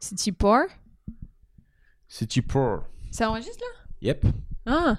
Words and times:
C'est 0.00 0.32
pour 0.32 0.56
C'est 2.08 2.30
cheaper. 2.32 2.78
Ça 3.10 3.28
enregistre 3.30 3.58
là? 3.60 3.66
Yep. 4.00 4.24
Ah. 4.66 4.96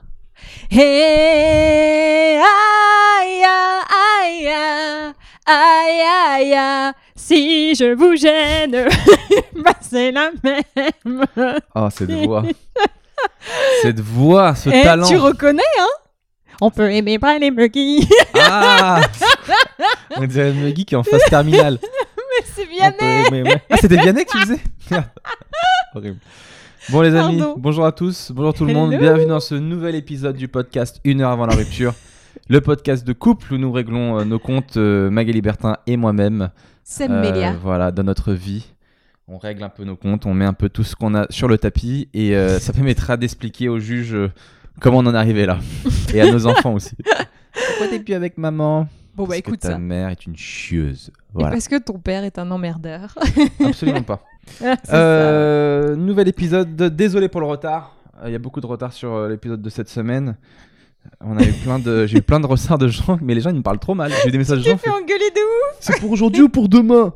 Hey, 0.69 2.37
aïe, 2.37 3.43
aïe, 3.43 4.47
aïe, 4.47 4.47
aïe, 5.45 6.01
aïe, 6.01 6.53
aïe, 6.53 6.93
si 7.15 7.75
je 7.75 7.93
vous 7.93 8.15
gêne, 8.15 8.87
bah 9.55 9.73
c'est 9.81 10.11
la 10.11 10.31
même. 10.43 11.25
Oh, 11.75 11.87
cette 11.91 12.11
voix. 12.11 12.43
cette 13.81 13.99
voix, 13.99 14.55
ce 14.55 14.69
Eh, 14.69 14.83
talent. 14.83 15.07
tu 15.07 15.17
reconnais, 15.17 15.61
hein? 15.79 15.87
On 16.61 16.69
peut 16.71 16.91
aimer 16.91 17.17
pas 17.19 17.37
les 17.39 17.49
muggy. 17.51 18.07
Ah 18.39 19.01
On 20.15 20.25
dirait 20.25 20.53
Meggy 20.53 20.85
qui 20.85 20.93
est 20.93 20.97
en 20.97 21.03
phase 21.03 21.23
terminale. 21.27 21.79
C'est 22.55 22.61
On 22.63 22.65
peut 22.65 22.71
Vianney. 22.71 23.27
aimer, 23.27 23.43
ouais. 23.43 23.61
Ah, 23.69 23.77
c'était 23.77 23.97
Vianney 23.97 24.25
que 24.25 24.31
tu 24.31 24.37
faisais. 24.39 24.59
Horrible. 25.95 26.17
Bon 26.89 27.01
les 27.01 27.15
amis, 27.15 27.37
Pardon. 27.37 27.55
bonjour 27.57 27.85
à 27.85 27.91
tous, 27.91 28.31
bonjour 28.33 28.53
tout 28.55 28.65
le 28.65 28.73
monde, 28.73 28.89
bienvenue 28.97 29.27
dans 29.27 29.39
ce 29.39 29.53
nouvel 29.53 29.93
épisode 29.93 30.35
du 30.35 30.47
podcast 30.47 30.99
Une 31.03 31.21
heure 31.21 31.29
avant 31.29 31.45
la 31.45 31.55
rupture, 31.55 31.93
le 32.49 32.59
podcast 32.59 33.05
de 33.05 33.13
couple 33.13 33.53
où 33.53 33.57
nous 33.57 33.71
réglons 33.71 34.19
euh, 34.19 34.23
nos 34.25 34.39
comptes, 34.39 34.77
euh, 34.77 35.11
Magali 35.11 35.41
Bertin 35.41 35.77
et 35.85 35.95
moi-même, 35.95 36.49
C'est 36.83 37.07
euh, 37.09 37.21
Mélia. 37.21 37.53
voilà, 37.61 37.91
dans 37.91 38.01
notre 38.03 38.33
vie. 38.33 38.65
On 39.27 39.37
règle 39.37 39.63
un 39.63 39.69
peu 39.69 39.83
nos 39.83 39.95
comptes, 39.95 40.25
on 40.25 40.33
met 40.33 40.45
un 40.45 40.53
peu 40.53 40.69
tout 40.69 40.83
ce 40.83 40.95
qu'on 40.95 41.13
a 41.13 41.27
sur 41.29 41.47
le 41.47 41.59
tapis 41.59 42.09
et 42.15 42.35
euh, 42.35 42.57
ça 42.59 42.73
permettra 42.73 43.15
d'expliquer 43.15 43.69
aux 43.69 43.79
juges 43.79 44.15
euh, 44.15 44.31
comment 44.79 44.97
on 44.97 45.05
en 45.05 45.13
est 45.13 45.17
arrivé 45.17 45.45
là 45.45 45.59
et 46.15 46.19
à 46.19 46.31
nos 46.31 46.47
enfants 46.47 46.73
aussi. 46.73 46.95
Pourquoi 47.53 47.87
t'es 47.89 47.99
plus 47.99 48.15
avec 48.15 48.37
maman? 48.39 48.87
Bon 49.15 49.25
bah 49.27 49.37
écoute 49.37 49.55
que 49.57 49.67
ta 49.67 49.73
ça. 49.73 49.77
mère 49.77 50.09
est 50.09 50.25
une 50.25 50.37
chieuse. 50.37 51.11
Voilà, 51.33 51.51
parce 51.51 51.67
que 51.67 51.77
ton 51.77 51.99
père 51.99 52.23
est 52.23 52.39
un 52.39 52.49
emmerdeur. 52.51 53.15
absolument 53.65 54.03
pas. 54.03 54.23
Euh, 54.91 55.95
nouvel 55.95 56.27
épisode. 56.27 56.75
Désolé 56.75 57.29
pour 57.29 57.41
le 57.41 57.47
retard. 57.47 57.95
Euh, 58.23 58.29
Il 58.29 58.31
y 58.31 58.35
a 58.35 58.39
beaucoup 58.39 58.59
de 58.59 58.65
retard 58.65 58.91
sur 58.91 59.13
euh, 59.13 59.29
l'épisode 59.29 59.61
de 59.61 59.69
cette 59.69 59.87
semaine. 59.89 60.35
On 61.19 61.37
a 61.37 61.43
eu 61.43 61.51
plein 61.53 61.77
de, 61.79 62.05
j'ai 62.07 62.17
eu 62.19 62.21
plein 62.21 62.39
de 62.39 62.45
retards 62.47 62.77
de 62.79 62.87
gens, 62.87 63.17
mais 63.21 63.33
les 63.35 63.41
gens 63.41 63.49
ils 63.51 63.55
me 63.55 63.61
parlent 63.61 63.79
trop 63.79 63.93
mal. 63.95 64.11
J'ai 64.23 64.29
eu 64.29 64.31
des 64.31 64.37
messages 64.39 64.59
de 64.59 64.69
gens. 64.69 64.77
fais 64.77 64.89
engueuler 64.89 65.29
de 65.29 65.39
ouf. 65.41 65.77
C'est 65.79 65.99
pour 65.99 66.11
aujourd'hui 66.11 66.41
ou 66.43 66.49
pour 66.49 66.69
demain? 66.69 67.13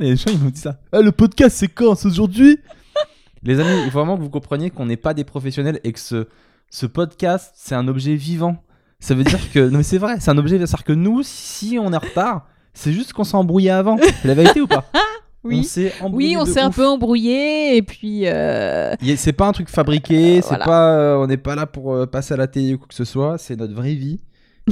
Les 0.00 0.16
gens 0.16 0.30
ils 0.32 0.38
m'ont 0.40 0.50
dit 0.50 0.60
ça. 0.60 0.78
Ah, 0.92 1.00
le 1.00 1.12
podcast 1.12 1.56
c'est 1.56 1.68
quand? 1.68 1.94
C'est 1.94 2.08
aujourd'hui? 2.08 2.58
Les 3.42 3.60
amis, 3.60 3.82
il 3.84 3.90
faut 3.92 3.98
vraiment 4.00 4.16
que 4.16 4.22
vous 4.22 4.30
compreniez 4.30 4.70
qu'on 4.70 4.86
n'est 4.86 4.96
pas 4.96 5.14
des 5.14 5.24
professionnels 5.24 5.80
et 5.84 5.92
que 5.92 6.00
ce, 6.00 6.26
ce 6.68 6.86
podcast 6.86 7.52
c'est 7.56 7.74
un 7.76 7.86
objet 7.88 8.14
vivant. 8.16 8.62
Ça 8.98 9.14
veut 9.14 9.24
dire 9.24 9.52
que 9.52 9.68
non 9.68 9.78
mais 9.78 9.82
c'est 9.82 9.98
vrai, 9.98 10.16
c'est 10.20 10.30
un 10.30 10.38
objet. 10.38 10.56
C'est-à-dire 10.58 10.84
que 10.84 10.92
nous, 10.92 11.22
si 11.22 11.78
on 11.80 11.92
est 11.92 11.96
en 11.96 12.00
retard, 12.00 12.46
c'est 12.74 12.92
juste 12.92 13.12
qu'on 13.12 13.24
s'est 13.24 13.36
embrouillé 13.36 13.70
avant. 13.70 13.96
C'est 13.98 14.28
la 14.28 14.34
vérité 14.34 14.60
ou 14.60 14.66
pas 14.66 14.84
On 15.44 15.50
Oui. 15.50 15.64
s'est 15.64 15.92
embrouillé. 16.00 16.36
Oui, 16.36 16.42
on 16.42 16.44
s'est 16.44 16.60
un 16.60 16.70
peu 16.70 16.84
embrouillé 16.86 17.76
et 17.76 17.82
puis 17.82 18.22
euh, 18.26 18.94
C'est 19.16 19.32
pas 19.32 19.46
un 19.46 19.52
truc 19.52 19.68
fabriqué, 19.68 20.40
c'est 20.42 20.48
Voilà. 20.48 20.64
pas, 20.64 20.92
euh, 20.98 21.16
on 21.18 21.26
n'est 21.28 21.36
pas 21.36 21.54
là 21.54 21.66
pour 21.66 21.94
euh, 21.94 22.04
passer 22.06 22.34
à 22.34 22.36
la 22.36 22.48
télé 22.48 22.74
ou 22.74 22.78
quoi 22.78 22.88
que 22.88 22.94
ce 22.94 23.04
soit, 23.04 23.38
c'est 23.38 23.54
notre 23.54 23.72
vraie 23.74 23.94
vie. 23.94 24.18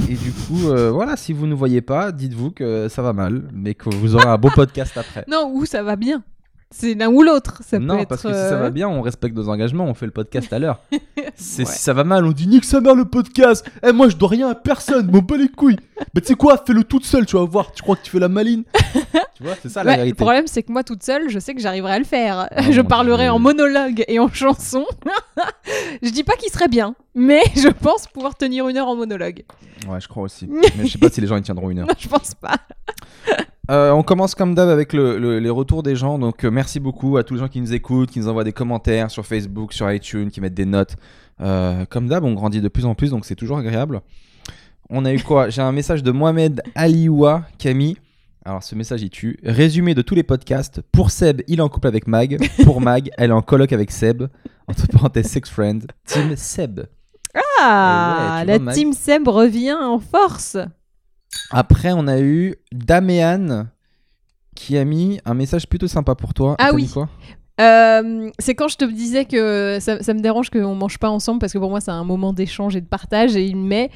Et 0.09 0.15
du 0.15 0.31
coup, 0.33 0.67
euh, 0.69 0.91
voilà, 0.93 1.15
si 1.15 1.31
vous 1.31 1.47
ne 1.47 1.53
voyez 1.53 1.79
pas, 1.79 2.11
dites-vous 2.11 2.51
que 2.51 2.89
ça 2.89 3.01
va 3.01 3.13
mal, 3.13 3.43
mais 3.53 3.73
que 3.73 3.87
vous 3.89 4.15
aurez 4.15 4.27
un 4.27 4.37
beau 4.37 4.49
podcast 4.53 4.97
après. 4.97 5.23
non 5.29 5.49
où 5.53 5.65
ça 5.65 5.81
va 5.81 5.95
bien. 5.95 6.23
C'est 6.71 6.93
l'un 6.95 7.07
ou 7.09 7.21
l'autre. 7.23 7.61
Ça 7.65 7.79
non, 7.79 7.95
peut 7.95 8.01
être. 8.01 8.09
parce 8.09 8.23
que 8.23 8.27
si 8.29 8.33
ça 8.33 8.53
euh, 8.55 8.61
va 8.61 8.69
bien, 8.69 8.89
on 8.89 9.01
respecte 9.01 9.35
nos 9.35 9.47
engagements, 9.49 9.85
on 9.85 9.93
fait 9.93 10.07
le 10.07 10.11
podcast 10.11 10.51
à 10.51 10.59
l'heure. 10.59 10.81
C'est 11.35 11.63
Ouais. 11.65 11.71
si 11.71 11.79
ça 11.79 11.93
va 11.93 12.03
mal, 12.03 12.25
on 12.25 12.31
dit 12.31 12.47
nique 12.47 12.65
sa 12.65 12.81
mère 12.81 12.95
le 12.95 13.05
podcast. 13.05 13.65
Eh 13.85 13.91
moi 13.91 14.09
je 14.09 14.17
dois 14.17 14.29
rien 14.29 14.49
à 14.49 14.55
personne, 14.55 15.09
m'en 15.11 15.19
bats 15.19 15.37
les 15.37 15.47
couilles. 15.47 15.77
Mais 16.13 16.21
tu 16.21 16.27
sais 16.27 16.35
quoi, 16.35 16.61
fais-le 16.65 16.83
toute 16.83 17.05
seule, 17.05 17.25
tu 17.25 17.37
vas 17.37 17.45
voir. 17.45 17.71
Tu 17.71 17.81
crois 17.81 17.95
que 17.95 18.01
tu 18.03 18.11
fais 18.11 18.19
la 18.19 18.27
maline 18.29 18.63
Tu 19.35 19.43
vois, 19.43 19.53
c'est 19.61 19.69
ça 19.69 19.83
la 19.83 19.91
Ouais, 19.91 19.97
le 19.97 20.01
vérité. 20.03 20.15
problème, 20.17 20.47
c'est 20.47 20.63
que 20.63 20.71
moi, 20.71 20.83
toute 20.83 21.03
seule, 21.03 21.29
je 21.29 21.39
sais 21.39 21.53
que 21.53 21.61
j'arriverai 21.61 21.93
à 21.93 21.99
le 21.99 22.05
faire. 22.05 22.49
Oh 22.57 22.61
je 22.71 22.81
parlerai 22.81 23.29
en 23.29 23.39
monologue 23.39 24.03
et 24.07 24.19
en 24.19 24.29
chanson. 24.29 24.85
je 26.01 26.09
dis 26.09 26.23
pas 26.23 26.35
qu'il 26.35 26.51
serait 26.51 26.67
bien, 26.69 26.95
mais 27.15 27.41
je 27.55 27.67
pense 27.69 28.07
pouvoir 28.07 28.35
tenir 28.35 28.67
une 28.67 28.77
heure 28.77 28.87
en 28.87 28.95
monologue. 28.95 29.43
Ouais, 29.89 29.99
je 30.01 30.07
crois 30.07 30.23
aussi. 30.23 30.47
Mais 30.77 30.85
je 30.85 30.91
sais 30.93 30.97
pas 30.97 31.09
si 31.09 31.21
les 31.21 31.27
gens 31.27 31.37
y 31.37 31.41
tiendront 31.41 31.69
une 31.69 31.79
heure. 31.79 31.87
Non, 31.87 31.93
je 31.97 32.07
pense 32.07 32.33
pas. 32.35 32.55
Euh, 33.71 33.91
on 33.91 34.03
commence 34.03 34.35
comme 34.35 34.53
d'hab 34.53 34.69
avec 34.69 34.93
le- 34.93 35.17
le- 35.17 35.39
les 35.39 35.49
retours 35.49 35.81
des 35.81 35.95
gens. 35.95 36.19
Donc 36.19 36.43
euh, 36.45 36.51
merci 36.51 36.79
beaucoup 36.79 37.17
à 37.17 37.23
tous 37.23 37.33
les 37.33 37.39
gens 37.39 37.47
qui 37.47 37.61
nous 37.61 37.73
écoutent, 37.73 38.11
qui 38.11 38.19
nous 38.19 38.27
envoient 38.27 38.43
des 38.43 38.53
commentaires 38.53 39.09
sur 39.09 39.25
Facebook, 39.25 39.73
sur 39.73 39.91
iTunes, 39.91 40.29
qui 40.29 40.39
mettent 40.41 40.53
des 40.53 40.65
notes. 40.65 40.95
Euh, 41.41 41.85
comme 41.89 42.07
d'hab, 42.07 42.23
on 42.23 42.33
grandit 42.33 42.61
de 42.61 42.67
plus 42.67 42.85
en 42.85 42.93
plus, 42.95 43.09
donc 43.09 43.25
c'est 43.25 43.35
toujours 43.35 43.57
agréable. 43.57 44.01
On 44.89 45.03
a 45.03 45.11
eu 45.13 45.19
quoi? 45.21 45.49
J'ai 45.49 45.63
un 45.63 45.71
message 45.71 46.03
de 46.03 46.11
Mohamed 46.11 46.61
Alioua 46.75 47.43
mis. 47.73 47.97
Alors 48.45 48.61
ce 48.61 48.75
message 48.75 49.01
il 49.01 49.09
tue. 49.09 49.39
Résumé 49.43 49.95
de 49.95 50.03
tous 50.03 50.13
les 50.13 50.21
podcasts. 50.21 50.81
Pour 50.91 51.09
Seb, 51.09 51.41
il 51.47 51.57
est 51.57 51.61
en 51.63 51.69
couple 51.69 51.87
avec 51.87 52.07
Mag. 52.07 52.37
Pour 52.63 52.79
Mag, 52.81 53.09
elle 53.17 53.31
est 53.31 53.33
en 53.33 53.41
coloc 53.41 53.73
avec 53.73 53.89
Seb. 53.89 54.27
Entre 54.67 54.87
parenthèses, 54.87 55.27
sex 55.27 55.49
friend. 55.49 55.87
Team 56.05 56.35
Seb. 56.35 56.81
Ah, 57.59 58.41
tu 58.41 58.47
la 58.47 58.57
vois, 58.59 58.73
team 58.73 58.93
Seb 58.93 59.27
revient 59.27 59.73
en 59.73 59.97
force. 59.99 60.57
Après, 61.51 61.91
on 61.93 62.07
a 62.07 62.19
eu 62.19 62.55
Daméane 62.71 63.69
qui 64.55 64.77
a 64.77 64.85
mis 64.85 65.19
un 65.25 65.33
message 65.33 65.67
plutôt 65.67 65.87
sympa 65.87 66.15
pour 66.15 66.33
toi. 66.33 66.55
Ah 66.59 66.71
oui. 66.73 66.89
quoi 66.91 67.09
Euh, 67.61 68.29
c'est 68.37 68.53
quand 68.53 68.67
je 68.67 68.75
te 68.75 68.83
disais 68.83 69.23
que 69.23 69.77
ça, 69.79 70.03
ça 70.03 70.13
me 70.13 70.19
dérange 70.19 70.49
qu'on 70.49 70.75
mange 70.75 70.97
pas 70.97 71.09
ensemble 71.09 71.39
parce 71.39 71.53
que 71.53 71.57
pour 71.57 71.69
moi 71.69 71.79
c'est 71.79 71.91
un 71.91 72.03
moment 72.03 72.33
d'échange 72.33 72.75
et 72.75 72.81
de 72.81 72.85
partage 72.85 73.37
et 73.37 73.45
il 73.45 73.55
met 73.55 73.91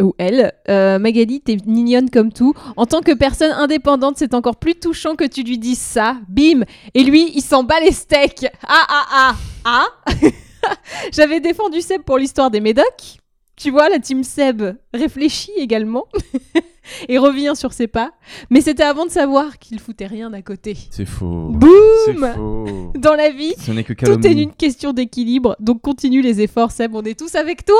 ou 0.00 0.12
elle 0.18 0.52
euh, 0.68 0.98
Magali 0.98 1.40
t'es 1.40 1.56
mignonne 1.66 2.10
comme 2.10 2.32
tout. 2.32 2.52
En 2.76 2.84
tant 2.84 3.02
que 3.02 3.12
personne 3.14 3.52
indépendante 3.52 4.16
c'est 4.16 4.34
encore 4.34 4.56
plus 4.56 4.74
touchant 4.74 5.14
que 5.14 5.24
tu 5.24 5.44
lui 5.44 5.56
dises 5.56 5.78
ça. 5.78 6.16
Bim. 6.28 6.64
Et 6.94 7.04
lui 7.04 7.30
il 7.36 7.42
s'en 7.42 7.62
bat 7.62 7.78
les 7.78 7.92
steaks. 7.92 8.46
Ah 8.66 8.86
ah 8.88 9.06
ah 9.12 9.36
ah. 9.64 9.86
J'avais 11.12 11.38
défendu 11.38 11.82
Seb 11.82 12.02
pour 12.02 12.18
l'histoire 12.18 12.50
des 12.50 12.60
médocs 12.60 13.18
tu 13.56 13.70
vois 13.70 13.88
la 13.88 13.98
team 13.98 14.22
Seb 14.22 14.62
réfléchit 14.92 15.52
également 15.56 16.06
et 17.08 17.18
revient 17.18 17.52
sur 17.54 17.72
ses 17.72 17.86
pas 17.86 18.12
mais 18.50 18.60
c'était 18.60 18.82
avant 18.82 19.06
de 19.06 19.10
savoir 19.10 19.58
qu'il 19.58 19.80
foutait 19.80 20.06
rien 20.06 20.32
à 20.32 20.42
côté 20.42 20.76
C'est 20.90 21.04
faux. 21.04 21.48
Boum 21.50 22.34
faux. 22.34 22.92
dans 22.96 23.14
la 23.14 23.30
vie 23.30 23.54
Ce 23.58 23.72
n'est 23.72 23.84
que 23.84 23.92
tout 23.92 24.26
est 24.26 24.32
une 24.32 24.52
question 24.52 24.92
d'équilibre, 24.92 25.56
donc 25.60 25.80
continue 25.82 26.22
les 26.22 26.40
efforts, 26.40 26.70
Seb. 26.70 26.94
On 26.94 27.02
est 27.02 27.18
tous 27.18 27.34
avec 27.34 27.64
toi. 27.64 27.76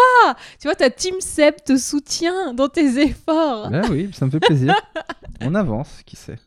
Tu 0.60 0.68
vois, 0.68 0.74
ta 0.74 0.90
team 0.90 1.14
Seb 1.20 1.54
te 1.64 1.76
soutient 1.76 2.52
dans 2.54 2.68
tes 2.68 2.98
efforts. 3.00 3.70
Ah 3.72 3.82
oui, 3.90 4.10
ça 4.12 4.26
me 4.26 4.30
fait 4.30 4.40
plaisir. 4.40 4.74
on 5.40 5.54
avance, 5.54 6.00
qui 6.04 6.16
sait. 6.16 6.38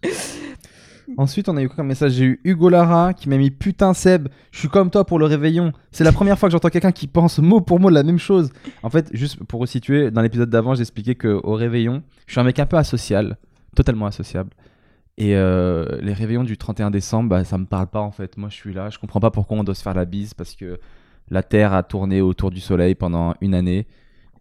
Ensuite, 1.17 1.49
on 1.49 1.57
a 1.57 1.63
eu 1.63 1.69
quoi 1.69 1.83
message? 1.83 2.13
J'ai 2.13 2.25
eu 2.25 2.41
Hugo 2.43 2.69
Lara 2.69 3.13
qui 3.13 3.29
m'a 3.29 3.37
mis 3.37 3.51
Putain 3.51 3.93
Seb, 3.93 4.27
je 4.51 4.59
suis 4.59 4.67
comme 4.67 4.89
toi 4.89 5.05
pour 5.05 5.19
le 5.19 5.25
réveillon. 5.25 5.73
C'est 5.91 6.03
la 6.03 6.11
première 6.11 6.37
fois 6.37 6.49
que 6.49 6.53
j'entends 6.53 6.69
quelqu'un 6.69 6.91
qui 6.91 7.07
pense 7.07 7.39
mot 7.39 7.61
pour 7.61 7.79
mot 7.79 7.89
la 7.89 8.03
même 8.03 8.19
chose. 8.19 8.51
En 8.83 8.89
fait, 8.89 9.09
juste 9.13 9.43
pour 9.43 9.59
resituer, 9.59 10.11
dans 10.11 10.21
l'épisode 10.21 10.49
d'avant, 10.49 10.75
j'expliquais 10.75 11.15
qu'au 11.15 11.53
réveillon, 11.53 12.03
je 12.27 12.33
suis 12.33 12.41
un 12.41 12.43
mec 12.43 12.59
un 12.59 12.65
peu 12.65 12.77
asocial, 12.77 13.37
totalement 13.75 14.05
associable. 14.05 14.51
Et 15.17 15.35
euh, 15.35 15.85
les 16.01 16.13
réveillons 16.13 16.45
du 16.45 16.57
31 16.57 16.91
décembre, 16.91 17.29
bah, 17.29 17.43
ça 17.43 17.57
me 17.57 17.65
parle 17.65 17.87
pas 17.87 18.01
en 18.01 18.11
fait. 18.11 18.37
Moi, 18.37 18.49
je 18.49 18.55
suis 18.55 18.73
là, 18.73 18.89
je 18.89 18.99
comprends 18.99 19.19
pas 19.19 19.31
pourquoi 19.31 19.57
on 19.57 19.63
doit 19.63 19.75
se 19.75 19.81
faire 19.83 19.93
la 19.93 20.05
bise 20.05 20.33
parce 20.33 20.55
que 20.55 20.79
la 21.29 21.43
Terre 21.43 21.73
a 21.73 21.83
tourné 21.83 22.21
autour 22.21 22.51
du 22.51 22.59
Soleil 22.59 22.95
pendant 22.95 23.33
une 23.41 23.53
année. 23.53 23.85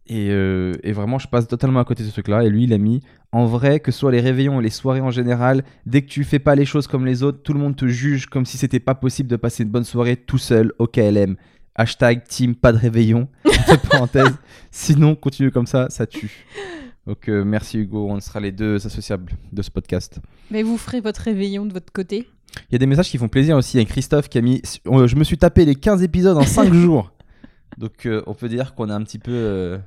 Et, 0.08 0.30
euh, 0.30 0.72
et 0.82 0.92
vraiment, 0.92 1.18
je 1.18 1.28
passe 1.28 1.46
totalement 1.46 1.80
à 1.80 1.84
côté 1.84 2.02
de 2.02 2.08
ce 2.08 2.12
truc-là. 2.12 2.42
Et 2.44 2.48
lui, 2.48 2.64
il 2.64 2.72
a 2.72 2.78
mis 2.78 3.00
en 3.30 3.44
vrai, 3.44 3.80
que 3.80 3.92
ce 3.92 3.98
soit 3.98 4.12
les 4.12 4.20
réveillons 4.20 4.60
et 4.60 4.62
les 4.62 4.70
soirées 4.70 5.02
en 5.02 5.10
général, 5.10 5.62
dès 5.84 6.02
que 6.02 6.08
tu 6.08 6.24
fais 6.24 6.38
pas 6.38 6.54
les 6.54 6.64
choses 6.64 6.86
comme 6.86 7.04
les 7.04 7.22
autres, 7.22 7.42
tout 7.42 7.52
le 7.52 7.60
monde 7.60 7.76
te 7.76 7.86
juge 7.86 8.26
comme 8.26 8.46
si 8.46 8.56
c'était 8.56 8.80
pas 8.80 8.94
possible 8.94 9.28
de 9.28 9.36
passer 9.36 9.64
une 9.64 9.68
bonne 9.68 9.84
soirée 9.84 10.16
tout 10.16 10.38
seul 10.38 10.72
au 10.78 10.86
KLM. 10.86 11.36
Hashtag 11.74 12.24
team 12.24 12.54
pas 12.54 12.72
de 12.72 12.78
réveillon. 12.78 13.28
Entre 13.44 13.88
parenthèses. 13.88 14.34
Sinon, 14.70 15.14
continue 15.14 15.50
comme 15.50 15.66
ça, 15.66 15.88
ça 15.90 16.06
tue. 16.06 16.46
Donc 17.06 17.28
euh, 17.28 17.44
merci 17.44 17.78
Hugo, 17.78 18.08
on 18.10 18.20
sera 18.20 18.40
les 18.40 18.52
deux 18.52 18.84
associables 18.84 19.32
de 19.52 19.62
ce 19.62 19.70
podcast. 19.70 20.20
Mais 20.50 20.62
vous 20.62 20.76
ferez 20.76 21.00
votre 21.00 21.20
réveillon 21.22 21.66
de 21.66 21.72
votre 21.72 21.92
côté. 21.92 22.28
Il 22.70 22.72
y 22.72 22.74
a 22.76 22.78
des 22.78 22.86
messages 22.86 23.10
qui 23.10 23.18
font 23.18 23.28
plaisir 23.28 23.56
aussi. 23.56 23.76
Il 23.76 23.80
y 23.80 23.82
a 23.82 23.86
Christophe 23.86 24.28
qui 24.28 24.38
a 24.38 24.40
mis 24.40 24.62
euh, 24.86 25.06
Je 25.06 25.16
me 25.16 25.24
suis 25.24 25.38
tapé 25.38 25.64
les 25.64 25.74
15 25.74 26.02
épisodes 26.02 26.36
en 26.36 26.42
5 26.42 26.72
jours. 26.72 27.12
Donc 27.76 28.06
euh, 28.06 28.22
on 28.26 28.34
peut 28.34 28.48
dire 28.48 28.74
qu'on 28.74 28.88
a 28.88 28.94
un 28.94 29.02
petit 29.02 29.18
peu 29.18 29.78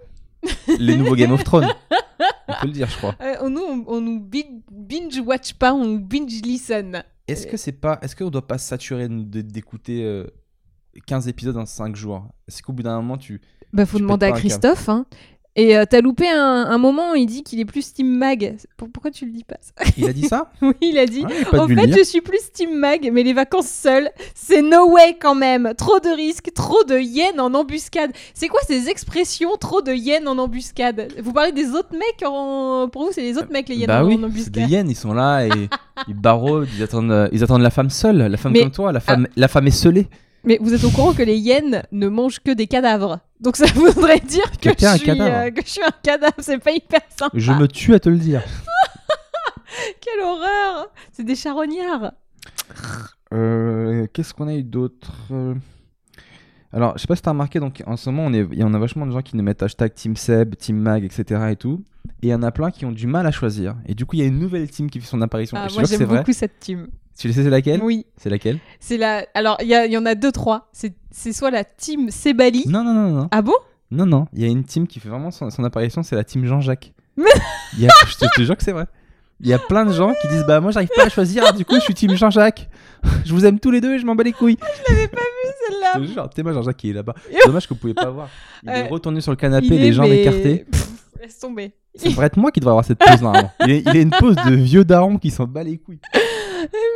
les 0.80 0.96
nouveaux 0.98 1.16
Game 1.16 1.32
of 1.32 1.44
Thrones. 1.44 1.68
On 2.48 2.54
peut 2.62 2.68
le 2.68 2.74
dire, 2.74 2.88
je 2.90 2.98
crois. 2.98 3.16
Euh, 3.22 3.36
on 3.42 3.50
nous, 3.50 3.62
on, 3.62 3.84
on 3.88 4.02
nous 4.02 4.20
bin- 4.20 4.62
binge 4.72 5.20
watch 5.26 5.54
pas, 5.54 5.74
on 5.74 5.96
binge 5.96 6.42
listen. 6.44 7.04
Est-ce 7.28 7.48
que 7.48 7.58
c'est 7.58 7.72
pas. 7.72 8.00
Est-ce 8.02 8.16
qu'on 8.16 8.30
doit 8.30 8.48
pas 8.48 8.58
se 8.58 8.68
saturer 8.68 9.08
d'écouter 9.10 10.04
euh, 10.04 10.28
15 11.08 11.28
épisodes 11.28 11.58
en 11.58 11.66
5 11.66 11.96
jours? 11.96 12.28
Est-ce 12.48 12.62
qu'au 12.62 12.74
bout 12.74 12.84
d'un 12.84 12.96
moment, 12.98 13.18
tu. 13.18 13.42
Bah, 13.74 13.86
faut 13.86 13.98
Tu 13.98 14.04
demander 14.04 14.26
à. 14.26 14.32
Christophe. 14.34 14.90
Hein. 14.90 15.06
Et 15.58 15.76
euh, 15.78 15.84
t'as 15.90 16.00
loupé 16.00 16.30
un, 16.30 16.38
un 16.70 16.78
moment 16.78 17.12
où 17.12 17.16
il 17.16 17.26
dit 17.26 17.44
qu'il 17.44 17.60
est 17.60 17.66
plus 17.66 17.92
Team 17.92 18.08
Mag. 18.08 18.56
Pour- 18.78 18.88
Pourquoi 18.90 19.12
tu 19.12 19.26
le 19.26 19.32
dis 19.34 19.44
pas 19.44 19.58
ça 19.60 19.74
Il 19.98 20.08
a 20.08 20.14
dit 20.14 20.24
ça 20.24 20.50
Oui, 20.62 20.74
il 20.82 20.98
a 20.98 21.06
dit. 21.06 21.26
Ah, 21.52 21.58
en 21.64 21.68
fait, 21.68 21.92
je 21.98 22.04
suis 22.06 22.22
plus 22.22 22.40
Team 22.54 22.74
Mag, 22.78 23.10
mais 23.12 23.22
les 23.22 23.34
vacances 23.34 23.68
seules, 23.68 24.10
c'est 24.34 24.62
no 24.62 24.90
way 24.94 25.18
quand 25.20 25.36
même. 25.36 25.74
Trop 25.78 26.00
de 26.00 26.08
risques, 26.16 26.54
trop 26.56 26.86
de 26.86 26.98
hyènes 26.98 27.42
en 27.42 27.54
embuscade. 27.54 28.12
C'est 28.34 28.48
quoi 28.48 28.62
ces 28.66 28.88
expressions 28.88 29.52
trop 29.60 29.82
de 29.82 29.92
hyènes 29.92 30.30
en 30.30 30.38
embuscade? 30.38 31.10
Vous 31.22 31.34
parlez 31.34 31.52
des 31.52 31.72
autres 31.72 31.92
mecs 31.92 32.24
en... 32.26 32.88
Pour 32.88 33.04
vous, 33.08 33.12
c'est 33.12 33.22
les 33.22 33.38
autres 33.38 33.52
mecs 33.52 33.68
les 33.68 33.76
hyènes 33.76 33.88
Bah 33.88 34.06
en, 34.06 34.08
oui, 34.08 34.16
en 34.16 34.24
embuscade. 34.24 34.54
des 34.54 34.62
hyènes, 34.72 34.90
ils 34.90 34.96
sont 34.96 35.14
là 35.14 35.46
et 35.48 35.50
ils 36.08 36.14
barreauent, 36.14 36.64
ils 36.64 36.82
attendent, 36.82 37.12
euh, 37.12 37.28
ils 37.34 37.44
attendent 37.44 37.62
la 37.62 37.72
femme 37.72 37.90
seule, 37.90 38.20
la 38.20 38.38
femme 38.38 38.54
Mais- 38.54 38.60
ah. 38.60 38.64
comme 38.64 38.72
toi, 38.72 38.92
la 38.94 39.02
femme, 39.02 39.28
la 39.36 39.50
femme 39.50 39.68
esselée. 39.68 40.08
Mais 40.46 40.58
vous 40.62 40.74
êtes 40.74 40.86
au 40.86 40.90
courant 40.92 41.12
que 41.14 41.22
les 41.24 41.38
hyènes 41.38 41.84
ne 41.92 42.08
mangent 42.08 42.40
que 42.40 42.52
des 42.52 42.68
cadavres. 42.68 43.20
Donc 43.42 43.58
ça 43.58 43.66
voudrait 43.76 44.20
dire 44.20 44.50
que, 44.52 44.70
Que 44.70 44.76
t'es 44.76 44.86
un 44.86 44.94
je, 44.94 44.98
suis, 45.00 45.06
cadavre. 45.08 45.36
euh, 45.36 45.52
que 45.52 45.62
je 45.66 45.70
suis 45.70 45.84
un 45.84 45.92
cadavre. 46.04 46.34
C'est 46.40 46.60
pas 46.60 46.72
hyper 46.72 47.02
sympa. 47.18 47.32
Je 47.38 47.52
me 47.52 47.68
tue 47.68 47.94
à 47.94 48.00
te 48.00 48.10
le 48.10 48.18
dire. 48.18 48.44
Quelle 50.02 50.20
horreur 50.24 50.88
C'est 51.12 51.24
des 51.24 51.36
charognards. 51.36 52.12
Euh, 53.34 54.06
Qu'est-ce 54.14 54.34
qu'on 54.34 54.48
a 54.48 54.54
eu 54.54 54.64
d'autre? 54.64 55.12
Euh, 55.32 55.56
Alors, 56.74 56.94
je 56.98 57.02
sais 57.02 57.08
pas 57.08 57.16
si 57.16 57.22
t'as 57.22 57.32
remarqué, 57.32 57.60
donc 57.60 57.84
en 57.86 57.98
ce 57.98 58.10
moment, 58.10 58.26
on 58.26 58.34
est, 58.34 58.48
il 58.52 58.58
y 58.60 58.64
en 58.64 58.74
a 58.74 58.80
vachement 58.80 59.06
de 59.06 59.12
gens 59.12 59.22
qui 59.22 59.36
nous 59.36 59.44
mettent 59.44 59.62
hashtag 59.62 59.94
Team 59.94 60.16
Seb, 60.16 60.56
Team 60.56 60.78
Mag, 60.78 61.04
etc. 61.04 61.42
et 61.52 61.56
tout. 61.56 61.84
Et 62.24 62.28
il 62.28 62.30
y 62.30 62.34
en 62.34 62.44
a 62.44 62.52
plein 62.52 62.72
qui 62.72 62.86
ont 62.86 62.92
du 62.92 63.08
mal 63.08 63.26
à 63.28 63.32
choisir. 63.32 63.76
Et 63.88 63.94
du 63.94 64.06
coup, 64.06 64.16
il 64.16 64.20
y 64.20 64.22
a 64.22 64.26
une 64.26 64.40
nouvelle 64.40 64.70
team 64.70 64.90
qui 64.90 65.00
fait 65.00 65.08
son 65.08 65.22
apparition. 65.22 65.58
Ah, 65.60 65.66
Et 65.66 65.70
je 65.70 65.74
moi 65.76 65.84
j'aime 65.84 65.98
c'est 66.00 66.06
vrai. 66.06 66.20
beaucoup 66.20 66.34
cette 66.34 66.60
team. 66.60 66.88
Tu 67.18 67.32
sais 67.34 67.44
c'est 67.44 67.50
laquelle? 67.50 67.82
Oui. 67.84 68.06
C'est 68.18 68.30
laquelle? 68.30 68.60
C'est 68.80 68.98
la. 68.98 69.26
Alors 69.34 69.58
il 69.62 69.68
y, 69.68 69.76
a- 69.76 69.86
il 69.86 69.92
y 69.92 69.98
en 69.98 70.06
a 70.06 70.16
deux 70.16 70.32
trois. 70.32 70.70
C'est 70.72 71.34
soit 71.34 71.52
la 71.52 71.64
team 71.66 72.10
Sebali. 72.10 72.64
Non, 72.68 72.84
non, 72.84 72.94
non, 72.94 73.12
non. 73.12 73.28
Ah 73.32 73.42
bon? 73.42 73.54
Non, 73.92 74.06
non. 74.06 74.28
Il 74.34 74.42
y 74.42 74.46
a 74.46 74.48
une 74.48 74.64
team 74.64 74.88
qui 74.88 75.00
fait 75.02 75.10
vraiment 75.10 75.30
son, 75.30 75.50
son 75.50 75.64
apparition, 75.66 76.04
c'est 76.04 76.16
la 76.16 76.24
team 76.24 76.46
Jean-Jacques. 76.46 76.94
Mais- 77.18 77.26
a- 77.86 78.06
je 78.08 78.16
te 78.38 78.42
jure 78.44 78.56
que 78.56 78.64
c'est 78.64 78.72
vrai. 78.72 78.86
Il 79.44 79.50
y 79.50 79.54
a 79.54 79.60
plein 79.60 79.86
de 79.86 79.92
gens 79.92 80.14
qui 80.22 80.28
disent 80.28 80.46
Bah, 80.48 80.60
moi, 80.62 80.72
j'arrive 80.72 80.90
pas 80.96 81.06
à 81.06 81.10
choisir, 81.10 81.52
du 81.54 81.66
coup, 81.66 81.76
je 81.76 81.80
suis 81.82 81.94
team 81.94 82.14
Jean-Jacques. 82.16 82.70
Je 83.26 83.34
vous 83.34 83.46
aime 83.46 83.60
tous 83.60 83.72
les 83.72 83.82
deux 83.82 83.96
et 83.96 84.00
je 84.00 84.06
m'en 84.06 84.14
bats 84.16 84.24
les 84.24 84.32
couilles. 84.32 84.58
Celle-là. 84.86 85.94
Je 85.96 86.00
te 86.02 86.06
jure, 86.12 86.30
t'es 86.30 86.44
moi, 86.44 86.54
Jean-Jacques 86.54 86.78
qui 86.78 86.92
est 86.92 86.94
là-bas. 86.94 87.16
Dommage 87.46 87.68
que 87.68 87.74
vous 87.74 87.80
pouvez 87.80 87.94
pas 87.96 88.10
voir. 88.12 88.30
Il 88.64 88.70
est 88.70 88.88
retourné 88.88 89.22
sur 89.22 89.32
le 89.32 89.36
canapé, 89.38 89.66
Il 89.72 89.82
les 89.82 89.94
jambes 89.94 90.10
mais- 90.10 90.22
écartées. 90.22 90.66
Laisse 91.22 91.38
tomber. 91.40 91.72
Ça 91.96 92.10
devrait 92.10 92.28
être 92.28 92.38
moi 92.38 92.52
qui 92.52 92.60
devrais 92.60 92.72
avoir 92.72 92.86
cette 92.86 92.98
pose 93.00 93.22
normalement. 93.22 93.52
Il, 93.62 93.72
est- 93.72 93.82
il 93.82 93.90
a 93.90 94.02
une 94.02 94.10
pose 94.12 94.36
de 94.36 94.56
vieux 94.56 94.86
daron 94.86 95.18
qui 95.18 95.30
s'en 95.32 95.46
bat 95.46 95.64
les 95.64 95.78
couilles. 95.78 96.00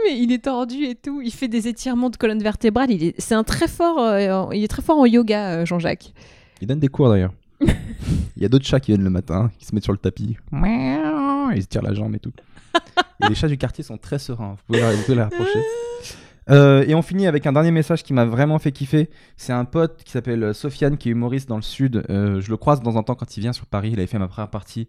Mais 0.06 0.18
il 0.18 0.32
est 0.32 0.44
tordu 0.46 0.84
et 0.86 0.96
tout. 0.96 1.22
Il 1.24 1.32
fait 1.32 1.48
des 1.48 1.68
étirements 1.68 2.10
de 2.12 2.18
colonne 2.18 2.42
vertébrale. 2.44 2.92
Il 2.92 3.04
est, 3.04 3.16
c'est 3.20 3.36
un 3.36 3.44
très 3.44 3.68
fort. 3.68 4.00
euh, 4.00 4.46
il 4.54 4.64
est 4.64 4.68
très 4.68 4.82
fort 4.84 4.98
en 5.00 5.06
yoga, 5.06 5.50
euh, 5.58 5.66
Jean-Jacques. 5.66 6.14
Il 6.62 6.68
donne 6.68 6.80
des 6.80 6.88
cours 6.88 7.10
d'ailleurs. 7.10 7.34
Il 7.62 8.44
y 8.44 8.46
a 8.46 8.50
d'autres 8.50 8.66
chats 8.66 8.80
qui 8.80 8.92
viennent 8.92 9.04
le 9.04 9.10
matin, 9.10 9.50
qui 9.58 9.66
se 9.66 9.74
mettent 9.74 9.84
sur 9.86 9.94
le 9.94 9.98
tapis. 9.98 10.38
Ils 11.52 11.64
se 11.64 11.68
tirent 11.68 11.82
la 11.84 11.94
jambe 11.94 12.16
et 12.16 12.20
tout. 12.20 12.34
Et 13.24 13.28
les 13.30 13.36
chats 13.36 13.48
du 13.48 13.58
quartier 13.58 13.84
sont 13.84 13.98
très 13.98 14.20
sereins. 14.20 14.52
Vous 14.58 14.64
pouvez, 14.68 14.80
leur- 14.82 14.92
vous 14.92 15.02
pouvez 15.04 15.16
les 15.16 15.24
rapprocher. 15.24 15.60
Euh, 16.52 16.84
et 16.88 16.94
on 16.94 17.02
finit 17.02 17.26
avec 17.26 17.48
un 17.48 17.54
dernier 17.54 17.72
message 17.72 18.04
qui 18.04 18.14
m'a 18.14 18.24
vraiment 18.24 18.60
fait 18.60 18.72
kiffer. 18.72 19.10
C'est 19.36 19.52
un 19.52 19.66
pote 19.66 20.04
qui 20.04 20.12
s'appelle 20.12 20.44
euh, 20.44 20.54
Sofiane, 20.54 20.96
qui 20.96 21.10
est 21.10 21.12
humoriste 21.14 21.50
dans 21.50 21.56
le 21.56 21.64
sud. 21.64 22.04
Euh, 22.12 22.40
je 22.40 22.52
le 22.52 22.58
croise 22.58 22.82
de 22.82 22.86
temps 22.86 22.98
en 22.98 23.02
temps 23.02 23.16
quand 23.16 23.36
il 23.36 23.40
vient 23.40 23.52
sur 23.52 23.66
Paris. 23.66 23.90
Il 23.94 23.98
avait 23.98 24.06
fait 24.06 24.20
ma 24.20 24.28
première 24.28 24.52
partie 24.52 24.88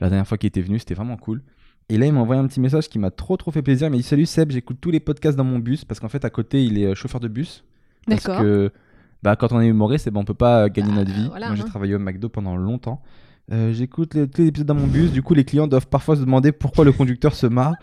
la 0.00 0.08
dernière 0.08 0.26
fois 0.26 0.38
qu'il 0.38 0.48
était 0.48 0.60
venu. 0.60 0.80
C'était 0.80 0.94
vraiment 0.94 1.16
cool. 1.16 1.40
Et 1.88 1.98
là, 1.98 2.06
il 2.06 2.12
m'a 2.12 2.18
envoyé 2.18 2.42
un 2.42 2.48
petit 2.48 2.58
message 2.58 2.88
qui 2.88 2.98
m'a 2.98 3.12
trop 3.12 3.36
trop 3.36 3.52
fait 3.52 3.62
plaisir. 3.62 3.86
Il 3.86 3.90
m'a 3.92 3.96
dit 3.96 4.02
Salut 4.02 4.26
Seb, 4.26 4.50
j'écoute 4.50 4.78
tous 4.80 4.90
les 4.90 4.98
podcasts 4.98 5.36
dans 5.38 5.44
mon 5.44 5.60
bus. 5.60 5.84
Parce 5.84 6.00
qu'en 6.00 6.08
fait, 6.08 6.24
à 6.24 6.30
côté, 6.30 6.64
il 6.64 6.76
est 6.82 6.92
chauffeur 6.96 7.20
de 7.20 7.28
bus. 7.28 7.62
Parce 8.08 8.24
D'accord. 8.24 8.42
que 8.42 8.72
bah, 9.22 9.36
quand 9.36 9.52
on 9.52 9.60
est 9.60 9.68
humoriste, 9.68 10.08
eh 10.08 10.10
ben, 10.10 10.18
on 10.18 10.24
peut 10.24 10.34
pas 10.34 10.68
gagner 10.68 10.90
Bah, 10.90 10.96
notre 11.04 11.12
vie. 11.12 11.28
voilà, 11.28 11.46
Moi, 11.46 11.54
j'ai 11.54 11.62
hein. 11.62 11.66
travaillé 11.66 11.94
au 11.94 12.00
McDo 12.00 12.28
pendant 12.28 12.56
longtemps. 12.56 13.00
Euh, 13.52 13.72
J'écoute 13.72 14.14
les- 14.14 14.28
tous 14.28 14.42
les 14.42 14.48
épisodes 14.48 14.66
dans 14.66 14.74
mon 14.74 14.86
bus. 14.86 15.10
Du 15.12 15.22
coup, 15.22 15.34
les 15.34 15.44
clients 15.44 15.66
doivent 15.66 15.86
parfois 15.86 16.16
se 16.16 16.20
demander 16.20 16.52
pourquoi 16.52 16.84
le 16.84 16.92
conducteur 16.92 17.34
se 17.34 17.46
marre. 17.46 17.74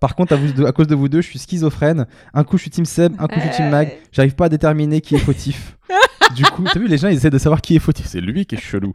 Par 0.00 0.14
contre, 0.14 0.32
à, 0.34 0.36
vous 0.36 0.52
deux- 0.52 0.66
à 0.66 0.72
cause 0.72 0.86
de 0.86 0.94
vous 0.94 1.08
deux, 1.08 1.20
je 1.20 1.26
suis 1.28 1.38
schizophrène. 1.40 2.06
Un 2.34 2.44
coup, 2.44 2.56
je 2.56 2.62
suis 2.62 2.70
Team 2.70 2.84
Seb, 2.84 3.14
un 3.18 3.26
coup, 3.26 3.34
je 3.36 3.40
suis 3.40 3.50
Team 3.50 3.70
Mag. 3.70 3.90
J'arrive 4.12 4.34
pas 4.36 4.44
à 4.44 4.48
déterminer 4.48 5.00
qui 5.00 5.16
est 5.16 5.18
fautif. 5.18 5.76
du 6.36 6.44
coup, 6.44 6.62
t'as 6.72 6.78
vu, 6.78 6.86
les 6.86 6.98
gens, 6.98 7.08
ils 7.08 7.16
essaient 7.16 7.30
de 7.30 7.38
savoir 7.38 7.60
qui 7.60 7.74
est 7.74 7.80
fautif. 7.80 8.06
C'est 8.06 8.20
lui 8.20 8.46
qui 8.46 8.54
est 8.54 8.60
chelou. 8.60 8.92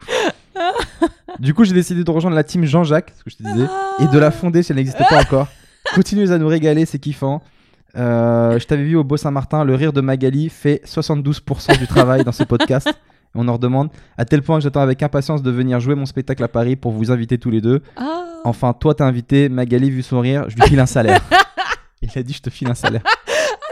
du 1.40 1.52
coup, 1.52 1.64
j'ai 1.64 1.74
décidé 1.74 2.04
de 2.04 2.10
rejoindre 2.10 2.36
la 2.36 2.44
team 2.44 2.64
Jean-Jacques, 2.64 3.12
ce 3.18 3.24
que 3.24 3.30
je 3.30 3.36
te 3.36 3.42
disais, 3.42 3.66
et 4.00 4.06
de 4.06 4.18
la 4.18 4.30
fonder 4.30 4.62
si 4.62 4.72
elle 4.72 4.76
n'existait 4.76 5.04
pas 5.08 5.20
encore. 5.20 5.48
Continuez 5.94 6.30
à 6.30 6.38
nous 6.38 6.48
régaler, 6.48 6.86
c'est 6.86 6.98
kiffant. 6.98 7.42
Euh, 7.96 8.58
je 8.58 8.66
t'avais 8.66 8.84
vu 8.84 8.96
au 8.96 9.04
Beau 9.04 9.16
Saint-Martin, 9.16 9.64
le 9.64 9.74
rire 9.74 9.92
de 9.92 10.00
Magali 10.00 10.48
fait 10.48 10.80
72% 10.86 11.78
du 11.78 11.86
travail 11.86 12.24
dans 12.24 12.32
ce 12.32 12.42
podcast. 12.44 12.88
On 13.34 13.48
en 13.48 13.54
redemande 13.54 13.88
à 14.16 14.24
tel 14.24 14.42
point 14.42 14.58
que 14.58 14.62
j'attends 14.62 14.80
avec 14.80 15.02
impatience 15.02 15.42
de 15.42 15.50
venir 15.50 15.80
jouer 15.80 15.94
mon 15.94 16.06
spectacle 16.06 16.42
à 16.44 16.48
Paris 16.48 16.76
pour 16.76 16.92
vous 16.92 17.10
inviter 17.10 17.38
tous 17.38 17.50
les 17.50 17.60
deux. 17.60 17.82
Ah. 17.96 18.24
Enfin, 18.44 18.72
toi, 18.74 18.94
t'es 18.94 19.02
invité, 19.02 19.48
Magali, 19.48 19.90
vu 19.90 20.02
son 20.02 20.20
rire, 20.20 20.44
je 20.48 20.54
lui 20.56 20.62
file 20.62 20.78
un 20.80 20.86
salaire. 20.86 21.20
Il 22.02 22.10
a 22.18 22.22
dit, 22.22 22.34
je 22.34 22.42
te 22.42 22.50
file 22.50 22.68
un 22.68 22.74
salaire. 22.74 23.02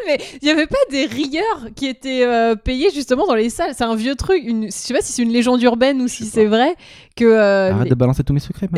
Mais 0.07 0.19
il 0.41 0.49
y 0.49 0.51
avait 0.51 0.67
pas 0.67 0.75
des 0.91 1.07
rieurs 1.07 1.69
qui 1.77 1.87
étaient 1.87 2.25
euh, 2.27 2.57
payés 2.57 2.89
justement 2.93 3.25
dans 3.25 3.37
les 3.37 3.51
salles? 3.51 3.71
C'est 3.77 3.85
un 3.85 3.95
vieux 3.95 4.17
truc. 4.17 4.43
Une... 4.45 4.65
Je 4.65 4.71
sais 4.71 4.93
pas 4.95 5.01
si 5.01 5.13
c'est 5.13 5.23
une 5.23 5.31
légende 5.33 5.63
urbaine 5.63 6.01
ou 6.01 6.09
si 6.09 6.25
c'est 6.25 6.47
vrai 6.47 6.75
que. 7.15 7.25
euh, 7.25 7.71
Arrête 7.71 7.85
les- 7.85 7.91
de 7.91 7.95
balancer 7.95 8.25
tous 8.25 8.33
mes 8.33 8.41
secrets, 8.41 8.69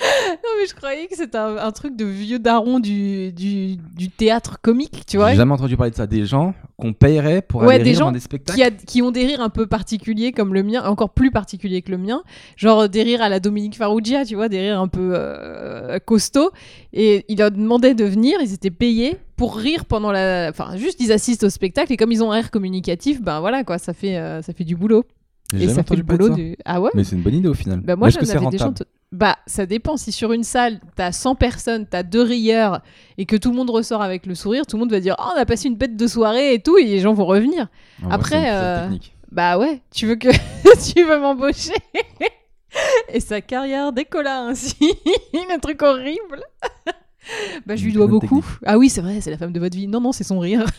non 0.00 0.50
mais 0.60 0.66
je 0.68 0.74
croyais 0.74 1.06
que 1.06 1.16
c'était 1.16 1.38
un, 1.38 1.56
un 1.56 1.70
truc 1.70 1.96
de 1.96 2.04
vieux 2.04 2.38
daron 2.40 2.80
du, 2.80 3.32
du, 3.32 3.76
du 3.76 4.10
théâtre 4.10 4.58
comique, 4.60 5.04
tu 5.06 5.16
vois. 5.18 5.30
J'ai 5.30 5.36
jamais 5.36 5.52
entendu 5.52 5.76
parler 5.76 5.92
de 5.92 5.96
ça. 5.96 6.06
Des 6.06 6.26
gens 6.26 6.54
qu'on 6.76 6.92
payerait 6.92 7.42
pour 7.42 7.62
Ouais, 7.62 7.76
aller 7.76 7.84
des 7.84 7.90
rire 7.90 7.98
gens 8.00 8.04
dans 8.06 8.12
des 8.12 8.20
spectacles. 8.20 8.58
Qui, 8.58 8.64
a- 8.64 8.70
qui 8.72 9.02
ont 9.02 9.12
des 9.12 9.24
rires 9.24 9.40
un 9.40 9.50
peu 9.50 9.66
particuliers 9.66 10.32
comme 10.32 10.52
le 10.52 10.62
mien, 10.64 10.82
encore 10.84 11.10
plus 11.10 11.30
particuliers 11.30 11.82
que 11.82 11.92
le 11.92 11.98
mien, 11.98 12.22
genre 12.56 12.88
des 12.88 13.02
rires 13.04 13.22
à 13.22 13.28
la 13.28 13.38
Dominique 13.40 13.76
Farrugia, 13.76 14.24
tu 14.24 14.34
vois, 14.34 14.48
des 14.48 14.60
rires 14.60 14.80
un 14.80 14.88
peu 14.88 15.12
euh, 15.14 15.98
costauds. 16.04 16.50
Et 16.92 17.24
il 17.28 17.38
leur 17.38 17.50
demandait 17.52 17.94
de 17.94 18.04
venir, 18.04 18.38
ils 18.42 18.52
étaient 18.52 18.70
payés 18.72 19.16
pour 19.36 19.56
rire 19.56 19.84
pendant 19.84 20.10
la, 20.12 20.48
enfin 20.50 20.76
juste 20.76 21.00
ils 21.00 21.12
assistent 21.12 21.44
au 21.44 21.50
spectacle 21.50 21.92
et 21.92 21.96
comme 21.96 22.10
ils 22.12 22.22
ont 22.22 22.30
un 22.32 22.36
rire 22.36 22.50
communicatif, 22.50 23.20
ben 23.22 23.40
voilà 23.40 23.64
quoi, 23.64 23.78
ça 23.78 23.92
fait 23.92 24.16
euh, 24.16 24.42
ça 24.42 24.52
fait 24.52 24.64
du 24.64 24.74
boulot. 24.76 25.04
Et 25.56 25.68
ça 25.68 25.84
fait 25.84 25.94
le 25.94 26.02
boulot 26.02 26.28
ça. 26.28 26.34
du. 26.34 26.56
Ah 26.64 26.80
ouais? 26.80 26.90
Mais 26.94 27.04
c'est 27.04 27.14
une 27.14 27.22
bonne 27.22 27.34
idée 27.34 27.48
au 27.48 27.54
final. 27.54 27.80
Bah 27.80 27.94
moi 27.94 28.08
j'en 28.08 28.18
avais 28.20 28.36
rentable 28.38 28.74
ent- 28.80 28.84
Bah 29.14 29.36
ça 29.46 29.64
dépend. 29.64 29.96
Si 29.96 30.10
sur 30.10 30.32
une 30.32 30.42
salle 30.42 30.80
t'as 30.96 31.12
100 31.12 31.36
personnes, 31.36 31.86
t'as 31.86 32.02
deux 32.02 32.22
rieurs 32.22 32.80
et 33.16 33.26
que 33.26 33.36
tout 33.36 33.50
le 33.50 33.56
monde 33.56 33.70
ressort 33.70 34.02
avec 34.02 34.26
le 34.26 34.34
sourire, 34.34 34.66
tout 34.66 34.74
le 34.76 34.80
monde 34.80 34.90
va 34.90 34.98
dire 34.98 35.14
oh 35.20 35.30
on 35.36 35.38
a 35.38 35.46
passé 35.46 35.68
une 35.68 35.76
bête 35.76 35.96
de 35.96 36.06
soirée 36.08 36.52
et 36.52 36.58
tout 36.58 36.76
et 36.78 36.84
les 36.84 36.98
gens 36.98 37.14
vont 37.14 37.24
revenir. 37.24 37.68
En 38.02 38.10
Après, 38.10 38.52
euh. 38.52 38.88
Bah 39.30 39.56
ouais, 39.56 39.82
tu 39.92 40.06
veux 40.06 40.16
que 40.16 40.30
tu 40.92 41.04
veux 41.04 41.20
m'embaucher? 41.20 41.74
Et 43.08 43.20
sa 43.20 43.40
carrière 43.40 43.92
décolla 43.92 44.40
ainsi, 44.46 44.74
un 45.54 45.58
truc 45.60 45.80
horrible. 45.82 46.42
bah 47.66 47.76
je 47.76 47.84
lui 47.84 47.92
dois 47.92 48.08
beaucoup. 48.08 48.44
Ah 48.66 48.78
oui, 48.78 48.90
c'est 48.90 49.00
vrai, 49.00 49.20
c'est 49.20 49.30
la 49.30 49.38
femme 49.38 49.52
de 49.52 49.60
votre 49.60 49.76
vie. 49.76 49.86
Non 49.86 50.00
non, 50.00 50.10
c'est 50.10 50.24
son 50.24 50.40
rire. 50.40 50.64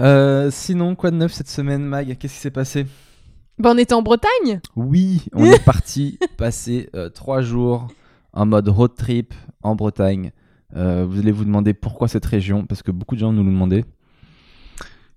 Euh, 0.00 0.48
sinon, 0.52 0.94
quoi 0.94 1.10
de 1.10 1.16
neuf 1.16 1.32
cette 1.32 1.48
semaine, 1.48 1.82
Mag? 1.82 2.16
Qu'est-ce 2.18 2.34
qui 2.34 2.38
s'est 2.38 2.52
passé? 2.52 2.86
Bah 3.58 3.70
on 3.72 3.78
était 3.78 3.94
en 3.94 4.02
Bretagne. 4.02 4.60
Oui, 4.76 5.22
on 5.34 5.44
est 5.44 5.64
parti 5.64 6.18
passer 6.36 6.88
euh, 6.94 7.08
trois 7.08 7.40
jours 7.42 7.88
en 8.32 8.46
mode 8.46 8.68
road 8.68 8.94
trip 8.96 9.34
en 9.62 9.74
Bretagne. 9.74 10.32
Euh, 10.76 11.06
vous 11.08 11.18
allez 11.18 11.32
vous 11.32 11.44
demander 11.44 11.74
pourquoi 11.74 12.08
cette 12.08 12.26
région, 12.26 12.66
parce 12.66 12.82
que 12.82 12.90
beaucoup 12.90 13.14
de 13.14 13.20
gens 13.20 13.32
nous 13.32 13.42
le 13.42 13.50
demandaient. 13.50 13.84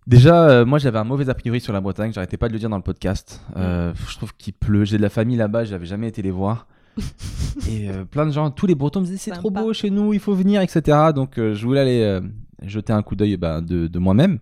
Déjà, 0.08 0.50
euh, 0.50 0.66
moi 0.66 0.80
j'avais 0.80 0.98
un 0.98 1.04
mauvais 1.04 1.30
a 1.30 1.34
priori 1.34 1.60
sur 1.62 1.74
la 1.74 1.82
Bretagne, 1.82 2.12
j'arrêtais 2.14 2.38
pas 2.38 2.48
de 2.48 2.54
le 2.54 2.60
dire 2.60 2.70
dans 2.70 2.78
le 2.78 2.84
podcast. 2.84 3.42
Euh, 3.56 3.94
je 4.10 4.18
trouve 4.18 4.34
qu'il 4.36 4.54
pleut, 4.54 4.86
j'ai 4.86 4.98
de 4.98 5.02
la 5.02 5.10
famille 5.10 5.38
là-bas, 5.38 5.64
j'avais 5.64 5.86
jamais 5.86 6.08
été 6.08 6.22
les 6.22 6.32
voir. 6.32 6.68
Et 7.70 7.88
plein 8.10 8.26
de 8.26 8.32
gens, 8.32 8.50
tous 8.50 8.66
les 8.66 8.76
Bretons 8.76 9.02
me 9.02 9.06
disaient 9.06 9.18
c'est 9.18 9.32
trop 9.32 9.50
Sympa. 9.50 9.62
beau 9.62 9.74
chez 9.74 9.90
nous, 9.90 10.14
il 10.14 10.20
faut 10.20 10.34
venir, 10.34 10.62
etc. 10.62 10.98
Donc 11.16 11.34
je 11.38 11.64
voulais 11.66 11.80
aller 11.80 12.20
jeter 12.64 12.92
un 12.92 13.02
coup 13.04 13.16
d'œil 13.16 13.38
bah, 13.38 13.62
de, 13.62 13.88
de 13.88 14.00
moi-même. 14.00 14.40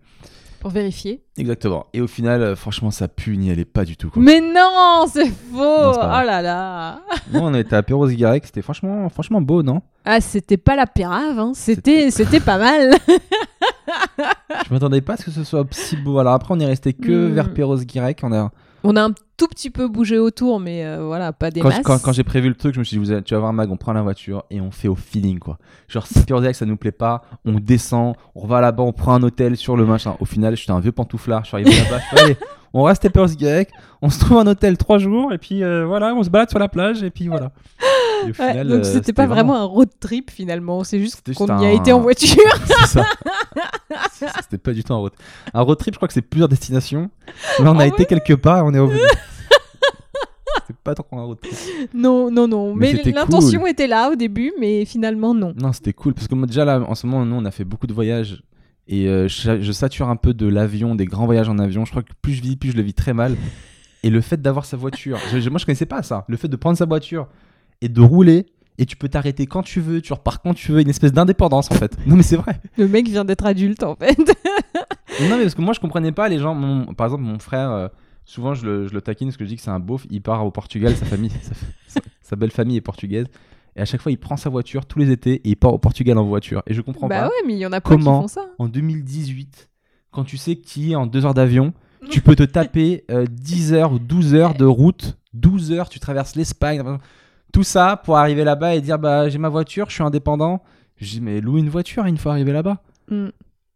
Pour 0.60 0.72
vérifier. 0.72 1.24
Exactement. 1.38 1.86
Et 1.94 2.01
au 2.01 2.08
final, 2.08 2.42
euh, 2.42 2.56
franchement, 2.56 2.92
ça 2.92 3.08
pue, 3.08 3.38
n'y 3.38 3.50
allait 3.50 3.63
pas 3.66 3.86
du 3.86 3.96
tout. 3.96 4.10
Quoi. 4.10 4.22
Mais 4.22 4.42
non, 4.42 5.06
c'est 5.08 5.28
faux. 5.30 5.58
Non, 5.58 5.94
oh 5.96 6.01
là 6.25 6.42
là. 6.42 7.00
Nous, 7.32 7.39
on 7.39 7.54
était 7.54 7.75
à 7.75 7.84
Perros-Guirec, 7.84 8.46
c'était 8.46 8.62
franchement, 8.62 9.08
franchement 9.10 9.39
beau, 9.42 9.63
non? 9.63 9.82
Ah, 10.04 10.20
c'était 10.22 10.58
pas 10.58 10.75
la 10.75 10.86
pérave, 10.88 11.39
hein. 11.39 11.51
c'était 11.56 12.12
c'était 12.12 12.39
pas 12.39 12.58
mal. 12.58 12.96
Je 14.68 14.74
m'attendais 14.74 15.01
pas 15.01 15.13
à 15.13 15.18
ce 15.18 15.25
que 15.25 15.32
ce 15.32 15.44
soit 15.44 15.66
si 15.72 15.96
beau. 15.98 16.20
Alors 16.20 16.34
après, 16.34 16.54
on 16.54 16.60
est 16.60 16.66
resté 16.66 16.94
que 16.94 17.30
Hmm. 17.30 17.34
vers 17.34 17.54
Perros-Guirec. 17.54 18.20
On 18.24 18.32
a... 18.34 18.51
On 18.83 18.95
a 18.95 19.03
un 19.03 19.12
tout 19.38 19.48
petit 19.48 19.69
peu 19.69 19.88
bougé 19.88 20.17
autour, 20.19 20.59
mais 20.59 20.86
euh, 20.86 21.05
voilà, 21.05 21.33
pas 21.33 21.51
des 21.51 21.59
Quand, 21.62 21.69
masses. 21.69 21.81
quand, 21.83 22.01
quand 22.01 22.12
j'ai 22.13 22.24
prévu 22.24 22.48
le 22.50 22.55
truc, 22.55 22.74
je 22.75 22.79
me 22.79 22.83
suis 22.83 22.95
dit, 22.98 23.03
vous 23.03 23.12
allez- 23.12 23.24
tu 23.24 23.33
vas 23.33 23.39
voir 23.41 23.53
Mag, 23.53 23.69
on 23.71 23.77
prend 23.77 23.93
la 23.93 24.01
voiture 24.01 24.43
et 24.50 24.62
on 24.62 24.71
fait 24.71 24.88
au 24.88 24.95
feeling, 24.95 25.39
quoi. 25.39 25.57
Genre, 25.88 26.05
si 26.07 26.21
Perros-Guirec, 26.24 26.55
ça 26.55 26.65
nous 26.65 26.77
plaît 26.77 26.91
pas, 26.91 27.24
on 27.45 27.53
descend, 27.59 28.15
on 28.36 28.48
va 28.48 28.62
là-bas, 28.62 28.83
on 28.83 28.93
prend 28.93 29.13
un 29.15 29.24
hôtel 29.24 29.57
sur 29.57 29.75
le 29.77 29.86
machin. 29.86 30.15
Au 30.19 30.25
final, 30.25 30.55
j'étais 30.55 30.71
un 30.71 30.79
vieux 30.79 30.91
pantouflard, 30.93 31.43
je 31.43 31.48
suis 31.50 31.55
arrivé 31.55 31.71
là-bas, 31.71 32.00
je 32.12 32.17
fais, 32.17 32.24
allez, 32.24 32.38
on 32.74 32.83
reste 32.83 33.03
à 33.05 33.09
Perth-Guirec, 33.09 33.69
on 34.01 34.09
se 34.09 34.19
trouve 34.19 34.38
un 34.38 34.48
hôtel 34.48 34.77
trois 34.77 34.98
jours, 34.98 35.33
et 35.33 35.38
puis 35.38 35.63
euh, 35.63 35.86
voilà, 35.86 36.13
on 36.15 36.24
se 36.24 36.29
balade 36.29 36.50
sur 36.50 36.59
la 36.59 36.69
plage, 36.69 37.03
et 37.03 37.09
puis 37.09 37.27
voilà. 37.27 37.51
Et 38.21 38.25
au 38.25 38.27
Ouais, 38.27 38.33
final, 38.33 38.67
donc 38.67 38.79
euh, 38.79 38.83
c'était 38.83 39.13
pas 39.13 39.27
vraiment 39.27 39.55
un 39.55 39.63
road 39.63 39.89
trip 40.01 40.29
finalement, 40.29 40.83
c'est 40.83 41.00
juste 41.00 41.33
qu'on 41.33 41.48
y 41.48 41.51
a 41.51 41.53
un- 41.55 41.69
été 41.69 41.93
en 41.93 42.00
voiture. 42.01 42.38
C'est 42.65 42.88
ça. 42.88 43.05
C'était 44.50 44.62
pas 44.62 44.74
du 44.74 44.84
tout 44.84 44.94
un 44.94 44.98
road 44.98 45.12
Un 45.53 45.62
road 45.62 45.77
trip, 45.77 45.94
je 45.94 45.98
crois 46.00 46.08
que 46.08 46.13
c'est 46.13 46.22
plusieurs 46.24 46.50
destinations. 46.50 47.10
Mais 47.60 47.68
on 47.68 47.77
a 47.79 47.84
Ah 47.84 47.88
été 47.88 48.06
quelque 48.06 48.34
part 48.34 48.65
on 48.65 48.74
est 48.74 48.79
revenu. 48.79 49.00
c'est 50.68 50.75
pas 50.77 50.94
trop 50.96 51.18
un 51.20 51.24
road 51.24 51.39
trip. 51.41 51.53
non, 51.94 52.29
non, 52.32 52.48
non. 52.48 52.75
Mais 52.75 52.94
l'intention 52.94 53.65
était 53.68 53.88
là 53.88 54.12
au 54.12 54.15
début, 54.15 54.51
mais 54.60 54.86
finalement 54.86 55.34
non. 55.34 55.53
Non, 55.56 55.74
c'était 55.74 55.94
cool 55.94 56.13
parce 56.13 56.27
que 56.27 56.36
moi, 56.36 56.48
déjà 56.48 56.65
là, 56.65 56.79
en 56.82 56.96
ce 56.96 57.08
moment, 57.08 57.25
nous, 57.25 57.36
on 57.36 57.46
a 57.46 57.51
fait 57.51 57.63
beaucoup 57.63 57.88
de 57.88 57.94
voyages 57.94 58.41
et 58.88 59.08
euh, 59.08 59.27
je, 59.27 59.62
je 59.62 59.72
sature 59.72 60.10
un 60.10 60.15
peu 60.15 60.34
de 60.34 60.48
l'avion, 60.48 60.96
des 60.96 61.06
grands 61.06 61.25
voyages 61.25 61.50
en 61.50 61.60
avion. 61.60 61.86
Je 61.86 61.91
crois 61.91 62.03
que 62.03 62.13
plus 62.22 62.34
je 62.34 62.41
vis, 62.41 62.56
plus 62.56 62.72
je 62.72 62.75
le 62.77 62.82
vis 62.84 62.94
très 62.94 63.13
mal. 63.13 63.36
Et 64.03 64.10
le 64.10 64.22
fait 64.22 64.41
d'avoir 64.41 64.65
sa 64.65 64.77
voiture, 64.77 65.20
je- 65.32 65.39
je- 65.39 65.50
moi, 65.50 65.60
je 65.60 65.65
connaissais 65.65 65.86
pas 65.86 66.01
ça. 66.03 66.25
Le 66.27 66.38
fait 66.38 66.48
de 66.48 66.56
prendre 66.56 66.77
sa 66.77 66.86
voiture 66.86 67.27
et 67.82 67.89
de 67.89 68.01
rouler. 68.01 68.46
Et 68.81 68.86
tu 68.86 68.95
peux 68.95 69.09
t'arrêter 69.09 69.45
quand 69.45 69.62
tu 69.62 69.81
veux, 69.81 70.01
tu 70.01 70.13
repars 70.13 70.41
quand 70.41 70.53
tu 70.53 70.71
veux, 70.71 70.79
une 70.79 70.89
espèce 70.89 71.12
d'indépendance 71.12 71.69
en 71.69 71.75
fait. 71.75 71.95
Non 72.07 72.15
mais 72.15 72.24
c'est 72.24 72.38
vrai. 72.38 72.59
Le 72.77 72.88
mec 72.88 73.07
vient 73.09 73.25
d'être 73.25 73.45
adulte 73.45 73.83
en 73.83 73.95
fait. 73.95 74.17
Non, 75.21 75.38
mais 75.38 75.43
parce 75.43 75.55
que 75.55 75.62
moi, 75.62 75.74
je 75.74 75.79
comprenais 75.79 76.12
pas 76.12 76.29
les 76.29 76.39
gens. 76.39 76.55
mon- 76.55 76.93
par 76.93 77.07
exemple, 77.07 77.24
mon 77.24 77.39
frère, 77.39 77.71
euh, 77.71 77.88
souvent, 78.25 78.53
je 78.53 78.65
le, 78.65 78.88
je 78.88 78.93
le 78.93 79.01
taquine 79.01 79.27
parce 79.27 79.38
que 79.38 79.43
je 79.43 79.50
dis 79.50 79.55
que 79.57 79.62
c'est 79.62 79.69
un 79.69 79.79
beauf. 79.79 80.05
Il 80.09 80.21
part 80.21 80.45
au 80.45 80.51
Portugal, 80.51 80.95
sa 80.95 81.05
famille, 81.05 81.31
sa, 82.21 82.36
belle 82.36 82.51
famille 82.51 82.77
est 82.77 82.81
portugaise. 82.81 83.25
Et 83.75 83.81
à 83.81 83.86
chaque 83.86 84.01
fois, 84.01 84.12
il 84.12 84.17
prend 84.17 84.38
sa 84.38 84.50
voiture 84.50 84.86
tous 84.86 85.00
les 85.00 85.12
étés 85.12 85.36
et 85.36 85.50
il 85.50 85.55
part 85.57 85.74
au 85.74 85.77
Portugal 85.77 86.17
en 86.17 86.24
voiture. 86.24 86.63
Et 86.67 86.74
je 86.74 86.81
comprends 86.81 87.07
bah 87.07 87.21
pas. 87.21 87.27
ouais, 87.27 87.48
mais 87.48 87.53
il 87.53 87.59
y 87.59 87.65
en 87.65 87.71
a 87.71 87.81
plein 87.81 87.98
qui 87.98 88.03
font 88.03 88.27
ça. 88.27 88.45
En 88.59 88.67
2018, 88.67 89.69
quand 90.12 90.24
tu 90.24 90.38
sais 90.38 90.55
que 90.55 90.65
tu 90.65 90.91
es 90.91 90.95
en 90.95 91.05
deux 91.05 91.25
heures 91.25 91.33
d'avion, 91.33 91.74
tu 92.09 92.21
peux 92.21 92.36
te 92.36 92.43
taper 92.43 93.03
euh, 93.12 93.25
10 93.29 93.74
heures 93.74 93.91
ou 93.91 94.00
12 94.00 94.36
heures 94.36 94.53
de 94.53 94.65
route. 94.65 95.17
12 95.33 95.71
heures, 95.74 95.89
tu 95.89 96.00
traverses 96.00 96.36
l'Espagne. 96.36 96.81
Tout 97.53 97.63
ça 97.63 97.98
pour 98.03 98.18
arriver 98.18 98.44
là-bas 98.44 98.75
et 98.75 98.82
dire 98.82 99.00
bah 99.00 99.27
j'ai 99.29 99.38
ma 99.39 99.50
voiture, 99.50 99.88
je 99.89 99.96
suis 99.96 100.03
indépendant. 100.03 100.62
Je 100.98 101.06
dis 101.10 101.22
mais 101.22 101.41
loue 101.41 101.58
une 101.58 101.70
voiture 101.70 102.06
une 102.06 102.18
fois 102.18 102.34
arrivé 102.34 102.51
là-bas. 102.51 102.77
Mm. 103.10 103.27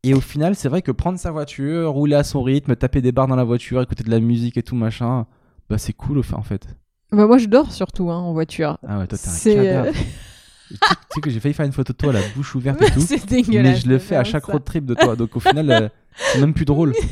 Et 0.05 0.13
au 0.13 0.19
final, 0.21 0.53
c'est 0.55 0.67
vrai 0.67 0.81
que 0.81 0.91
prendre 0.91 1.17
sa 1.17 1.31
voiture, 1.31 1.89
rouler 1.91 2.15
à 2.15 2.23
son 2.25 2.43
rythme, 2.43 2.75
taper 2.75 3.01
des 3.01 3.11
barres 3.13 3.27
dans 3.27 3.37
la 3.37 3.45
voiture, 3.45 3.81
écouter 3.81 4.03
de 4.03 4.11
la 4.11 4.19
musique 4.19 4.57
et 4.57 4.63
tout 4.63 4.75
machin, 4.75 5.25
bah 5.69 5.77
c'est 5.77 5.93
cool 5.93 6.21
en 6.33 6.41
fait. 6.43 6.67
Bah 7.11 7.25
moi 7.25 7.37
je 7.37 7.45
dors 7.47 7.71
surtout 7.71 8.11
hein, 8.11 8.17
en 8.17 8.33
voiture. 8.33 8.77
Ah 8.87 8.99
ouais, 8.99 9.07
toi 9.07 9.17
t'es 9.17 9.29
un 9.29 9.55
cadavre. 9.55 9.87
euh, 9.87 9.91
Tu 9.91 9.97
sais- 9.97 10.05
tu 10.73 10.77
sais 11.15 11.21
que 11.21 11.29
j'ai 11.29 11.39
failli 11.39 11.53
faire 11.53 11.65
une 11.65 11.71
photo 11.71 11.93
de 11.93 11.97
toi, 11.97 12.11
la 12.13 12.19
bouche 12.35 12.53
ouverte 12.55 12.81
et 12.81 12.91
tout. 12.91 12.99
c'est 13.01 13.25
dégueulasse. 13.25 13.73
mais 13.75 13.79
je 13.81 13.87
le 13.87 13.97
fais 13.99 14.15
à 14.15 14.23
chaque 14.23 14.45
ça. 14.45 14.51
road 14.51 14.63
trip 14.65 14.85
de 14.85 14.93
toi. 14.95 15.15
Donc 15.15 15.35
au 15.35 15.39
final, 15.39 15.69
euh, 15.71 15.89
c'est 16.15 16.39
même 16.39 16.53
plus 16.53 16.65
drôle. 16.65 16.93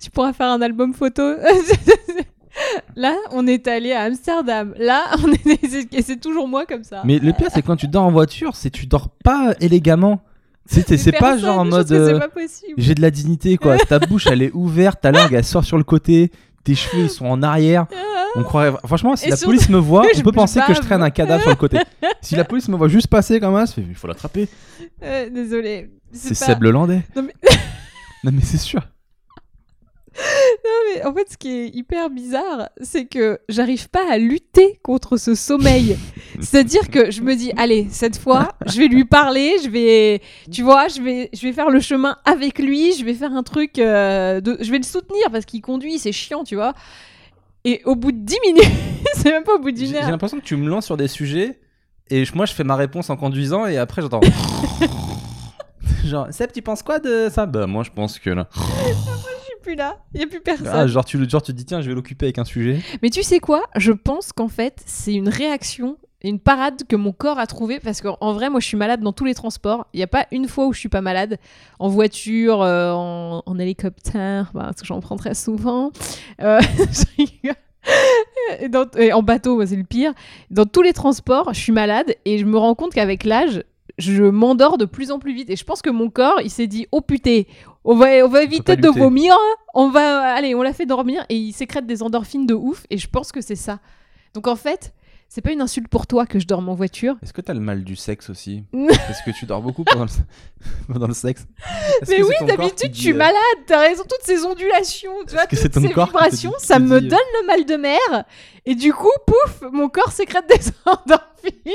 Tu 0.00 0.10
pourras 0.10 0.32
faire 0.32 0.48
un 0.50 0.60
album 0.60 0.92
photo. 0.92 1.22
Là, 2.96 3.14
on 3.32 3.46
est 3.46 3.66
allé 3.68 3.92
à 3.92 4.02
Amsterdam. 4.02 4.74
Là, 4.78 5.04
on 5.24 5.32
est 5.32 5.94
et 5.94 6.02
c'est 6.02 6.20
toujours 6.20 6.48
moi 6.48 6.66
comme 6.66 6.84
ça. 6.84 7.02
Mais 7.04 7.18
le 7.18 7.32
pire, 7.32 7.48
c'est 7.52 7.62
quand 7.62 7.76
tu 7.76 7.88
dors 7.88 8.04
en 8.04 8.10
voiture, 8.12 8.56
c'est 8.56 8.70
tu 8.70 8.86
dors 8.86 9.08
pas 9.24 9.54
élégamment. 9.60 10.20
C'est 10.66 11.12
pas 11.18 11.38
genre 11.38 11.58
en 11.60 11.64
mode 11.64 11.90
euh, 11.92 12.18
pas 12.18 12.28
possible. 12.28 12.74
j'ai 12.76 12.94
de 12.94 13.00
la 13.00 13.10
dignité 13.10 13.56
quoi. 13.56 13.78
Ta 13.78 13.98
bouche 13.98 14.26
elle 14.26 14.42
est 14.42 14.50
ouverte, 14.52 15.00
ta 15.00 15.10
langue 15.12 15.32
elle 15.32 15.42
sort 15.44 15.64
sur 15.64 15.78
le 15.78 15.82
côté, 15.84 16.30
tes 16.62 16.74
cheveux 16.74 17.04
ils 17.04 17.10
sont 17.10 17.24
en 17.24 17.42
arrière. 17.42 17.86
On 18.36 18.42
croirait 18.42 18.72
franchement 18.84 19.16
si 19.16 19.26
Et 19.26 19.30
la 19.30 19.36
surtout- 19.36 19.52
police 19.52 19.70
me 19.70 19.78
voit, 19.78 20.04
je 20.14 20.18
on 20.20 20.22
peut 20.24 20.32
penser 20.32 20.60
que 20.66 20.74
je 20.74 20.80
traîne 20.80 21.02
un 21.02 21.08
cadavre 21.08 21.40
sur 21.40 21.50
le 21.50 21.56
côté. 21.56 21.78
Si 22.20 22.34
la 22.36 22.44
police 22.44 22.68
me 22.68 22.76
voit 22.76 22.88
juste 22.88 23.06
passer 23.06 23.40
comme 23.40 23.64
ça, 23.64 23.72
il 23.78 23.94
faut 23.94 24.08
l'attraper. 24.08 24.48
Euh, 25.02 25.30
Désolée. 25.30 25.88
C'est 26.12 26.38
pas- 26.38 26.46
Seb 26.46 26.62
le 26.62 26.70
Landais. 26.72 27.02
Non, 27.16 27.22
mais- 27.22 27.34
Non 28.24 28.30
mais 28.34 28.42
c'est 28.42 28.58
sûr. 28.58 28.82
Non, 30.18 30.70
mais 30.94 31.04
en 31.04 31.14
fait, 31.14 31.30
ce 31.30 31.36
qui 31.36 31.48
est 31.48 31.68
hyper 31.68 32.10
bizarre, 32.10 32.70
c'est 32.80 33.06
que 33.06 33.38
j'arrive 33.48 33.88
pas 33.88 34.02
à 34.10 34.18
lutter 34.18 34.80
contre 34.82 35.16
ce 35.16 35.34
sommeil. 35.34 35.96
C'est-à-dire 36.40 36.88
que 36.90 37.10
je 37.10 37.22
me 37.22 37.34
dis, 37.36 37.52
allez, 37.56 37.86
cette 37.90 38.18
fois, 38.18 38.48
je 38.66 38.78
vais 38.78 38.88
lui 38.88 39.04
parler, 39.04 39.54
je 39.62 39.68
vais, 39.70 40.20
tu 40.50 40.62
vois, 40.62 40.88
je 40.88 41.00
vais, 41.00 41.30
je 41.32 41.40
vais 41.42 41.52
faire 41.52 41.70
le 41.70 41.78
chemin 41.80 42.16
avec 42.24 42.58
lui, 42.58 42.92
je 42.94 43.04
vais 43.04 43.14
faire 43.14 43.32
un 43.32 43.42
truc, 43.44 43.78
euh, 43.78 44.40
de, 44.40 44.56
je 44.60 44.70
vais 44.72 44.78
le 44.78 44.84
soutenir 44.84 45.30
parce 45.30 45.44
qu'il 45.44 45.60
conduit, 45.62 45.98
c'est 45.98 46.12
chiant, 46.12 46.42
tu 46.42 46.56
vois. 46.56 46.74
Et 47.64 47.82
au 47.84 47.94
bout 47.94 48.12
de 48.12 48.18
10 48.18 48.36
minutes, 48.46 48.64
c'est 49.14 49.30
même 49.30 49.44
pas 49.44 49.54
au 49.54 49.58
bout 49.58 49.68
J'ai 49.68 49.74
d'une 49.74 49.86
j'ai 49.88 49.96
heure. 49.98 50.10
l'impression 50.10 50.38
que 50.38 50.44
tu 50.44 50.56
me 50.56 50.68
lances 50.68 50.86
sur 50.86 50.96
des 50.96 51.08
sujets 51.08 51.60
et 52.10 52.24
moi 52.34 52.46
je 52.46 52.54
fais 52.54 52.64
ma 52.64 52.76
réponse 52.76 53.10
en 53.10 53.16
conduisant 53.16 53.66
et 53.66 53.76
après 53.78 54.02
j'entends. 54.02 54.20
genre 56.04 56.26
Seb, 56.30 56.52
tu 56.52 56.62
penses 56.62 56.82
quoi 56.82 56.98
de 56.98 57.28
ça? 57.30 57.46
Bah 57.46 57.66
moi 57.66 57.82
je 57.84 57.90
pense 57.90 58.18
que 58.18 58.30
là. 58.30 58.48
Plus 59.68 59.76
là, 59.76 59.98
il 60.14 60.20
y 60.22 60.24
a 60.24 60.26
plus 60.26 60.40
personne. 60.40 60.66
Ah, 60.72 60.86
genre 60.86 61.04
tu 61.04 61.18
genre 61.28 61.42
tu 61.42 61.52
te 61.52 61.56
dis 61.58 61.66
tiens 61.66 61.82
je 61.82 61.90
vais 61.90 61.94
l'occuper 61.94 62.24
avec 62.24 62.38
un 62.38 62.44
sujet. 62.46 62.80
Mais 63.02 63.10
tu 63.10 63.22
sais 63.22 63.38
quoi? 63.38 63.64
Je 63.76 63.92
pense 63.92 64.32
qu'en 64.32 64.48
fait, 64.48 64.82
c'est 64.86 65.12
une 65.12 65.28
réaction, 65.28 65.98
une 66.24 66.38
parade 66.38 66.84
que 66.88 66.96
mon 66.96 67.12
corps 67.12 67.38
a 67.38 67.46
trouvé 67.46 67.78
parce 67.78 68.00
qu'en 68.00 68.16
en 68.22 68.32
vrai, 68.32 68.48
moi, 68.48 68.60
je 68.60 68.66
suis 68.66 68.78
malade 68.78 69.02
dans 69.02 69.12
tous 69.12 69.26
les 69.26 69.34
transports. 69.34 69.86
Il 69.92 69.98
n'y 69.98 70.02
a 70.02 70.06
pas 70.06 70.26
une 70.32 70.48
fois 70.48 70.66
où 70.68 70.72
je 70.72 70.78
suis 70.78 70.88
pas 70.88 71.02
malade. 71.02 71.36
En 71.80 71.88
voiture, 71.88 72.62
euh, 72.62 72.92
en, 72.94 73.42
en 73.44 73.58
hélicoptère, 73.58 74.52
bah, 74.54 74.62
parce 74.68 74.80
que 74.80 74.86
j'en 74.86 75.00
prends 75.00 75.16
très 75.16 75.34
souvent. 75.34 75.90
Euh, 76.40 76.60
je 76.78 77.04
rigole. 77.18 77.56
Et, 78.60 78.70
dans- 78.70 78.90
et 78.96 79.12
en 79.12 79.22
bateau, 79.22 79.66
c'est 79.66 79.76
le 79.76 79.84
pire. 79.84 80.14
Dans 80.50 80.64
tous 80.64 80.80
les 80.80 80.94
transports, 80.94 81.52
je 81.52 81.60
suis 81.60 81.72
malade 81.72 82.14
et 82.24 82.38
je 82.38 82.46
me 82.46 82.56
rends 82.56 82.74
compte 82.74 82.94
qu'avec 82.94 83.24
l'âge, 83.24 83.62
je 83.98 84.22
m'endors 84.24 84.78
de 84.78 84.84
plus 84.86 85.10
en 85.10 85.18
plus 85.18 85.34
vite. 85.34 85.50
Et 85.50 85.56
je 85.56 85.64
pense 85.64 85.82
que 85.82 85.90
mon 85.90 86.08
corps, 86.08 86.40
il 86.42 86.50
s'est 86.50 86.66
dit, 86.68 86.86
oh 86.92 87.00
putain, 87.02 87.42
on 87.90 87.96
va, 87.96 88.06
on 88.24 88.28
va 88.28 88.42
éviter 88.42 88.76
de 88.76 88.86
lutter. 88.86 89.00
vomir. 89.00 89.34
On 89.72 89.88
va, 89.88 90.34
allez, 90.34 90.54
on 90.54 90.60
l'a 90.62 90.74
fait 90.74 90.84
dormir 90.86 91.24
et 91.30 91.36
il 91.36 91.52
sécrète 91.52 91.86
des 91.86 92.02
endorphines 92.02 92.44
de 92.46 92.52
ouf. 92.54 92.84
Et 92.90 92.98
je 92.98 93.08
pense 93.08 93.32
que 93.32 93.40
c'est 93.40 93.56
ça. 93.56 93.80
Donc 94.34 94.46
en 94.46 94.56
fait, 94.56 94.92
c'est 95.30 95.40
pas 95.40 95.52
une 95.52 95.62
insulte 95.62 95.88
pour 95.88 96.06
toi 96.06 96.26
que 96.26 96.38
je 96.38 96.46
dorme 96.46 96.68
en 96.68 96.74
voiture. 96.74 97.16
Est-ce 97.22 97.32
que 97.32 97.40
t'as 97.40 97.54
le 97.54 97.60
mal 97.60 97.84
du 97.84 97.96
sexe 97.96 98.28
aussi 98.28 98.64
Est-ce 98.74 99.22
que 99.24 99.30
tu 99.38 99.46
dors 99.46 99.62
beaucoup 99.62 99.84
pendant 99.84 100.04
le, 100.04 100.10
pendant 100.92 101.06
le 101.06 101.14
sexe 101.14 101.46
Mais 102.08 102.22
oui, 102.22 102.34
d'habitude, 102.46 102.94
je 102.94 103.00
suis 103.00 103.12
euh, 103.12 103.16
malade. 103.16 103.58
T'as 103.66 103.80
raison, 103.80 104.02
toutes 104.02 104.22
ces 104.24 104.44
ondulations, 104.44 105.12
tu 105.26 105.34
vois, 105.34 105.46
que 105.46 105.56
toutes 105.56 105.72
ces 105.72 105.80
vibrations, 105.80 106.52
dit- 106.58 106.66
ça 106.66 106.78
me 106.78 107.00
dit, 107.00 107.06
euh, 107.06 107.10
donne 107.10 107.18
le 107.40 107.46
mal 107.46 107.64
de 107.64 107.76
mer. 107.76 108.24
Et 108.66 108.74
du 108.74 108.92
coup, 108.92 109.08
pouf, 109.26 109.62
mon 109.72 109.88
corps 109.88 110.12
sécrète 110.12 110.46
des 110.48 110.60
endorphines 110.86 111.72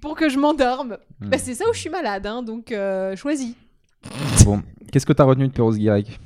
pour 0.00 0.14
que 0.14 0.28
je 0.28 0.38
m'endorme. 0.38 0.98
hmm. 1.20 1.30
Bah, 1.30 1.38
c'est 1.38 1.54
ça 1.54 1.64
où 1.68 1.72
je 1.72 1.78
suis 1.80 1.90
malade, 1.90 2.26
hein, 2.26 2.42
donc 2.42 2.70
euh, 2.72 3.16
choisis. 3.16 3.54
Bon, 4.44 4.62
qu'est-ce 4.92 5.06
que 5.06 5.12
t'as 5.12 5.24
retenu 5.24 5.48
de 5.48 5.52
Perros 5.52 5.72
Guirec? 5.74 6.18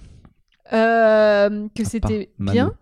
Euh, 0.73 1.69
que 1.75 1.85
c'était 1.85 2.31
Manu. 2.39 2.53
bien 2.53 2.75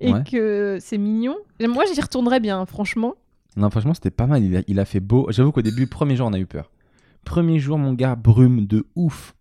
et 0.00 0.12
Ouais. 0.12 0.22
que 0.24 0.78
c'est 0.80 0.98
mignon. 0.98 1.36
Moi, 1.60 1.84
j'y 1.92 2.00
retournerais 2.00 2.40
bien, 2.40 2.64
franchement. 2.66 3.14
Non, 3.56 3.70
franchement, 3.70 3.94
c'était 3.94 4.10
pas 4.10 4.26
mal. 4.26 4.42
Il 4.42 4.56
a, 4.56 4.62
il 4.66 4.78
a 4.80 4.84
fait 4.84 5.00
beau. 5.00 5.26
J'avoue 5.30 5.52
qu'au 5.52 5.62
début, 5.62 5.86
premier 5.86 6.16
jour, 6.16 6.26
on 6.28 6.32
a 6.32 6.38
eu 6.38 6.46
peur. 6.46 6.70
Premier 7.24 7.58
jour, 7.58 7.78
mon 7.78 7.92
gars, 7.94 8.16
brume 8.16 8.66
de 8.66 8.86
ouf. 8.96 9.34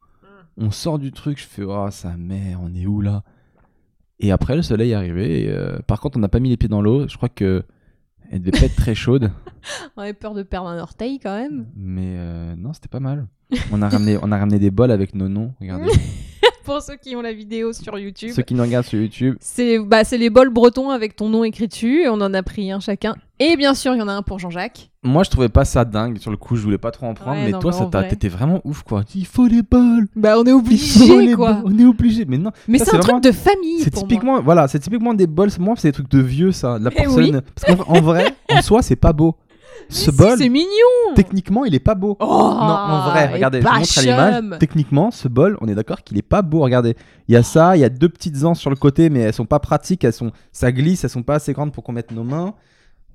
On 0.56 0.70
sort 0.72 1.00
du 1.00 1.12
truc, 1.12 1.40
je 1.40 1.46
fais, 1.46 1.64
oh, 1.64 1.88
sa 1.90 2.16
mère, 2.16 2.60
on 2.62 2.74
est 2.76 2.86
où 2.86 3.02
là? 3.02 3.24
Et 4.20 4.32
après, 4.32 4.56
le 4.56 4.62
soleil 4.62 4.92
est 4.92 4.96
arrivé. 4.96 5.46
et, 5.46 5.50
euh, 5.50 5.80
par 5.88 6.00
contre, 6.00 6.18
on 6.18 6.22
n'a 6.22 6.30
pas 6.30 6.40
mis 6.40 6.50
les 6.50 6.58
pieds 6.58 6.70
dans 6.70 6.82
l'eau. 6.82 7.08
Je 7.08 7.18
crois 7.18 7.30
que 7.30 7.64
elle 8.32 8.40
devait 8.42 8.52
pas 8.58 8.66
être 8.68 8.76
très 8.76 8.96
chaude. 8.96 9.32
On 9.98 10.02
avait 10.02 10.14
peur 10.14 10.34
de 10.34 10.44
perdre 10.44 10.70
un 10.70 10.80
orteil 10.80 11.20
quand 11.20 11.36
même. 11.36 11.68
Mais 11.76 12.16
euh, 12.18 12.56
non, 12.56 12.72
c'était 12.74 12.88
pas 12.88 13.00
mal. 13.02 13.28
On 13.72 13.82
a, 13.82 13.90
ramené, 13.90 14.18
on 14.22 14.32
a 14.32 14.38
ramené 14.38 14.60
des 14.60 14.72
bols 14.72 14.92
avec 14.92 15.14
nos 15.16 15.28
noms. 15.30 15.54
Regardez. 15.62 15.92
Pour 16.66 16.82
ceux 16.82 16.96
qui 16.96 17.14
ont 17.18 17.22
la 17.22 17.34
vidéo 17.34 17.74
sur 17.74 18.00
YouTube. 18.00 18.32
Ceux 18.34 18.42
qui 18.42 18.54
nous 18.54 18.64
regardent 18.64 18.86
sur 18.86 18.98
YouTube, 18.98 19.36
C'est 19.42 19.80
bah, 19.80 20.06
c'est 20.06 20.18
les 20.18 20.30
bols 20.30 20.50
bretons 20.50 20.92
avec 20.92 21.14
ton 21.14 21.28
nom 21.28 21.44
écrit 21.44 21.68
dessus. 21.68 22.04
et 22.04 22.08
On 22.10 22.14
en 22.22 22.34
a 22.34 22.42
pris 22.42 22.72
un 22.72 22.80
chacun. 22.80 23.16
Et 23.38 23.58
bien 23.58 23.74
sûr, 23.74 23.94
il 23.96 23.98
y 23.98 24.02
en 24.02 24.08
a 24.08 24.14
un 24.14 24.22
pour 24.22 24.40
Jean-Jacques. 24.40 24.90
moi 25.04 25.24
je 25.24 25.30
trouvais 25.30 25.50
pas 25.50 25.66
ça 25.66 25.84
dingue. 25.84 26.20
Sur 26.20 26.32
le 26.32 26.38
coup, 26.38 26.56
je 26.56 26.62
voulais 26.62 26.78
pas 26.78 26.92
trop 26.92 27.08
en 27.08 27.16
prendre. 27.16 27.36
Ouais, 27.38 27.46
mais 27.48 27.52
non, 27.52 27.60
toi, 27.60 27.72
mais 27.72 27.78
ça 27.78 27.86
vrai. 28.00 28.08
t'étais 28.08 28.30
vraiment 28.30 28.62
ouf 28.64 28.84
quoi. 28.84 29.04
Il 29.14 29.26
faut 29.26 29.46
les 29.48 29.62
bols. 29.62 30.08
Bah, 30.16 30.36
on 30.40 30.46
est 30.46 30.54
obligé, 30.54 31.34
quoi. 31.34 31.54
bols. 31.56 31.64
On 31.66 31.78
est 31.80 31.84
obligé. 31.86 32.24
Mais 32.26 32.38
non, 32.38 32.52
Mais 32.70 32.78
c'est 32.78 32.96
un 32.96 33.00
vraiment- 33.00 33.20
truc 33.20 33.24
de 33.24 33.38
famille. 33.38 33.80
C'est 33.82 33.94
moi. 33.94 34.04
typiquement, 34.04 34.42
voilà, 34.42 34.70
c'est 34.70 34.80
typiquement 34.80 35.14
des 35.14 35.28
bols. 35.28 35.50
Moi, 35.60 35.76
c'est 35.78 35.90
des 35.90 35.94
trucs 35.94 36.10
de 36.10 36.20
vieux, 36.22 36.54
ça. 36.54 36.80
La 36.80 36.92
Eh 36.96 37.04
porcelaine. 37.04 37.42
Parce 37.56 37.76
qu'en 37.78 37.84
en 37.94 38.00
vrai, 38.02 38.34
en 38.50 38.62
soi, 38.62 38.82
c'est 38.82 38.96
pas 38.96 39.12
beau. 39.12 39.36
Ce 39.90 40.12
bol, 40.12 40.38
c'est 40.38 40.50
mignon. 40.50 40.68
techniquement, 41.16 41.66
il 41.66 41.76
est 41.76 41.80
pas 41.80 41.96
beau. 41.96 42.18
Oh, 42.20 42.26
non, 42.26 42.34
en 42.36 43.10
vrai, 43.10 43.28
regardez, 43.34 43.62
je 43.62 43.68
vous 43.68 43.74
montre 43.74 43.98
à 43.98 44.02
l'image. 44.02 44.60
Techniquement, 44.60 45.12
ce 45.12 45.28
bol, 45.28 45.58
on 45.62 45.68
est 45.68 45.76
d'accord 45.76 46.04
qu'il 46.04 46.18
est 46.18 46.22
pas 46.22 46.42
beau. 46.42 46.60
Regardez, 46.62 46.96
il 47.28 47.34
y 47.34 47.38
a 47.38 47.44
ça, 47.44 47.76
il 47.78 47.80
y 47.80 47.84
a 47.84 47.90
deux 47.90 48.10
petites 48.10 48.44
anses 48.44 48.60
sur 48.60 48.70
le 48.70 48.76
côté, 48.76 49.10
mais 49.10 49.20
elles 49.20 49.34
sont 49.34 49.46
pas 49.46 49.60
pratiques. 49.60 50.04
Elles 50.04 50.14
sont, 50.14 50.32
ça 50.52 50.72
glisse, 50.72 51.04
elles 51.04 51.10
sont 51.10 51.24
pas 51.24 51.36
assez 51.36 51.54
grandes 51.54 51.72
pour 51.72 51.84
qu'on 51.84 51.92
mette 51.94 52.12
nos 52.12 52.24
mains. 52.24 52.54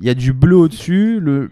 Il 0.01 0.07
y 0.07 0.11
a 0.11 0.15
du 0.15 0.33
bleu 0.33 0.57
au-dessus. 0.57 1.19
Le, 1.21 1.51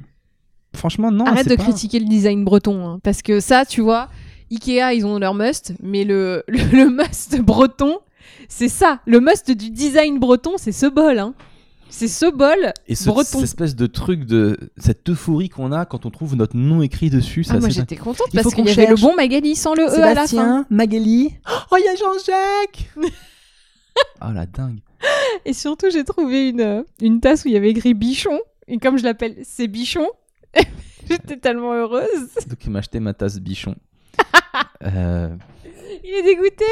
franchement, 0.74 1.10
non. 1.10 1.24
Arrête 1.26 1.48
de 1.48 1.56
pas- 1.56 1.62
critiquer 1.64 1.98
le 1.98 2.06
design 2.06 2.44
breton. 2.44 2.86
hein, 2.86 3.00
parce 3.02 3.22
que 3.22 3.40
ça, 3.40 3.64
tu 3.64 3.80
vois, 3.80 4.08
Ikea, 4.52 4.92
ils 4.94 5.04
ont 5.04 5.18
leur 5.18 5.34
must. 5.34 5.74
Mais 5.82 6.04
le, 6.04 6.44
le, 6.48 6.58
le 6.72 6.90
must 6.90 7.40
breton, 7.40 7.98
c'est 8.48 8.68
ça. 8.68 9.00
Le 9.06 9.18
must 9.20 9.50
du 9.50 9.70
design 9.70 10.18
breton, 10.20 10.52
c'est 10.56 10.72
ce 10.72 10.86
bol. 10.86 11.18
Hein. 11.18 11.34
C'est 11.98 12.08
ce 12.08 12.30
bol 12.30 12.74
Et 12.88 12.94
ce, 12.94 13.06
breton. 13.06 13.24
cette 13.24 13.42
espèce 13.44 13.74
de 13.74 13.86
truc 13.86 14.26
de 14.26 14.70
cette 14.76 15.08
euphorie 15.08 15.48
qu'on 15.48 15.72
a 15.72 15.86
quand 15.86 16.04
on 16.04 16.10
trouve 16.10 16.36
notre 16.36 16.54
nom 16.54 16.82
écrit 16.82 17.08
dessus, 17.08 17.42
Ah, 17.48 17.58
moi 17.58 17.70
j'étais 17.70 17.96
contente 17.96 18.26
parce 18.34 18.54
qu'il 18.54 18.64
qu'on 18.64 18.68
y 18.68 18.70
avait 18.70 18.86
le 18.86 18.96
bon 18.96 19.14
Magali 19.16 19.56
sans 19.56 19.72
le 19.72 19.84
E 19.84 20.02
à 20.02 20.12
la 20.12 20.26
fin. 20.26 20.66
Magali. 20.68 21.34
Oh, 21.70 21.76
il 21.78 21.84
y 21.86 21.88
a 21.88 21.94
Jean-Jacques 21.96 22.90
Ah 24.20 24.30
la 24.34 24.44
dingue. 24.44 24.80
Et 25.46 25.54
surtout, 25.54 25.86
j'ai 25.90 26.04
trouvé 26.04 26.50
une, 26.50 26.60
euh, 26.60 26.82
une 27.00 27.20
tasse 27.20 27.46
où 27.46 27.48
il 27.48 27.54
y 27.54 27.56
avait 27.56 27.70
écrit 27.70 27.94
bichon. 27.94 28.38
Et 28.68 28.76
comme 28.76 28.98
je 28.98 29.04
l'appelle, 29.04 29.36
c'est 29.42 29.66
bichon. 29.66 30.06
J'étais 31.08 31.38
tellement 31.38 31.72
heureuse. 31.72 32.28
Donc 32.46 32.62
il 32.62 32.70
m'a 32.72 32.80
acheté 32.80 33.00
ma 33.00 33.14
tasse 33.14 33.40
bichon. 33.40 33.74
Euh, 34.84 35.34
Il 36.04 36.10
est 36.10 36.22
dégoûté. 36.22 36.64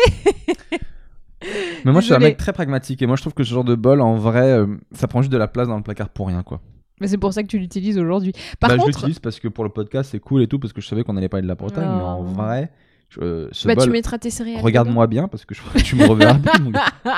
Mais 1.84 1.92
moi 1.92 2.00
je 2.00 2.06
suis 2.06 2.14
un 2.14 2.18
mec 2.18 2.36
très 2.36 2.52
pragmatique 2.52 3.02
et 3.02 3.06
moi 3.06 3.16
je 3.16 3.22
trouve 3.22 3.34
que 3.34 3.44
ce 3.44 3.52
genre 3.52 3.64
de 3.64 3.74
bol 3.74 4.00
en 4.00 4.16
vrai 4.16 4.52
euh, 4.52 4.66
ça 4.92 5.06
prend 5.08 5.20
juste 5.22 5.32
de 5.32 5.36
la 5.38 5.48
place 5.48 5.68
dans 5.68 5.76
le 5.76 5.82
placard 5.82 6.08
pour 6.08 6.28
rien 6.28 6.42
quoi. 6.42 6.60
Mais 7.00 7.08
c'est 7.08 7.18
pour 7.18 7.32
ça 7.32 7.42
que 7.42 7.48
tu 7.48 7.58
l'utilises 7.58 7.98
aujourd'hui. 7.98 8.32
Par 8.60 8.70
bah, 8.70 8.76
je 8.76 8.80
contre, 8.82 8.98
l'utilise 8.98 9.18
parce 9.18 9.40
que 9.40 9.48
pour 9.48 9.64
le 9.64 9.70
podcast 9.70 10.10
c'est 10.12 10.20
cool 10.20 10.42
et 10.42 10.46
tout 10.46 10.58
parce 10.58 10.72
que 10.72 10.80
je 10.80 10.86
savais 10.88 11.02
qu'on 11.04 11.16
allait 11.16 11.28
parler 11.28 11.42
de 11.42 11.48
la 11.48 11.54
Bretagne 11.56 11.88
mais 11.88 12.02
en 12.02 12.20
Oh. 12.20 12.24
vrai 12.24 12.70
je- 13.10 13.20
euh, 13.20 13.48
ce 13.52 13.66
bah, 13.68 13.74
tu 13.74 13.80
bol 13.80 13.90
mettras 13.90 14.18
tes 14.18 14.30
céréales. 14.30 14.60
regarde-moi 14.62 15.06
bien 15.06 15.28
parce 15.28 15.44
que 15.44 15.54
je 15.54 15.60
crois 15.60 15.72
que 15.80 15.84
tu 15.86 15.94
me 15.96 16.04
reverras 16.06 16.34
bien. 16.38 16.52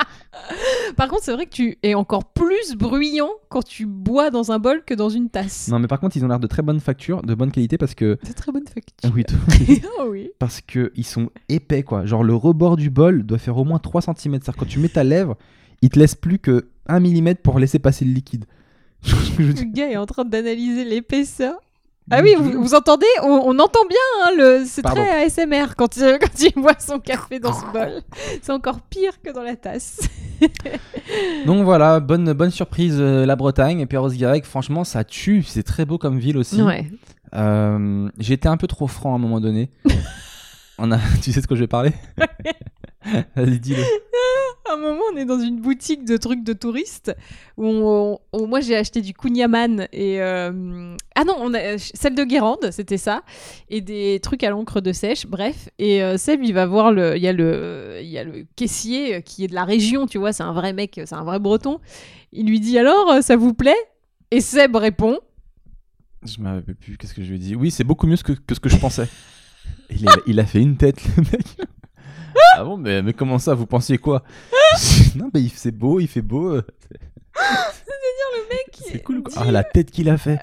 Par 0.97 1.09
contre, 1.09 1.23
c'est 1.25 1.33
vrai 1.33 1.47
que 1.47 1.50
tu 1.50 1.78
es 1.83 1.95
encore 1.95 2.25
plus 2.33 2.75
bruyant 2.76 3.31
quand 3.49 3.62
tu 3.64 3.87
bois 3.87 4.31
dans 4.31 4.52
un 4.52 4.59
bol 4.59 4.83
que 4.85 4.95
dans 4.95 5.09
une 5.09 5.28
tasse. 5.31 5.69
Non 5.69 5.78
mais 5.78 5.87
par 5.88 5.99
contre 6.00 6.16
ils 6.16 6.25
ont 6.25 6.28
l'air 6.28 6.38
de 6.40 6.47
très 6.47 6.62
bonne 6.62 6.81
facture, 6.81 7.23
de 7.23 7.35
bonne 7.35 7.50
qualité 7.50 7.78
parce 7.78 7.95
que 7.95 8.19
C'est 8.23 8.35
très 8.35 8.52
bonne 8.52 8.66
facture. 8.66 9.11
oui, 9.14 9.25
tout- 9.28 9.35
Ah 10.00 10.07
oui. 10.09 10.31
parce 10.38 10.61
que 10.61 10.93
ils 10.97 11.05
sont 11.07 11.31
épais 11.49 11.83
quoi. 11.83 12.05
Genre 12.07 12.23
le 12.23 12.35
rebord 12.35 12.76
du 12.76 12.90
bol 12.90 13.25
doit 13.25 13.38
faire 13.38 13.57
au 13.57 13.64
moins 13.64 13.78
3 13.78 14.02
cm. 14.02 14.14
C'est-à-dire 14.16 14.57
quand 14.57 14.66
tu 14.66 14.78
mets 14.78 14.88
ta 14.88 15.05
lèvre, 15.05 15.37
il 15.83 15.88
te 15.88 15.99
laisse 15.99 16.14
plus 16.14 16.38
que 16.38 16.69
1 16.88 17.00
mm 17.00 17.35
pour 17.43 17.59
laisser 17.59 17.78
passer 17.78 18.05
le 18.05 18.12
liquide. 18.12 18.45
Le 19.38 19.52
gars 19.73 19.90
est 19.90 19.97
en 19.97 20.07
train 20.07 20.25
d'analyser 20.25 20.85
l'épaisseur. 20.85 21.55
Ah 22.10 22.20
oui, 22.22 22.34
vous, 22.38 22.62
vous 22.62 22.75
entendez 22.75 23.06
on, 23.22 23.42
on 23.46 23.58
entend 23.58 23.84
bien, 23.88 23.98
hein, 24.22 24.30
le... 24.36 24.64
c'est 24.64 24.82
très 24.82 25.25
ASMR 25.25 25.75
quand 25.76 25.96
il, 25.96 26.18
quand 26.20 26.40
il 26.40 26.52
boit 26.54 26.78
son 26.78 27.00
café 27.00 27.40
dans 27.40 27.52
ce 27.52 27.64
bol. 27.72 28.00
C'est 28.42 28.52
encore 28.52 28.80
pire 28.80 29.20
que 29.22 29.32
dans 29.32 29.42
la 29.42 29.56
tasse. 29.56 30.00
Donc 31.46 31.64
voilà, 31.64 31.98
bonne, 31.98 32.32
bonne 32.32 32.50
surprise 32.52 32.96
euh, 33.00 33.26
la 33.26 33.34
Bretagne 33.34 33.80
et 33.80 33.86
Perros-Guirec. 33.86 34.44
Franchement, 34.44 34.84
ça 34.84 35.02
tue. 35.02 35.42
C'est 35.42 35.64
très 35.64 35.84
beau 35.84 35.98
comme 35.98 36.18
ville 36.18 36.38
aussi. 36.38 36.62
Ouais. 36.62 36.86
Euh, 37.34 38.08
été 38.20 38.48
un 38.48 38.56
peu 38.56 38.68
trop 38.68 38.86
franc 38.86 39.12
à 39.12 39.16
un 39.16 39.20
moment 39.20 39.40
donné. 39.40 39.70
On 40.78 40.92
a... 40.92 40.98
Tu 41.22 41.32
sais 41.32 41.40
de 41.40 41.46
quoi 41.46 41.56
je 41.56 41.62
vais 41.62 41.68
parler? 41.68 41.92
Vas-y, 43.36 43.60
dis-le. 43.60 43.82
À 44.68 44.72
un 44.75 44.78
moment, 44.78 45.02
on 45.12 45.16
est 45.16 45.25
dans 45.25 45.38
une 45.38 45.60
boutique 45.60 46.04
de 46.04 46.16
trucs 46.16 46.42
de 46.42 46.52
touristes 46.52 47.14
où, 47.56 47.66
on- 47.66 48.18
où 48.32 48.46
moi 48.46 48.58
j'ai 48.60 48.75
acheté 48.75 49.00
du 49.00 49.12
kunyaman 49.14 49.86
et 49.92 50.20
euh, 50.20 50.96
ah 51.14 51.22
non, 51.25 51.36
on 51.38 51.54
a 51.54 51.78
celle 51.78 52.16
de 52.16 52.25
Guérande, 52.25 52.70
c'était 52.72 52.96
ça, 52.98 53.22
et 53.70 53.80
des 53.80 54.18
trucs 54.20 54.42
à 54.42 54.50
l'encre 54.50 54.80
de 54.80 54.90
sèche, 54.92 55.25
bref. 55.28 55.68
Et 55.78 56.02
euh, 56.02 56.16
Seb, 56.16 56.42
il 56.42 56.52
va 56.52 56.66
voir 56.66 56.90
le, 56.90 57.16
il 57.16 57.22
y 57.22 57.28
a 57.28 57.32
le, 57.32 58.00
il 58.02 58.08
y 58.08 58.18
a 58.18 58.25
le 58.25 58.44
caissier 58.56 59.22
qui 59.22 59.44
est 59.44 59.48
de 59.48 59.54
la 59.54 59.64
région, 59.64 60.06
tu 60.08 60.18
vois, 60.18 60.32
c'est 60.32 60.42
un 60.42 60.52
vrai 60.52 60.72
mec, 60.72 60.94
c'est 61.04 61.14
un 61.14 61.22
vrai 61.22 61.38
Breton. 61.38 61.78
Il 62.32 62.48
lui 62.48 62.58
dit 62.58 62.76
alors, 62.76 63.08
euh, 63.12 63.20
ça 63.20 63.36
vous 63.36 63.54
plaît? 63.54 63.76
Et 64.32 64.40
Seb 64.40 64.75
répond. 64.75 65.20
Je 66.25 66.40
me 66.40 66.48
rappelle 66.48 66.75
plus. 66.75 66.96
Qu'est-ce 66.96 67.14
que 67.14 67.22
je 67.22 67.28
lui 67.28 67.36
ai 67.36 67.38
dit? 67.38 67.54
Oui, 67.54 67.70
c'est 67.70 67.84
beaucoup 67.84 68.08
mieux 68.08 68.16
que, 68.16 68.32
que 68.32 68.54
ce 68.56 68.58
que 68.58 68.68
je 68.68 68.78
pensais. 68.78 69.06
Il 69.90 70.08
a, 70.08 70.12
il 70.26 70.40
a 70.40 70.44
fait 70.46 70.60
une 70.60 70.76
tête, 70.76 71.00
le 71.16 71.22
mec. 71.22 71.46
Ah 72.55 72.64
bon, 72.64 72.76
mais, 72.76 73.02
mais 73.02 73.12
comment 73.12 73.38
ça 73.38 73.55
Vous 73.55 73.66
pensiez 73.66 73.99
quoi? 73.99 74.23
Non, 75.16 75.31
mais 75.33 75.43
il- 75.43 75.50
c'est 75.50 75.71
beau, 75.73 76.00
il 76.00 76.09
fait 76.09 76.23
beau. 76.23 76.50
euh. 76.57 76.62
mec, 78.50 78.78
C'est 78.93 79.02
cool. 79.02 79.23
Quoi. 79.23 79.33
dit- 79.33 79.38
Ah, 79.49 79.50
la 79.52 79.64
tête 79.64 79.90
qu'il 79.90 80.09
a 80.09 80.16
fait. 80.19 80.38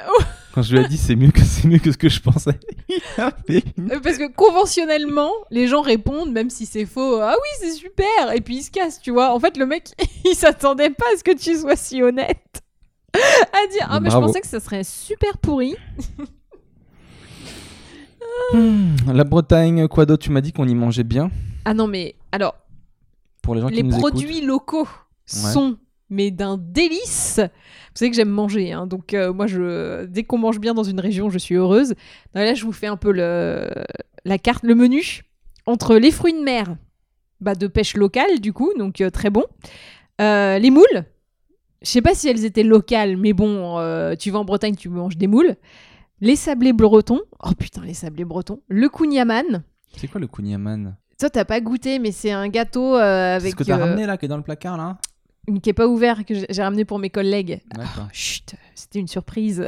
Quand 0.54 0.62
je 0.62 0.76
lui 0.76 0.84
ai 0.84 0.88
dit 0.88 0.98
c'est 0.98 1.16
mieux 1.16 1.32
que 1.32 1.42
c'est 1.44 1.68
mieux 1.68 1.80
que 1.80 1.92
ce 1.92 1.98
que 1.98 2.10
je 2.10 2.20
pensais. 2.22 2.60
Une 3.78 3.92
Euh, 3.92 4.00
Parce 4.04 4.18
que 4.18 4.32
conventionnellement, 4.32 5.32
les 5.50 5.68
gens 5.68 5.82
répondent, 5.82 6.32
même 6.32 6.50
si 6.52 6.66
c'est 6.66 6.86
faux, 6.86 7.20
ah 7.22 7.34
oui, 7.36 7.50
c'est 7.60 7.74
super, 7.74 8.32
et 8.36 8.42
puis 8.42 8.58
ils 8.58 8.64
se 8.64 8.70
cassent, 8.72 9.00
tu 9.02 9.12
vois. 9.12 9.34
En 9.34 9.40
fait, 9.40 9.58
le 9.58 9.66
mec, 9.66 9.90
il 10.26 10.36
s'attendait 10.36 10.92
pas 10.92 11.06
à 11.14 11.18
ce 11.18 11.24
que 11.24 11.36
tu 11.36 11.56
sois 11.58 11.76
si 11.76 12.02
honnête. 12.04 12.62
à 13.16 13.68
dire, 13.72 13.88
ah, 13.90 14.00
mais 14.00 14.10
je 14.10 14.16
pensais 14.18 14.42
que 14.42 14.48
ça 14.48 14.60
serait 14.60 14.84
super 14.84 15.38
pourri. 15.40 15.76
Hmm, 18.54 18.96
La 19.14 19.24
Bretagne, 19.24 19.88
quoi 19.88 20.06
d'autre? 20.06 20.24
Tu 20.24 20.32
m'as 20.32 20.42
dit 20.42 20.52
qu'on 20.54 20.68
y 20.68 20.76
mangeait 20.76 21.04
bien. 21.04 21.30
Ah 21.66 21.74
non, 21.74 21.88
mais 21.88 22.16
alors, 22.32 22.56
Pour 23.42 23.56
les 23.56 23.62
gens 23.62 23.68
qui 23.68 23.76
les 23.76 23.84
nous 23.84 23.98
produits 23.98 24.42
locaux 24.42 24.88
sont, 25.26 25.78
mais 26.10 26.32
d'un 26.32 26.58
délice. 26.58 27.40
Vous 27.40 28.00
savez 28.00 28.12
que 28.12 28.16
j'aime 28.16 28.30
manger, 28.30 28.72
hein, 28.72 28.88
donc 28.88 29.14
euh, 29.14 29.34
moi, 29.34 29.48
je, 29.48 30.06
dès 30.06 30.24
qu'on 30.24 30.38
mange 30.38 30.60
bien 30.60 30.74
dans 30.74 30.84
une 30.84 31.00
région, 31.00 31.30
je 31.30 31.38
suis 31.38 31.56
heureuse. 31.56 31.94
Là, 32.34 32.54
je 32.54 32.66
vous 32.66 32.72
fais 32.72 32.88
un 32.88 32.98
peu 32.98 33.12
le, 33.12 33.70
la 34.26 34.38
carte, 34.38 34.64
le 34.64 34.76
menu 34.76 35.24
entre 35.66 35.96
les 35.96 36.12
fruits 36.12 36.34
de 36.34 36.44
mer, 36.44 36.76
bah, 37.40 37.56
de 37.56 37.68
pêche 37.68 37.96
locale, 37.96 38.40
du 38.40 38.54
coup, 38.54 38.72
donc 38.78 39.02
euh, 39.02 39.10
très 39.10 39.30
bon. 39.30 39.44
Euh, 40.22 40.60
les 40.60 40.70
moules. 40.70 41.06
Je 41.82 41.90
sais 41.90 42.02
pas 42.02 42.16
si 42.16 42.30
elles 42.30 42.46
étaient 42.46 42.64
locales, 42.64 43.18
mais 43.18 43.34
bon, 43.34 43.78
euh, 43.78 44.16
tu 44.16 44.32
vas 44.32 44.40
en 44.40 44.46
Bretagne, 44.46 44.76
tu 44.76 44.90
manges 44.90 45.18
des 45.18 45.28
moules. 45.28 45.56
Les 46.22 46.36
sablés 46.36 46.72
bretons. 46.72 47.22
Oh 47.44 47.52
putain, 47.58 47.82
les 47.82 47.94
sablés 47.94 48.24
bretons. 48.24 48.62
Le 48.70 48.86
écoutent. 48.86 49.64
C'est 49.96 50.08
quoi 50.08 50.22
le 50.22 50.28
kouign-amann 50.28 50.96
Toi, 51.24 51.30
t'as 51.30 51.46
pas 51.46 51.62
goûté, 51.62 52.00
mais 52.00 52.12
c'est 52.12 52.32
un 52.32 52.50
gâteau 52.50 52.98
euh, 52.98 53.00
C'est 53.40 53.46
avec 53.46 53.52
ce 53.52 53.56
que 53.56 53.64
t'as 53.64 53.78
euh, 53.78 53.86
ramené 53.86 54.06
là, 54.06 54.18
qui 54.18 54.26
est 54.26 54.28
dans 54.28 54.36
le 54.36 54.44
placard 54.44 54.76
là 54.76 54.98
une 55.48 55.62
qui 55.62 55.70
est 55.70 55.74
pas 55.74 55.88
ouvert 55.88 56.26
que 56.26 56.34
j'ai- 56.34 56.62
ramené 56.62 56.84
pour 56.84 57.00
mes 57.00 57.10
collègues. 57.10 57.62
D'accord. 57.74 58.10
Chut, 58.12 58.56
c'était 58.76 59.00
une 59.00 59.08
surprise. 59.08 59.66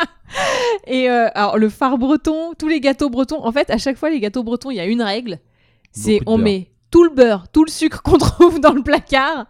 Et 0.86 1.10
euh, 1.10 1.28
alors 1.34 1.58
le 1.58 1.68
phare 1.68 1.98
breton, 1.98 2.54
tous 2.58 2.68
les 2.68 2.80
gâteaux 2.80 3.10
bretons, 3.10 3.44
en 3.44 3.52
fait, 3.52 3.68
à 3.68 3.76
chaque 3.76 3.98
fois 3.98 4.08
les 4.08 4.20
gâteaux 4.20 4.42
bretons, 4.42 4.70
il 4.70 4.76
y 4.76 4.80
a 4.80 4.86
une 4.86 5.02
règle, 5.02 5.38
c'est 5.92 6.20
on 6.24 6.36
beurre. 6.36 6.44
met 6.44 6.70
tout 6.90 7.04
le 7.04 7.10
beurre, 7.10 7.48
tout 7.52 7.66
le 7.66 7.70
sucre 7.70 8.00
qu'on 8.02 8.16
trouve 8.18 8.58
dans 8.58 8.72
le 8.72 8.82
placard, 8.82 9.44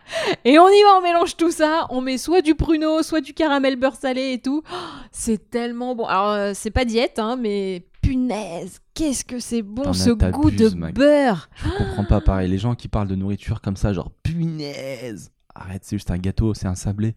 et 0.44 0.58
on 0.58 0.68
y 0.68 0.82
va, 0.82 0.98
on 0.98 1.00
mélange 1.00 1.36
tout 1.36 1.52
ça, 1.52 1.86
on 1.90 2.00
met 2.00 2.18
soit 2.18 2.42
du 2.42 2.56
pruneau, 2.56 3.04
soit 3.04 3.20
du 3.20 3.34
caramel 3.34 3.76
beurre 3.76 3.94
salé 3.94 4.32
et 4.32 4.40
tout. 4.40 4.64
Oh, 4.68 4.76
c'est 5.12 5.48
tellement 5.48 5.94
bon. 5.94 6.06
Alors 6.06 6.56
c'est 6.56 6.72
pas 6.72 6.84
diète, 6.84 7.20
hein, 7.20 7.36
mais 7.40 7.86
punaise, 8.02 8.80
qu'est-ce 9.00 9.24
que 9.24 9.38
c'est 9.38 9.62
bon 9.62 9.92
ce 9.92 10.10
goût 10.10 10.50
de 10.50 10.68
beurre. 10.92 11.48
Je 11.54 11.68
comprends 11.78 12.04
pas 12.04 12.20
pareil. 12.20 12.48
Les 12.50 12.58
gens 12.58 12.74
qui 12.74 12.88
parlent 12.88 13.08
de 13.08 13.14
nourriture 13.14 13.60
comme 13.60 13.76
ça, 13.76 13.92
genre 13.92 14.10
punaise. 14.22 15.30
Arrête, 15.54 15.82
c'est 15.84 15.96
juste 15.96 16.10
un 16.10 16.18
gâteau, 16.18 16.54
c'est 16.54 16.66
un 16.68 16.74
sablé. 16.74 17.14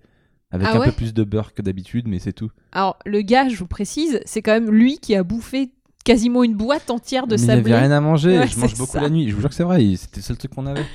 Avec 0.51 0.67
Ah 0.69 0.75
un 0.75 0.79
ouais 0.79 0.85
peu 0.87 0.91
plus 0.91 1.13
de 1.13 1.23
beurre 1.23 1.53
que 1.53 1.61
d'habitude, 1.61 2.07
mais 2.07 2.19
c'est 2.19 2.33
tout. 2.33 2.51
Alors 2.71 2.97
le 3.05 3.21
gars, 3.21 3.49
je 3.49 3.57
vous 3.57 3.67
précise, 3.67 4.19
c'est 4.25 4.41
quand 4.41 4.53
même 4.53 4.69
lui 4.71 4.99
qui 4.99 5.15
a 5.15 5.23
bouffé 5.23 5.71
quasiment 6.05 6.43
une 6.43 6.55
boîte 6.55 6.89
entière 6.91 7.27
de 7.27 7.35
mais 7.35 7.41
il 7.41 7.51
avait 7.51 7.61
sablé. 7.61 7.75
rien 7.75 7.91
à 7.91 7.99
manger. 7.99 8.37
Ouais, 8.39 8.47
je 8.47 8.59
mange 8.59 8.77
beaucoup 8.77 8.91
ça. 8.91 9.01
la 9.01 9.09
nuit. 9.09 9.29
Je 9.29 9.35
vous 9.35 9.41
jure 9.41 9.49
que 9.49 9.55
c'est 9.55 9.63
vrai. 9.63 9.83
C'était 9.97 10.17
le 10.17 10.21
seul 10.21 10.37
truc 10.37 10.53
qu'on 10.53 10.65
avait. 10.67 10.85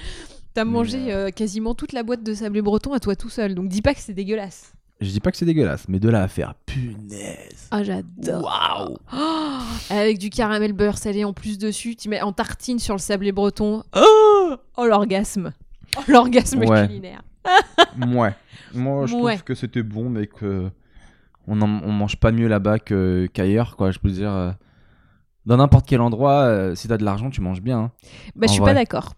T'as 0.54 0.64
mangé 0.64 1.12
euh, 1.12 1.30
quasiment 1.30 1.74
toute 1.74 1.92
la 1.92 2.02
boîte 2.02 2.22
de 2.22 2.34
sablé 2.34 2.62
breton 2.62 2.92
à 2.92 3.00
toi 3.00 3.14
tout 3.14 3.28
seul, 3.28 3.54
donc 3.54 3.68
dis 3.68 3.82
pas 3.82 3.94
que 3.94 4.00
c'est 4.00 4.14
dégueulasse. 4.14 4.72
Je 5.00 5.10
dis 5.10 5.20
pas 5.20 5.30
que 5.30 5.36
c'est 5.36 5.44
dégueulasse, 5.44 5.86
mais 5.88 6.00
de 6.00 6.08
là 6.08 6.22
à 6.22 6.28
faire 6.28 6.54
punaise. 6.66 7.68
Ah 7.70 7.84
j'adore. 7.84 8.42
Waouh. 8.44 8.96
Oh, 9.14 9.58
avec 9.90 10.18
du 10.18 10.28
caramel 10.30 10.72
beurre 10.72 10.98
salé 10.98 11.24
en 11.24 11.32
plus 11.32 11.56
dessus, 11.58 11.94
tu 11.94 12.08
mets 12.08 12.20
en 12.20 12.32
tartine 12.32 12.78
sur 12.80 12.94
le 12.94 12.98
sablé 12.98 13.30
breton. 13.30 13.84
Oh, 13.96 14.54
oh, 14.76 14.86
l'orgasme. 14.86 15.52
Oh, 15.96 16.00
l'orgasme 16.08 16.64
Ouais. 16.64 16.86
culinaire. 16.86 17.22
Ouais. 18.06 18.34
Moi, 18.74 19.06
je 19.06 19.14
Ouais. 19.14 19.34
trouve 19.36 19.44
que 19.44 19.54
c'était 19.54 19.82
bon, 19.82 20.10
mais 20.10 20.26
que 20.26 20.68
on, 21.46 21.62
en- 21.62 21.80
on 21.82 21.92
mange 21.92 22.16
pas 22.16 22.30
mieux 22.32 22.48
là-bas 22.48 22.78
qu'ailleurs, 22.78 23.76
quoi. 23.76 23.90
Je 23.90 23.98
peux 23.98 24.10
dire, 24.10 24.30
euh, 24.32 24.50
dans 25.46 25.56
n'importe 25.56 25.86
quel 25.86 26.00
endroit, 26.02 26.42
euh, 26.42 26.74
si 26.74 26.88
t'as 26.88 26.98
de 26.98 27.04
l'argent, 27.04 27.30
tu 27.30 27.40
manges 27.40 27.62
bien. 27.62 27.78
hein. 27.78 27.90
Bah, 28.36 28.46
je 28.46 28.52
suis 28.52 28.60
vrai. 28.60 28.72
pas 28.74 28.80
d'accord. 28.80 29.14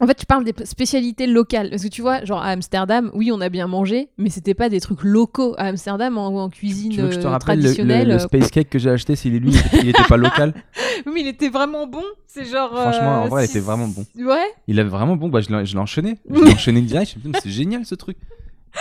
En 0.00 0.08
fait, 0.08 0.20
je 0.20 0.26
parle 0.26 0.42
des 0.44 0.52
spécialités 0.64 1.28
locales. 1.28 1.70
Parce 1.70 1.84
que 1.84 1.88
tu 1.88 2.02
vois, 2.02 2.24
genre 2.24 2.42
à 2.42 2.48
Amsterdam, 2.48 3.12
oui, 3.14 3.30
on 3.32 3.40
a 3.40 3.48
bien 3.48 3.68
mangé, 3.68 4.08
mais 4.18 4.28
c'était 4.28 4.54
pas 4.54 4.68
des 4.68 4.80
trucs 4.80 5.04
locaux. 5.04 5.54
À 5.56 5.66
Amsterdam, 5.66 6.18
en, 6.18 6.26
en 6.42 6.48
cuisine 6.50 6.90
Tu 6.90 7.00
veux 7.00 7.08
que 7.08 7.14
je 7.14 7.20
te 7.20 7.26
euh, 7.26 7.30
rappelle 7.30 7.62
le, 7.62 7.72
le- 8.04 8.14
euh, 8.14 8.18
space 8.18 8.50
cake 8.50 8.68
que 8.70 8.78
j'ai 8.80 8.90
acheté, 8.90 9.14
s'il 9.14 9.36
est 9.36 9.38
lui, 9.38 9.52
il 9.74 9.88
était, 9.88 10.02
pas 10.08 10.16
local. 10.16 10.52
Oui, 11.06 11.12
mais 11.14 11.20
il 11.20 11.26
était 11.28 11.48
vraiment 11.48 11.86
bon. 11.86 12.02
C'est 12.26 12.44
genre. 12.44 12.70
Franchement, 12.70 13.22
en 13.22 13.26
euh, 13.26 13.28
vrai, 13.28 13.44
il 13.44 13.50
était 13.50 13.60
vraiment 13.60 13.86
bon. 13.88 14.04
Ouais. 14.16 14.44
Il 14.66 14.80
avait 14.80 14.88
vraiment 14.88 15.16
bon, 15.16 15.28
bah 15.28 15.40
je 15.40 15.48
l'ai 15.50 15.78
enchaîné. 15.78 16.18
Je 16.30 16.40
l'ai 16.44 16.52
enchaîné 16.52 16.80
direct. 16.80 17.12
Je 17.12 17.16
me 17.16 17.20
suis 17.20 17.28
dit, 17.28 17.28
mais 17.32 17.40
c'est 17.42 17.50
génial 17.50 17.84
ce 17.86 17.94
truc. 17.94 18.16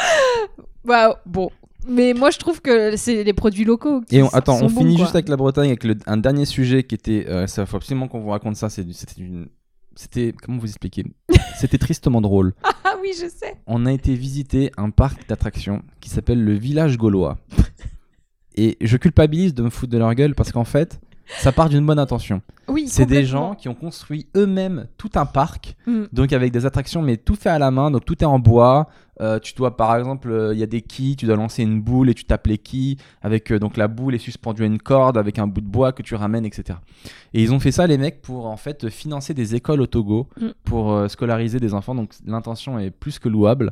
Bah, 0.85 1.21
bon. 1.25 1.49
Mais 1.87 2.13
moi, 2.13 2.29
je 2.31 2.37
trouve 2.39 2.61
que 2.61 2.95
c'est 2.97 3.23
les 3.23 3.33
produits 3.33 3.65
locaux. 3.65 4.01
qui 4.01 4.17
Et 4.17 4.23
on- 4.23 4.29
attends, 4.29 4.57
sont 4.57 4.65
on 4.65 4.69
bons, 4.69 4.79
finit 4.81 4.95
quoi. 4.95 5.05
juste 5.05 5.15
avec 5.15 5.29
la 5.29 5.37
Bretagne 5.37 5.67
avec 5.67 5.83
le- 5.83 5.97
un 6.07 6.17
dernier 6.17 6.45
sujet 6.45 6.83
qui 6.83 6.95
était. 6.95 7.25
Euh, 7.27 7.47
ça 7.47 7.65
faut 7.65 7.77
absolument 7.77 8.07
qu'on 8.07 8.19
vous 8.21 8.29
raconte 8.29 8.55
ça. 8.55 8.69
C'était 8.69 8.93
une. 9.19 9.47
C'était. 9.95 10.33
Comment 10.41 10.57
vous 10.57 10.67
expliquer? 10.67 11.05
C'était 11.57 11.77
tristement 11.77 12.21
drôle. 12.21 12.53
Ah 12.63 12.95
oui, 13.01 13.11
je 13.13 13.27
sais. 13.27 13.57
On 13.67 13.85
a 13.85 13.91
été 13.93 14.15
visiter 14.15 14.71
un 14.77 14.89
parc 14.89 15.27
d'attractions 15.27 15.83
qui 15.99 16.09
s'appelle 16.09 16.43
le 16.43 16.53
Village 16.53 16.97
Gaulois. 16.97 17.37
Et 18.55 18.77
je 18.81 18.97
culpabilise 18.97 19.53
de 19.53 19.63
me 19.63 19.69
foutre 19.69 19.91
de 19.91 19.97
leur 19.97 20.13
gueule 20.13 20.35
parce 20.35 20.51
qu'en 20.51 20.63
fait, 20.63 20.99
ça 21.25 21.51
part 21.51 21.69
d'une 21.69 21.85
bonne 21.85 21.99
intention. 21.99 22.41
Oui, 22.67 22.87
C'est 22.87 23.05
des 23.05 23.25
gens 23.25 23.55
qui 23.55 23.67
ont 23.69 23.73
construit 23.75 24.27
eux-mêmes 24.35 24.87
tout 24.97 25.11
un 25.15 25.25
parc, 25.25 25.75
Mm. 25.87 26.03
donc 26.13 26.33
avec 26.33 26.51
des 26.51 26.65
attractions, 26.65 27.01
mais 27.01 27.17
tout 27.17 27.35
fait 27.35 27.49
à 27.49 27.59
la 27.59 27.71
main, 27.71 27.91
donc 27.91 28.05
tout 28.05 28.21
est 28.21 28.25
en 28.27 28.39
bois. 28.39 28.87
Euh, 29.21 29.39
tu 29.39 29.53
dois, 29.53 29.77
par 29.77 29.95
exemple, 29.95 30.31
euh, 30.31 30.53
il 30.53 30.59
y 30.59 30.63
a 30.63 30.67
des 30.67 30.81
quilles, 30.81 31.15
tu 31.15 31.25
dois 31.27 31.35
lancer 31.35 31.61
une 31.63 31.81
boule 31.81 32.09
et 32.09 32.13
tu 32.15 32.25
tapes 32.25 32.47
les 32.47 32.57
quilles, 32.57 32.97
avec 33.21 33.51
euh, 33.51 33.59
donc 33.59 33.77
la 33.77 33.87
boule 33.87 34.15
est 34.15 34.19
suspendue 34.19 34.63
à 34.63 34.65
une 34.65 34.79
corde 34.79 35.17
avec 35.17 35.37
un 35.39 35.45
bout 35.47 35.61
de 35.61 35.67
bois 35.67 35.91
que 35.91 36.01
tu 36.01 36.15
ramènes, 36.15 36.45
etc. 36.45 36.79
Et 37.33 37.43
ils 37.43 37.53
ont 37.53 37.59
fait 37.59 37.71
ça, 37.71 37.85
les 37.85 37.97
mecs, 37.99 38.21
pour 38.21 38.47
en 38.47 38.57
fait 38.57 38.89
financer 38.89 39.33
des 39.33 39.53
écoles 39.55 39.81
au 39.81 39.87
Togo, 39.87 40.27
Mm. 40.39 40.47
pour 40.63 41.09
scolariser 41.09 41.59
des 41.59 41.73
enfants, 41.73 41.95
donc 41.95 42.11
l'intention 42.25 42.79
est 42.79 42.91
plus 42.91 43.19
que 43.19 43.29
louable. 43.29 43.71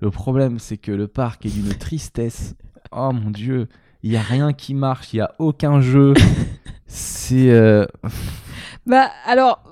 Le 0.00 0.10
problème, 0.10 0.58
c'est 0.58 0.78
que 0.78 0.90
le 0.90 1.06
parc 1.06 1.46
est 1.46 1.50
d'une 1.50 1.74
tristesse. 1.78 2.54
Oh 2.90 3.12
mon 3.12 3.30
dieu, 3.30 3.68
il 4.02 4.12
y 4.12 4.16
a 4.16 4.20
rien 4.22 4.52
qui 4.52 4.74
marche, 4.74 5.12
il 5.12 5.18
y 5.18 5.20
a 5.20 5.32
aucun 5.38 5.80
jeu. 5.80 6.14
C'est 6.86 7.48
euh, 7.50 7.86
Bah 8.86 9.10
alors, 9.26 9.62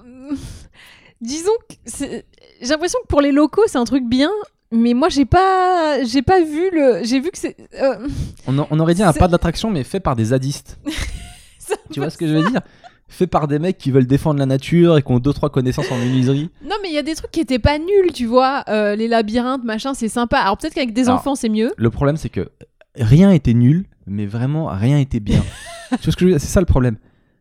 disons 1.21 1.53
que 1.69 1.75
j'ai 1.99 2.69
l'impression 2.69 2.99
que 3.03 3.07
pour 3.09 3.21
les 3.21 3.33
locaux 3.33 3.63
c'est 3.67 3.79
un 3.79 3.85
truc 3.85 4.05
bien, 4.09 4.31
mais 4.73 4.95
moi 4.95 5.09
j'ai 5.09 5.25
pas, 5.27 6.03
j'ai 6.05 6.23
pas 6.23 6.41
vu 6.43 6.71
le, 6.73 7.01
j'ai 7.03 7.21
vu 7.21 7.31
que 7.31 7.39
c'est. 7.39 7.57
euh, 7.83 8.07
On, 8.47 8.79
aurait 8.81 8.95
dit 8.95 9.03
un 9.03 9.13
pas 9.13 9.29
d'attraction, 9.29 9.71
mais 9.71 9.85
fait 9.85 10.01
par 10.01 10.17
des 10.17 10.27
zadistes. 10.27 10.79
Tu 11.93 12.01
vois 12.01 12.11
ce 12.11 12.19
que 12.19 12.27
je 12.27 12.35
veux 12.35 12.51
dire? 12.51 12.61
Fait 13.07 13.29
par 13.29 13.47
des 13.47 13.59
mecs 13.61 13.79
qui 13.79 13.91
veulent 13.93 14.07
défendre 14.07 14.41
la 14.41 14.47
nature 14.47 14.97
et 14.99 15.03
qui 15.03 15.13
ont 15.13 15.19
deux 15.21 15.33
trois 15.33 15.51
connaissances 15.51 15.91
en 15.93 15.97
menuiserie. 15.97 16.51
Non 16.65 16.77
mais 16.83 16.89
il 16.89 16.95
y 16.95 16.99
a 16.99 17.03
des 17.03 17.15
trucs 17.15 17.31
qui 17.31 17.41
étaient 17.41 17.59
pas 17.61 17.79
nuls, 17.79 18.13
tu 18.13 18.27
vois, 18.27 18.65
euh, 18.69 18.97
les 18.97 19.07
labyrinthes 19.09 19.63
machin 19.65 19.95
c'est 19.95 20.09
sympa. 20.09 20.39
Alors 20.39 20.57
peut-être 20.57 20.75
qu'avec 20.75 20.93
des 20.93 21.03
Alors, 21.09 21.17
enfants 21.21 21.35
c'est 21.37 21.49
mieux. 21.49 21.73
Le 21.77 21.91
problème, 21.91 22.17
c'est 22.17 22.29
que 22.29 22.49
rien 22.97 23.31
était 23.31 23.55
nul, 23.55 23.87
mais 24.11 24.27
vraiment 24.27 24.67
rien 24.67 24.99
était 24.99 25.21
bien. 25.21 25.41
tu 25.91 25.97
vois 26.05 26.13
ce 26.13 26.17
que 26.17 26.21
je 26.21 26.25
veux 26.27 26.31
dire? 26.33 26.41
C'est 26.41 26.49
ça 26.49 26.61
le 26.61 26.67
problème. 26.67 26.97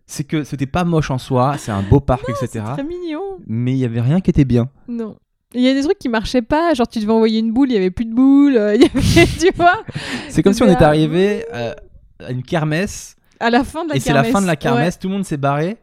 C'est 0.06 0.24
que 0.24 0.44
c'était 0.44 0.66
pas 0.66 0.86
moche 0.86 1.12
en 1.12 1.18
soi, 1.18 1.56
c'est 1.58 1.72
un 1.72 1.84
beau 1.84 2.00
parc, 2.00 2.24
etc. 2.30 2.64
très 2.74 2.84
mignon. 2.84 3.22
Mais 3.46 3.74
il 3.74 3.78
y 3.78 3.86
avait 3.86 4.02
rien 4.02 4.22
qui 4.22 4.30
était 4.30 4.46
bien. 4.46 4.70
Non. 4.88 5.18
Il 5.54 5.62
y 5.62 5.68
a 5.68 5.74
des 5.74 5.82
trucs 5.82 5.98
qui 6.00 6.10
marchaient 6.10 6.42
pas, 6.44 6.74
genre 6.76 6.88
tu 6.88 7.00
devais 7.00 7.12
envoyer 7.12 7.40
une 7.40 7.52
boule, 7.52 7.70
il 7.72 7.74
y 7.74 7.78
avait 7.78 7.90
plus 7.92 8.06
de 8.06 8.14
boule, 8.14 8.56
euh, 8.56 8.76
y 8.76 8.86
avait, 8.86 9.02
tu 9.40 9.50
vois, 9.56 9.84
C'est 10.30 10.42
comme 10.44 10.54
si 10.54 10.62
on 10.64 10.68
était 10.72 10.84
euh, 10.84 10.88
arrivé 10.88 11.46
à 11.52 11.76
à 12.22 12.32
une 12.32 12.44
kermesse 12.44 13.16
à 13.40 13.50
la 13.50 13.64
fin 13.64 13.86
de 13.86 13.90
la 13.92 13.96
et 13.96 14.00
c'est 14.02 14.10
la 14.14 14.16
kermesse. 14.24 14.32
fin 14.34 14.42
de 14.42 14.46
la 14.48 14.52
Ouais. 14.52 14.58
kermesse, 14.58 15.00
tout 15.00 15.08
le 15.08 15.14
monde 15.14 15.24
s'est 15.26 15.38
barré 15.38 15.78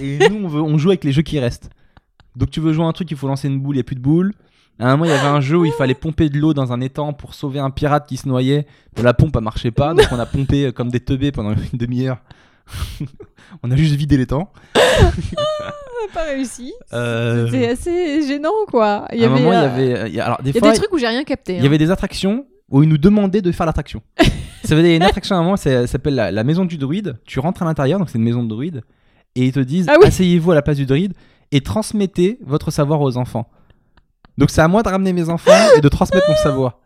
et 0.00 0.18
nous 0.30 0.36
on, 0.44 0.48
veut, 0.48 0.62
on 0.62 0.78
joue 0.78 0.88
avec 0.88 1.04
les 1.04 1.12
jeux 1.12 1.20
qui 1.22 1.38
restent. 1.38 1.68
Donc 2.34 2.50
tu 2.50 2.60
veux 2.60 2.72
jouer 2.72 2.84
un 2.86 2.92
truc, 2.92 3.10
il 3.10 3.16
faut 3.16 3.28
lancer 3.28 3.46
une 3.48 3.60
boule, 3.60 3.74
il 3.74 3.78
n'y 3.78 3.82
a 3.82 3.84
plus 3.84 3.94
de 3.96 4.00
boule. 4.00 4.32
À 4.78 4.88
un 4.88 4.90
moment, 4.96 5.04
il 5.06 5.10
y 5.10 5.14
avait 5.14 5.26
un 5.26 5.40
jeu 5.40 5.56
où 5.56 5.64
il 5.64 5.72
fallait 5.72 5.94
pomper 5.94 6.28
de 6.28 6.38
l'eau 6.38 6.52
dans 6.52 6.72
un 6.72 6.80
étang 6.82 7.12
pour 7.14 7.32
sauver 7.34 7.58
un 7.60 7.70
pirate 7.70 8.06
qui 8.06 8.16
se 8.18 8.28
noyait. 8.28 8.66
Mais 8.96 9.02
la 9.02 9.14
pompe, 9.14 9.34
elle 9.36 9.42
marchait 9.42 9.70
pas, 9.70 9.94
donc 9.94 10.06
on 10.12 10.18
a 10.18 10.26
pompé 10.26 10.66
euh, 10.66 10.72
comme 10.72 10.90
des 10.90 11.00
teubés 11.00 11.32
pendant 11.32 11.52
une 11.52 11.78
demi-heure. 11.78 12.18
on 13.62 13.70
a 13.70 13.76
juste 13.76 13.94
vidé 13.94 14.16
l'étang. 14.16 14.50
On 14.74 14.80
a 14.80 16.12
pas 16.12 16.24
réussi. 16.24 16.72
Euh, 16.92 17.46
C'était 17.46 17.68
assez 17.68 18.26
gênant 18.26 18.50
quoi. 18.68 19.06
Il 19.12 19.20
y 19.20 19.24
à 19.24 19.28
un 19.30 19.32
avait, 19.34 19.42
moment, 19.42 19.52
il 19.52 19.54
y 19.54 19.62
euh, 19.62 19.66
avait. 20.02 20.10
il 20.10 20.14
y 20.16 20.20
a- 20.20 20.26
alors, 20.26 20.42
des 20.42 20.50
il 20.50 20.54
y 20.54 20.58
a 20.58 20.60
fois, 20.60 20.72
des 20.72 20.78
trucs 20.78 20.92
où 20.92 20.98
j'ai 20.98 21.06
rien 21.08 21.24
capté. 21.24 21.54
il 21.54 21.60
hein. 21.60 21.62
y 21.62 21.66
avait 21.66 21.78
des 21.78 21.90
attractions 21.90 22.46
où 22.70 22.82
ils 22.82 22.88
nous 22.88 22.98
demandaient 22.98 23.42
de 23.42 23.52
faire 23.52 23.66
l'attraction. 23.66 24.02
ça 24.64 24.74
veut 24.74 24.82
dire, 24.82 24.90
il 24.90 24.90
y 24.90 24.94
a 24.94 24.96
une 24.96 25.02
attraction 25.02 25.36
à 25.36 25.38
un 25.38 25.42
moment, 25.42 25.56
ça 25.56 25.86
s'appelle 25.86 26.14
la, 26.16 26.32
la 26.32 26.44
maison 26.44 26.64
du 26.64 26.76
druide. 26.76 27.16
Tu 27.24 27.38
rentres 27.38 27.62
à 27.62 27.64
l'intérieur, 27.64 27.98
donc 27.98 28.10
c'est 28.10 28.18
une 28.18 28.24
maison 28.24 28.42
de 28.42 28.48
druide, 28.48 28.82
et 29.36 29.44
ils 29.46 29.52
te 29.52 29.60
disent 29.60 29.86
Ah 29.88 29.96
oui. 30.00 30.08
asseyez-vous 30.08 30.50
à 30.50 30.54
la 30.54 30.62
place 30.62 30.76
du 30.76 30.86
druide 30.86 31.14
et 31.52 31.60
transmettez 31.60 32.38
votre 32.44 32.70
savoir 32.70 33.00
aux 33.00 33.16
enfants. 33.16 33.48
Donc 34.38 34.50
c'est 34.50 34.60
à 34.60 34.68
moi 34.68 34.82
de 34.82 34.88
ramener 34.88 35.12
mes 35.12 35.28
enfants 35.28 35.50
et 35.76 35.80
de 35.80 35.88
transmettre 35.88 36.28
mon 36.28 36.36
savoir. 36.36 36.78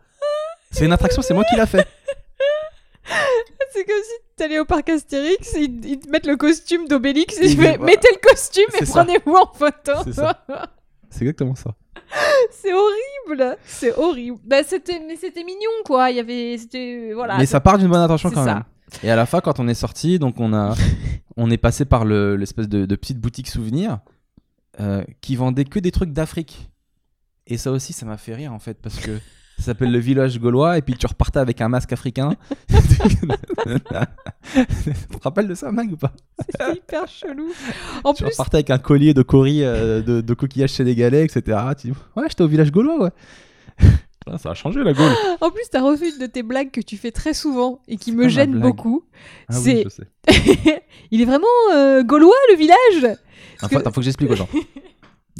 C'est 0.71 0.85
une 0.85 0.93
attraction, 0.93 1.21
c'est 1.21 1.33
moi 1.33 1.43
qui 1.49 1.55
l'a 1.55 1.65
fait. 1.65 1.85
C'est 3.73 3.85
comme 3.85 3.95
si 4.03 4.35
t'allais 4.35 4.59
au 4.59 4.65
parc 4.65 4.89
Astérix, 4.89 5.53
ils, 5.55 5.85
ils 5.85 5.99
te 5.99 6.09
mettent 6.09 6.27
le 6.27 6.35
costume 6.35 6.87
d'Obélix 6.87 7.37
et 7.39 7.45
Ils 7.45 7.57
fais 7.57 7.71
disent, 7.77 7.79
mettez 7.79 8.09
le 8.11 8.27
costume 8.29 8.65
et 8.79 8.85
prenez-vous 8.85 9.33
en 9.33 9.47
photo. 9.53 9.91
C'est 10.03 10.13
ça. 10.13 10.43
C'est 11.09 11.21
exactement 11.21 11.55
ça. 11.55 11.71
C'est 12.51 12.73
horrible, 12.73 13.57
c'est 13.65 13.93
horrible. 13.97 14.37
Bah 14.43 14.63
c'était, 14.63 14.99
mais 15.07 15.15
c'était 15.15 15.43
mignon 15.45 15.69
quoi. 15.85 16.09
Il 16.11 16.17
y 16.17 16.19
avait, 16.19 16.57
c'était 16.57 17.11
voilà. 17.13 17.37
Mais 17.37 17.45
ça 17.45 17.61
part 17.61 17.77
d'une 17.77 17.87
bonne 17.87 18.01
intention 18.01 18.27
c'est 18.29 18.35
quand 18.35 18.43
ça. 18.45 18.53
même. 18.55 18.63
Et 19.03 19.09
à 19.09 19.15
la 19.15 19.25
fin, 19.25 19.39
quand 19.39 19.59
on 19.59 19.67
est 19.69 19.73
sorti, 19.73 20.19
donc 20.19 20.35
on 20.39 20.53
a, 20.53 20.75
on 21.37 21.49
est 21.49 21.57
passé 21.57 21.85
par 21.85 22.03
le- 22.03 22.35
l'espèce 22.35 22.67
de, 22.67 22.85
de 22.85 22.95
petite 22.95 23.19
boutique 23.19 23.47
souvenir 23.47 23.99
euh, 24.81 25.03
qui 25.21 25.37
vendait 25.37 25.63
que 25.65 25.79
des 25.79 25.91
trucs 25.91 26.11
d'Afrique. 26.11 26.69
Et 27.47 27.57
ça 27.57 27.71
aussi, 27.71 27.93
ça 27.93 28.05
m'a 28.05 28.17
fait 28.17 28.35
rire 28.35 28.53
en 28.53 28.59
fait 28.59 28.77
parce 28.81 28.97
que 28.99 29.17
ça 29.57 29.65
s'appelle 29.65 29.91
le 29.91 29.99
village 29.99 30.39
gaulois 30.39 30.77
et 30.77 30.81
puis 30.81 30.95
tu 30.95 31.05
repartais 31.05 31.39
avec 31.39 31.59
un 31.61 31.67
masque 31.69 31.91
africain. 31.93 32.35
tu 32.69 32.75
te 35.17 35.23
rappelles 35.23 35.47
de 35.47 35.55
ça, 35.55 35.71
Mag 35.71 35.91
ou 35.91 35.97
pas? 35.97 36.13
C'est 36.57 36.75
hyper 36.77 37.07
chelou. 37.07 37.51
En 38.03 38.13
Tu 38.13 38.23
plus, 38.23 38.31
repartais 38.31 38.57
avec 38.57 38.69
un 38.69 38.77
collier 38.77 39.13
de 39.13 39.21
coris 39.21 39.63
euh, 39.63 40.01
de, 40.01 40.21
de 40.21 40.33
coquillages 40.33 40.71
sénégalais, 40.71 41.25
etc. 41.25 41.57
Tu 41.79 41.87
dis, 41.87 41.93
ouais, 42.15 42.23
j'étais 42.29 42.43
au 42.43 42.47
village 42.47 42.71
gaulois, 42.71 43.03
ouais. 43.03 43.11
Putain, 44.25 44.37
ça 44.37 44.51
a 44.51 44.53
changé 44.53 44.83
la 44.83 44.93
Gaule. 44.93 45.11
en 45.41 45.49
plus, 45.49 45.63
t'as 45.71 45.81
refait 45.81 46.09
une 46.11 46.19
de 46.19 46.27
tes 46.27 46.43
blagues 46.43 46.69
que 46.69 46.81
tu 46.81 46.95
fais 46.95 47.11
très 47.11 47.33
souvent 47.33 47.81
et 47.87 47.97
qui 47.97 48.11
me 48.11 48.29
gêne 48.29 48.59
beaucoup. 48.59 49.03
Ah 49.49 49.55
oui, 49.57 49.63
C'est- 49.63 49.83
je 49.83 49.89
sais. 49.89 50.83
Il 51.09 51.21
est 51.21 51.25
vraiment 51.25 51.47
euh, 51.73 52.03
gaulois 52.03 52.35
le 52.51 52.57
village. 52.57 53.17
Attends, 53.57 53.67
que- 53.67 53.75
attends, 53.77 53.91
faut 53.91 54.01
que 54.01 54.05
j'explique 54.05 54.29
aux 54.29 54.35
gens. 54.35 54.47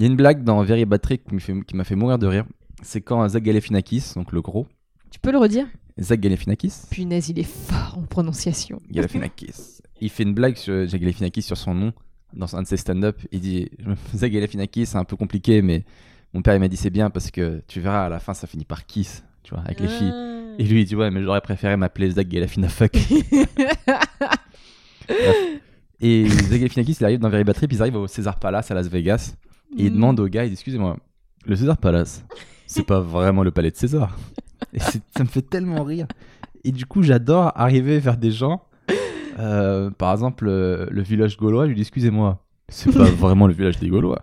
Il 0.02 0.06
y 0.06 0.08
a 0.08 0.10
une 0.10 0.18
blague 0.18 0.44
dans 0.44 0.64
Very 0.64 0.86
Bad 0.86 1.00
qui 1.06 1.76
m'a 1.76 1.84
fait, 1.84 1.96
mourir 1.96 2.18
de 2.18 2.26
rire. 2.26 2.46
C'est 2.82 3.02
quand 3.02 3.28
Zach 3.30 3.44
Galifianakis, 3.44 4.14
donc 4.16 4.32
le 4.32 4.42
gros, 4.42 4.66
Tu 5.12 5.20
peux 5.20 5.32
le 5.32 5.38
redire? 5.38 5.68
Zach 6.00 6.20
Galifianakis, 6.20 6.74
Punaise, 6.90 7.30
il 7.30 7.38
est 7.38 7.44
fort 7.44 8.00
en 8.00 8.02
prononciation. 8.08 8.82
Galifianakis, 8.90 9.84
il 10.00 10.10
fait 10.10 10.24
une 10.24 10.34
blague 10.34 10.56
sur 10.56 10.88
Zach 10.88 11.00
Galifianakis 11.00 11.44
sur 11.44 11.56
son 11.56 11.76
nom 11.76 11.94
dans 12.34 12.56
un 12.56 12.64
de 12.64 12.68
ses 12.68 12.78
stand-up. 12.78 13.20
Il 13.32 13.42
dit 13.42 13.70
Zach 14.16 14.32
Galifianakis, 14.32 14.88
c'est 14.88 14.98
un 14.98 15.04
peu 15.04 15.16
compliqué, 15.16 15.62
mais 15.62 15.84
mon 16.34 16.42
père 16.42 16.56
il 16.56 16.60
m'a 16.60 16.68
dit 16.68 16.78
c'est 16.78 16.90
bien 16.90 17.12
parce 17.12 17.30
que 17.30 17.62
tu 17.68 17.80
verras 17.80 18.08
à 18.08 18.10
la 18.10 18.18
fin 18.20 18.34
ça 18.34 18.48
finit 18.48 18.66
par 18.66 18.88
kiss, 18.88 19.24
tu 19.44 19.54
vois, 19.54 19.62
avec 19.64 19.82
les 19.82 19.88
filles. 19.88 20.12
Ah. 20.12 20.56
Et 20.58 20.64
lui 20.64 20.82
il 20.82 20.86
dit 20.86 20.96
ouais 20.96 21.12
mais 21.12 21.22
j'aurais 21.22 21.42
préféré 21.42 21.78
m'appeler 21.78 22.10
Zach 22.10 22.28
Galifianafuck. 22.28 22.98
Et 26.04 26.28
Zach 26.28 26.60
Galifianakis 26.60 26.98
il 27.00 27.06
arrive 27.06 27.20
dans 27.20 27.30
Very 27.30 27.44
Bad 27.44 27.54
Trip, 27.54 27.72
ils 27.72 27.82
arrivent 27.84 27.98
au 27.98 28.08
César 28.08 28.40
Palace 28.40 28.72
à 28.72 28.74
Las 28.74 28.88
Vegas. 28.88 29.36
Et 29.78 29.86
il 29.86 29.92
Mm. 29.92 29.96
demande 29.96 30.20
au 30.20 30.28
gars, 30.28 30.44
il 30.46 30.50
dit 30.50 30.54
excusez-moi, 30.54 30.98
le 31.46 31.56
César 31.56 31.78
Palace, 31.78 32.26
c'est 32.68 32.86
pas 32.86 33.00
vraiment 33.00 33.44
le 33.44 33.52
palais 33.52 33.72
de 33.72 33.76
César. 33.78 34.18
Et 34.74 34.80
ça 34.80 35.00
me 35.20 35.26
fait 35.26 35.42
tellement 35.42 35.84
rire. 35.84 36.08
Et 36.64 36.72
du 36.72 36.86
coup, 36.86 37.02
j'adore 37.04 37.52
arriver 37.56 38.00
vers 38.00 38.18
des 38.18 38.32
gens. 38.32 38.64
euh, 39.40 39.90
par 39.92 40.12
exemple, 40.14 40.46
euh, 40.48 40.86
le 40.92 41.02
village 41.02 41.38
gaulois, 41.38 41.64
je 41.66 41.70
lui 41.70 41.76
dis 41.76 41.82
excusez-moi, 41.82 42.44
c'est 42.70 42.92
pas 42.96 43.04
vraiment 43.10 43.48
le 43.48 43.54
village 43.54 43.80
des 43.80 43.88
Gaulois. 43.90 44.22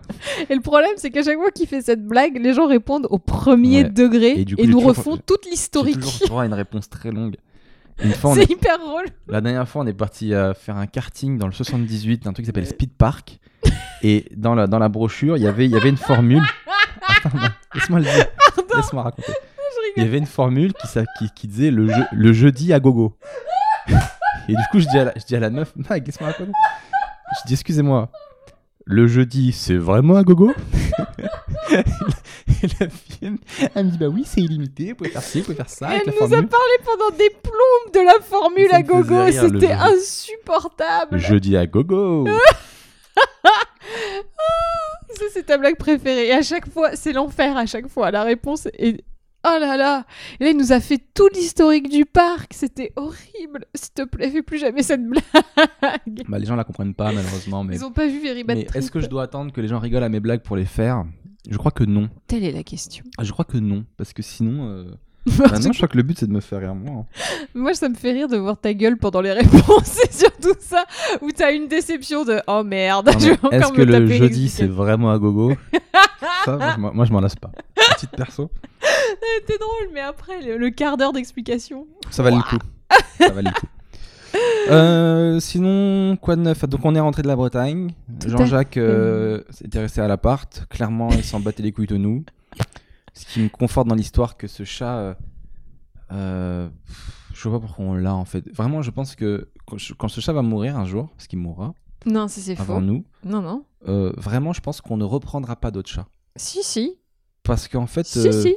Et 0.49 0.55
le 0.55 0.61
problème, 0.61 0.93
c'est 0.97 1.11
qu'à 1.11 1.23
chaque 1.23 1.37
fois 1.37 1.51
qu'il 1.51 1.67
fait 1.67 1.83
cette 1.83 2.07
blague, 2.07 2.39
les 2.41 2.53
gens 2.55 2.67
répondent 2.67 3.07
au 3.11 3.19
premier 3.19 3.83
Ouais. 3.85 3.91
degré 3.91 4.41
Et 4.41 4.45
nous 4.67 4.73
toujours- 4.75 4.85
refont 4.85 5.17
toute 5.17 5.47
l'historique. 5.47 6.01
toujours 6.01 6.29
droit 6.29 6.43
à 6.43 6.47
une 6.47 6.55
réponse 6.55 6.89
très 6.89 7.11
longue. 7.11 7.37
C'est 7.99 8.43
est- 8.43 8.51
hyper 8.51 8.79
drôle. 8.79 9.07
la 9.27 9.41
dernière 9.41 9.69
fois, 9.69 9.83
on 9.83 9.87
est 9.87 9.93
parti 9.93 10.33
euh, 10.33 10.55
faire 10.55 10.77
un 10.77 10.87
karting 10.87 11.37
dans 11.37 11.47
le 11.47 11.53
78, 11.53 12.27
un 12.29 12.33
truc 12.33 12.45
qui 12.45 12.47
s'appelle 12.47 12.67
Speed 12.67 12.93
Park. 12.93 13.41
Et 14.03 14.27
dans 14.37 14.55
la, 14.55 14.67
dans 14.67 14.79
la 14.79 14.89
brochure, 14.89 15.37
il 15.37 15.43
y 15.43 15.47
avait- 15.49 15.65
il 15.67 15.73
y 15.73 15.77
avait 15.77 15.89
une 15.89 15.97
formule. 15.97 16.43
Non, 17.35 17.41
laisse-moi 17.75 17.99
le 17.99 18.05
dire. 18.05 18.27
Laisse-moi 18.77 19.03
raconter. 19.03 19.33
Il 19.97 20.03
y 20.05 20.07
avait 20.07 20.19
une 20.19 20.27
formule 20.27 20.73
qui, 20.75 20.87
qui, 21.19 21.31
qui 21.35 21.49
disait 21.49 21.71
le, 21.73 21.89
jeu- 21.89 22.07
le 22.13 22.33
jeudi 22.33 22.73
à 22.73 22.79
gogo. 22.79 23.17
Et 24.49 24.53
du 24.55 24.63
coup, 24.71 24.79
je 24.79 24.87
dis 24.89 24.99
à 24.99 25.05
la, 25.07 25.13
je 25.17 25.25
dis 25.25 25.35
à 25.35 25.41
la 25.41 25.51
meuf, 25.51 25.73
Mag, 25.91 26.07
laisse-moi 26.07 26.31
raconter. 26.31 26.53
Je 27.43 27.49
dis, 27.49 27.55
excusez-moi, 27.55 28.09
le 28.85 29.07
jeudi, 29.09 29.51
c'est 29.53 29.77
vraiment 29.77 30.15
à 30.17 30.23
gogo? 30.23 30.53
Et 31.71 32.67
la 32.81 32.89
fille, 32.89 33.39
elle 33.75 33.85
me 33.87 33.91
dit, 33.91 33.99
bah 33.99 34.07
oui, 34.09 34.23
c'est 34.25 34.41
illimité, 34.41 34.91
vous 34.91 34.95
pouvez 34.97 35.11
faire 35.11 35.23
ci, 35.23 35.39
vous 35.41 35.45
pouvez 35.47 35.57
faire 35.57 35.69
ça 35.69 35.89
avec 35.89 36.03
Elle 36.07 36.15
la 36.15 36.27
nous 36.27 36.35
a 36.35 36.37
parlé 36.43 36.75
pendant 36.85 37.17
des 37.17 37.31
plombes 37.43 37.95
de 37.95 38.01
la 38.07 38.21
formule 38.21 38.69
à 38.73 38.83
gogo. 38.83 39.31
C'était 39.31 39.73
insupportable. 39.73 41.19
Jeudi 41.19 41.57
à 41.57 41.67
gogo 41.67 42.27
Ça, 45.11 45.25
c'est 45.33 45.45
ta 45.47 45.59
blague 45.59 45.77
préférée. 45.77 46.29
Et 46.29 46.33
à 46.33 46.43
chaque 46.43 46.69
fois, 46.69 46.95
c'est 46.95 47.13
l'enfer 47.13 47.57
à 47.57 47.67
chaque 47.67 47.89
fois. 47.89 48.11
La 48.11 48.23
réponse 48.23 48.67
est. 48.75 49.03
Oh 49.47 49.57
là 49.61 49.77
là 49.77 50.05
Et 50.41 50.45
là, 50.45 50.51
il 50.51 50.57
nous 50.57 50.73
a 50.73 50.81
fait 50.81 50.99
tout 51.15 51.29
l'historique 51.33 51.89
du 51.89 52.05
parc. 52.05 52.53
C'était 52.55 52.93
horrible. 52.97 53.65
S'il 53.75 53.93
te 53.95 54.03
plaît, 54.03 54.31
fais 54.31 54.43
plus 54.43 54.59
jamais 54.59 54.83
cette 54.83 55.05
blague. 55.07 56.25
Bah, 56.29 56.39
les 56.39 56.45
gens 56.47 56.57
la 56.57 56.65
comprennent 56.65 56.95
pas, 56.95 57.13
malheureusement, 57.13 57.65
mais... 57.65 57.77
Ils 57.77 57.85
ont 57.85 57.93
pas 57.93 58.07
vu 58.07 58.21
Very 58.21 58.45
Bad 58.45 58.59
Mais 58.59 58.67
est-ce 58.75 58.91
que 58.91 59.01
je 59.01 59.07
dois 59.07 59.23
attendre 59.23 59.53
que 59.53 59.61
les 59.61 59.69
gens 59.69 59.79
rigolent 59.79 60.03
à 60.05 60.09
mes 60.09 60.21
blagues 60.21 60.43
pour 60.43 60.57
les 60.57 60.65
faire? 60.65 61.05
Je 61.49 61.57
crois 61.57 61.71
que 61.71 61.85
non. 61.85 62.11
Telle 62.27 62.45
est 62.45 62.53
la 62.53 62.65
question. 62.65 63.05
Ah, 63.17 63.25
Je 63.25 63.33
crois 63.33 63.45
que 63.45 63.57
non, 63.59 63.85
parce 63.97 64.13
que 64.13 64.23
sinon... 64.23 64.69
euh, 64.69 64.91
bah 65.39 65.59
non, 65.59 65.73
je 65.73 65.77
crois 65.79 65.89
que 65.89 65.97
le 65.97 66.03
but 66.03 66.19
c'est 66.19 66.27
de 66.27 66.33
me 66.33 66.41
faire 66.41 66.61
rire 66.61 66.75
moi. 66.75 67.05
hein. 67.05 67.45
Moi, 67.55 67.75
ça 67.75 67.89
me 67.89 67.95
fait 67.95 68.13
rire 68.13 68.29
de 68.29 68.37
voir 68.37 68.59
ta 68.59 68.73
gueule 68.75 68.97
pendant 68.97 69.21
les 69.21 69.33
réponses. 69.41 69.83
C'est 69.85 70.13
surtout 70.13 70.55
ça 70.61 70.85
où 71.21 71.31
t'as 71.31 71.53
une 71.53 71.69
déception 71.69 72.25
de 72.25 72.41
oh 72.47 72.63
merde. 72.65 73.11
Je 73.19 73.33
encore 73.33 73.53
Est-ce 73.53 73.73
me 73.73 73.77
que 73.77 73.83
le 73.83 73.93
taper 73.93 74.19
jeudi 74.19 74.49
c'est 74.49 74.67
vraiment 74.67 75.11
à 75.11 75.19
gogo? 75.19 75.53
Ça, 76.45 76.57
moi, 76.57 76.73
je 76.75 76.81
m'en- 76.81 76.95
moi 76.95 77.05
je 77.05 77.13
m'en 77.13 77.21
lasse 77.21 77.37
pas. 77.37 77.51
Petite 77.95 78.11
perso, 78.11 78.51
C'était 79.41 79.59
drôle, 79.59 79.91
mais 79.93 80.01
après 80.01 80.41
le, 80.43 80.57
le 80.57 80.71
quart 80.71 80.97
d'heure 80.97 81.13
d'explication. 81.13 81.87
ça 82.11 82.23
valait 82.23 82.37
le 82.37 82.43
coup. 82.43 82.59
Ça 83.19 83.31
valait 83.33 83.51
le 83.51 83.61
coup. 83.61 83.67
Euh, 84.71 85.41
sinon, 85.41 86.17
quoi 86.17 86.37
de 86.37 86.43
neuf? 86.43 86.65
Donc, 86.69 86.81
on 86.85 86.95
est 86.95 87.01
rentré 87.01 87.23
de 87.23 87.29
la 87.29 87.37
Bretagne. 87.37 87.91
Tout 88.21 88.29
à 88.29 88.31
Jean-Jacques 88.31 88.77
euh, 88.77 89.41
était 89.65 89.79
resté 89.81 90.01
à 90.01 90.09
l'appart. 90.09 90.67
Clairement, 90.71 91.09
il 91.13 91.25
s'en 91.25 91.41
battait 91.41 91.63
les 91.63 91.73
couilles 91.73 91.87
de 91.87 91.97
nous. 91.97 92.25
Ce 93.19 93.27
qui 93.33 93.41
me 93.41 93.49
conforte 93.49 93.89
dans 93.89 93.95
l'histoire 93.97 94.37
que 94.37 94.47
ce 94.47 94.65
chat. 94.65 94.97
euh, 94.99 95.15
euh, 96.13 96.69
je 97.35 97.49
vois 97.49 97.61
pas 97.61 97.67
pourquoi 97.67 97.85
on 97.85 97.95
l'a 97.95 98.15
en 98.15 98.25
fait. 98.25 98.49
Vraiment, 98.55 98.81
je 98.83 98.91
pense 98.91 99.15
que 99.15 99.51
quand, 99.67 100.09
ce 100.09 100.21
chat 100.21 100.33
va 100.33 100.43
mourir 100.43 100.77
un 100.79 100.85
jour, 100.87 101.09
parce 101.11 101.27
qu'il 101.27 101.39
mourra 101.39 101.75
Non, 102.07 102.29
ça 102.29 102.41
c'est 102.41 102.57
faux. 102.57 102.63
avant 102.63 102.81
nous, 102.81 103.05
Non, 103.25 103.43
non. 103.43 103.65
euh, 103.89 104.13
vraiment, 104.17 104.53
je 104.53 104.61
pense 104.61 104.81
qu'on 104.81 104.97
ne 104.97 105.05
reprendra 105.05 105.57
pas 105.57 105.71
d'autres 105.71 105.91
chats. 105.91 106.07
Si, 106.37 106.63
si. 106.63 106.95
Parce 107.43 107.69
qu'en 107.69 107.87
fait, 107.87 108.07
Si, 108.07 108.27
euh, 108.27 108.33
si. 108.43 108.57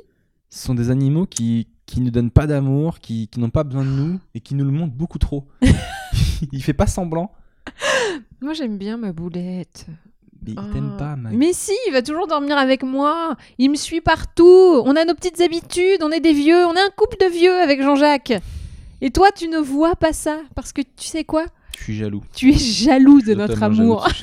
ce 0.50 0.64
sont 0.66 0.74
des 0.76 0.90
animaux 0.90 1.26
qui, 1.26 1.68
qui 1.86 2.00
nous 2.02 2.12
donnent 2.12 2.32
pas 2.32 2.48
d'amour, 2.48 3.00
qui, 3.00 3.28
qui 3.28 3.40
n'ont 3.40 3.50
pas 3.50 3.64
besoin 3.64 3.84
de 3.84 3.90
nous 3.90 4.20
et 4.36 4.40
qui 4.42 4.56
nous 4.56 4.66
le 4.66 4.72
montrent 4.72 4.94
beaucoup 4.96 5.18
trop. 5.20 5.48
il 6.52 6.64
fait 6.64 6.74
pas 6.74 6.88
semblant, 6.88 7.32
Moi 8.42 8.54
j'aime 8.54 8.78
bien 8.78 8.98
ma 8.98 9.12
boulette. 9.14 9.88
Mais 10.46 10.52
il 10.54 10.58
Ah. 10.58 10.66
t'aime 10.74 10.96
pas, 10.98 11.16
Mag. 11.16 11.34
Mais 11.34 11.54
si, 11.54 11.74
il 11.88 11.94
va 11.94 12.02
toujours 12.02 12.28
dormir 12.28 12.58
avec 12.58 12.84
moi. 12.84 13.36
Il 13.58 13.70
me 13.72 13.76
suit 13.76 14.02
partout. 14.02 14.82
On 14.86 14.96
a 14.96 15.06
nos 15.06 15.14
petites 15.14 15.40
habitudes. 15.42 16.02
On 16.04 16.12
est 16.12 16.20
des 16.20 16.34
vieux. 16.34 16.66
On 16.66 16.74
est 16.74 16.82
un 16.82 16.90
couple 16.96 17.18
de 17.20 17.32
vieux 17.32 17.54
avec 17.62 17.82
Jean-Jacques. 17.82 18.34
Et 19.02 19.12
toi, 19.12 19.30
tu 19.36 19.48
ne 19.48 19.58
vois 19.58 19.96
pas 19.96 20.14
ça 20.14 20.38
parce 20.56 20.74
que 20.74 20.82
tu 20.82 21.08
sais 21.08 21.24
quoi? 21.24 21.46
Je 21.78 21.84
suis 21.84 21.96
jaloux. 21.96 22.22
Tu 22.36 22.50
es 22.52 22.58
jaloux 22.58 23.22
de 23.22 23.34
notre 23.34 23.62
amour. 23.64 24.08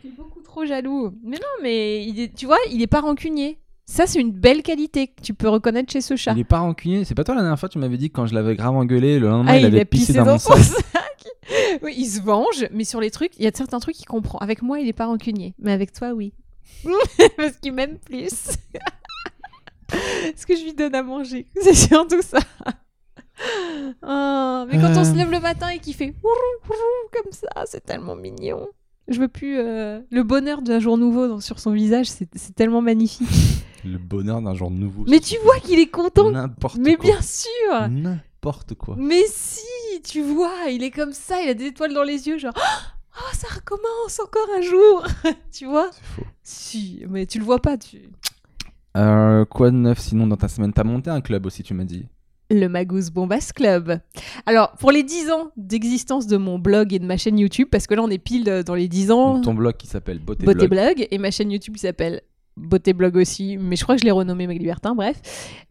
Tu 0.00 0.08
es 0.08 0.10
beaucoup 0.10 0.40
trop 0.42 0.64
jaloux. 0.64 1.12
Mais 1.24 1.36
non, 1.36 1.62
mais 1.62 2.04
il 2.06 2.20
est- 2.20 2.34
tu 2.34 2.46
vois, 2.46 2.58
il 2.70 2.80
est 2.82 2.86
pas 2.86 3.00
rancunier. 3.00 3.58
Ça, 3.86 4.06
c'est 4.06 4.20
une 4.20 4.30
belle 4.32 4.62
qualité 4.62 5.08
que 5.08 5.20
tu 5.20 5.34
peux 5.34 5.48
reconnaître 5.48 5.92
chez 5.92 6.00
ce 6.00 6.14
chat. 6.16 6.32
Il 6.32 6.38
est 6.38 6.44
pas 6.44 6.60
rancunier. 6.60 7.04
C'est 7.04 7.14
pas 7.14 7.24
toi 7.24 7.34
la 7.34 7.40
dernière 7.40 7.58
fois 7.58 7.68
tu 7.68 7.78
m'avais 7.78 7.96
dit 7.96 8.08
que 8.10 8.14
quand 8.14 8.26
je 8.26 8.34
l'avais 8.34 8.54
grave 8.54 8.74
engueulé, 8.76 9.18
le 9.18 9.28
lendemain 9.28 9.52
Ah, 9.52 9.58
il, 9.58 9.64
avait 9.66 9.84
pissé, 9.84 10.12
dans, 10.12 10.24
mon 10.24 10.38
son 10.38 10.54
sac. 10.54 10.84
oui, 11.82 11.94
il 11.96 12.06
se 12.06 12.20
venge, 12.20 12.66
mais 12.72 12.84
sur 12.84 13.00
les 13.00 13.10
trucs, 13.10 13.36
il 13.38 13.44
y 13.44 13.46
a 13.46 13.50
certains 13.54 13.80
trucs 13.80 13.96
qu'il 13.96 14.06
comprend. 14.06 14.38
Avec 14.38 14.62
moi, 14.62 14.80
il 14.80 14.88
est 14.88 14.92
pas 14.92 15.06
rancunier, 15.06 15.54
mais 15.58 15.72
avec 15.72 15.92
toi, 15.92 16.12
oui. 16.12 16.32
Parce 17.36 17.56
qu'il 17.60 17.72
m'aime 17.72 17.98
plus. 17.98 18.30
Parce 19.88 20.44
que 20.46 20.54
je 20.56 20.62
lui 20.64 20.72
donne 20.74 20.94
à 20.94 21.02
manger. 21.02 21.46
C'est 21.62 21.74
surtout 21.74 22.22
ça. 22.22 22.38
Ah, 24.02 24.66
mais 24.70 24.78
quand 24.78 24.92
on 24.96 25.04
se 25.04 25.10
Euh. 25.10 25.14
lève 25.14 25.30
le 25.30 25.40
matin 25.40 25.68
et 25.70 25.78
qu'il 25.78 25.94
fait 25.94 26.14
comme 26.22 27.32
ça, 27.32 27.48
c'est 27.66 27.84
tellement 27.84 28.14
mignon. 28.14 28.68
Je 29.08 29.18
veux 29.18 29.28
plus. 29.28 29.58
euh, 29.58 30.00
Le 30.10 30.22
bonheur 30.22 30.62
d'un 30.62 30.78
jour 30.78 30.96
nouveau 30.98 31.26
dans- 31.26 31.40
sur 31.40 31.58
son 31.58 31.72
visage, 31.72 32.06
c'est 32.08 32.28
c'est 32.36 32.54
tellement 32.54 32.82
magnifique. 32.82 33.28
Le 33.84 33.96
bonheur 33.98 34.42
d'un 34.42 34.54
jour 34.54 34.70
nouveau. 34.70 35.04
Mais 35.08 35.20
tu 35.20 35.36
vois 35.42 35.58
qu'il 35.58 35.78
est 35.78 35.86
content. 35.90 36.30
N'importe 36.30 36.76
Mais 36.78 36.96
quoi. 36.96 37.06
bien 37.06 37.20
sûr. 37.22 37.88
N'importe 38.42 38.74
quoi. 38.74 38.94
Mais 38.98 39.24
si, 39.26 40.00
tu 40.02 40.22
vois, 40.22 40.70
il 40.70 40.82
est 40.82 40.90
comme 40.90 41.12
ça, 41.12 41.42
il 41.42 41.50
a 41.50 41.54
des 41.54 41.66
étoiles 41.66 41.92
dans 41.92 42.02
les 42.02 42.26
yeux, 42.26 42.38
genre 42.38 42.54
oh 42.56 43.34
ça 43.34 43.48
recommence 43.54 44.18
encore 44.18 44.48
un 44.56 44.62
jour, 44.62 45.06
tu 45.52 45.66
vois? 45.66 45.90
C'est 45.92 46.04
faux. 46.04 46.26
Si, 46.42 47.04
mais 47.10 47.26
tu 47.26 47.38
le 47.38 47.44
vois 47.44 47.60
pas, 47.60 47.76
tu. 47.76 47.98
Euh, 48.96 49.44
quoi 49.44 49.70
de 49.70 49.76
neuf 49.76 49.98
sinon 49.98 50.26
dans 50.26 50.38
ta 50.38 50.48
semaine? 50.48 50.72
T'as 50.72 50.84
monté 50.84 51.10
un 51.10 51.20
club 51.20 51.44
aussi, 51.44 51.62
tu 51.62 51.74
m'as 51.74 51.84
dit. 51.84 52.06
Le 52.50 52.66
Magousse 52.66 53.10
Bombas 53.10 53.52
Club. 53.54 54.00
Alors, 54.46 54.72
pour 54.72 54.90
les 54.90 55.02
10 55.02 55.30
ans 55.30 55.50
d'existence 55.58 56.26
de 56.26 56.38
mon 56.38 56.58
blog 56.58 56.94
et 56.94 56.98
de 56.98 57.04
ma 57.06 57.18
chaîne 57.18 57.38
YouTube, 57.38 57.68
parce 57.70 57.86
que 57.86 57.94
là 57.94 58.02
on 58.02 58.08
est 58.08 58.18
pile 58.18 58.48
euh, 58.48 58.62
dans 58.62 58.74
les 58.74 58.88
10 58.88 59.10
ans, 59.10 59.34
Donc, 59.34 59.44
ton 59.44 59.54
blog 59.54 59.76
qui 59.76 59.86
s'appelle 59.86 60.18
Beauté, 60.18 60.46
Beauté 60.46 60.66
Blog. 60.66 60.96
Blog, 60.96 61.08
et 61.10 61.18
ma 61.18 61.30
chaîne 61.30 61.52
YouTube 61.52 61.74
qui 61.74 61.82
s'appelle 61.82 62.22
Beauté 62.60 62.92
Blog 62.92 63.16
aussi, 63.16 63.56
mais 63.58 63.76
je 63.76 63.82
crois 63.82 63.96
que 63.96 64.00
je 64.00 64.04
l'ai 64.04 64.10
renommé 64.10 64.46
Meg 64.46 64.58
Libertin, 64.58 64.94
bref. 64.94 65.16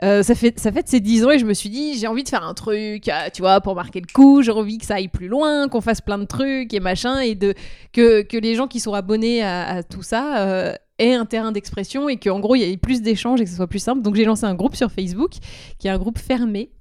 Euh, 0.03 0.23
ça, 0.23 0.35
fait, 0.35 0.59
ça 0.59 0.71
fait 0.71 0.87
ces 0.87 0.99
10 0.99 1.25
ans 1.25 1.31
et 1.31 1.39
je 1.39 1.45
me 1.45 1.53
suis 1.53 1.69
dit, 1.69 1.97
j'ai 1.97 2.07
envie 2.07 2.23
de 2.23 2.29
faire 2.29 2.43
un 2.43 2.53
truc, 2.53 3.07
euh, 3.07 3.29
tu 3.33 3.41
vois, 3.41 3.61
pour 3.61 3.75
marquer 3.75 4.01
le 4.01 4.11
coup, 4.11 4.41
j'ai 4.41 4.51
envie 4.51 4.77
que 4.77 4.85
ça 4.85 4.95
aille 4.95 5.07
plus 5.07 5.27
loin, 5.27 5.67
qu'on 5.67 5.81
fasse 5.81 6.01
plein 6.01 6.17
de 6.17 6.25
trucs 6.25 6.73
et 6.73 6.79
machin, 6.79 7.19
et 7.19 7.35
de, 7.35 7.53
que, 7.93 8.21
que 8.23 8.37
les 8.37 8.55
gens 8.55 8.67
qui 8.67 8.79
sont 8.79 8.93
abonnés 8.93 9.41
à, 9.41 9.67
à 9.67 9.83
tout 9.83 10.03
ça 10.03 10.39
euh, 10.39 10.73
aient 10.97 11.13
un 11.13 11.25
terrain 11.25 11.51
d'expression 11.51 12.09
et 12.09 12.17
qu'en 12.17 12.39
gros, 12.39 12.55
il 12.55 12.61
y 12.61 12.71
ait 12.71 12.77
plus 12.77 13.01
d'échanges 13.01 13.39
et 13.41 13.45
que 13.45 13.49
ce 13.49 13.55
soit 13.55 13.67
plus 13.67 13.79
simple. 13.79 14.01
Donc 14.01 14.15
j'ai 14.15 14.25
lancé 14.25 14.45
un 14.45 14.55
groupe 14.55 14.75
sur 14.75 14.91
Facebook, 14.91 15.31
qui 15.77 15.87
est 15.87 15.91
un 15.91 15.97
groupe 15.97 16.17
fermé, 16.17 16.71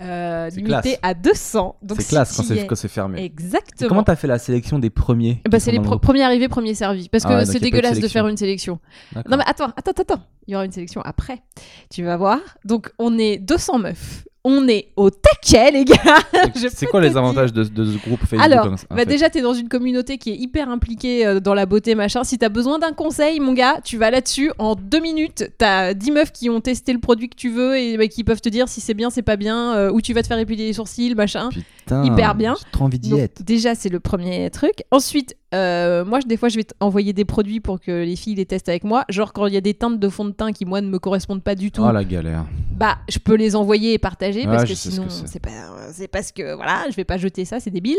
euh, 0.00 0.48
limité 0.50 0.98
à 1.02 1.14
200. 1.14 1.76
Donc 1.82 1.98
C'est 1.98 2.04
si 2.04 2.10
classe 2.10 2.36
quand 2.36 2.42
c'est 2.42 2.84
es- 2.84 2.88
fermé. 2.88 3.22
Et 3.22 3.24
Exactement. 3.24 3.88
Comment 3.88 4.02
t'as 4.02 4.16
fait 4.16 4.26
la 4.26 4.38
sélection 4.38 4.78
des 4.78 4.90
premiers 4.90 5.42
Bah, 5.48 5.58
c'est 5.60 5.72
les 5.72 5.78
le 5.78 5.98
premiers 5.98 6.22
arrivés, 6.22 6.48
premiers 6.48 6.74
servis. 6.74 7.08
Parce 7.08 7.24
que 7.24 7.28
Ah 7.30 7.36
ouais, 7.36 7.44
donc 7.44 7.52
c'est 7.52 7.58
de 7.58 7.64
dégueulasse 7.64 8.00
de 8.00 8.08
faire 8.08 8.26
une 8.28 8.36
sélection. 8.36 8.78
Non 9.14 9.36
mais 9.36 9.44
attends, 9.46 9.66
attends, 9.76 9.90
attends, 9.90 10.02
attends. 10.02 10.22
Il 10.46 10.52
y 10.52 10.54
aura 10.54 10.64
une 10.64 10.72
sélection 10.72 11.00
après. 11.02 11.42
Tu 11.90 12.04
vas 12.04 12.16
voir. 12.16 12.38
Donc 12.64 12.92
on 12.98 13.18
est 13.18 13.38
200 13.38 13.78
meufs. 13.78 14.24
On 14.48 14.68
est 14.68 14.88
au 14.94 15.10
taquet, 15.10 15.72
les 15.72 15.84
gars. 15.84 15.94
C'est 16.72 16.86
quoi 16.86 17.00
les 17.00 17.16
avantages 17.16 17.52
de, 17.52 17.64
de 17.64 17.84
ce 17.84 17.98
groupe 17.98 18.20
Facebook 18.20 18.40
Alors, 18.44 18.66
en- 18.66 18.94
Bah 18.94 19.04
déjà, 19.04 19.28
t'es 19.28 19.40
dans 19.42 19.54
une 19.54 19.68
communauté 19.68 20.18
qui 20.18 20.30
est 20.30 20.36
hyper 20.36 20.68
impliquée 20.70 21.26
euh, 21.26 21.40
dans 21.40 21.52
la 21.54 21.66
beauté, 21.66 21.94
machin. 21.96 22.22
Si 22.22 22.38
t'as 22.38 22.48
besoin 22.48 22.78
d'un 22.78 22.92
conseil, 22.92 23.40
mon 23.40 23.54
gars, 23.54 23.80
tu 23.84 23.96
vas 23.98 24.10
là-dessus. 24.12 24.52
En 24.58 24.76
deux 24.76 25.00
minutes, 25.00 25.50
t'as 25.58 25.94
10 25.94 26.10
meufs 26.12 26.30
qui 26.32 26.48
ont 26.48 26.60
testé 26.60 26.92
le 26.92 27.00
produit 27.00 27.28
que 27.28 27.34
tu 27.34 27.50
veux 27.50 27.76
et 27.76 27.96
bah, 27.96 28.06
qui 28.06 28.22
peuvent 28.22 28.40
te 28.40 28.48
dire 28.48 28.68
si 28.68 28.80
c'est 28.80 28.94
bien, 28.94 29.10
c'est 29.10 29.22
pas 29.22 29.36
bien, 29.36 29.74
euh, 29.74 29.90
où 29.90 30.00
tu 30.00 30.12
vas 30.12 30.22
te 30.22 30.28
faire 30.28 30.38
épiler 30.38 30.66
les 30.66 30.72
sourcils, 30.74 31.14
machin. 31.16 31.48
Putain, 31.50 32.04
hyper 32.04 32.34
bien. 32.36 32.54
J'ai 32.58 32.70
trop 32.70 32.84
envie 32.84 32.98
d'y 33.00 33.14
être. 33.18 33.42
déjà, 33.42 33.74
c'est 33.74 33.88
le 33.88 33.98
premier 34.00 34.48
truc. 34.50 34.84
Ensuite, 34.92 35.34
euh, 35.54 36.04
moi, 36.04 36.20
des 36.20 36.36
fois, 36.36 36.48
je 36.48 36.56
vais 36.56 36.66
envoyer 36.80 37.12
des 37.12 37.24
produits 37.24 37.60
pour 37.60 37.80
que 37.80 38.04
les 38.04 38.16
filles 38.16 38.34
les 38.36 38.46
testent 38.46 38.68
avec 38.68 38.84
moi. 38.84 39.04
Genre, 39.08 39.32
quand 39.32 39.46
il 39.46 39.54
y 39.54 39.56
a 39.56 39.60
des 39.60 39.74
teintes 39.74 39.98
de 39.98 40.08
fond 40.08 40.24
de 40.24 40.30
teint 40.32 40.52
qui, 40.52 40.64
moi, 40.64 40.80
ne 40.80 40.88
me 40.88 40.98
correspondent 40.98 41.42
pas 41.42 41.54
du 41.54 41.70
tout, 41.70 41.82
Oh 41.86 41.90
la 41.92 42.04
galère. 42.04 42.44
bah, 42.76 42.98
je 43.08 43.18
peux 43.18 43.34
les 43.34 43.56
envoyer 43.56 43.92
et 43.94 43.98
partager 43.98 44.35
Parce 44.44 44.64
que 44.64 44.74
ce 44.74 44.90
sinon, 44.90 45.06
c'est. 45.08 45.26
c'est 45.26 45.40
pas, 45.40 45.50
c'est 45.92 46.08
parce 46.08 46.32
que, 46.32 46.54
voilà, 46.54 46.84
je 46.90 46.96
vais 46.96 47.04
pas 47.04 47.16
jeter 47.16 47.44
ça, 47.44 47.60
c'est 47.60 47.70
débile. 47.70 47.98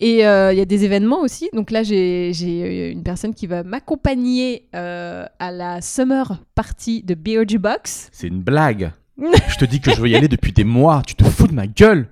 Et 0.00 0.26
euh, 0.26 0.52
il 0.52 0.58
y 0.58 0.62
a 0.62 0.64
des 0.64 0.84
événements 0.84 1.20
aussi. 1.20 1.48
Donc 1.52 1.70
là, 1.70 1.82
j'ai 1.82 2.32
j'ai, 2.32 2.62
euh, 2.62 2.92
une 2.92 3.02
personne 3.02 3.34
qui 3.34 3.46
va 3.46 3.62
m'accompagner 3.62 4.66
euh, 4.74 5.26
à 5.38 5.50
la 5.50 5.80
summer 5.80 6.42
party 6.54 7.02
de 7.02 7.14
BOG 7.14 7.58
Box. 7.58 8.08
C'est 8.12 8.28
une 8.28 8.42
blague. 8.42 8.92
je 9.48 9.56
te 9.58 9.64
dis 9.64 9.80
que 9.80 9.92
je 9.92 10.00
veux 10.00 10.08
y 10.08 10.16
aller 10.16 10.26
depuis 10.26 10.52
des 10.52 10.64
mois. 10.64 11.02
Tu 11.06 11.14
te 11.14 11.22
fous 11.24 11.46
de 11.46 11.54
ma 11.54 11.68
gueule. 11.68 12.08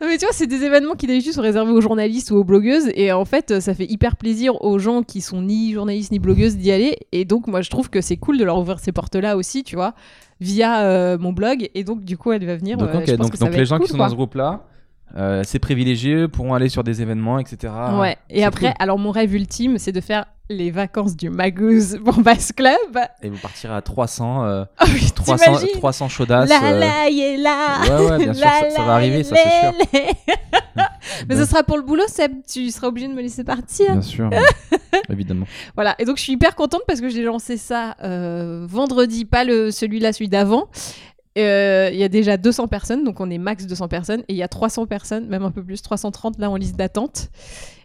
Non, 0.00 0.08
mais 0.08 0.18
tu 0.18 0.24
vois, 0.24 0.34
c'est 0.34 0.46
des 0.48 0.64
événements 0.64 0.94
qui 0.94 1.06
d'habitude 1.06 1.32
sont 1.32 1.42
réservés 1.42 1.70
aux 1.70 1.80
journalistes 1.80 2.30
ou 2.30 2.36
aux 2.36 2.44
blogueuses. 2.44 2.90
Et 2.94 3.12
en 3.12 3.24
fait, 3.24 3.60
ça 3.60 3.74
fait 3.74 3.84
hyper 3.84 4.16
plaisir 4.16 4.60
aux 4.64 4.78
gens 4.78 5.02
qui 5.02 5.20
sont 5.20 5.42
ni 5.42 5.72
journalistes 5.72 6.10
ni 6.10 6.18
blogueuses 6.18 6.56
d'y 6.56 6.72
aller. 6.72 6.96
Et 7.12 7.24
donc, 7.24 7.46
moi, 7.46 7.60
je 7.60 7.70
trouve 7.70 7.88
que 7.88 8.00
c'est 8.00 8.16
cool 8.16 8.38
de 8.38 8.44
leur 8.44 8.58
ouvrir 8.58 8.80
ces 8.80 8.90
portes-là 8.90 9.36
aussi, 9.36 9.62
tu 9.62 9.76
vois, 9.76 9.94
via 10.40 10.82
euh, 10.84 11.18
mon 11.18 11.32
blog. 11.32 11.68
Et 11.74 11.84
donc, 11.84 12.04
du 12.04 12.16
coup, 12.16 12.32
elle 12.32 12.44
va 12.44 12.56
venir. 12.56 12.76
Donc, 12.76 12.90
euh, 12.90 12.98
ok, 12.98 13.04
je 13.06 13.14
pense 13.14 13.30
donc, 13.30 13.54
les 13.54 13.64
gens 13.64 13.76
cool, 13.76 13.86
qui 13.86 13.92
sont 13.92 13.98
quoi. 13.98 14.06
dans 14.06 14.10
ce 14.10 14.16
groupe-là, 14.16 14.64
euh, 15.16 15.42
c'est 15.44 15.58
privilégié, 15.58 16.28
pourront 16.28 16.54
aller 16.54 16.68
sur 16.68 16.84
des 16.84 17.02
événements, 17.02 17.38
etc. 17.38 17.72
Ouais. 17.98 18.16
Et 18.28 18.44
après, 18.44 18.66
cool. 18.68 18.74
alors 18.78 18.98
mon 18.98 19.10
rêve 19.10 19.34
ultime, 19.34 19.78
c'est 19.78 19.92
de 19.92 20.00
faire 20.00 20.26
les 20.48 20.70
vacances 20.70 21.16
du 21.16 21.30
Magouze 21.30 21.96
Bombas 22.04 22.50
Club. 22.56 22.74
Et 23.22 23.28
vous 23.28 23.38
partirez 23.38 23.74
à 23.74 23.82
300, 23.82 24.44
euh, 24.44 24.64
Oh 24.82 24.84
oui, 24.92 25.10
300, 25.14 25.44
t'imagines 25.44 25.68
300 25.74 26.08
chaudasses. 26.08 26.48
La 26.48 26.62
euh, 26.72 26.78
la 26.78 27.08
est 27.10 27.36
là. 27.36 27.80
Ouais, 27.82 28.10
ouais, 28.10 28.18
bien 28.18 28.34
sûr, 28.34 28.44
La, 28.44 28.60
ça- 28.60 28.70
ça 28.70 28.82
va 28.82 28.88
la, 28.88 28.94
arriver, 28.94 29.22
ça, 29.24 29.36
c'est 29.36 29.50
sûr. 29.60 30.14
Mais 31.28 31.36
ce 31.36 31.44
sera 31.44 31.62
pour 31.62 31.76
le 31.76 31.82
boulot, 31.82 32.04
Seb. 32.08 32.32
Tu 32.50 32.70
seras 32.70 32.88
obligé 32.88 33.06
de 33.08 33.12
me 33.12 33.20
laisser 33.22 33.44
partir. 33.44 33.92
Bien 33.92 34.02
sûr, 34.02 34.30
évidemment. 35.08 35.46
Voilà, 35.74 35.94
et 35.98 36.04
donc 36.04 36.16
je 36.16 36.22
suis 36.22 36.32
hyper 36.32 36.54
contente 36.54 36.82
parce 36.86 37.00
que 37.00 37.08
j'ai 37.08 37.22
lancé 37.22 37.56
ça 37.56 37.96
euh, 38.02 38.64
vendredi, 38.68 39.24
pas 39.24 39.44
le, 39.44 39.70
celui-là, 39.70 40.12
celui 40.12 40.28
d'avant. 40.28 40.68
Il 41.36 41.42
y 41.96 42.02
a 42.02 42.08
déjà 42.08 42.36
200 42.36 42.68
personnes, 42.68 43.04
donc 43.04 43.20
on 43.20 43.30
est 43.30 43.38
max 43.38 43.66
200 43.66 43.88
personnes, 43.88 44.20
et 44.28 44.34
il 44.34 44.36
y 44.36 44.42
a 44.42 44.48
300 44.48 44.86
personnes, 44.86 45.28
même 45.28 45.44
un 45.44 45.50
peu 45.50 45.62
plus, 45.62 45.80
330 45.80 46.38
là 46.38 46.50
en 46.50 46.56
liste 46.56 46.76
d'attente. 46.76 47.30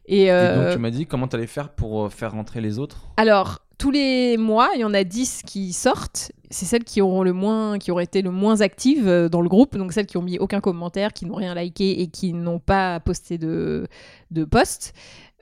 Et, 0.07 0.23
Et 0.23 0.31
euh, 0.31 0.65
donc 0.65 0.73
tu 0.73 0.79
m'as 0.79 0.91
dit 0.91 1.05
comment 1.05 1.27
t'allais 1.27 1.47
faire 1.47 1.69
pour 1.69 2.05
euh, 2.05 2.09
faire 2.09 2.31
rentrer 2.33 2.61
les 2.61 2.79
autres? 2.79 3.01
Alors, 3.17 3.59
tous 3.77 3.91
les 3.91 4.37
mois, 4.37 4.69
il 4.75 4.81
y 4.81 4.83
en 4.83 4.93
a 4.93 5.03
10 5.03 5.41
qui 5.45 5.73
sortent. 5.73 6.31
C'est 6.51 6.65
celles 6.65 6.83
qui 6.83 7.01
auront 7.01 7.23
le 7.23 7.33
moins, 7.33 7.79
qui 7.79 7.91
auraient 7.91 8.03
été 8.03 8.21
le 8.21 8.31
moins 8.31 8.61
actives 8.61 9.07
euh, 9.07 9.29
dans 9.29 9.41
le 9.41 9.49
groupe, 9.49 9.77
donc 9.77 9.93
celles 9.93 10.05
qui 10.05 10.17
ont 10.17 10.21
mis 10.21 10.37
aucun 10.37 10.61
commentaire, 10.61 11.11
qui 11.11 11.25
n'ont 11.25 11.35
rien 11.35 11.55
liké 11.55 12.01
et 12.01 12.07
qui 12.07 12.33
n'ont 12.33 12.59
pas 12.59 12.99
posté 12.99 13.37
de, 13.37 13.87
de 14.31 14.45
post. 14.45 14.93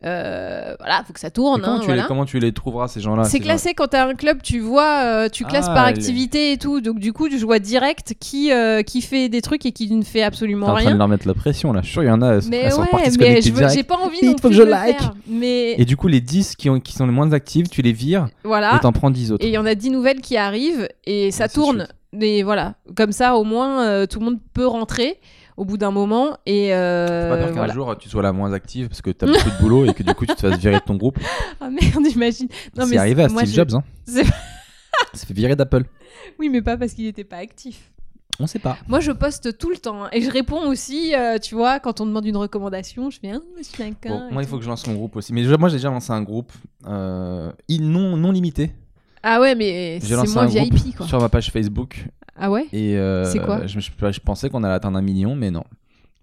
Euh, 0.05 0.75
voilà, 0.79 1.03
faut 1.05 1.13
que 1.13 1.19
ça 1.19 1.29
tourne. 1.31 1.61
Comment, 1.61 1.75
hein, 1.75 1.79
tu 1.79 1.85
voilà. 1.85 2.01
les, 2.01 2.07
comment 2.07 2.25
tu 2.25 2.39
les 2.39 2.51
trouveras 2.51 2.87
ces 2.87 2.99
gens-là 2.99 3.23
C'est 3.23 3.37
ces 3.37 3.39
classé 3.39 3.73
quand 3.73 3.87
t'as 3.87 4.05
un 4.07 4.15
club, 4.15 4.41
tu 4.41 4.59
vois, 4.59 5.01
euh, 5.03 5.29
tu 5.29 5.45
classes 5.45 5.67
Ah, 5.69 5.73
par 5.73 5.85
les- 5.85 5.93
activité 5.93 6.51
et 6.51 6.57
tout. 6.57 6.81
Donc 6.81 6.99
du 6.99 7.13
coup, 7.13 7.29
je 7.29 7.45
vois 7.45 7.59
direct 7.59 8.13
qui 8.19 8.51
euh, 8.51 8.83
qui 8.83 9.01
fait 9.01 9.29
des 9.29 9.41
trucs 9.41 9.65
et 9.65 9.71
qui 9.71 9.89
ne 9.91 10.03
fait 10.03 10.19
gens 10.19 10.19
T'es 10.19 10.23
absolument 10.23 10.67
en 10.67 10.73
train 10.73 10.81
de 10.83 10.87
rien. 10.89 10.97
leur 10.97 11.07
mettre 11.07 11.27
la 11.27 11.33
pression 11.33 11.71
là. 11.73 11.79
Je 11.81 11.85
suis 11.87 11.93
sûr, 11.93 12.03
il 12.03 12.07
y 12.07 12.11
en 12.11 12.21
a, 12.21 12.39
Mais 12.49 12.69
sont 12.71 12.81
ouais, 12.81 12.87
mais 13.19 13.41
j'ai 13.73 13.83
pas 13.83 13.95
envie 13.95 14.17
Il 14.21 14.29
non 14.29 14.31
faut 14.33 14.49
plus 14.49 14.57
que 14.57 14.61
de 14.61 14.65
je 14.65 14.69
like. 14.69 14.97
faire. 14.99 15.13
Mais 15.27 15.73
Et 15.79 15.85
du 15.85 15.95
coup, 15.97 16.07
les 16.07 16.21
10 16.21 16.55
qui, 16.55 16.69
ont, 16.69 16.79
qui 16.79 16.93
sont 16.93 17.05
les 17.05 17.11
moins 17.11 17.31
actives, 17.33 17.69
tu 17.69 17.81
les 17.81 17.93
vires 17.93 18.27
voilà. 18.43 18.75
et 18.75 18.79
t'en 18.79 18.91
prends 18.91 19.09
10 19.11 19.31
autres. 19.31 19.43
Et 19.45 19.47
il 19.49 19.53
y 19.53 19.57
en 19.57 19.65
a 19.65 19.75
10 19.75 19.89
nouvelles 19.91 20.21
qui 20.21 20.35
arrivent 20.37 20.87
et 21.05 21.31
ça 21.31 21.45
Ah, 21.45 21.49
tourne. 21.49 21.77
chouette. 21.77 21.95
Mais 22.15 22.43
voilà, 22.43 22.75
comme 22.95 23.11
ça 23.11 23.35
au 23.37 23.43
moins 23.43 23.81
euh, 23.85 24.05
tout 24.05 24.19
le 24.19 24.25
monde 24.25 24.39
peut 24.53 24.67
rentrer 24.67 25.19
au 25.57 25.65
bout 25.65 25.77
d'un 25.77 25.91
moment 25.91 26.37
et 26.45 26.73
euh, 26.73 27.29
pas 27.29 27.37
peur 27.37 27.47
qu'un 27.47 27.53
voilà. 27.53 27.73
jour 27.73 27.97
tu 27.97 28.09
sois 28.09 28.21
la 28.21 28.33
moins 28.33 28.53
active 28.53 28.87
parce 28.89 29.01
que 29.01 29.11
t'as 29.11 29.27
beaucoup 29.27 29.49
de 29.49 29.59
boulot 29.59 29.85
et 29.85 29.93
que 29.93 30.03
du 30.03 30.13
coup 30.13 30.25
tu 30.25 30.35
te 30.35 30.41
fasses 30.41 30.59
virer 30.59 30.75
de 30.75 30.83
ton 30.83 30.95
groupe. 30.95 31.19
Ah 31.61 31.69
merde, 31.69 32.05
imagine. 32.13 32.47
Non, 32.77 32.85
C'est 32.85 32.97
arrivé 32.97 33.23
à 33.23 33.29
Steve 33.29 33.45
je- 33.45 33.53
Jobs, 33.53 33.73
hein. 33.75 33.83
Il 34.07 35.19
s'est 35.19 35.25
fait 35.25 35.33
virer 35.33 35.55
d'Apple. 35.55 35.83
Oui, 36.39 36.49
mais 36.49 36.61
pas 36.61 36.77
parce 36.77 36.93
qu'il 36.93 37.05
était 37.05 37.23
pas 37.23 37.37
actif. 37.37 37.91
On 38.39 38.47
sait 38.47 38.59
pas. 38.59 38.77
Moi, 38.87 38.99
je 38.99 39.11
poste 39.11 39.57
tout 39.57 39.69
le 39.69 39.77
temps 39.77 40.05
hein, 40.05 40.09
et 40.11 40.21
je 40.21 40.31
réponds 40.31 40.67
aussi, 40.67 41.13
euh, 41.15 41.37
tu 41.37 41.53
vois, 41.53 41.79
quand 41.79 42.01
on 42.01 42.05
demande 42.05 42.25
une 42.25 42.37
recommandation, 42.37 43.09
je 43.11 43.19
fais 43.19 43.29
un 43.29 43.41
monsieur 43.55 43.83
un 43.83 43.91
Bon, 44.09 44.31
moi, 44.31 44.41
il 44.41 44.47
faut 44.47 44.57
que 44.57 44.63
je 44.63 44.69
lance 44.69 44.87
mon 44.87 44.95
groupe 44.95 45.15
aussi. 45.15 45.33
Mais 45.33 45.43
déjà, 45.43 45.57
moi, 45.57 45.69
j'ai 45.69 45.75
déjà 45.77 45.89
lancé 45.89 46.11
un 46.11 46.23
groupe 46.23 46.51
euh, 46.87 47.51
non, 47.69 48.17
non 48.17 48.31
limité. 48.31 48.73
Ah 49.21 49.39
ouais, 49.39 49.55
mais 49.55 49.99
c'est 50.01 50.15
moins 50.33 50.47
VIP 50.47 50.95
quoi. 50.97 51.07
sur 51.07 51.21
ma 51.21 51.29
page 51.29 51.49
Facebook. 51.51 52.05
Ah 52.35 52.49
ouais? 52.51 52.67
Et 52.71 52.97
euh, 52.97 53.25
C'est 53.25 53.39
quoi? 53.39 53.65
je, 53.65 54.19
pensais 54.19 54.49
qu'on 54.49 54.63
allait 54.63 54.73
atteindre 54.73 54.97
un 54.97 55.01
million, 55.01 55.35
mais 55.35 55.51
non. 55.51 55.63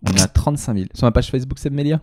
On 0.09 0.13
est 0.13 0.23
à 0.23 0.29
35 0.29 0.75
000. 0.75 0.87
Sur 0.95 1.07
ma 1.07 1.13
page 1.13 1.31
Facebook, 1.31 1.59
c'est 1.59 1.71
Melia? 1.71 2.01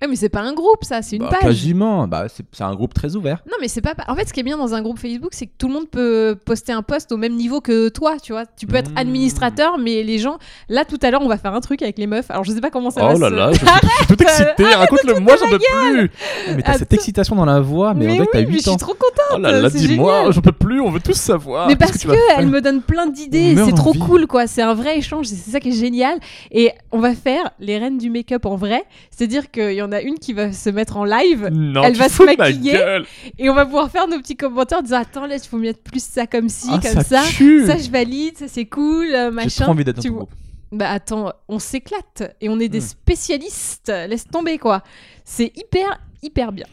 Ah, 0.00 0.06
mais 0.08 0.14
c'est 0.16 0.28
pas 0.28 0.40
un 0.42 0.52
groupe, 0.52 0.84
ça, 0.84 1.02
c'est 1.02 1.16
une 1.16 1.22
Bah, 1.22 1.30
page. 1.32 1.40
Quasiment. 1.42 2.06
Bah, 2.06 2.26
c'est 2.28 2.62
un 2.62 2.74
groupe 2.74 2.94
très 2.94 3.16
ouvert. 3.16 3.42
Non, 3.46 3.56
mais 3.60 3.66
c'est 3.68 3.80
pas. 3.80 3.94
En 4.06 4.14
fait, 4.14 4.28
ce 4.28 4.32
qui 4.32 4.40
est 4.40 4.44
bien 4.44 4.56
dans 4.56 4.72
un 4.74 4.80
groupe 4.80 4.98
Facebook, 4.98 5.30
c'est 5.32 5.46
que 5.46 5.52
tout 5.58 5.66
le 5.66 5.74
monde 5.74 5.88
peut 5.90 6.36
poster 6.44 6.72
un 6.72 6.82
post 6.82 7.10
au 7.10 7.16
même 7.16 7.34
niveau 7.34 7.60
que 7.60 7.88
toi, 7.88 8.14
tu 8.22 8.32
vois. 8.32 8.44
Tu 8.46 8.66
peux 8.66 8.76
être 8.76 8.92
Mmh. 8.92 8.98
administrateur, 8.98 9.76
mais 9.78 10.04
les 10.04 10.18
gens. 10.18 10.38
Là, 10.68 10.84
tout 10.84 10.98
à 11.02 11.10
l'heure, 11.10 11.22
on 11.22 11.28
va 11.28 11.36
faire 11.36 11.52
un 11.54 11.60
truc 11.60 11.82
avec 11.82 11.98
les 11.98 12.06
meufs. 12.06 12.30
Alors, 12.30 12.44
je 12.44 12.52
sais 12.52 12.60
pas 12.60 12.70
comment 12.70 12.90
ça 12.90 13.00
va. 13.00 13.14
Oh 13.16 13.18
là 13.18 13.28
se- 13.28 13.34
là, 13.34 13.52
je 13.52 13.58
suis, 13.58 13.66
je 13.82 13.96
suis 13.96 14.16
tout 14.16 14.22
excité. 14.22 14.64
Raconte-le 14.74 15.18
moi, 15.20 15.34
j'en 15.40 15.48
peux 15.50 15.58
plus. 15.58 16.10
Mais 16.54 16.62
t'as 16.62 16.74
cette 16.78 16.92
excitation 16.92 17.34
dans 17.34 17.44
la 17.44 17.60
voix, 17.60 17.92
mais, 17.94 18.04
on 18.04 18.08
Mais 18.08 18.12
dirait 18.14 18.26
que 18.26 18.32
t'as 18.32 18.38
oui, 18.38 18.46
mais 18.46 18.52
8 18.54 18.64
je 18.64 18.70
ans. 18.70 18.72
suis 18.74 18.78
trop 18.86 18.94
contente. 18.94 19.14
Oh 19.34 19.38
là 19.38 19.60
là, 19.60 19.68
dis-moi, 19.68 20.30
j'en 20.30 20.40
peux 20.40 20.52
plus, 20.52 20.80
on 20.80 20.90
veut 20.90 21.00
tous 21.00 21.16
savoir. 21.16 21.66
Mais 21.68 21.76
parce 21.76 22.04
vas 22.06 22.14
que 22.14 22.44
me 22.44 22.60
donne 22.60 22.82
plein 22.82 23.06
d'idées, 23.08 23.54
On 23.58 23.66
c'est 23.66 23.72
trop 23.74 23.92
cool 23.94 24.26
quoi, 24.28 24.46
c'est 24.46 24.62
un 24.62 24.74
vrai 24.74 24.98
échange, 24.98 25.26
c'est 25.26 25.50
ça 25.50 25.58
qui 25.60 25.70
est 25.70 25.72
génial. 25.72 26.18
Et 26.52 26.70
on 26.92 27.00
va 27.00 27.14
faire 27.14 27.50
les 27.58 27.78
reines 27.78 27.98
du 27.98 28.10
make-up 28.10 28.46
en 28.46 28.54
vrai, 28.56 28.84
c'est-à-dire 29.10 29.50
qu'il 29.50 29.72
y 29.72 29.82
en 29.82 29.87
a 29.92 30.00
une 30.02 30.18
qui 30.18 30.32
va 30.32 30.52
se 30.52 30.70
mettre 30.70 30.96
en 30.96 31.04
live 31.04 31.48
Non, 31.52 31.82
Elle 31.82 31.96
va 31.96 32.08
se 32.08 32.22
ma 32.22 32.34
maquiller. 32.36 33.02
et 33.38 33.48
on 33.50 33.54
va 33.54 33.64
pouvoir 33.64 33.90
faire 33.90 34.06
nos 34.08 34.18
petits 34.18 34.36
commentaires 34.36 34.78
en 34.78 34.82
disant 34.82 34.98
attends 35.00 35.26
là 35.26 35.36
il 35.36 35.40
faut 35.48 35.58
mettre 35.58 35.80
plus 35.82 36.02
ça 36.02 36.26
comme 36.26 36.48
ci, 36.48 36.68
Ah, 36.70 36.78
comme 36.82 37.02
ça 37.02 37.22
ça. 37.22 37.22
je 37.30 37.90
valide, 37.90 38.36
ça 38.38 38.46
c'est 38.48 38.66
cool, 38.66 39.06
euh, 39.14 39.30
J'ai 39.30 39.34
machin. 39.34 39.62
trop 39.64 39.72
envie 39.72 39.84
d'être 39.84 40.02
dans. 40.02 40.28
Bah 40.70 40.90
attends, 40.90 41.32
on 41.48 41.58
s'éclate 41.58 42.34
et 42.42 42.48
on 42.50 42.60
est 42.60 42.68
des 42.68 42.80
Hmm. 42.80 42.82
spécialistes, 42.82 43.88
laisse 44.08 44.26
tomber 44.26 44.58
quoi. 44.58 44.82
C'est 45.24 45.52
hyper 45.56 45.98
hyper 46.22 46.52
bien. 46.52 46.66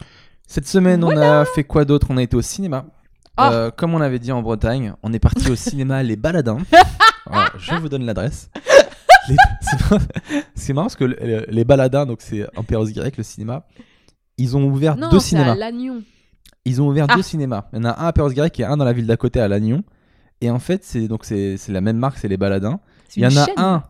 Cette 0.46 0.66
semaine, 0.68 1.02
on 1.02 1.16
a 1.16 1.44
fait 1.44 1.64
quoi 1.64 1.84
d'autre? 1.84 2.06
On 2.10 2.16
a 2.18 2.22
été 2.22 2.36
au 2.36 2.42
cinéma. 2.42 2.84
Ah. 3.38 3.52
Euh, 3.52 3.70
comme 3.70 3.94
on 3.94 4.00
avait 4.00 4.18
dit 4.18 4.32
en 4.32 4.42
Bretagne, 4.42 4.94
on 5.02 5.12
est 5.12 5.18
parti 5.18 5.50
au 5.50 5.56
cinéma 5.56 6.02
Les 6.02 6.16
Baladins. 6.16 6.58
Je 7.58 7.74
vous 7.76 7.88
donne 7.88 8.04
l'adresse. 8.06 8.50
C'est 10.54 10.72
marrant, 10.72 10.86
parce 10.86 10.96
que 10.96 11.04
le- 11.04 11.46
les 11.48 11.64
Baladins, 11.64 12.06
donc 12.06 12.18
c'est 12.20 12.46
en 12.56 12.62
Pérouse 12.62 12.92
grec, 12.92 13.16
le 13.16 13.22
cinéma, 13.24 13.66
ils 14.38 14.56
ont 14.56 14.64
ouvert 14.64 14.96
Non, 14.96 15.08
deux 15.10 15.16
à 15.16 15.20
cinémas. 15.20 15.54
Lannion. 15.54 16.02
Ils 16.64 16.82
ont 16.82 16.88
ouvert 16.88 17.06
Ah. 17.08 17.16
deux 17.16 17.22
cinémas. 17.22 17.66
Il 17.72 17.78
y 17.78 17.82
en 17.82 17.84
a 17.84 18.00
un 18.02 18.06
à 18.08 18.12
Pérouse 18.12 18.34
grec 18.34 18.58
et 18.60 18.64
un 18.64 18.76
dans 18.76 18.84
la 18.84 18.92
ville 18.92 19.06
d'à 19.06 19.16
côté 19.16 19.40
à 19.40 19.48
Lannion. 19.48 19.82
Et 20.40 20.50
en 20.50 20.58
fait, 20.58 20.84
c'est 20.84 21.08
donc 21.08 21.24
c'est 21.24 21.56
la 21.68 21.80
même 21.80 21.96
marque, 21.96 22.18
c'est 22.18 22.28
les 22.28 22.36
Baladins. 22.36 22.80
Il 23.16 23.22
y 23.22 23.26
en 23.26 23.30
a 23.36 23.44
chaîne. 23.46 23.54
un, 23.56 23.84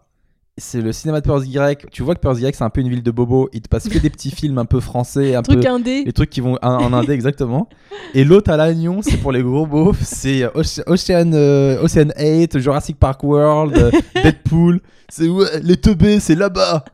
c'est 0.59 0.81
le 0.81 0.92
cinéma 0.92 1.21
de 1.21 1.27
Perth 1.27 1.45
grec. 1.51 1.87
Tu 1.90 2.03
vois 2.03 2.14
que 2.14 2.21
Perth 2.21 2.38
grec, 2.38 2.55
c'est 2.55 2.64
un 2.64 2.71
peu 2.71 2.81
une 2.81 2.88
ville 2.88 3.03
de 3.03 3.11
bobo. 3.11 3.49
Il 3.53 3.61
te 3.61 3.69
passe 3.69 3.88
que 3.88 3.99
des 3.99 4.11
petits 4.11 4.31
films 4.31 4.59
un 4.59 4.64
peu 4.64 4.81
français, 4.81 5.35
un 5.35 5.42
Truc 5.42 5.61
peu. 5.61 5.69
indé. 5.69 6.03
Les 6.05 6.12
trucs 6.12 6.31
qui 6.31 6.40
vont 6.40 6.57
en, 6.62 6.69
en 6.85 6.92
indé, 6.92 7.12
exactement. 7.12 7.69
Et 8.14 8.25
l'autre 8.25 8.51
à 8.51 8.57
Lannion, 8.57 9.03
c'est 9.03 9.19
pour 9.19 9.33
les 9.33 9.42
gros 9.42 9.66
beaufs. 9.66 10.03
C'est 10.03 10.45
Oce- 10.55 10.83
Ocean, 10.87 11.33
euh, 11.35 11.83
Ocean 11.83 12.11
8, 12.19 12.59
Jurassic 12.59 12.99
Park 12.99 13.23
World, 13.23 13.77
euh, 13.77 13.90
Deadpool. 14.23 14.81
C'est 15.09 15.29
ouais, 15.29 15.61
les 15.62 15.77
teubés, 15.77 16.21
c'est 16.21 16.35
là-bas. 16.35 16.85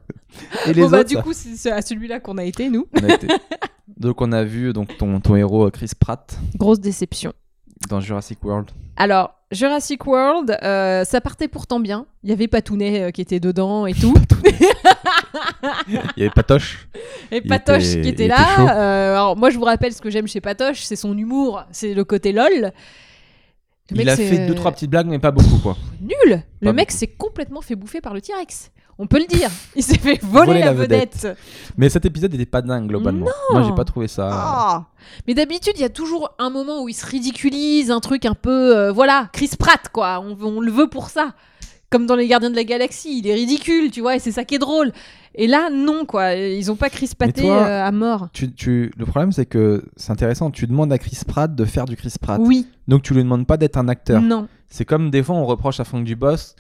Et 0.67 0.73
les 0.73 0.83
Bon 0.83 0.89
bah 0.91 1.01
autres, 1.01 1.09
du 1.11 1.17
coup 1.19 1.33
c'est 1.35 1.71
à 1.71 1.83
celui-là 1.83 2.19
qu'on 2.19 2.39
a 2.39 2.45
été 2.45 2.69
nous. 2.71 2.87
on 3.01 3.05
a 3.09 3.15
été- 3.15 3.27
Donc 3.99 4.21
on 4.23 4.33
a 4.33 4.43
vu 4.45 4.73
donc 4.73 4.97
ton, 4.97 5.21
ton 5.21 5.37
héros 5.37 5.67
euh, 5.67 5.71
Chris 5.71 5.91
Pratt 5.99 6.39
Grosse 6.57 6.81
déception. 6.81 7.33
Dans 7.89 8.01
Jurassic 8.01 8.43
World. 8.45 8.71
Alors, 8.97 9.35
Jurassic 9.51 10.07
World, 10.07 10.57
euh, 10.63 11.05
ça 11.05 11.21
partait 11.21 11.49
pourtant 11.49 11.81
bien. 11.81 12.07
Il 12.23 12.31
y 12.31 12.33
avait 12.33 12.49
Patounet 12.49 13.03
euh, 13.03 13.11
qui 13.11 13.21
était 13.21 13.41
dedans 13.41 13.87
et 13.87 13.95
tout. 13.95 14.15
Il 15.89 15.95
y 16.17 16.23
avait 16.23 16.31
Patoche. 16.31 16.89
et 17.31 17.41
Patoche 17.41 17.85
était- 17.85 18.01
qui 18.03 18.09
était 18.09 18.29
là. 18.29 18.77
Euh, 18.77 19.13
alors, 19.15 19.37
moi, 19.37 19.51
je 19.51 19.59
vous 19.59 19.65
rappelle 19.65 19.93
ce 19.93 20.01
que 20.01 20.11
j'aime 20.11 20.27
chez 20.27 20.41
Patoche, 20.41 20.83
c'est 20.83 20.97
son 20.97 21.17
humour, 21.17 21.65
c'est 21.71 21.95
le 21.95 22.05
côté 22.05 22.33
lol. 22.33 22.51
Le 22.53 22.71
Il 23.91 23.97
mec, 23.97 24.09
a 24.09 24.17
fait 24.17 24.47
deux 24.47 24.55
trois 24.55 24.73
petites 24.73 24.91
blagues, 24.91 25.07
mais 25.09 25.19
pas 25.19 25.31
beaucoup 25.33 25.59
quoi. 25.59 25.77
Nul 26.03 26.43
Le 26.61 26.67
Pas 26.67 26.73
mec 26.73 26.89
beaucoup. 26.89 26.99
s'est 26.99 27.07
complètement 27.07 27.61
fait 27.63 27.75
bouffer 27.77 28.01
par 28.01 28.13
le 28.15 28.21
T-Rex. 28.21 28.71
On 28.99 29.07
peut 29.07 29.19
le 29.19 29.27
dire. 29.27 29.49
Il 29.77 29.83
s'est 29.83 29.99
fait 29.99 30.21
voler, 30.23 30.47
Voler 30.47 30.61
la, 30.61 30.67
la 30.67 30.73
vedette. 30.75 31.27
Mais 31.79 31.89
cet 31.89 32.05
épisode 32.05 32.33
n'était 32.33 32.45
pas 32.47 32.61
dingue 32.61 32.87
globalement. 32.89 33.27
Moi 33.51 33.63
j'ai 33.63 33.75
pas 33.75 33.85
trouvé 33.85 34.07
ça. 34.09 34.29
Ah. 34.33 34.85
Mais 35.27 35.35
d'habitude, 35.35 35.73
il 35.77 35.81
y 35.81 35.85
a 35.85 35.89
toujours 35.89 36.35
un 36.39 36.51
moment 36.51 36.83
où 36.83 36.89
il 36.89 36.95
se 36.95 37.07
ridiculise, 37.07 37.91
un 37.91 38.01
truc 38.01 38.27
un 38.27 38.35
peu. 38.35 38.77
euh, 38.77 38.93
voilà, 38.93 39.29
Chris 39.33 39.51
Pratt, 39.59 39.89
quoi. 39.93 40.21
On, 40.21 40.37
on 40.45 40.61
le 40.61 40.71
veut 40.71 40.89
pour 40.89 41.09
ça. 41.09 41.33
Comme 41.93 42.07
dans 42.07 42.17
Les 42.17 42.27
Gardiens 42.27 42.51
de 42.51 42.57
la 42.57 42.65
Galaxie, 42.65 43.19
il 43.19 43.29
est 43.29 43.35
ridicule, 43.35 43.91
tu 43.93 44.01
vois, 44.01 44.17
et 44.17 44.19
c'est 44.19 44.33
ça 44.33 44.45
qui 44.45 44.57
est 44.57 44.59
drôle. 44.59 44.91
Et 45.35 45.47
là, 45.47 45.69
non, 45.71 46.05
quoi. 46.05 46.35
Ils 46.35 46.71
ont 46.73 46.77
pas 46.77 46.91
Chris 46.91 47.11
Praté 47.17 47.43
toi- 47.43 47.63
euh, 47.67 47.85
à 47.87 47.93
mort. 47.93 48.29
Tu, 48.33 48.53
tu- 48.53 48.91
le 48.97 49.05
problème 49.07 49.31
c'est 49.33 49.47
que 49.47 49.85
c'est 49.97 50.11
intéressant. 50.11 50.51
Tu 50.51 50.67
demandes 50.67 50.93
à 50.93 50.99
Chris 50.99 51.19
Pratt 51.27 51.55
de 51.55 51.65
faire 51.65 51.85
du 51.85 51.95
Chris 51.97 52.15
Pratt. 52.21 52.41
Oui, 52.43 52.67
Donc 52.89 53.03
tu 53.03 53.15
lui 53.15 53.23
demandes 53.23 53.47
pas 53.47 53.57
d'être 53.59 53.77
un 53.77 53.89
acteur. 53.89 54.21
non. 54.21 54.49
C'est 54.69 54.87
comme 54.87 55.11
des 55.11 55.23
fois 55.23 55.35
on 55.37 55.45
reproche 55.45 55.81
à 55.81 55.85
Franck 55.85 56.05
Dubosc, 56.05 56.57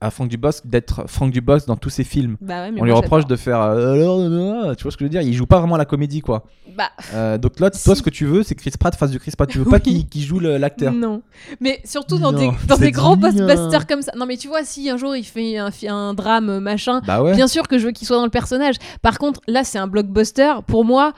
à 0.00 0.10
Franck 0.10 0.28
Dubosc 0.28 0.66
d'être 0.66 1.04
Franck 1.08 1.30
Dubosc 1.32 1.66
dans 1.66 1.76
tous 1.76 1.90
ses 1.90 2.04
films. 2.04 2.36
Bah 2.40 2.62
ouais, 2.62 2.70
mais 2.72 2.80
on 2.80 2.84
lui 2.84 2.90
moi, 2.90 3.00
reproche 3.00 3.26
de 3.26 3.36
faire. 3.36 3.60
euh, 3.60 3.94
euh, 3.96 4.74
tu 4.74 4.82
vois 4.82 4.92
ce 4.92 4.96
que 4.96 5.04
je 5.04 5.06
veux 5.06 5.10
dire? 5.10 5.22
Il 5.22 5.32
joue 5.32 5.46
pas 5.46 5.58
vraiment 5.58 5.76
la 5.76 5.84
comédie 5.84 6.20
quoi. 6.20 6.44
Bah, 6.76 6.90
Euh, 7.14 7.38
donc 7.38 7.58
là, 7.60 7.70
toi, 7.70 7.78
Si. 7.94 7.96
ce 7.96 8.02
que 8.02 8.10
tu 8.10 8.26
veux, 8.26 8.42
c'est 8.42 8.54
que 8.54 8.60
Chris 8.60 8.72
Pratt 8.78 8.94
fasse 8.94 9.10
du 9.10 9.18
Chris 9.18 9.32
Pratt. 9.36 9.48
Tu 9.48 9.58
veux 9.58 9.64
pas 9.64 9.80
qu'il 9.80 10.06
joue 10.22 10.38
l'acteur? 10.40 10.92
non. 10.92 11.22
Mais 11.60 11.80
surtout 11.84 12.18
dans 12.18 12.32
Non, 12.32 12.38
des, 12.38 12.50
dans 12.66 12.76
c'est 12.76 12.82
des 12.84 12.90
grands 12.90 13.16
blockbusters 13.16 13.86
comme 13.86 14.02
ça. 14.02 14.12
Non, 14.16 14.26
mais 14.26 14.36
tu 14.36 14.48
vois, 14.48 14.64
si 14.64 14.90
un 14.90 14.96
jour 14.98 15.16
il 15.16 15.24
fait 15.24 15.56
un, 15.56 16.12
drame, 16.14 16.50
euh, 16.50 16.60
machin, 16.60 17.00
Bah 17.06 17.22
ouais. 17.22 17.34
Bien 17.34 17.46
sûr 17.48 17.66
que 17.68 17.78
je 17.78 17.86
veux 17.86 17.92
qu'il 17.92 18.06
soit 18.06 18.16
dans 18.18 18.24
le 18.24 18.30
personnage. 18.30 18.74
Par 19.02 19.18
contre, 19.18 19.40
là, 19.48 19.64
c'est 19.64 19.78
un 19.78 19.86
blockbuster. 19.86 20.52
Pour 20.66 20.84
moi, 20.84 21.12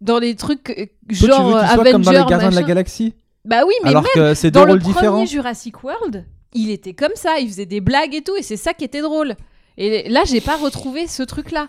dans 0.00 0.18
les 0.18 0.34
trucs 0.34 0.70
euh, 0.70 0.74
Toi, 0.86 0.86
tu 1.10 1.14
genre 1.26 1.48
veux 1.50 1.56
euh, 1.56 1.66
soit 1.66 1.92
comme 1.92 2.02
dans 2.02 2.10
les 2.10 2.16
Gardiens 2.16 2.50
de 2.50 2.54
la. 2.56 2.62
Galaxie? 2.64 3.14
Bah 3.44 3.62
oui, 3.66 3.74
mais 3.84 3.90
Alors 3.90 4.02
même 4.02 4.10
que 4.14 4.34
c'est 4.34 4.50
deux 4.50 4.58
dans 4.60 4.66
le 4.66 4.78
premier 4.78 4.94
différents. 4.94 5.24
Jurassic 5.26 5.84
World, 5.84 6.24
il 6.54 6.70
était 6.70 6.94
comme 6.94 7.14
ça. 7.14 7.38
Il 7.40 7.48
faisait 7.48 7.66
des 7.66 7.80
blagues 7.80 8.14
et 8.14 8.22
tout, 8.22 8.36
et 8.36 8.42
c'est 8.42 8.56
ça 8.56 8.74
qui 8.74 8.84
était 8.84 9.02
drôle. 9.02 9.36
Et 9.78 10.08
là, 10.08 10.22
j'ai 10.24 10.40
pas 10.40 10.56
retrouvé 10.56 11.06
ce 11.06 11.22
truc-là. 11.22 11.68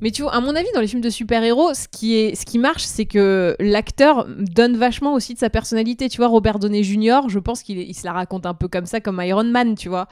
Mais 0.00 0.10
tu 0.10 0.22
vois, 0.22 0.34
à 0.34 0.40
mon 0.40 0.56
avis, 0.56 0.68
dans 0.74 0.80
les 0.80 0.86
films 0.86 1.02
de 1.02 1.10
super-héros, 1.10 1.74
ce 1.74 1.86
qui, 1.86 2.16
est, 2.16 2.34
ce 2.34 2.46
qui 2.46 2.58
marche, 2.58 2.84
c'est 2.84 3.04
que 3.04 3.54
l'acteur 3.60 4.26
donne 4.28 4.76
vachement 4.76 5.12
aussi 5.12 5.34
de 5.34 5.38
sa 5.38 5.50
personnalité. 5.50 6.08
Tu 6.08 6.16
vois, 6.16 6.28
Robert 6.28 6.58
Downey 6.58 6.82
Jr., 6.82 7.20
je 7.28 7.38
pense 7.38 7.62
qu'il 7.62 7.78
il 7.78 7.94
se 7.94 8.04
la 8.06 8.12
raconte 8.12 8.46
un 8.46 8.54
peu 8.54 8.68
comme 8.68 8.86
ça, 8.86 9.00
comme 9.00 9.20
Iron 9.22 9.44
Man, 9.44 9.74
tu 9.74 9.90
vois. 9.90 10.08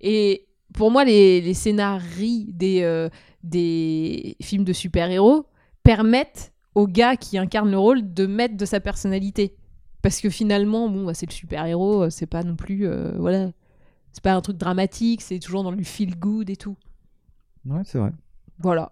Et 0.00 0.46
pour 0.74 0.90
moi, 0.90 1.04
les, 1.04 1.40
les 1.40 1.54
scénarii 1.54 2.46
des, 2.52 2.82
euh, 2.82 3.08
des 3.44 4.36
films 4.42 4.64
de 4.64 4.72
super-héros 4.72 5.46
permettent 5.84 6.52
au 6.74 6.86
gars 6.86 7.16
qui 7.16 7.38
incarne 7.38 7.70
le 7.70 7.78
rôle 7.78 8.12
de 8.12 8.26
mettre 8.26 8.56
de 8.56 8.64
sa 8.64 8.80
personnalité. 8.80 9.56
Parce 10.02 10.20
que 10.20 10.30
finalement, 10.30 10.88
bon, 10.88 11.04
bah, 11.04 11.14
c'est 11.14 11.26
le 11.26 11.32
super-héros, 11.32 12.04
euh, 12.04 12.10
c'est 12.10 12.26
pas 12.26 12.42
non 12.42 12.54
plus. 12.56 12.86
euh, 12.86 13.12
voilà. 13.18 13.50
C'est 14.12 14.22
pas 14.22 14.32
un 14.34 14.40
truc 14.40 14.56
dramatique, 14.56 15.20
c'est 15.22 15.38
toujours 15.38 15.62
dans 15.64 15.70
le 15.70 15.82
feel 15.82 16.16
good 16.18 16.48
et 16.50 16.56
tout. 16.56 16.76
Ouais, 17.66 17.82
c'est 17.84 17.98
vrai. 17.98 18.10
Voilà. 18.60 18.90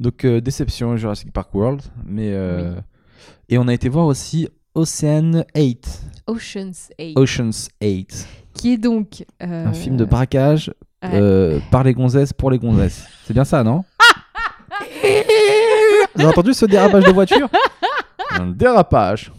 Donc 0.00 0.24
euh, 0.24 0.40
déception 0.40 0.96
Jurassic 0.96 1.32
Park 1.32 1.54
World, 1.54 1.82
mais 2.04 2.32
euh, 2.32 2.74
et 3.48 3.58
on 3.58 3.68
a 3.68 3.74
été 3.74 3.88
voir 3.88 4.06
aussi 4.06 4.48
Ocean 4.74 5.44
8, 5.54 6.02
Ocean's 6.26 6.90
8. 6.98 7.16
Ocean's 7.18 7.68
8, 7.82 8.26
Qui 8.54 8.72
est 8.72 8.78
donc. 8.78 9.24
un 9.38 9.72
film 9.74 9.96
de 9.96 10.04
braquage 10.04 10.72
ouais. 11.04 11.60
par 11.70 11.84
les 11.84 11.92
gonzesses 11.94 12.32
pour 12.32 12.50
les 12.50 12.58
gonzesses. 12.58 13.04
C'est 13.24 13.34
bien 13.34 13.44
ça, 13.44 13.62
non? 13.62 13.84
Vous 16.14 16.20
avez 16.22 16.28
entendu 16.30 16.54
ce 16.54 16.66
dérapage 16.66 17.04
de 17.04 17.10
voiture? 17.12 17.48
Un 18.30 18.46
dérapage. 18.48 19.30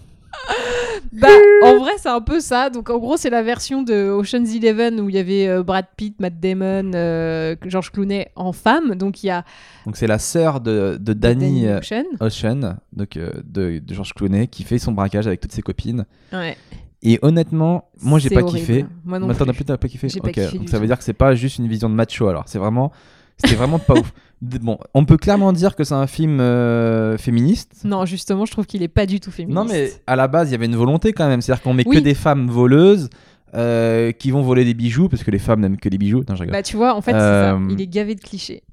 Bah, 1.13 1.27
en 1.63 1.77
vrai, 1.77 1.91
c'est 1.97 2.09
un 2.09 2.21
peu 2.21 2.39
ça. 2.39 2.69
Donc, 2.69 2.89
en 2.89 2.97
gros, 2.97 3.17
c'est 3.17 3.29
la 3.29 3.43
version 3.43 3.83
de 3.83 4.09
Ocean's 4.09 4.53
Eleven 4.55 4.99
où 4.99 5.09
il 5.09 5.15
y 5.15 5.19
avait 5.19 5.47
euh, 5.47 5.63
Brad 5.63 5.85
Pitt, 5.95 6.19
Matt 6.19 6.39
Damon, 6.39 6.91
euh, 6.95 7.55
George 7.65 7.91
Clooney 7.91 8.29
en 8.35 8.51
femme. 8.51 8.95
Donc, 8.95 9.23
il 9.23 9.27
y 9.27 9.29
a 9.29 9.45
Donc 9.85 9.95
c'est 9.97 10.07
la 10.07 10.19
sœur 10.19 10.59
de, 10.59 10.97
de 10.99 11.13
Danny 11.13 11.67
euh, 11.67 11.79
Ocean. 11.79 12.03
Ocean, 12.19 12.77
donc 12.93 13.17
euh, 13.17 13.31
de, 13.45 13.79
de 13.79 13.93
George 13.93 14.13
Clooney, 14.13 14.47
qui 14.47 14.63
fait 14.63 14.79
son 14.79 14.91
braquage 14.91 15.27
avec 15.27 15.39
toutes 15.39 15.51
ses 15.53 15.61
copines. 15.61 16.05
Ouais. 16.31 16.57
Et 17.03 17.19
honnêtement, 17.21 17.89
moi 18.01 18.17
j'ai 18.17 18.29
pas 18.29 18.41
horrible. 18.41 18.57
kiffé. 18.59 18.85
Moi 19.03 19.19
non 19.19 19.27
Maintenant, 19.27 19.53
plus. 19.53 19.65
t'as 19.65 19.77
pas 19.77 19.87
kiffé 19.89 20.07
J'ai 20.09 20.19
pas 20.21 20.29
Ok, 20.29 20.35
kiffé 20.35 20.57
donc 20.57 20.69
ça 20.69 20.77
veut 20.77 20.83
tout. 20.83 20.87
dire 20.87 20.97
que 20.97 21.03
c'est 21.03 21.13
pas 21.13 21.35
juste 21.35 21.57
une 21.59 21.67
vision 21.67 21.89
de 21.89 21.95
macho 21.95 22.27
alors. 22.29 22.43
C'est 22.47 22.59
vraiment. 22.59 22.91
C'était 23.37 23.55
vraiment 23.55 23.77
pas 23.79 23.93
ouf. 23.99 24.13
Bon, 24.61 24.77
on 24.93 25.05
peut 25.05 25.17
clairement 25.17 25.53
dire 25.53 25.75
que 25.75 25.83
c'est 25.85 25.93
un 25.93 26.07
film 26.07 26.39
euh, 26.41 27.17
féministe. 27.17 27.81
Non, 27.85 28.05
justement, 28.05 28.45
je 28.45 28.51
trouve 28.51 28.65
qu'il 28.65 28.83
est 28.83 28.87
pas 28.89 29.05
du 29.05 29.19
tout 29.19 29.31
féministe. 29.31 29.55
Non, 29.55 29.65
mais 29.65 29.91
à 30.05 30.15
la 30.17 30.27
base, 30.27 30.49
il 30.49 30.51
y 30.51 30.55
avait 30.55 30.65
une 30.65 30.75
volonté 30.75 31.13
quand 31.13 31.27
même. 31.27 31.41
C'est-à-dire 31.41 31.63
qu'on 31.63 31.73
met 31.73 31.85
que 31.85 31.99
des 31.99 32.13
femmes 32.13 32.49
voleuses 32.49 33.09
euh, 33.55 34.11
qui 34.11 34.31
vont 34.31 34.41
voler 34.41 34.65
des 34.65 34.73
bijoux 34.73 35.07
parce 35.07 35.23
que 35.23 35.31
les 35.31 35.39
femmes 35.39 35.61
n'aiment 35.61 35.77
que 35.77 35.87
les 35.87 35.97
bijoux. 35.97 36.23
Non, 36.27 36.35
je 36.35 36.41
rigole. 36.41 36.51
Bah, 36.51 36.63
tu 36.63 36.75
vois, 36.75 36.93
en 36.95 37.01
fait, 37.01 37.13
Euh, 37.13 37.53
c'est 37.57 37.67
ça. 37.67 37.73
Il 37.73 37.81
est 37.81 37.87
gavé 37.87 38.15
de 38.15 38.21
clichés. 38.21 38.63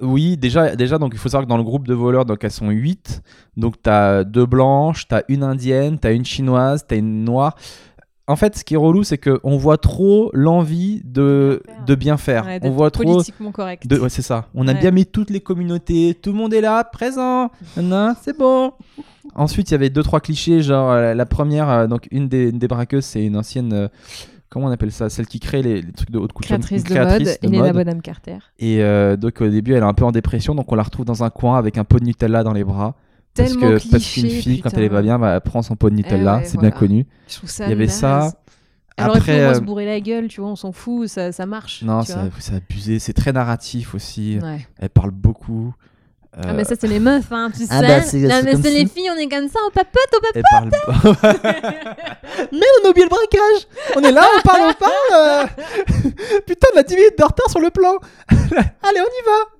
Oui, 0.00 0.36
déjà, 0.36 0.76
déjà, 0.76 0.98
donc 0.98 1.10
il 1.14 1.18
faut 1.18 1.28
savoir 1.28 1.44
que 1.46 1.48
dans 1.48 1.56
le 1.56 1.64
groupe 1.64 1.88
de 1.88 1.94
voleurs, 1.94 2.24
donc 2.24 2.44
elles 2.44 2.52
sont 2.52 2.70
8. 2.70 3.20
Donc 3.56 3.82
t'as 3.82 4.22
deux 4.22 4.46
blanches, 4.46 5.08
t'as 5.08 5.22
une 5.28 5.42
indienne, 5.42 5.98
t'as 5.98 6.12
une 6.12 6.24
chinoise, 6.24 6.84
t'as 6.86 6.96
une 6.96 7.24
noire. 7.24 7.56
En 8.28 8.36
fait, 8.36 8.56
ce 8.56 8.64
qui 8.64 8.74
est 8.74 8.78
relou, 8.78 9.02
c'est 9.02 9.18
que 9.18 9.40
on 9.42 9.56
voit 9.56 9.78
trop 9.78 10.30
l'envie 10.34 11.02
de, 11.04 11.60
Bien 11.64 11.74
faire. 11.74 11.84
de 11.86 11.94
bien 11.94 12.16
faire. 12.16 12.44
Ouais, 12.46 12.60
on 12.62 12.70
voit 12.70 12.90
trop. 12.90 13.02
politiquement 13.04 13.50
correct. 13.50 13.86
De... 13.86 13.98
Ouais, 13.98 14.08
c'est 14.08 14.22
ça. 14.22 14.46
On 14.54 14.68
a 14.68 14.72
Ouais. 14.74 14.78
bien 14.78 14.90
mis 14.92 15.06
toutes 15.06 15.30
les 15.30 15.40
communautés. 15.40 16.16
Tout 16.20 16.30
le 16.32 16.36
monde 16.38 16.54
est 16.54 16.60
là, 16.60 16.84
présent. 16.84 17.50
C'est 18.22 18.38
bon. 18.38 18.72
Ensuite, 19.34 19.70
il 19.70 19.72
y 19.72 19.74
avait 19.74 19.90
deux 19.90 20.02
trois 20.02 20.20
clichés. 20.20 20.62
Genre 20.62 20.90
euh, 20.90 21.14
la 21.14 21.26
première, 21.26 21.68
euh, 21.70 21.86
donc 21.86 22.06
une 22.10 22.28
des, 22.28 22.50
une 22.50 22.58
des 22.58 22.68
braqueuses, 22.68 23.04
c'est 23.04 23.24
une 23.24 23.36
ancienne. 23.36 23.72
euh, 23.72 23.88
comment 24.50 24.66
on 24.66 24.70
appelle 24.70 24.92
ça? 24.92 25.08
Celle 25.10 25.26
qui 25.26 25.40
crée 25.40 25.62
les, 25.62 25.82
les 25.82 25.92
trucs 25.92 26.10
de 26.10 26.18
haute 26.18 26.32
couture. 26.32 26.56
Créatrice 26.56 26.82
une 26.82 26.94
de 26.94 26.98
mode, 26.98 27.22
de 27.22 27.38
Elena 27.56 27.72
mode. 27.72 27.84
Bonham 27.86 28.02
Carter. 28.02 28.38
Et 28.58 28.82
euh, 28.82 29.16
donc 29.16 29.40
au 29.40 29.48
début, 29.48 29.72
elle 29.74 29.82
est 29.82 29.86
un 29.86 29.94
peu 29.94 30.04
en 30.04 30.12
dépression, 30.12 30.54
donc 30.54 30.70
on 30.72 30.74
la 30.74 30.82
retrouve 30.82 31.04
dans 31.04 31.22
un 31.24 31.30
coin 31.30 31.58
avec 31.58 31.76
un 31.78 31.84
pot 31.84 31.98
de 31.98 32.04
Nutella 32.04 32.42
dans 32.42 32.52
les 32.54 32.64
bras. 32.64 32.94
Parce 33.38 33.50
Tellement 33.50 33.66
que 33.78 33.88
parce 33.90 34.04
qu'une 34.12 34.22
cliché, 34.24 34.40
fille, 34.40 34.60
quand 34.60 34.70
elle 34.74 34.84
est 34.84 34.90
pas 34.90 35.02
bien, 35.02 35.18
bah, 35.18 35.34
elle 35.34 35.40
prend 35.40 35.62
son 35.62 35.76
pot 35.76 35.90
de 35.90 35.94
Nutella. 35.94 36.36
ouais, 36.38 36.44
c'est 36.44 36.54
voilà. 36.54 36.70
bien 36.70 36.78
connu. 36.78 37.06
Je 37.28 37.36
trouve 37.36 37.50
ça 37.50 37.64
Il 37.66 37.70
y 37.70 37.72
avait 37.72 37.86
naze. 37.86 37.94
ça. 37.98 38.32
Elle 38.96 39.08
aurait 39.10 39.20
pu 39.20 39.30
au 39.30 39.32
Après, 39.32 39.40
moins 39.42 39.50
euh, 39.50 39.54
se 39.54 39.60
bourrer 39.60 39.86
la 39.86 40.00
gueule, 40.00 40.26
tu 40.28 40.40
vois, 40.40 40.50
on 40.50 40.56
s'en 40.56 40.72
fout, 40.72 41.06
ça, 41.08 41.30
ça 41.32 41.46
marche. 41.46 41.82
non, 41.82 42.02
c'est 42.02 42.54
abusé. 42.54 42.98
C'est 42.98 43.12
très 43.12 43.32
narratif 43.32 43.94
aussi. 43.94 44.38
Ouais. 44.42 44.66
Elle 44.78 44.90
parle 44.90 45.12
beaucoup. 45.12 45.72
Ah, 46.36 46.48
Euh, 46.50 46.52
mais 46.54 46.64
ça, 46.64 46.74
c'est 46.78 46.86
les 46.88 47.00
meufs, 47.00 47.32
hein, 47.32 47.50
tu 47.52 47.62
sais. 47.62 47.68
Ah 47.70 47.80
bah, 47.80 48.02
c'est- 48.02 48.18
mais 48.18 48.56
c'est 48.56 48.70
les 48.70 48.86
filles, 48.86 49.08
on 49.12 49.16
est 49.18 49.28
comme 49.28 49.48
ça, 49.48 49.58
on 49.66 49.70
papote, 49.70 50.12
on 50.14 50.20
papote. 50.20 51.22
Parle. 51.22 51.34
Mais 52.52 52.66
on 52.82 52.86
a 52.86 52.90
oublié 52.90 53.06
le 53.06 53.10
braquage. 53.10 53.66
On 53.96 54.00
est 54.02 54.12
là, 54.12 54.24
on 54.38 54.42
parle, 54.42 54.70
on 54.70 54.74
parle. 54.74 54.92
euh. 55.14 55.46
Putain, 56.46 56.66
on 56.74 56.78
a 56.78 56.82
10 56.82 56.94
minutes 56.94 57.18
de 57.18 57.24
retard 57.24 57.48
sur 57.50 57.60
le 57.60 57.70
plan. 57.70 57.96
Allez, 58.30 59.00
on 59.00 59.10
y 59.10 59.24
va. 59.26 59.57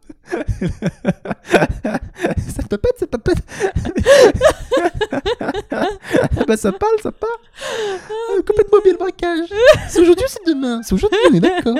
Ça 2.48 2.62
papette, 2.68 2.98
ça 2.98 3.06
papette. 3.06 3.38
bah 6.46 6.56
ça 6.56 6.72
parle, 6.72 6.98
ça 7.02 7.12
part. 7.12 7.28
Euh, 8.36 8.42
complètement 8.42 8.78
oublié 8.78 8.92
le 8.92 8.98
braquage. 8.98 9.48
C'est 9.88 10.00
aujourd'hui 10.00 10.24
ou 10.24 10.28
c'est 10.28 10.46
demain 10.52 10.82
C'est 10.82 10.94
aujourd'hui, 10.94 11.18
on 11.30 11.34
est 11.34 11.40
d'accord. 11.40 11.76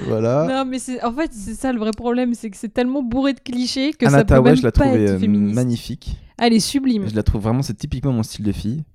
Voilà. 0.00 0.46
Non, 0.48 0.64
mais 0.70 0.78
c'est 0.78 1.02
en 1.02 1.12
fait, 1.12 1.30
c'est 1.32 1.54
ça 1.54 1.72
le 1.72 1.78
vrai 1.78 1.92
problème, 1.96 2.34
c'est 2.34 2.50
que 2.50 2.56
c'est 2.56 2.68
tellement 2.72 3.02
bourré 3.02 3.32
de 3.32 3.40
clichés 3.40 3.92
que 3.92 4.04
Anna 4.06 4.18
ça 4.18 4.24
peut 4.24 4.34
Tawai, 4.34 4.50
même 4.50 4.56
je 4.56 4.62
la 4.62 4.72
pas 4.72 4.84
trouvais 4.84 5.04
être 5.04 5.10
euh, 5.12 5.18
féministe. 5.18 5.54
magnifique. 5.54 6.16
Ah, 6.38 6.46
Elle 6.46 6.52
est 6.54 6.60
sublime. 6.60 7.08
Je 7.08 7.14
la 7.14 7.22
trouve 7.22 7.42
vraiment, 7.42 7.62
c'est 7.62 7.74
typiquement 7.74 8.12
mon 8.12 8.22
style 8.22 8.44
de 8.44 8.52
fille. 8.52 8.84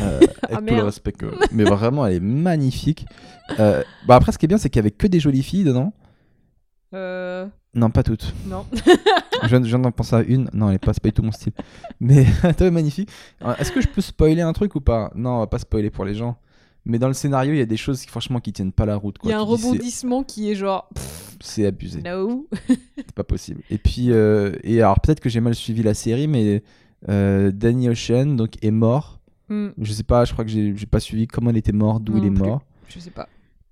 Euh, 0.00 0.18
avec 0.48 0.66
tout 0.66 0.74
le 0.76 0.82
respect 0.82 1.12
que. 1.12 1.26
Mais 1.52 1.64
vraiment, 1.64 2.06
elle 2.06 2.14
est 2.14 2.20
magnifique. 2.20 3.04
Euh, 3.60 3.82
bah 4.08 4.16
après, 4.16 4.32
ce 4.32 4.38
qui 4.38 4.46
est 4.46 4.48
bien, 4.48 4.56
c'est 4.56 4.70
qu'il 4.70 4.78
y 4.78 4.80
avait 4.80 4.90
que 4.90 5.06
des 5.06 5.20
jolies 5.20 5.42
filles 5.42 5.64
dedans. 5.64 5.92
Euh... 6.94 7.46
Non, 7.74 7.90
pas 7.90 8.02
toutes. 8.02 8.32
Non. 8.46 8.64
Je 9.42 9.48
viens, 9.48 9.78
d'en 9.78 9.90
penser 9.90 10.14
à 10.14 10.22
une. 10.22 10.48
Non, 10.52 10.68
elle 10.68 10.76
est 10.76 10.78
pas, 10.78 10.92
du 10.92 11.12
tout 11.12 11.22
mon 11.22 11.32
style. 11.32 11.52
Mais 12.00 12.24
est 12.44 12.70
magnifique. 12.70 13.10
Est-ce 13.58 13.72
que 13.72 13.80
je 13.80 13.88
peux 13.88 14.00
spoiler 14.00 14.42
un 14.42 14.52
truc 14.52 14.74
ou 14.76 14.80
pas? 14.80 15.10
Non, 15.14 15.36
on 15.36 15.38
va 15.40 15.46
pas 15.46 15.58
spoiler 15.58 15.90
pour 15.90 16.04
les 16.04 16.14
gens. 16.14 16.36
Mais 16.86 16.98
dans 16.98 17.08
le 17.08 17.14
scénario, 17.14 17.52
il 17.54 17.58
y 17.58 17.62
a 17.62 17.66
des 17.66 17.78
choses 17.78 18.02
qui, 18.02 18.08
franchement, 18.08 18.40
qui 18.40 18.52
tiennent 18.52 18.72
pas 18.72 18.84
la 18.84 18.96
route. 18.96 19.16
Il 19.24 19.30
y 19.30 19.32
a 19.32 19.38
un 19.38 19.42
rebondissement 19.42 20.22
qui 20.22 20.50
est 20.50 20.54
genre. 20.54 20.88
C'est 21.40 21.66
abusé. 21.66 22.02
No. 22.02 22.46
C'est 22.96 23.12
pas 23.12 23.24
possible. 23.24 23.62
Et 23.70 23.78
puis, 23.78 24.12
euh, 24.12 24.52
et 24.62 24.80
alors 24.80 25.00
peut-être 25.00 25.20
que 25.20 25.28
j'ai 25.28 25.40
mal 25.40 25.54
suivi 25.54 25.82
la 25.82 25.94
série, 25.94 26.26
mais 26.26 26.62
euh, 27.08 27.50
Danny 27.52 27.88
Ocean 27.88 28.36
donc 28.36 28.62
est 28.62 28.70
mort. 28.70 29.20
Hmm, 29.48 29.68
Je 29.78 29.92
sais 29.92 30.02
pas, 30.04 30.24
je 30.24 30.32
crois 30.32 30.44
que 30.44 30.50
j'ai 30.50 30.86
pas 30.86 31.00
suivi 31.00 31.26
comment 31.26 31.50
il 31.50 31.56
était 31.56 31.72
mort, 31.72 32.00
d'où 32.00 32.16
il 32.18 32.26
est 32.26 32.30
plus. 32.30 32.42
mort. 32.42 32.62
je 32.88 32.98
sais 32.98 33.10
pas. 33.10 33.28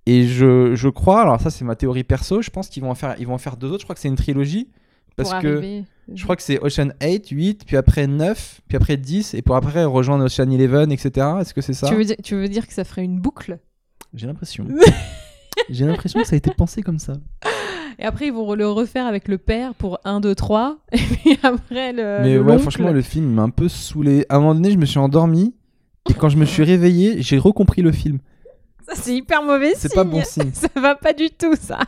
Et 0.07 0.26
je, 0.26 0.74
je 0.74 0.88
crois, 0.88 1.22
alors 1.22 1.40
ça 1.40 1.50
c'est 1.50 1.64
ma 1.64 1.76
théorie 1.76 2.05
perso, 2.05 2.42
je 2.42 2.50
pense 2.50 2.68
qu'ils 2.68 2.82
vont 2.82 2.90
en 2.90 2.94
faire 2.94 3.14
ils 3.18 3.26
vont 3.26 3.34
en 3.34 3.38
faire 3.38 3.57
deux 3.57 3.68
autres, 3.68 3.80
je 3.80 3.84
crois 3.84 3.94
que 3.94 4.00
c'est 4.00 4.09
une 4.09 4.16
trilogie 4.16 4.68
parce 5.16 5.30
Pour 5.30 5.40
que 5.40 5.57
arriver. 5.59 5.84
je 6.12 6.22
crois 6.22 6.36
que 6.36 6.42
c'est 6.42 6.59
Ocean 6.61 6.90
8, 7.03 7.28
8, 7.28 7.64
puis 7.66 7.76
après 7.76 8.07
9, 8.07 8.61
puis 8.66 8.76
après 8.76 8.96
10 8.96 9.34
et 9.34 9.42
pour 9.42 9.57
après 9.57 9.84
rejoindre 9.84 10.24
Ocean 10.24 10.48
11, 10.48 10.92
etc. 10.92 11.26
Est-ce 11.40 11.55
que 11.55 11.61
c'est 11.61 11.74
ça? 11.74 11.88
Tu 11.88 11.94
veux, 11.94 12.05
dire, 12.05 12.16
tu 12.22 12.34
veux 12.34 12.48
dire 12.48 12.66
que 12.66 12.72
ça 12.72 12.84
ferait 12.84 13.05
une 13.05 13.20
boucle? 13.20 13.59
J'ai 14.14 14.26
l'impression. 14.26 14.66
j'ai 15.70 15.84
l'impression 15.84 16.20
que 16.20 16.26
ça 16.26 16.34
a 16.34 16.38
été 16.38 16.50
pensé 16.50 16.82
comme 16.82 16.98
ça. 16.98 17.14
Et 17.98 18.05
après, 18.05 18.26
ils 18.26 18.32
vont 18.32 18.55
le 18.55 18.66
refaire 18.66 19.07
avec 19.07 19.28
le 19.28 19.38
père 19.38 19.74
pour 19.74 19.98
1, 20.05 20.20
2, 20.20 20.34
3. 20.34 20.78
Et 20.92 20.96
puis 20.96 21.38
après, 21.42 21.92
le. 21.92 22.22
Mais 22.22 22.34
le 22.34 22.42
ouais, 22.42 22.59
franchement 22.59 22.90
le 22.90 23.03
film 23.03 23.26
m'a 23.26 23.42
un 23.42 23.50
peu 23.50 23.68
saoulé. 23.68 24.24
À 24.28 24.36
un 24.36 24.40
moment 24.40 24.55
donné, 24.55 24.70
je 24.70 24.78
me 24.78 24.86
suis 24.86 24.98
endormi 24.98 25.55
et 26.11 26.14
quand 26.14 26.28
je 26.28 26.36
me 26.36 26.44
suis 26.44 26.64
réveillé, 26.64 27.22
j'ai 27.22 27.38
recompris 27.38 27.82
le 27.82 27.92
film. 27.92 28.18
C'est 28.95 29.14
hyper 29.14 29.43
mauvais 29.43 29.72
C'est 29.74 29.88
signe. 29.88 29.95
pas 29.95 30.05
bon 30.05 30.22
signe. 30.24 30.51
Ça 30.53 30.68
va 30.80 30.95
pas 30.95 31.12
du 31.12 31.30
tout, 31.30 31.55
ça. 31.59 31.78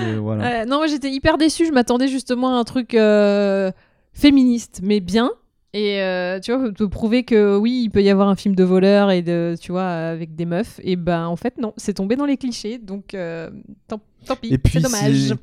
Et 0.00 0.14
voilà. 0.16 0.42
Ouais, 0.42 0.66
non, 0.66 0.76
moi 0.76 0.86
j'étais 0.86 1.10
hyper 1.10 1.38
déçue. 1.38 1.66
Je 1.66 1.72
m'attendais 1.72 2.08
justement 2.08 2.56
à 2.56 2.58
un 2.58 2.64
truc 2.64 2.94
euh, 2.94 3.70
féministe, 4.12 4.80
mais 4.82 5.00
bien. 5.00 5.30
Et 5.74 6.02
euh, 6.02 6.38
tu 6.38 6.52
vois, 6.52 6.70
te 6.70 6.84
prouver 6.84 7.24
que 7.24 7.56
oui, 7.56 7.82
il 7.84 7.90
peut 7.90 8.02
y 8.02 8.10
avoir 8.10 8.28
un 8.28 8.36
film 8.36 8.54
de 8.54 8.64
voleur 8.64 9.10
et 9.10 9.22
de, 9.22 9.56
tu 9.58 9.72
vois, 9.72 9.86
avec 9.86 10.34
des 10.34 10.44
meufs. 10.44 10.80
Et 10.82 10.96
ben 10.96 11.26
en 11.26 11.36
fait, 11.36 11.56
non, 11.58 11.72
c'est 11.78 11.94
tombé 11.94 12.16
dans 12.16 12.26
les 12.26 12.36
clichés. 12.36 12.78
Donc 12.78 13.14
euh, 13.14 13.50
tant, 13.88 14.00
tant 14.26 14.36
pis, 14.36 14.52
Et 14.52 14.58
puis 14.58 14.74
c'est 14.74 14.80
dommage. 14.80 15.34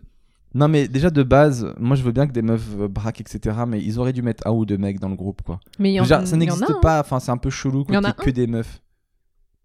Non 0.55 0.67
mais 0.67 0.87
déjà 0.87 1.11
de 1.11 1.21
base, 1.21 1.73
moi 1.77 1.95
je 1.95 2.01
veux 2.01 2.11
bien 2.11 2.25
que 2.25 2.31
des 2.31 2.41
meufs 2.41 2.75
braquent 2.75 3.21
etc. 3.21 3.55
Mais 3.67 3.79
ils 3.81 3.99
auraient 3.99 4.13
dû 4.13 4.23
mettre 4.23 4.47
un 4.47 4.51
ou 4.51 4.65
deux 4.65 4.77
mecs 4.77 4.99
dans 4.99 5.09
le 5.09 5.15
groupe 5.15 5.43
quoi. 5.43 5.59
Mais 5.77 5.93
y 5.93 5.99
en, 5.99 6.03
Déjà, 6.03 6.25
ça 6.25 6.35
n'existe 6.37 6.81
pas. 6.81 6.99
Enfin 7.01 7.19
c'est 7.19 7.31
un 7.31 7.37
peu 7.37 7.51
chelou 7.51 7.85
Il 7.87 7.93
y 7.93 7.97
quand 7.97 7.99
en 7.99 8.01
il 8.01 8.03
y 8.03 8.07
a 8.07 8.09
a 8.09 8.13
que 8.13 8.29
des 8.31 8.47
meufs. 8.47 8.81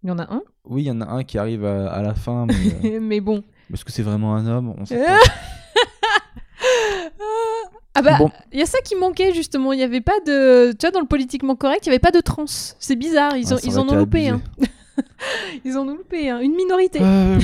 Il 0.05 0.09
y 0.09 0.11
en 0.11 0.19
a 0.19 0.31
un? 0.31 0.43
Oui, 0.65 0.83
il 0.83 0.85
y 0.85 0.91
en 0.91 1.01
a 1.01 1.05
un 1.07 1.23
qui 1.23 1.39
arrive 1.39 1.65
à, 1.65 1.91
à 1.91 2.03
la 2.03 2.13
fin. 2.13 2.45
Mais, 2.45 2.91
euh, 2.95 2.99
mais 3.01 3.21
bon. 3.21 3.43
Est-ce 3.73 3.83
que 3.83 3.91
c'est 3.91 4.03
vraiment 4.03 4.35
un 4.35 4.45
homme 4.45 4.71
On 4.77 4.85
sait 4.85 5.03
pas. 5.03 5.17
Ah 7.97 8.01
bah, 8.01 8.17
Bon. 8.19 8.29
il 8.51 8.59
y 8.59 8.61
a 8.61 8.65
ça 8.65 8.79
qui 8.83 8.95
manquait 8.95 9.33
justement. 9.33 9.71
Il 9.73 9.79
y 9.79 9.83
avait 9.83 10.01
pas 10.01 10.19
de, 10.27 10.73
tu 10.73 10.77
vois, 10.81 10.91
dans 10.91 10.99
le 10.99 11.07
politiquement 11.07 11.55
correct, 11.55 11.85
il 11.85 11.87
y 11.87 11.89
avait 11.91 11.99
pas 11.99 12.11
de 12.11 12.19
trans. 12.19 12.43
C'est 12.45 12.95
bizarre. 12.97 13.35
Ils, 13.37 13.53
ont, 13.53 13.57
aurait 13.57 13.77
en 13.77 13.89
ont 13.89 13.95
loupé. 13.95 14.29
Hein. 14.29 14.41
Ils 15.65 15.77
en 15.77 15.87
ont 15.87 15.95
loupé. 15.95 16.29
hein. 16.29 16.39
Une 16.41 16.55
minorité. 16.55 16.99
Euh, 17.01 17.39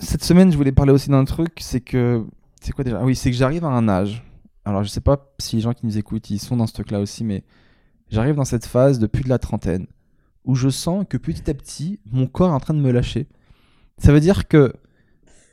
Cette 0.00 0.24
semaine, 0.24 0.50
je 0.52 0.56
voulais 0.56 0.72
parler 0.72 0.92
aussi 0.92 1.08
d'un 1.08 1.24
truc, 1.24 1.52
c'est 1.60 1.80
que 1.80 2.24
c'est 2.60 2.72
quoi 2.72 2.84
déjà? 2.84 2.98
Ah 3.00 3.04
Oui, 3.04 3.14
c'est 3.16 3.30
que 3.30 3.36
j'arrive 3.36 3.64
à 3.64 3.68
un 3.68 3.88
âge. 3.88 4.22
Alors 4.64 4.82
je 4.82 4.88
sais 4.88 5.00
pas 5.00 5.32
si 5.38 5.56
les 5.56 5.62
gens 5.62 5.72
qui 5.72 5.86
nous 5.86 5.96
écoutent, 5.96 6.28
ils 6.30 6.40
sont 6.40 6.56
dans 6.56 6.66
ce 6.66 6.72
truc-là 6.74 6.98
aussi, 7.00 7.22
mais 7.24 7.44
j'arrive 8.10 8.34
dans 8.34 8.44
cette 8.44 8.66
phase 8.66 8.98
de 8.98 9.06
plus 9.06 9.22
de 9.22 9.28
la 9.28 9.38
trentaine 9.38 9.86
où 10.46 10.54
je 10.54 10.68
sens 10.68 11.04
que 11.08 11.16
petit 11.16 11.50
à 11.50 11.54
petit, 11.54 12.00
mon 12.10 12.26
corps 12.26 12.50
est 12.50 12.54
en 12.54 12.60
train 12.60 12.74
de 12.74 12.80
me 12.80 12.90
lâcher. 12.90 13.26
Ça 13.98 14.12
veut 14.12 14.20
dire 14.20 14.48
que 14.48 14.72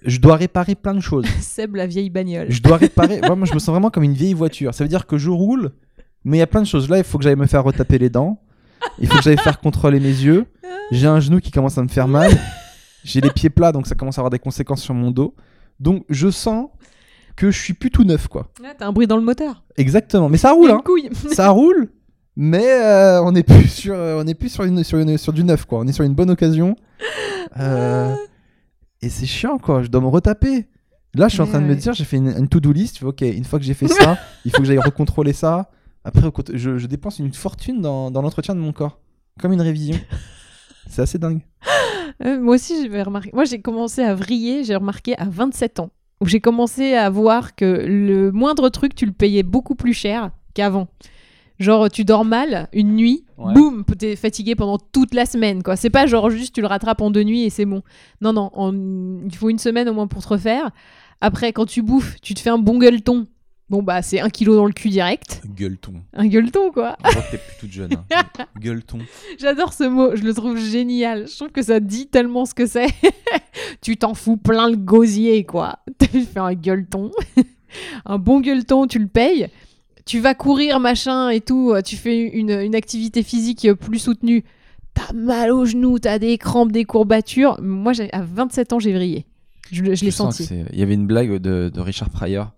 je 0.06 0.20
dois 0.20 0.36
réparer 0.36 0.76
plein 0.76 0.94
de 0.94 1.00
choses. 1.00 1.26
Seb, 1.42 1.76
la 1.76 1.88
vieille 1.88 2.10
bagnole. 2.10 2.48
Je 2.50 2.62
dois 2.62 2.78
réparer. 2.78 3.20
Vraiment, 3.20 3.46
je 3.46 3.54
me 3.54 3.60
sens 3.60 3.70
vraiment 3.70 3.90
comme 3.90 4.04
une 4.04 4.14
vieille 4.14 4.34
voiture. 4.34 4.74
Ça 4.74 4.84
veut 4.84 4.90
dire 4.90 5.08
que 5.08 5.18
je 5.18 5.30
roule, 5.30 5.72
mais 6.24 6.38
il 6.38 6.40
y 6.40 6.44
a 6.44 6.48
plein 6.48 6.62
de 6.62 6.68
choses. 6.68 6.90
Là, 6.90 6.98
il 6.98 7.04
faut 7.04 7.18
que 7.18 7.24
j'aille 7.24 7.36
me 7.36 7.48
faire 7.48 7.64
retaper 7.64 7.98
les 7.98 8.10
dents. 8.10 8.40
Il 9.00 9.08
faut 9.08 9.18
que 9.18 9.24
j'aille 9.24 9.38
faire 9.38 9.60
contrôler 9.60 10.00
mes 10.00 10.08
yeux. 10.08 10.46
J'ai 10.92 11.08
un 11.08 11.20
genou 11.20 11.40
qui 11.40 11.52
commence 11.52 11.78
à 11.78 11.84
me 11.84 11.88
faire 11.88 12.08
mal. 12.08 12.32
J'ai 13.04 13.22
les 13.22 13.32
pieds 13.32 13.50
plats, 13.50 13.72
donc 13.72 13.88
ça 13.88 13.96
commence 13.96 14.18
à 14.18 14.22
avoir 14.22 14.30
des 14.30 14.40
conséquences 14.40 14.82
sur 14.82 14.94
mon 14.94 15.12
dos. 15.12 15.36
Donc, 15.80 16.06
je 16.10 16.30
sens 16.30 16.70
que 17.36 17.50
je 17.50 17.60
suis 17.60 17.74
plus 17.74 17.90
tout 17.90 18.04
neuf, 18.04 18.28
quoi. 18.28 18.52
Ah, 18.64 18.74
T'as 18.78 18.88
un 18.88 18.92
bruit 18.92 19.08
dans 19.08 19.18
le 19.18 19.24
moteur. 19.24 19.64
Exactement. 19.78 20.30
Mais 20.30 20.38
ça 20.38 20.52
roule, 20.52 20.72
hein. 20.72 20.82
couille. 20.84 21.10
Ça 21.32 21.50
roule. 21.50 21.90
Mais 22.36 22.82
euh, 22.82 23.24
on 23.24 23.32
n'est 23.32 23.44
plus 23.44 23.68
sur, 23.70 23.96
euh, 23.96 24.22
on 24.24 24.28
est 24.28 24.34
plus 24.34 24.50
sur 24.50 24.64
une, 24.64 24.84
sur 24.84 24.98
une, 24.98 25.18
sur 25.18 25.34
du 25.34 25.44
neuf, 25.44 25.66
quoi. 25.66 25.80
On 25.80 25.88
est 25.88 25.92
sur 25.94 26.04
une 26.04 26.16
bonne 26.16 26.30
occasion. 26.30 26.76
Euh, 27.60 28.16
et 29.04 29.10
c'est 29.10 29.28
chiant, 29.28 29.60
quoi. 29.60 29.84
Je 29.84 29.88
dois 29.88 30.02
me 30.02 30.08
retaper. 30.08 30.68
Là, 31.14 31.28
je 31.28 31.34
suis 31.34 31.42
en 31.42 31.46
train 31.46 31.62
de 31.62 31.68
me 31.68 31.76
dire, 31.76 31.94
j'ai 31.94 32.04
fait 32.06 32.18
une, 32.18 32.30
une 32.30 32.48
to-do 32.48 32.72
list. 32.72 33.04
Ok, 33.04 33.22
une 33.22 33.44
fois 33.44 33.60
que 33.60 33.66
j'ai 33.66 33.76
fait 33.76 33.88
ça, 33.88 34.18
il 34.46 34.50
faut 34.50 34.58
que 34.58 34.64
j'aille 34.64 34.80
recontrôler 34.80 35.34
ça. 35.34 35.70
Après, 36.04 36.24
je, 36.52 36.80
je 36.80 36.88
dépense 36.88 37.20
une 37.20 37.32
fortune 37.32 37.80
dans, 37.80 38.10
dans 38.10 38.24
l'entretien 38.24 38.56
de 38.56 38.60
mon 38.60 38.72
corps. 38.74 39.00
Comme 39.40 39.54
une 39.54 39.62
révision. 39.62 40.00
C'est 40.90 41.04
assez 41.04 41.20
dingue. 41.20 41.42
Euh, 42.26 42.40
moi 42.40 42.56
aussi, 42.56 42.90
j'ai 42.90 43.02
remarqué. 43.04 43.30
Moi, 43.34 43.46
j'ai 43.46 43.62
commencé 43.62 44.02
à 44.02 44.16
vriller, 44.16 44.64
j'ai 44.64 44.76
remarqué 44.76 45.16
à 45.18 45.26
27 45.26 45.80
ans, 45.80 45.92
où 46.22 46.26
j'ai 46.26 46.40
commencé 46.40 46.96
à 46.96 47.10
voir 47.10 47.56
que 47.56 47.66
le 47.66 48.32
moindre 48.32 48.70
truc, 48.70 48.96
tu 48.96 49.06
le 49.06 49.12
payais 49.12 49.44
beaucoup 49.44 49.76
plus 49.76 49.94
cher 49.94 50.32
qu'avant. 50.54 50.88
Genre, 51.64 51.90
tu 51.90 52.04
dors 52.06 52.26
mal 52.26 52.68
une 52.74 52.96
nuit, 52.96 53.24
Ouais. 53.38 53.54
boum, 53.54 53.84
t'es 53.98 54.16
fatigué 54.16 54.54
pendant 54.56 54.78
toute 54.78 55.14
la 55.14 55.26
semaine, 55.26 55.64
quoi. 55.64 55.76
C'est 55.76 55.90
pas 55.90 56.06
genre 56.06 56.30
juste 56.30 56.54
tu 56.54 56.62
le 56.62 56.68
rattrapes 56.68 57.02
en 57.02 57.10
deux 57.10 57.24
nuits 57.24 57.44
et 57.44 57.50
c'est 57.50 57.66
bon. 57.66 57.82
Non, 58.22 58.34
non, 58.34 58.50
en- 58.54 58.74
il 59.26 59.36
faut 59.36 59.50
une 59.50 59.60
semaine 59.60 59.88
au 59.90 59.94
moins 59.94 60.08
pour 60.08 60.22
te 60.22 60.28
refaire. 60.28 60.72
Après, 61.22 61.54
quand 61.54 61.66
tu 61.66 61.82
bouffes, 61.82 62.16
tu 62.22 62.34
te 62.34 62.40
fais 62.42 62.50
un 62.50 62.58
bon 62.58 62.78
gueuleton. 62.78 63.26
Bon, 63.70 63.82
bah, 63.82 64.02
c'est 64.02 64.20
un 64.20 64.30
kilo 64.30 64.56
dans 64.56 64.66
le 64.66 64.74
cul 64.74 64.90
direct. 64.90 65.42
Gueuleton. 65.48 65.94
Un 66.14 66.28
gueuleton, 66.28 66.72
quoi. 66.72 66.98
Je 67.06 67.10
que 67.16 67.32
t'es 67.32 67.38
plus 67.38 67.58
toute 67.62 67.72
jeune. 67.72 67.94
hein. 67.94 68.24
Gueuleton. 68.60 69.00
J'adore 69.40 69.72
ce 69.74 69.86
mot, 69.86 70.16
je 70.16 70.22
le 70.24 70.34
trouve 70.34 70.58
génial. 70.58 71.28
Je 71.28 71.36
trouve 71.36 71.50
que 71.50 71.62
ça 71.64 71.80
dit 71.80 72.08
tellement 72.08 72.46
ce 72.46 72.54
que 72.54 72.66
c'est. 72.68 72.88
tu 73.82 73.96
t'en 73.98 74.14
fous 74.14 74.38
plein 74.38 74.70
le 74.70 74.76
gosier, 74.76 75.44
quoi. 75.46 75.80
Tu 76.12 76.22
fais 76.22 76.40
un 76.40 76.54
gueuleton. 76.54 77.10
un 78.06 78.18
bon 78.20 78.42
gueuleton, 78.42 78.86
tu 78.86 79.00
le 79.00 79.08
payes. 79.08 79.48
Tu 80.06 80.20
vas 80.20 80.34
courir, 80.34 80.80
machin 80.80 81.30
et 81.30 81.42
tout. 81.42 81.74
Tu 81.86 81.96
fais 81.96 82.20
une, 82.20 82.52
une 82.52 82.76
activité 82.76 83.24
physique 83.24 83.68
plus 83.74 84.00
soutenue. 84.00 84.44
T'as 84.94 85.14
mal 85.14 85.52
aux 85.52 85.66
genoux, 85.66 85.98
t'as 85.98 86.20
des 86.20 86.38
crampes, 86.38 86.72
des 86.72 86.86
courbatures. 86.86 87.60
Moi, 87.62 87.94
à 88.12 88.22
27 88.22 88.74
ans, 88.74 88.80
j'ai 88.80 88.94
vrillé. 88.94 89.26
Je, 89.72 89.82
l'ai 89.82 90.12
senti. 90.12 90.48
Il 90.72 90.80
y 90.80 90.84
avait 90.84 90.94
une 90.94 91.08
blague 91.08 91.38
de, 91.38 91.72
de 91.74 91.82
Richard 91.82 92.10
Pryor. 92.10 92.52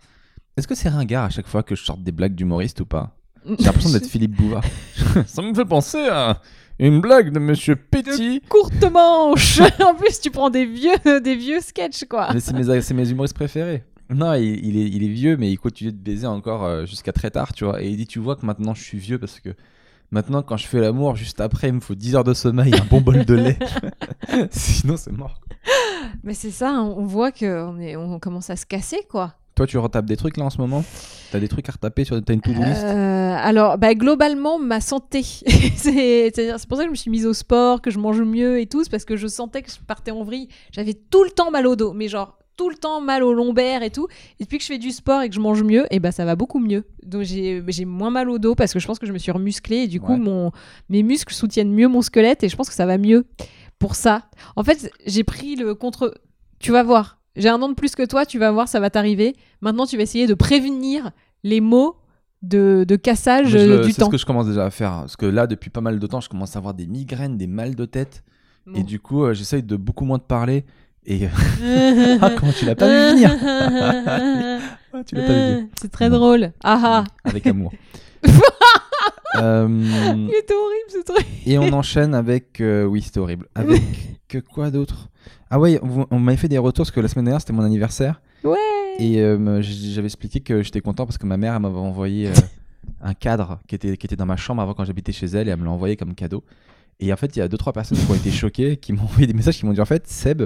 Est-ce 0.58 0.68
que 0.68 0.76
c'est 0.76 0.90
ringard 0.90 1.26
à 1.26 1.30
chaque 1.30 1.48
fois 1.48 1.64
que 1.64 1.76
je 1.76 1.84
sorte 1.84 2.02
des 2.02 2.12
blagues 2.12 2.36
d'humoriste 2.36 2.82
ou 2.82 2.86
pas? 2.86 3.16
J'ai 3.46 3.66
l'impression 3.66 3.92
d'être 3.92 4.08
Philippe 4.08 4.36
Bouvard. 4.36 4.64
Ça 5.28 5.42
me 5.42 5.54
fait 5.54 5.66
penser 5.66 6.08
à 6.10 6.42
une 6.80 7.00
blague 7.00 7.32
de 7.32 7.40
Monsieur 7.40 7.76
Petit. 7.76 8.42
Courte 8.50 8.84
manche 8.92 9.60
En 9.86 9.94
plus, 9.94 10.20
tu 10.20 10.32
prends 10.32 10.50
des 10.50 10.66
vieux, 10.66 11.20
des 11.22 11.36
vieux 11.36 11.62
sketchs, 11.62 12.06
quoi. 12.10 12.30
Mais 12.34 12.40
c'est 12.40 12.54
mes, 12.54 12.82
c'est 12.82 12.94
mes 12.94 13.10
humoristes 13.10 13.36
préférés. 13.36 13.84
Non, 14.10 14.34
il, 14.34 14.66
il 14.66 14.78
est, 14.78 14.88
il 14.88 15.04
est 15.04 15.14
vieux, 15.14 15.38
mais 15.38 15.52
il 15.52 15.58
continue 15.58 15.92
de 15.92 15.98
baiser 15.98 16.28
encore 16.28 16.64
euh, 16.64 16.86
jusqu'à 16.86 17.12
très 17.12 17.32
tard, 17.32 17.54
tu 17.54 17.66
vois. 17.66 17.82
Et 17.82 17.90
il 17.90 17.98
dit, 17.98 18.08
tu 18.08 18.20
vois 18.20 18.36
que 18.36 18.46
maintenant 18.46 18.74
je 18.74 18.84
suis 18.84 18.98
vieux 18.98 19.18
parce 19.18 19.40
que 19.40 19.50
maintenant, 20.12 20.44
quand 20.44 20.58
je 20.58 20.68
fais 20.68 20.80
l'amour, 20.80 21.16
juste 21.16 21.42
après, 21.42 21.70
il 21.70 21.74
me 21.74 21.80
faut 21.80 21.96
10 21.96 22.16
heures 22.16 22.24
de 22.24 22.34
sommeil 22.34 22.74
et 22.74 22.80
un 22.80 22.86
bon 22.86 23.02
bol 23.02 23.26
de 23.26 23.34
lait. 23.34 23.60
Sinon, 24.52 24.98
c'est 24.98 25.12
mort. 25.12 25.42
Mais 26.24 26.34
c'est 26.34 26.52
ça, 26.52 26.70
hein, 26.70 26.84
on 26.84 27.06
voit 27.06 27.32
qu'on 27.32 27.80
est, 27.80 27.96
on 27.96 28.20
commence 28.20 28.50
à 28.50 28.56
se 28.56 28.66
casser, 28.66 29.00
quoi. 29.10 29.36
Toi, 29.56 29.68
tu 29.68 29.78
retapes 29.78 30.06
des 30.06 30.18
trucs 30.18 30.36
là 30.36 30.44
en 30.44 30.50
ce 30.50 30.58
moment? 30.58 30.84
T'as 31.32 31.40
des 31.40 31.48
trucs 31.48 31.70
à 31.70 31.72
retaper 31.72 32.04
sur 32.04 32.22
T'as 32.22 32.34
une 32.34 32.42
to-do 32.42 32.62
list? 32.62 32.84
Euh, 32.84 33.36
alors, 33.40 33.78
bah, 33.78 33.96
globalement, 33.96 34.60
ma 34.60 34.82
santé. 34.82 35.24
c'est 35.76 36.32
pour 36.68 36.78
ça 36.78 36.84
que 36.84 36.88
je 36.88 36.92
me 36.92 36.96
suis 36.96 37.10
mise 37.10 37.26
au 37.26 37.34
sport, 37.34 37.82
que 37.82 37.90
je 37.90 37.98
mange 37.98 38.22
mieux 38.22 38.60
et 38.60 38.66
tout. 38.66 38.84
Parce 38.92 39.06
que 39.06 39.16
je 39.16 39.28
sentais 39.28 39.62
que 39.62 39.72
je 39.72 39.78
partais 39.80 40.12
en 40.12 40.26
vrille. 40.26 40.50
J'avais 40.72 40.94
tout 40.94 41.24
le 41.24 41.30
temps 41.30 41.52
mal 41.52 41.68
au 41.68 41.78
dos, 41.78 41.94
mais 41.94 42.10
genre 42.10 42.38
tout 42.58 42.70
le 42.70 42.76
temps 42.76 43.02
mal 43.02 43.24
au 43.24 43.34
lombaire 43.34 43.84
et 43.84 43.90
tout. 43.90 44.08
Et 44.40 44.44
depuis 44.44 44.58
que 44.58 44.64
je 44.64 44.68
fais 44.70 44.78
du 44.78 44.92
sport 44.92 45.22
et 45.22 45.30
que 45.30 45.36
je 45.36 45.40
mange 45.40 45.64
mieux, 45.64 45.86
et 45.92 46.00
bah 46.00 46.12
ça 46.12 46.26
va 46.26 46.36
beaucoup 46.36 46.60
mieux. 46.60 46.84
Donc 47.06 47.24
j'ai 47.24 47.62
moins 47.86 48.10
mal 48.12 48.30
au 48.30 48.40
dos 48.40 48.56
parce 48.56 48.74
que 48.74 48.80
je 48.80 48.88
pense 48.88 49.00
que 49.00 49.06
je 49.06 49.14
me 49.14 49.18
suis 49.18 49.32
remusclée 49.32 49.78
et 49.84 49.88
du 49.88 50.00
coup 50.00 50.14
Ouais. 50.14 50.18
mon 50.20 50.52
mes 50.90 51.04
muscles 51.04 51.34
soutiennent 51.34 51.72
mieux 51.74 51.88
mon 51.88 52.02
squelette 52.02 52.44
et 52.44 52.50
je 52.50 52.56
pense 52.56 52.70
que 52.70 52.76
ça 52.76 52.86
va 52.86 52.98
mieux 52.98 53.26
pour 53.80 53.96
ça. 53.96 54.30
En 54.56 54.64
fait, 54.64 54.92
j'ai 55.06 55.24
pris 55.24 55.56
le 55.56 55.76
contre. 55.76 56.14
Tu 56.60 56.72
vas 56.72 56.84
voir. 56.84 57.20
J'ai 57.36 57.50
un 57.50 57.62
an 57.62 57.68
de 57.68 57.74
plus 57.74 57.96
que 57.96 58.04
toi, 58.06 58.26
tu 58.26 58.40
vas 58.40 58.52
voir, 58.52 58.70
ça 58.70 58.80
va 58.80 58.90
t'arriver. 58.90 59.36
Maintenant, 59.60 59.86
tu 59.86 59.98
vas 59.98 60.04
essayer 60.04 60.26
de 60.26 60.34
prévenir 60.34 61.12
les 61.44 61.60
maux 61.60 61.98
de, 62.42 62.86
de 62.88 62.96
cassage 62.96 63.48
je 63.50 63.84
du 63.84 63.92
C'est 63.92 64.00
temps. 64.00 64.06
ce 64.06 64.12
que 64.12 64.18
je 64.18 64.26
commence 64.26 64.48
déjà 64.48 64.66
à 64.66 64.70
faire. 64.70 64.92
hein. 64.94 65.00
Parce 65.02 65.18
que 65.18 65.26
là, 65.26 65.46
depuis 65.48 65.70
pas 65.70 65.82
mal 65.82 66.00
de 66.00 66.08
temps, 66.08 66.22
je 66.22 66.30
commence 66.30 66.56
à 66.56 66.60
avoir 66.60 66.74
des 66.74 66.88
migraines, 66.88 67.38
des 67.38 67.48
mal 67.48 67.76
de 67.76 67.86
tête. 67.86 68.24
Bon. 68.66 68.80
Et 68.80 68.84
du 68.84 69.00
coup, 69.02 69.24
euh, 69.26 69.34
j'essaye 69.34 69.64
de 69.64 69.76
beaucoup 69.76 70.06
moins 70.06 70.18
de 70.18 70.24
parler. 70.24 70.64
Et 71.08 71.28
ah, 72.22 72.32
comment 72.38 72.52
tu 72.52 72.66
l'as 72.66 72.76
pas 72.76 72.88
vu 72.88 73.14
venir 73.16 73.30
Ah, 74.94 75.04
Tu 75.06 75.16
l'as 75.16 75.22
pas 75.22 75.28
vu 75.34 75.52
venir. 75.54 75.68
C'est 75.80 75.92
très 75.92 76.10
Non. 76.10 76.18
drôle. 76.18 76.52
Ah 76.64 76.80
ah. 76.84 77.04
Avec 77.24 77.46
amour. 77.48 77.72
Euh, 79.38 79.68
Il 79.70 80.34
était 80.34 80.54
horrible 80.54 80.90
ce 80.90 81.04
truc. 81.04 81.26
et 81.46 81.58
on 81.58 81.74
enchaîne 81.74 82.16
avec. 82.16 82.62
euh, 82.62 82.86
oui, 82.86 83.02
c'était 83.02 83.20
horrible. 83.20 83.48
Avec 83.54 83.82
que 84.30 84.38
quoi 84.38 84.72
d'autre? 84.72 85.10
Ah 85.50 85.60
ouais, 85.60 85.78
on 86.10 86.20
m'avait 86.20 86.38
fait 86.38 86.48
des 86.48 86.58
retours 86.58 86.84
parce 86.86 86.92
que 86.92 87.02
la 87.02 87.10
semaine 87.10 87.26
dernière, 87.26 87.42
c'était 87.42 87.52
mon 87.52 87.64
anniversaire. 87.64 88.22
Ouais. 88.46 88.58
Et 88.98 89.20
euh, 89.20 89.62
j'avais 89.62 90.06
expliqué 90.08 90.40
que 90.40 90.64
j'étais 90.64 90.80
content 90.80 91.06
parce 91.06 91.18
que 91.18 91.26
ma 91.26 91.36
mère 91.36 91.54
elle 91.54 91.62
m'avait 91.62 91.76
envoyé 91.76 92.28
euh, 92.30 92.34
un 93.02 93.14
cadre 93.14 93.60
qui 93.68 93.76
était, 93.76 93.98
qui 93.98 94.08
était 94.08 94.16
dans 94.16 94.26
ma 94.26 94.38
chambre 94.38 94.62
avant 94.62 94.74
quand 94.74 94.86
j'habitais 94.86 95.12
chez 95.12 95.26
elle 95.26 95.50
et 95.50 95.52
elle 95.52 95.60
me 95.60 95.66
l'a 95.66 95.72
envoyé 95.72 95.98
comme 95.98 96.16
cadeau. 96.16 96.42
Et 97.02 97.12
en 97.12 97.18
fait, 97.18 97.36
il 97.36 97.40
y 97.40 97.42
a 97.42 97.50
deux 97.50 97.58
trois 97.58 97.74
personnes 97.74 97.98
qui 97.98 98.10
ont 98.10 98.16
été 98.16 98.32
choquées, 98.32 98.78
qui 98.78 98.94
m'ont 98.94 99.04
envoyé 99.04 99.28
des 99.28 99.34
messages 99.34 99.58
qui 99.60 99.66
m'ont 99.66 99.74
dit 99.74 99.82
en 99.82 99.86
fait, 99.86 100.08
Seb, 100.08 100.44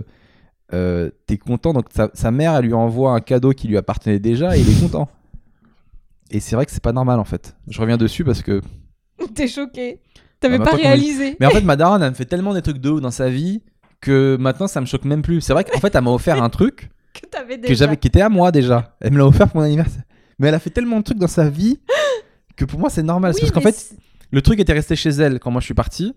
euh, 0.73 1.09
t'es 1.25 1.37
content 1.37 1.73
donc 1.73 1.85
sa, 1.93 2.09
sa 2.13 2.31
mère 2.31 2.55
elle 2.55 2.65
lui 2.65 2.73
envoie 2.73 3.13
un 3.13 3.21
cadeau 3.21 3.51
qui 3.53 3.67
lui 3.67 3.77
appartenait 3.77 4.19
déjà 4.19 4.55
et 4.57 4.61
il 4.61 4.69
est 4.69 4.79
content. 4.81 5.09
Et 6.31 6.39
c'est 6.39 6.55
vrai 6.55 6.65
que 6.67 6.71
c'est 6.71 6.83
pas 6.83 6.93
normal 6.93 7.19
en 7.19 7.23
fait. 7.23 7.55
Je 7.67 7.81
reviens 7.81 7.97
dessus 7.97 8.23
parce 8.23 8.43
que. 8.43 8.61
T'es 9.35 9.47
choqué. 9.47 9.99
T'avais 10.39 10.55
Ah, 10.55 10.59
bah, 10.59 10.65
pas 10.71 10.75
réalisé. 10.77 11.35
Mais 11.39 11.47
en 11.47 11.49
fait, 11.49 11.61
ma 11.63 11.75
daronne 11.75 12.03
elle 12.03 12.11
me 12.11 12.15
fait 12.15 12.25
tellement 12.25 12.53
des 12.53 12.61
trucs 12.61 12.77
de 12.77 12.89
ouf 12.89 13.01
dans 13.01 13.09
sa 13.11 13.29
vie 13.29 13.61
que 13.99 14.37
maintenant 14.39 14.67
ça 14.67 14.79
me 14.79 14.85
choque 14.85 15.05
même 15.05 15.21
plus. 15.23 15.41
C'est 15.41 15.53
vrai 15.53 15.63
qu'en 15.63 15.79
fait, 15.79 15.93
elle 15.95 16.03
m'a 16.03 16.11
offert 16.11 16.41
un 16.41 16.49
truc 16.49 16.89
Que 17.13 17.25
t'avais 17.27 17.57
déjà. 17.57 17.67
que 17.67 17.73
j'avais 17.73 17.97
qui 17.97 18.07
était 18.07 18.21
à 18.21 18.29
moi 18.29 18.51
déjà. 18.51 18.95
Elle 19.01 19.13
me 19.13 19.17
l'a 19.17 19.25
offert 19.25 19.47
pour 19.47 19.57
mon 19.57 19.63
anniversaire. 19.65 20.03
Mais 20.37 20.47
elle 20.49 20.53
a 20.55 20.59
fait 20.59 20.69
tellement 20.69 20.97
de 20.99 21.03
trucs 21.03 21.17
dans 21.17 21.27
sa 21.27 21.49
vie 21.49 21.79
que 22.55 22.63
pour 22.65 22.79
moi 22.79 22.89
c'est 22.91 23.03
normal. 23.03 23.33
Oui, 23.33 23.39
parce 23.41 23.51
qu'en 23.51 23.61
fait, 23.61 23.93
le 24.31 24.41
truc 24.43 24.59
était 24.59 24.73
resté 24.73 24.95
chez 24.95 25.09
elle 25.09 25.39
quand 25.39 25.49
moi 25.49 25.61
je 25.61 25.65
suis 25.65 25.73
parti. 25.73 26.13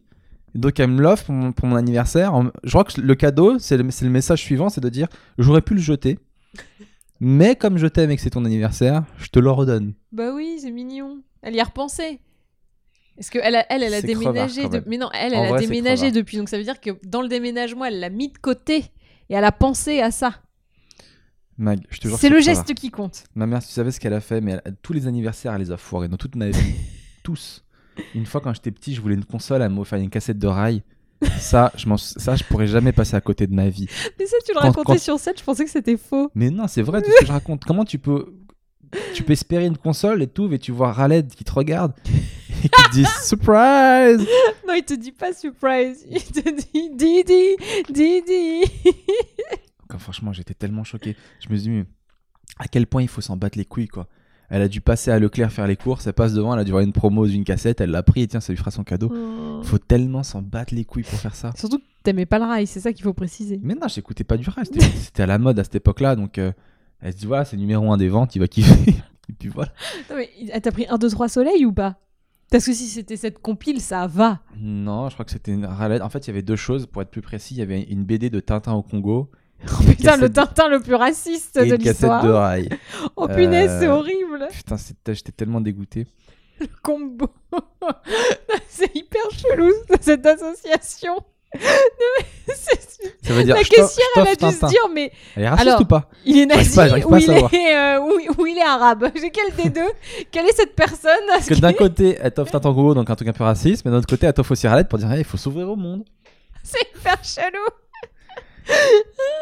Donc 0.54 0.78
elle 0.80 0.90
me 0.90 1.00
l'offre 1.02 1.24
pour, 1.26 1.34
mon- 1.34 1.52
pour 1.52 1.66
mon 1.66 1.76
anniversaire. 1.76 2.34
En- 2.34 2.50
Je 2.64 2.70
crois 2.70 2.84
que 2.84 3.00
le 3.00 3.14
cadeau, 3.14 3.58
c'est 3.58 3.76
le, 3.76 3.90
c'est 3.90 4.04
le 4.04 4.10
message 4.10 4.40
suivant, 4.40 4.68
c'est 4.68 4.80
de 4.82 4.88
dire 4.88 5.08
j'aurais 5.38 5.62
pu 5.62 5.74
le 5.74 5.80
jeter. 5.80 6.18
Mais 7.20 7.54
comme 7.56 7.78
je 7.78 7.86
t'aime 7.86 8.10
et 8.10 8.16
que 8.16 8.22
c'est 8.22 8.30
ton 8.30 8.44
anniversaire, 8.44 9.04
je 9.18 9.28
te 9.28 9.38
le 9.38 9.50
redonne. 9.50 9.94
Bah 10.10 10.32
oui, 10.34 10.58
c'est 10.60 10.70
mignon. 10.72 11.22
Elle 11.42 11.54
y 11.54 11.60
a 11.60 11.64
repensé. 11.64 12.20
Est-ce 13.18 13.30
que 13.30 13.38
elle, 13.42 13.56
a, 13.56 13.66
elle, 13.70 13.82
elle 13.82 13.94
a 13.94 14.00
C'est 14.00 14.06
déménagé 14.08 14.62
crevard, 14.62 14.62
quand 14.62 14.68
de- 14.70 14.74
même. 14.78 14.84
Mais 14.88 14.98
non, 14.98 15.08
elle, 15.12 15.34
En 15.34 15.40
elle 15.40 15.46
a 15.46 15.48
vrai, 15.50 15.60
c'est 15.60 15.66
déménagé 15.68 15.96
crevard. 16.06 16.12
depuis. 16.12 16.36
Donc 16.38 16.48
ça 16.48 16.58
veut 16.58 16.64
dire 16.64 16.80
que 16.80 16.90
dans 17.06 17.22
le 17.22 17.28
déménagement, 17.28 17.84
elle 17.84 18.00
l'a 18.00 18.08
mis 18.10 18.28
de 18.28 18.38
côté 18.38 18.76
et 19.28 19.34
elle 19.34 19.44
a 19.44 19.52
pensé 19.52 20.00
à 20.00 20.10
ça. 20.10 20.34
Mag, 21.58 21.80
je 21.90 21.98
te 21.98 22.08
jure 22.08 22.16
que 22.16 22.20
C'est 22.20 22.28
le 22.30 22.40
crevard. 22.40 22.54
geste 22.66 22.74
qui 22.74 22.90
compte. 22.90 23.24
Ma 23.34 23.46
mère, 23.46 23.60
tu 23.62 23.68
savais 23.68 23.90
ce 23.92 24.00
qu'elle 24.00 24.14
a 24.14 24.20
fait, 24.20 24.40
mais 24.40 24.58
elle- 24.64 24.74
tous 24.82 24.92
les 24.94 25.06
anniversaires, 25.06 25.52
elle 25.54 25.60
les 25.60 25.70
a 25.70 25.76
foirés 25.76 26.08
dans 26.08 26.16
toute 26.16 26.34
ma 26.36 26.48
vie. 26.50 26.74
Tous. 27.22 27.62
Une 28.14 28.26
fois, 28.26 28.40
quand 28.40 28.52
j'étais 28.54 28.70
petit, 28.70 28.94
je 28.94 29.00
voulais 29.00 29.14
une 29.14 29.24
console, 29.24 29.62
elle 29.62 29.70
m'a 29.70 29.80
offert 29.80 29.98
une 29.98 30.10
cassette 30.10 30.38
de 30.38 30.46
rail. 30.46 30.82
Ça, 31.38 31.70
je 31.76 31.86
m'en- 31.88 31.96
ça, 31.96 32.34
je 32.34 32.42
pourrais 32.44 32.66
jamais 32.66 32.92
passer 32.92 33.14
à 33.14 33.20
côté 33.20 33.46
de 33.46 33.54
ma 33.54 33.68
vie. 33.68 33.86
Mais 34.18 34.26
ça, 34.26 34.36
tu 34.44 34.52
le 34.52 34.58
Quand- 34.60 34.68
racontais 34.68 34.92
quand- 34.94 34.98
sur 34.98 35.18
scène, 35.20 35.34
je 35.38 35.44
pensais 35.44 35.64
que 35.64 35.70
c'était 35.70 35.96
faux. 35.96 36.30
Mais 36.34 36.50
non, 36.50 36.66
c'est 36.66 36.82
vrai 36.82 37.00
tout 37.00 37.10
ce 37.14 37.20
que 37.20 37.26
je 37.26 37.32
raconte. 37.32 37.64
Comment 37.64 37.84
tu 37.84 37.98
peux, 37.98 38.34
tu 39.14 39.22
peux 39.22 39.32
espérer 39.32 39.66
une 39.66 39.76
console 39.78 40.22
et 40.22 40.26
tout, 40.26 40.52
et 40.52 40.58
tu 40.58 40.72
vois 40.72 40.92
Raled 40.92 41.32
qui 41.34 41.44
te 41.44 41.52
regarde 41.52 41.92
et 42.64 42.68
qui 42.68 42.82
te 42.82 42.90
dit 42.92 43.04
surprise. 43.22 44.26
Non, 44.66 44.74
il 44.74 44.82
te 44.84 44.94
dit 44.94 45.12
pas 45.12 45.32
surprise. 45.32 46.04
Il 46.10 46.22
te 46.24 46.40
dit 46.50 46.90
Didi, 46.96 47.56
Didi. 47.88 48.62
Quand, 49.88 49.98
franchement, 49.98 50.32
j'étais 50.32 50.54
tellement 50.54 50.84
choqué. 50.84 51.16
Je 51.40 51.48
me 51.50 51.54
suis 51.56 51.62
dit, 51.64 51.70
mais 51.70 51.84
à 52.58 52.66
quel 52.66 52.86
point 52.86 53.02
il 53.02 53.08
faut 53.08 53.20
s'en 53.20 53.36
battre 53.36 53.58
les 53.58 53.64
couilles, 53.64 53.88
quoi. 53.88 54.08
Elle 54.54 54.60
a 54.60 54.68
dû 54.68 54.82
passer 54.82 55.10
à 55.10 55.18
Leclerc 55.18 55.50
faire 55.50 55.66
les 55.66 55.76
courses, 55.76 56.06
elle 56.06 56.12
passe 56.12 56.34
devant, 56.34 56.52
elle 56.52 56.60
a 56.60 56.64
dû 56.64 56.72
voir 56.72 56.82
une 56.82 56.92
promo 56.92 57.26
d'une 57.26 57.42
cassette, 57.42 57.80
elle 57.80 57.90
l'a 57.90 58.02
pris 58.02 58.20
et 58.20 58.28
tiens, 58.28 58.40
ça 58.40 58.52
lui 58.52 58.58
fera 58.58 58.70
son 58.70 58.84
cadeau. 58.84 59.10
Oh. 59.10 59.62
Faut 59.62 59.78
tellement 59.78 60.22
s'en 60.22 60.42
battre 60.42 60.74
les 60.74 60.84
couilles 60.84 61.04
pour 61.04 61.18
faire 61.18 61.34
ça. 61.34 61.52
Surtout 61.56 61.78
que 61.78 61.84
t'aimais 62.02 62.26
pas 62.26 62.38
le 62.38 62.44
rail, 62.44 62.66
c'est 62.66 62.80
ça 62.80 62.92
qu'il 62.92 63.02
faut 63.02 63.14
préciser. 63.14 63.58
Mais 63.62 63.72
non, 63.72 63.88
j'écoutais 63.88 64.24
pas 64.24 64.36
du 64.36 64.46
rap, 64.50 64.66
c'était 64.70 65.22
à 65.22 65.26
la 65.26 65.38
mode 65.38 65.58
à 65.58 65.64
cette 65.64 65.76
époque-là, 65.76 66.16
donc 66.16 66.36
euh, 66.36 66.52
elle 67.00 67.14
se 67.14 67.16
dit, 67.16 67.24
voilà, 67.24 67.46
c'est 67.46 67.56
numéro 67.56 67.90
un 67.90 67.96
des 67.96 68.10
ventes, 68.10 68.36
il 68.36 68.40
va 68.40 68.46
kiffer. 68.46 68.90
et 69.30 69.32
puis 69.32 69.48
voilà. 69.48 69.72
Non, 70.10 70.16
mais 70.16 70.28
elle 70.52 70.60
t'a 70.60 70.70
pris 70.70 70.84
1, 70.86 70.98
2, 70.98 71.08
3 71.08 71.30
soleil 71.30 71.64
ou 71.64 71.72
pas? 71.72 71.96
Parce 72.50 72.66
que 72.66 72.74
si 72.74 72.88
c'était 72.88 73.16
cette 73.16 73.38
compile, 73.38 73.80
ça 73.80 74.06
va. 74.06 74.40
Non, 74.58 75.08
je 75.08 75.14
crois 75.14 75.24
que 75.24 75.30
c'était 75.30 75.52
une 75.52 75.64
Raled. 75.64 76.02
En 76.02 76.10
fait, 76.10 76.26
il 76.26 76.28
y 76.28 76.30
avait 76.30 76.42
deux 76.42 76.56
choses, 76.56 76.84
pour 76.84 77.00
être 77.00 77.10
plus 77.10 77.22
précis, 77.22 77.54
il 77.54 77.58
y 77.58 77.62
avait 77.62 77.84
une 77.84 78.04
BD 78.04 78.28
de 78.28 78.40
Tintin 78.40 78.74
au 78.74 78.82
Congo 78.82 79.30
Oh, 79.68 79.82
putain, 79.86 80.16
le 80.16 80.28
Tintin 80.30 80.68
le 80.68 80.80
plus 80.80 80.94
raciste 80.94 81.56
et 81.56 81.60
de 81.60 81.64
une 81.66 81.78
cassette 81.78 81.86
l'histoire. 82.00 82.24
de 82.24 82.30
rail. 82.30 82.68
Oh 83.16 83.28
punaise, 83.28 83.70
Euh, 83.70 83.80
c'est 83.80 83.88
horrible. 83.88 84.48
Putain, 84.50 84.76
j'étais 85.08 85.32
tellement 85.32 85.60
dégoûté. 85.60 86.06
Combo. 86.82 87.26
c'est 88.68 88.94
hyper 88.94 89.22
chelou 89.30 89.72
cette 90.00 90.24
association. 90.26 91.16
C'est- 91.54 93.02
Ça 93.22 93.32
veut 93.34 93.44
dire, 93.44 93.54
La 93.54 93.62
je 93.62 93.68
t'offre- 93.68 93.88
caissière, 93.88 94.06
je 94.16 94.20
elle 94.20 94.28
a 94.28 94.36
t'offre 94.36 94.48
dû 94.52 94.54
se 94.54 94.60
Tintin. 94.60 94.68
dire, 94.72 94.88
mais 94.92 95.12
Elle 95.36 95.42
est 95.44 95.48
raciste 95.48 95.68
Alors, 95.68 95.80
ou 95.80 95.84
pas 95.84 96.08
il 96.24 96.38
est 96.38 96.48
J'arrive 96.48 96.56
nazi 96.64 96.76
pas- 96.76 96.88
j'arrive 96.88 97.06
ou, 97.06 97.14
à 97.14 97.18
il 97.20 97.26
savoir. 97.26 97.54
est, 97.54 97.76
euh, 97.76 98.00
ou, 98.00 98.40
ou 98.42 98.46
il 98.46 98.58
est 98.58 98.62
arabe. 98.62 99.10
J'ai 99.20 99.30
quel 99.30 99.52
des 99.54 99.70
deux 99.70 99.90
Quelle 100.30 100.46
est 100.46 100.52
cette 100.56 100.74
personne 100.74 101.10
Parce 101.28 101.46
que 101.46 101.54
d'un 101.54 101.72
côté, 101.72 102.16
elle 102.20 102.32
t'offre 102.32 102.52
Tintin 102.52 102.72
Congo, 102.72 102.94
donc 102.94 103.10
un 103.10 103.14
truc 103.16 103.28
un 103.28 103.32
peu 103.32 103.44
raciste, 103.44 103.84
mais 103.84 103.90
d'un 103.90 103.98
autre 103.98 104.06
côté, 104.08 104.26
elle 104.26 104.32
t'offre 104.32 104.52
aussi 104.52 104.66
Raled 104.66 104.88
pour 104.88 104.98
dire, 104.98 105.12
il 105.14 105.24
faut 105.24 105.36
s'ouvrir 105.36 105.68
au 105.68 105.76
monde. 105.76 106.04
C'est 106.62 106.86
hyper 106.96 107.22
chelou. 107.24 107.66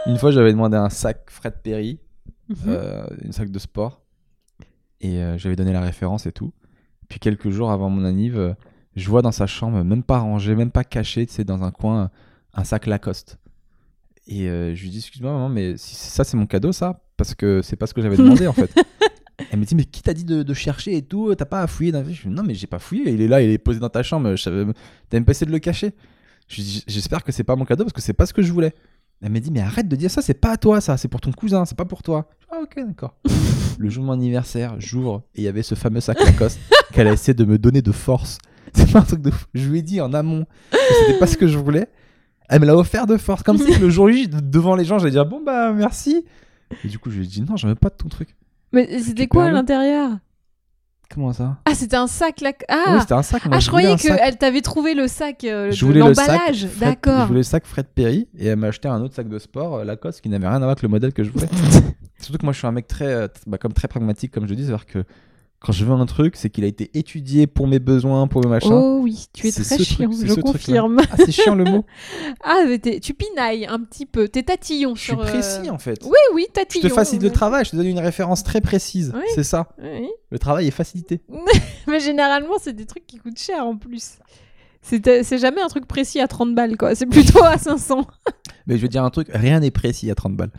Une 0.07 0.17
fois, 0.19 0.31
j'avais 0.31 0.53
demandé 0.53 0.77
un 0.77 0.91
sac 0.91 1.29
Fred 1.31 1.55
Perry, 1.63 1.99
Mhm. 2.49 2.57
euh, 2.67 3.07
un 3.29 3.33
sac 3.33 3.51
de 3.51 3.59
sport, 3.61 4.03
et 5.01 5.19
euh, 5.19 5.39
j'avais 5.39 5.55
donné 5.57 5.73
la 5.73 5.81
référence 5.81 6.27
et 6.27 6.33
tout. 6.33 6.53
Puis 7.09 7.21
quelques 7.21 7.51
jours 7.51 7.71
avant 7.71 7.89
mon 7.91 8.05
anniv, 8.05 8.37
euh, 8.39 8.55
je 8.97 9.09
vois 9.09 9.23
dans 9.23 9.31
sa 9.33 9.47
chambre, 9.47 9.83
même 9.85 10.03
pas 10.03 10.19
rangé, 10.19 10.55
même 10.57 10.71
pas 10.73 10.83
caché, 10.85 11.27
tu 11.27 11.33
sais, 11.35 11.45
dans 11.45 11.63
un 11.63 11.71
coin, 11.71 12.11
un 12.55 12.65
sac 12.65 12.87
Lacoste. 12.87 13.39
Et 14.27 14.47
je 14.47 14.81
lui 14.83 14.91
dis, 14.91 14.99
excuse-moi, 14.99 15.33
maman, 15.33 15.49
mais 15.49 15.77
si 15.77 15.95
ça, 15.95 16.23
c'est 16.25 16.37
mon 16.37 16.47
cadeau, 16.47 16.71
ça 16.73 17.01
Parce 17.17 17.35
que 17.35 17.63
c'est 17.63 17.75
pas 17.77 17.87
ce 17.89 17.95
que 17.95 18.01
j'avais 18.03 18.17
demandé, 18.17 18.47
en 18.47 18.53
fait. 18.53 18.73
Elle 19.51 19.59
me 19.59 19.65
dit, 19.65 19.75
mais 19.75 19.85
qui 19.85 20.03
t'a 20.03 20.13
dit 20.15 20.25
de, 20.25 20.43
de 20.45 20.55
chercher 20.55 20.97
et 20.97 21.03
tout 21.03 21.35
T'as 21.35 21.47
pas 21.47 21.63
à 21.63 21.67
fouiller 21.67 21.91
dans... 21.93 22.05
Je 22.05 22.23
dis, 22.23 22.29
non, 22.29 22.43
mais 22.45 22.55
j'ai 22.55 22.67
pas 22.69 22.79
fouillé, 22.79 23.11
il 23.11 23.21
est 23.23 23.29
là, 23.29 23.41
il 23.43 23.51
est 23.51 23.59
posé 23.59 23.81
dans 23.81 23.89
ta 23.89 24.03
chambre, 24.03 24.35
t'as 24.37 24.51
même 24.51 25.25
pas 25.25 25.31
essayé 25.33 25.47
de 25.47 25.53
le 25.53 25.59
cacher. 25.59 25.93
Je 26.49 26.57
lui 26.57 26.63
dis, 26.63 26.85
j'espère 26.87 27.25
que 27.25 27.33
c'est 27.33 27.43
pas 27.45 27.57
mon 27.57 27.65
cadeau 27.65 27.85
parce 27.85 27.93
que 27.93 28.01
c'est 28.01 28.13
pas 28.13 28.27
ce 28.27 28.33
que 28.35 28.43
je 28.43 28.53
voulais. 28.53 28.75
Elle 29.23 29.33
m'a 29.33 29.41
dit, 29.41 29.51
mais 29.51 29.61
arrête 29.61 29.87
de 29.89 29.97
dire 29.97 30.11
ça, 30.11 30.23
c'est 30.23 30.35
pas 30.35 30.53
à 30.53 30.57
toi, 30.57 30.81
ça, 30.81 30.97
c'est 30.97 31.09
pour 31.09 31.21
ton 31.21 31.31
cousin, 31.33 31.65
c'est 31.67 31.77
pas 31.77 31.85
pour 31.85 32.03
toi. 32.03 32.29
Ah, 32.51 32.61
ok, 32.63 32.75
d'accord. 32.87 33.15
le 33.79 33.89
jour 33.91 34.03
de 34.03 34.07
mon 34.07 34.15
anniversaire, 34.15 34.77
j'ouvre 34.79 35.23
et 35.35 35.43
il 35.43 35.45
y 35.45 35.49
avait 35.49 35.63
ce 35.63 35.75
fameux 35.75 36.01
sac 36.01 36.19
Lacoste 36.25 36.59
qu'elle 36.93 37.07
a 37.07 37.13
essayé 37.13 37.35
de 37.35 37.45
me 37.45 37.59
donner 37.59 37.83
de 37.83 37.93
force. 37.93 38.39
C'est 38.73 38.91
pas 38.93 39.01
un 39.01 39.03
truc 39.03 39.21
de 39.21 39.31
fou. 39.31 39.47
Je 39.53 39.69
lui 39.69 39.81
ai 39.81 39.83
dit 39.83 40.01
en 40.01 40.13
amont 40.15 40.45
que 40.71 40.79
c'était 41.01 41.19
pas 41.19 41.27
ce 41.27 41.37
que 41.37 41.47
je 41.49 41.59
voulais. 41.59 41.89
Elle 42.49 42.61
me 42.61 42.67
l'a 42.67 42.77
offert 42.77 43.07
de 43.07 43.17
force, 43.17 43.43
comme 43.43 43.59
si 43.59 43.79
le 43.79 43.91
jour 43.91 44.09
J, 44.11 44.27
de- 44.29 44.41
devant 44.41 44.75
les 44.77 44.85
gens, 44.85 44.99
j'allais 44.99 45.11
dire, 45.13 45.27
bon 45.27 45.43
bah 45.45 45.73
merci. 45.73 46.25
Et 46.85 46.89
du 46.89 46.99
coup, 46.99 47.11
je 47.11 47.19
lui 47.19 47.25
ai 47.25 47.29
dit, 47.29 47.43
non, 47.43 47.57
j'en 47.57 47.69
veux 47.69 47.75
pas 47.75 47.91
de 47.91 47.95
ton 47.97 48.09
truc. 48.09 48.37
Mais 48.73 49.01
c'était 49.01 49.27
quoi 49.27 49.45
à 49.47 49.51
l'intérieur? 49.51 50.11
Comment 51.13 51.33
ça? 51.33 51.57
Ah, 51.65 51.75
c'était 51.75 51.97
un 51.97 52.07
sac 52.07 52.41
là. 52.41 52.53
Oui, 52.59 52.65
Ah, 52.69 52.99
c'était 53.01 53.15
un 53.15 53.23
sac. 53.23 53.45
moi, 53.47 53.57
ah 53.57 53.61
je 53.61 53.67
croyais 53.69 53.97
qu'elle 53.97 54.37
t'avait 54.39 54.61
trouvé 54.61 54.95
le 54.95 55.09
sac 55.09 55.43
euh, 55.45 55.73
Je 55.73 55.81
de 55.81 55.87
voulais 55.87 56.07
le 56.07 56.15
sac. 56.15 56.29
l'emballage. 56.29 56.59
Fred- 56.67 56.71
Je 56.75 56.81
D'accord. 56.81 57.27
voulais 57.27 57.41
le 57.41 57.43
sac 57.45 57.67
Fred 57.67 57.87
Perry 57.95 58.29
et 58.39 58.47
elle 58.47 58.57
m'a 58.57 58.69
acheté 58.69 58.87
un 58.89 59.01
autre 59.03 59.15
sac 59.15 59.29
de 59.29 59.39
sport 59.41 59.79
euh, 59.79 59.85
Lacoste 59.85 60.21
qui 60.21 60.29
n'avait 60.29 60.47
rien 60.47 60.57
à 60.57 60.61
voir 60.61 60.71
avec 60.71 60.83
le 60.83 60.89
modèle 60.89 61.13
que 61.13 61.25
je 61.25 61.31
voulais. 61.31 61.49
Surtout 62.21 62.39
que 62.39 62.45
moi 62.47 62.53
je 62.53 62.59
suis 62.59 62.67
un 62.69 62.73
mec 62.73 62.87
très, 62.87 63.07
euh, 63.07 63.27
bah, 63.47 63.59
comme 63.59 63.73
très 63.73 63.89
pragmatique 63.89 64.31
comme 64.33 64.47
je 64.47 64.55
dis, 64.55 64.65
c'est-à-dire 64.65 64.87
que 64.87 65.05
Quand 65.63 65.73
je 65.73 65.85
veux 65.85 65.93
un 65.93 66.07
truc, 66.07 66.37
c'est 66.37 66.49
qu'il 66.49 66.65
a 66.65 66.67
été 66.67 66.91
étudié 66.95 67.47
pour 67.47 67.67
mes 67.67 67.79
besoins, 67.81 68.27
pour 68.29 68.43
mes 68.43 68.49
machins. 68.49 68.73
Oh 68.73 69.01
oui, 69.03 69.27
tu 69.35 69.47
es 69.47 69.53
très 69.53 69.63
truc- 69.77 69.87
chiant, 69.87 70.11
c'est 70.11 70.27
je 70.27 70.35
confirme. 70.41 71.01
Ah, 71.11 71.17
c'est 71.19 71.33
chiant 71.33 71.55
le 71.55 71.65
mot. 71.65 71.85
Ah, 72.43 72.63
tu 73.03 73.13
pinailles 73.13 73.67
un 73.67 73.79
petit 73.81 74.07
peu, 74.07 74.27
t'es 74.29 74.43
tatillon 74.43 74.95
Je 74.95 75.01
suis 75.03 75.13
sur. 75.13 75.21
euh, 75.21 75.25
précis 75.27 75.69
en 75.69 75.79
fait. 75.79 75.99
Oui, 76.05 76.17
oui, 76.35 76.47
Je 76.49 76.53
tatillon. 76.55 76.89
te 76.89 76.95
facilite 76.95 77.23
le 77.25 77.31
travail, 77.31 77.67
je 77.67 77.73
te 77.73 77.77
donne 77.77 77.87
une 77.89 77.99
référence 77.99 78.43
très 78.43 78.63
précise. 78.63 79.13
Oui. 79.15 79.21
C'est 79.35 79.45
ça. 79.45 79.69
Oui. 79.83 80.09
Le 80.31 80.39
travail 80.39 80.67
est 80.67 80.71
facilité. 80.71 81.21
Mais 81.87 82.01
généralement, 82.01 82.55
c'est 82.59 82.73
des 82.73 82.87
trucs 82.87 83.07
qui 83.07 83.19
coûtent 83.19 83.39
cher 83.39 83.67
en 83.67 83.77
plus. 83.77 84.13
C'est 84.81 85.25
c'est 85.25 85.37
jamais 85.39 85.61
un 85.61 85.69
truc 85.69 85.87
précis 85.87 86.21
à 86.21 86.27
30 86.29 86.55
balles, 86.55 86.79
quoi. 86.79 86.95
C'est 86.95 87.05
plutôt 87.05 87.45
à 87.45 87.59
500. 87.59 88.07
Mais 88.67 88.79
je 88.79 88.83
veux 88.83 88.89
dire 88.89 89.05
un 89.05 89.11
truc, 89.11 89.29
rien 89.35 89.61
n'est 89.61 89.71
précis 89.71 90.11
à 90.11 90.15
30 90.15 90.37
balles. 90.37 90.53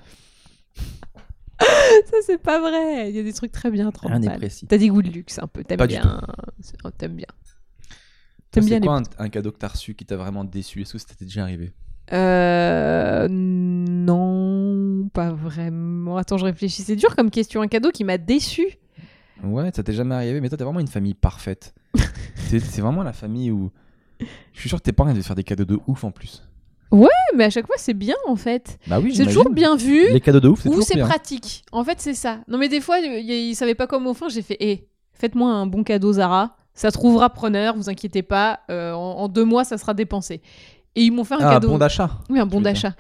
Ça, 2.06 2.18
c'est 2.26 2.38
pas 2.42 2.60
vrai. 2.60 3.10
Il 3.10 3.16
y 3.16 3.20
a 3.20 3.24
des 3.24 3.34
trucs 3.34 3.52
très 3.52 3.70
bien 3.72 3.88
à 3.88 3.92
30 3.92 4.10
Rien 4.10 4.20
n'est 4.20 4.28
balles. 4.28 4.38
précis. 4.38 4.68
T'as 4.68 4.78
des 4.78 4.90
goûts 4.90 5.02
de 5.02 5.10
luxe 5.10 5.40
un 5.40 5.48
peu. 5.48 5.64
T'aimes 5.64 5.78
Pas 5.78 5.88
du 5.88 5.96
bien. 5.96 6.22
C'est- 6.62 6.78
oh, 6.84 6.90
T'aimes 6.92 7.16
bien. 7.16 7.26
Toi, 7.28 7.96
T'aimes 8.52 8.66
bien 8.66 8.76
C'est 8.76 8.80
les. 8.82 8.86
quoi 8.88 8.98
un, 8.98 9.04
un 9.26 9.30
cadeau 9.30 9.52
que 9.52 9.58
t'as 9.58 9.68
reçu 9.70 9.94
qui 9.96 10.06
t'a 10.06 10.18
vraiment 10.18 10.44
déçu? 10.44 10.82
Est-ce 10.82 10.94
que 10.94 10.98
ça 11.00 11.06
t'était 11.08 11.26
déjà 11.26 11.44
arrivé? 11.44 11.72
Euh. 12.14 13.28
Non, 13.30 15.08
pas 15.14 15.32
vraiment. 15.32 16.18
Attends, 16.18 16.38
je 16.38 16.46
réfléchis. 16.46 16.82
C'est 16.84 16.96
dur 16.96 17.16
comme 17.16 17.30
question. 17.30 17.62
Un 17.62 17.68
cadeau 17.68 17.92
qui 17.92 18.04
m'a 18.04 18.18
déçu. 18.18 18.66
Ouais, 19.44 19.72
ça 19.74 19.84
t'est 19.84 19.94
jamais 19.94 20.16
arrivé, 20.16 20.40
mais 20.42 20.50
toi 20.50 20.58
t'es 20.58 20.64
vraiment 20.64 20.80
une 20.80 20.88
famille 20.88 21.14
parfaite. 21.16 21.74
c'est 22.36 22.60
c'est 22.60 22.82
vraiment 22.82 23.04
la 23.04 23.14
famille 23.14 23.50
où. 23.52 23.72
Je 24.54 24.60
suis 24.60 24.70
sûr 24.70 24.78
que 24.78 24.84
tes 24.84 24.92
parents 24.92 25.10
ils 25.10 25.14
devaient 25.14 25.24
faire 25.26 25.36
des 25.36 25.44
cadeaux 25.44 25.66
de 25.66 25.80
ouf 25.88 26.04
en 26.04 26.12
plus. 26.12 26.44
Mais 27.36 27.46
à 27.46 27.50
chaque 27.50 27.66
fois, 27.68 27.76
c'est 27.78 27.94
bien 27.94 28.16
en 28.28 28.36
fait. 28.36 28.78
Bah 28.88 29.00
oui, 29.02 29.16
C'est 29.16 29.26
toujours 29.26 29.50
bien 29.50 29.76
vu. 29.76 30.12
Les 30.12 30.20
cadeaux 30.20 30.40
de 30.42 30.50
ouf, 30.50 30.62
c'est 30.64 30.70
Ou 30.70 30.82
c'est 30.82 31.00
pratique. 31.00 31.64
En 31.72 31.84
fait, 31.84 32.00
c'est 32.02 32.14
ça. 32.14 32.40
Non, 32.48 32.58
mais 32.58 32.68
des 32.70 32.82
fois, 32.82 33.00
il- 33.00 33.12
il- 33.26 33.50
ils 33.52 33.56
savaient 33.56 33.76
pas 33.76 33.88
comment 33.88 34.12
au 34.12 34.14
fin. 34.14 34.28
J'ai 34.30 34.42
fait, 34.42 34.58
hé, 34.60 34.88
faites-moi 35.14 35.50
un 35.50 35.66
bon 35.68 35.84
cadeau 35.84 36.14
Zara. 36.14 36.58
Ça 36.74 36.92
trouvera 36.92 37.30
preneur, 37.30 37.76
vous 37.76 37.90
inquiétez 37.90 38.24
pas. 38.24 38.60
Euh, 38.70 38.94
en, 38.94 39.20
en 39.20 39.28
deux 39.28 39.44
mois, 39.46 39.64
ça 39.64 39.78
sera 39.78 39.94
dépensé. 39.94 40.42
Et 40.96 41.04
ils 41.04 41.12
m'ont 41.12 41.24
fait 41.24 41.36
un 41.36 41.40
Ah, 41.42 41.54
cadeau. 41.54 41.70
bon 41.70 41.78
d'achat. 41.78 42.10
oui, 42.30 42.40
un 42.40 42.46
bon 42.46 42.60
d'achat. 42.62 42.94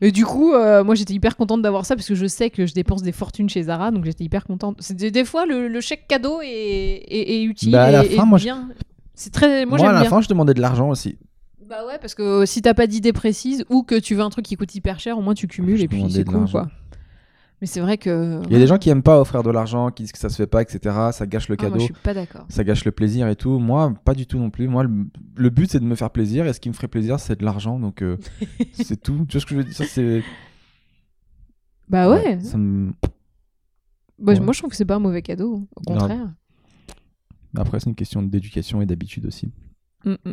Et 0.00 0.10
du 0.12 0.24
coup, 0.24 0.54
euh, 0.54 0.82
moi, 0.82 0.94
j'étais 0.94 1.12
hyper 1.14 1.36
contente 1.36 1.60
d'avoir 1.60 1.84
ça 1.84 1.94
parce 1.96 2.08
que 2.08 2.14
je 2.14 2.26
sais 2.26 2.48
que 2.48 2.64
je 2.64 2.72
dépense 2.72 3.02
des 3.02 3.12
fortunes 3.12 3.50
chez 3.50 3.62
Zara, 3.64 3.90
donc 3.90 4.04
j'étais 4.06 4.24
hyper 4.24 4.44
contente. 4.44 4.78
Des, 4.92 5.10
des 5.10 5.24
fois 5.26 5.44
le, 5.44 5.68
le 5.68 5.80
chèque 5.82 6.06
cadeau 6.08 6.40
est, 6.42 6.48
est- 6.48 7.34
est 7.36 7.42
utile 7.44 7.72
Bah, 7.72 7.84
à 7.84 7.90
la 7.90 8.04
et, 8.04 8.08
fin, 8.10 8.24
moi, 8.24 8.38
je- 8.38 8.44
bien. 8.44 8.68
C'est 9.14 9.32
très. 9.32 9.66
Moi, 9.66 9.76
Moi, 9.78 9.90
à 9.90 9.92
la 9.92 10.00
bien. 10.00 10.10
fin, 10.10 10.20
je 10.22 10.28
demandais 10.28 10.54
de 10.54 10.60
l'argent 10.62 10.88
aussi. 10.88 11.18
Bah 11.68 11.86
ouais, 11.86 11.98
parce 12.00 12.14
que 12.14 12.44
si 12.46 12.60
t'as 12.62 12.74
pas 12.74 12.86
d'idée 12.86 13.12
précise 13.12 13.64
ou 13.70 13.82
que 13.82 13.98
tu 13.98 14.14
veux 14.14 14.20
un 14.22 14.30
truc 14.30 14.44
qui 14.44 14.56
coûte 14.56 14.74
hyper 14.74 15.00
cher, 15.00 15.16
au 15.18 15.22
moins 15.22 15.34
tu 15.34 15.46
cumules 15.46 15.80
et 15.80 15.88
puis 15.88 16.04
c'est 16.10 16.24
cool 16.24 16.50
quoi. 16.50 16.68
Mais 17.60 17.66
c'est 17.68 17.80
vrai 17.80 17.96
que. 17.96 18.42
Il 18.46 18.52
y 18.52 18.56
a 18.56 18.58
des 18.58 18.66
gens 18.66 18.76
qui 18.78 18.90
aiment 18.90 19.02
pas 19.02 19.18
offrir 19.20 19.42
de 19.42 19.50
l'argent, 19.50 19.90
qui 19.90 20.02
disent 20.02 20.12
que 20.12 20.18
ça 20.18 20.28
se 20.28 20.36
fait 20.36 20.46
pas, 20.46 20.60
etc. 20.60 20.94
Ça 21.12 21.24
gâche 21.26 21.48
le 21.48 21.56
Ah, 21.58 21.62
moi, 21.62 21.70
cadeau. 21.70 21.80
je 21.80 21.84
suis 21.86 21.94
pas 22.02 22.12
d'accord. 22.12 22.44
ça 22.50 22.64
gâche 22.64 22.84
le 22.84 22.90
plaisir 22.92 23.28
et 23.28 23.36
tout. 23.36 23.58
Moi, 23.58 23.94
pas 24.04 24.12
du 24.14 24.26
tout 24.26 24.38
non 24.38 24.50
plus. 24.50 24.68
Moi, 24.68 24.82
le, 24.82 25.06
le 25.36 25.50
but, 25.50 25.70
c'est 25.70 25.78
de 25.80 25.84
me 25.84 25.94
faire 25.94 26.10
plaisir 26.10 26.46
et 26.46 26.52
ce 26.52 26.60
qui 26.60 26.68
me 26.68 26.74
ferait 26.74 26.88
plaisir, 26.88 27.18
c'est 27.20 27.38
de 27.38 27.44
l'argent. 27.44 27.78
Donc, 27.78 28.02
euh, 28.02 28.18
c'est 28.72 29.00
tout. 29.00 29.24
Tu 29.28 29.38
vois 29.38 29.40
ce 29.40 29.46
que 29.46 29.52
je 29.52 29.56
veux 29.58 29.64
dire? 29.64 29.72
Ça, 29.74 29.84
c'est. 29.86 30.22
Bah 31.88 32.10
ouais. 32.10 32.38
ça 32.40 32.58
me- 32.58 32.92
Bah, 34.18 34.32
Ouais. 34.32 34.40
Moi 34.40 34.52
je 34.52 34.58
trouve 34.58 34.70
que 34.70 34.76
c'est 34.76 34.84
pas 34.84 34.96
un 34.96 35.00
mauvais 35.00 35.22
cadeau, 35.22 35.66
au 35.76 35.80
contraire. 35.80 36.32
Après, 37.56 37.78
c'est 37.80 37.88
une 37.88 37.94
question 37.94 38.22
d'éducation 38.22 38.82
et 38.82 38.86
d'habitude 38.86 39.26
aussi. 39.26 39.50
Mm, 40.04 40.12
mm. 40.24 40.32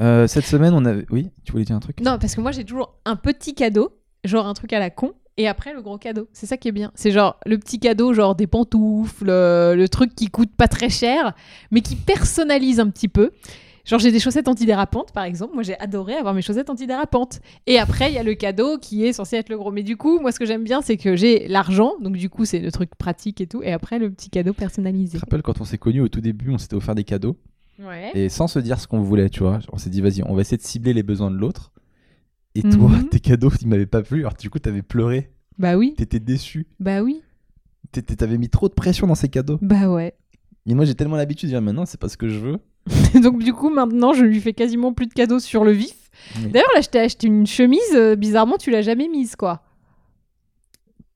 Euh, 0.00 0.26
cette 0.26 0.44
semaine, 0.46 0.74
on 0.74 0.84
avait. 0.84 1.06
Oui, 1.10 1.30
tu 1.44 1.52
voulais 1.52 1.64
dire 1.64 1.76
un 1.76 1.80
truc? 1.80 2.00
Non, 2.00 2.18
parce 2.18 2.34
que 2.34 2.40
moi 2.40 2.52
j'ai 2.52 2.64
toujours 2.64 2.94
un 3.04 3.16
petit 3.16 3.54
cadeau, 3.54 3.90
genre 4.24 4.46
un 4.46 4.54
truc 4.54 4.72
à 4.72 4.78
la 4.78 4.90
con, 4.90 5.12
et 5.38 5.48
après 5.48 5.72
le 5.72 5.80
gros 5.82 5.96
cadeau. 5.98 6.28
C'est 6.32 6.46
ça 6.46 6.56
qui 6.56 6.68
est 6.68 6.72
bien. 6.72 6.92
C'est 6.94 7.10
genre 7.10 7.38
le 7.46 7.58
petit 7.58 7.78
cadeau, 7.78 8.12
genre 8.12 8.34
des 8.34 8.46
pantoufles, 8.46 9.30
euh, 9.30 9.74
le 9.74 9.88
truc 9.88 10.14
qui 10.14 10.26
coûte 10.28 10.50
pas 10.54 10.68
très 10.68 10.90
cher, 10.90 11.34
mais 11.70 11.80
qui 11.80 11.96
personnalise 11.96 12.80
un 12.80 12.90
petit 12.90 13.08
peu. 13.08 13.30
Genre 13.86 14.00
j'ai 14.00 14.10
des 14.10 14.18
chaussettes 14.18 14.48
antidérapantes 14.48 15.12
par 15.12 15.22
exemple. 15.24 15.54
Moi 15.54 15.62
j'ai 15.62 15.78
adoré 15.78 16.14
avoir 16.14 16.34
mes 16.34 16.42
chaussettes 16.42 16.68
antidérapantes. 16.70 17.40
Et 17.68 17.78
après 17.78 18.10
il 18.10 18.14
y 18.14 18.18
a 18.18 18.24
le 18.24 18.34
cadeau 18.34 18.78
qui 18.78 19.06
est 19.06 19.12
censé 19.12 19.36
être 19.36 19.48
le 19.48 19.56
gros. 19.56 19.70
Mais 19.70 19.84
du 19.84 19.96
coup 19.96 20.18
moi 20.18 20.32
ce 20.32 20.40
que 20.40 20.44
j'aime 20.44 20.64
bien 20.64 20.82
c'est 20.82 20.96
que 20.96 21.14
j'ai 21.14 21.46
l'argent, 21.46 21.92
donc 22.00 22.16
du 22.16 22.28
coup 22.28 22.44
c'est 22.44 22.58
le 22.58 22.72
truc 22.72 22.90
pratique 22.96 23.40
et 23.40 23.46
tout. 23.46 23.62
Et 23.62 23.72
après 23.72 24.00
le 24.00 24.10
petit 24.10 24.28
cadeau 24.28 24.52
Je 24.52 24.58
personnalisé. 24.58 25.18
te 25.18 25.24
rappelle 25.24 25.42
quand 25.42 25.60
on 25.60 25.64
s'est 25.64 25.78
connus 25.78 26.00
au 26.00 26.08
tout 26.08 26.20
début, 26.20 26.50
on 26.50 26.58
s'était 26.58 26.74
offert 26.74 26.96
des 26.96 27.04
cadeaux? 27.04 27.36
Ouais. 27.78 28.10
et 28.14 28.28
sans 28.28 28.46
se 28.48 28.58
dire 28.58 28.80
ce 28.80 28.86
qu'on 28.88 29.00
voulait, 29.00 29.28
tu 29.28 29.40
vois. 29.40 29.58
On 29.72 29.76
s'est 29.78 29.90
dit, 29.90 30.00
vas-y, 30.00 30.22
on 30.24 30.34
va 30.34 30.40
essayer 30.40 30.56
de 30.56 30.62
cibler 30.62 30.92
les 30.94 31.02
besoins 31.02 31.30
de 31.30 31.36
l'autre. 31.36 31.72
Et 32.54 32.62
toi, 32.62 32.88
Mhm. 32.88 33.08
tes 33.10 33.20
cadeaux, 33.20 33.50
ils 33.60 33.68
m'avaient 33.68 33.84
pas 33.86 34.02
plu. 34.02 34.20
Alors, 34.20 34.34
du 34.34 34.48
coup, 34.48 34.58
t'avais 34.58 34.82
pleuré, 34.82 35.30
Bah 35.58 35.76
oui. 35.76 35.94
t'étais 35.96 36.20
déçu, 36.20 36.66
Bah 36.80 37.02
oui. 37.02 37.22
T'avais 37.92 38.38
mis 38.38 38.48
trop 38.48 38.68
de 38.68 38.74
pression 38.74 39.06
dans 39.06 39.14
ces 39.14 39.28
cadeaux. 39.28 39.58
Bah 39.62 39.88
ouais. 39.90 40.14
Et 40.66 40.74
moi, 40.74 40.84
j'ai 40.84 40.94
tellement 40.94 41.16
l'habitude 41.16 41.48
de 41.48 41.54
dire 41.54 41.62
maintenant, 41.62 41.86
c'est 41.86 42.00
pas 42.00 42.08
ce 42.08 42.16
que 42.16 42.28
je 42.28 42.38
veux. 42.38 42.58
Donc 43.22 43.42
du 43.42 43.52
coup 43.52 43.68
maintenant 43.68 44.12
je 44.12 44.24
lui 44.24 44.40
fais 44.40 44.52
quasiment 44.52 44.92
plus 44.92 45.06
de 45.06 45.12
cadeaux 45.12 45.40
sur 45.40 45.64
le 45.64 45.72
vif. 45.72 46.08
Oui. 46.36 46.50
D'ailleurs 46.50 46.70
là 46.74 46.80
je 46.80 46.88
t'ai 46.88 47.00
acheté 47.00 47.26
une 47.26 47.46
chemise, 47.46 47.80
euh, 47.94 48.14
bizarrement 48.14 48.58
tu 48.58 48.70
l'as 48.70 48.82
jamais 48.82 49.08
mise 49.08 49.34
quoi. 49.34 49.62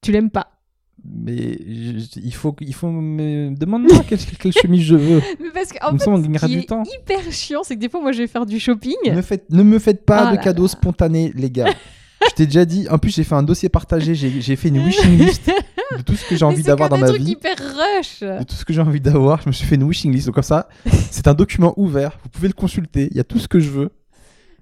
Tu 0.03 0.11
l'aimes 0.13 0.31
pas. 0.31 0.60
Mais 1.05 1.59
je- 1.67 2.21
il 2.23 2.35
faut, 2.35 2.55
il 2.61 2.75
faut 2.75 2.91
me 2.91 3.55
demander 3.55 3.89
quelle, 4.09 4.19
quelle 4.19 4.53
chemise 4.53 4.83
je 4.83 4.97
veux. 4.97 5.21
Mais 5.41 5.51
parce 5.55 5.73
qu'en 5.73 5.97
fait 5.97 6.09
on 6.09 6.17
ce 6.23 6.47
qui 6.47 6.53
du 6.53 6.59
est 6.61 6.69
temps. 6.69 6.83
hyper 6.85 7.33
chiant 7.33 7.61
c'est 7.63 7.77
que 7.77 7.81
des 7.81 7.89
fois 7.89 8.01
moi 8.01 8.13
je 8.13 8.19
vais 8.19 8.27
faire 8.27 8.45
du 8.47 8.61
shopping. 8.61 8.97
Ne, 9.07 9.23
faites, 9.23 9.51
ne 9.51 9.63
me 9.63 9.79
faites 9.79 10.05
pas 10.05 10.27
Ah 10.29 10.31
de 10.33 10.37
là 10.37 10.43
cadeaux 10.43 10.65
là. 10.65 10.69
spontanés, 10.69 11.33
les 11.35 11.51
gars. 11.51 11.73
je 12.29 12.35
t'ai 12.35 12.45
déjà 12.47 12.65
dit. 12.67 12.87
En 12.91 12.99
plus, 12.99 13.15
j'ai 13.15 13.25
fait 13.25 13.35
un 13.35 13.43
dossier 13.43 13.71
partagé. 13.71 14.15
J'ai 14.15 14.57
fait 14.57 14.69
une 14.69 14.79
wishing 14.85 15.19
list 15.19 15.51
de 15.97 16.03
tout 16.03 16.15
ce 16.15 16.29
que 16.29 16.37
j'ai 16.37 16.45
envie 16.45 16.63
d'avoir 16.63 16.91
dans 16.91 16.97
des 16.97 17.03
ma 17.03 17.09
trucs 17.09 17.23
vie. 17.23 17.31
hyper 17.31 17.57
rush. 17.57 18.21
De 18.21 18.43
tout 18.45 18.55
ce 18.55 18.65
que 18.67 18.75
j'ai 18.75 18.83
envie 18.83 19.01
d'avoir, 19.01 19.41
je 19.41 19.49
me 19.49 19.53
suis 19.53 19.67
fait 19.67 19.77
une 19.77 19.85
wishing 19.85 20.13
list. 20.13 20.27
Donc, 20.27 20.35
comme 20.35 20.45
ça, 20.45 20.69
c'est 21.11 21.27
un 21.29 21.35
document 21.35 21.73
ouvert. 21.79 22.19
Vous 22.23 22.29
pouvez 22.29 22.49
le 22.49 22.53
consulter. 22.55 23.09
Il 23.11 23.17
y 23.17 23.21
a 23.21 23.25
tout 23.25 23.39
ce 23.39 23.49
que 23.49 23.59
je 23.59 23.71
veux. 23.71 23.91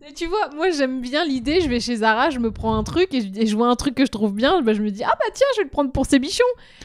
Et 0.09 0.15
tu 0.15 0.27
vois, 0.27 0.49
moi 0.57 0.71
j'aime 0.71 1.03
bien 1.03 1.23
l'idée, 1.23 1.61
je 1.61 1.69
vais 1.69 1.81
chez 1.81 1.97
Zara, 1.97 2.31
je 2.31 2.39
me 2.39 2.51
prends 2.51 2.75
un 2.75 2.83
truc 2.83 3.13
et 3.13 3.47
je, 3.47 3.55
vois 3.55 3.69
un 3.69 3.77
truc 3.77 3.95
que 3.95 4.07
je 4.07 4.11
trouve 4.11 4.33
bien, 4.33 4.63
bah, 4.63 4.73
je 4.73 4.81
me 4.81 4.91
dis 4.91 5.05
ah 5.05 5.13
bah 5.13 5.27
tiens 5.35 5.47
je 5.55 5.61
vais 5.61 5.65
le 5.65 5.71
prendre 5.71 5.93
pour 5.93 6.07
ses 6.07 6.19
bichons. 6.19 6.43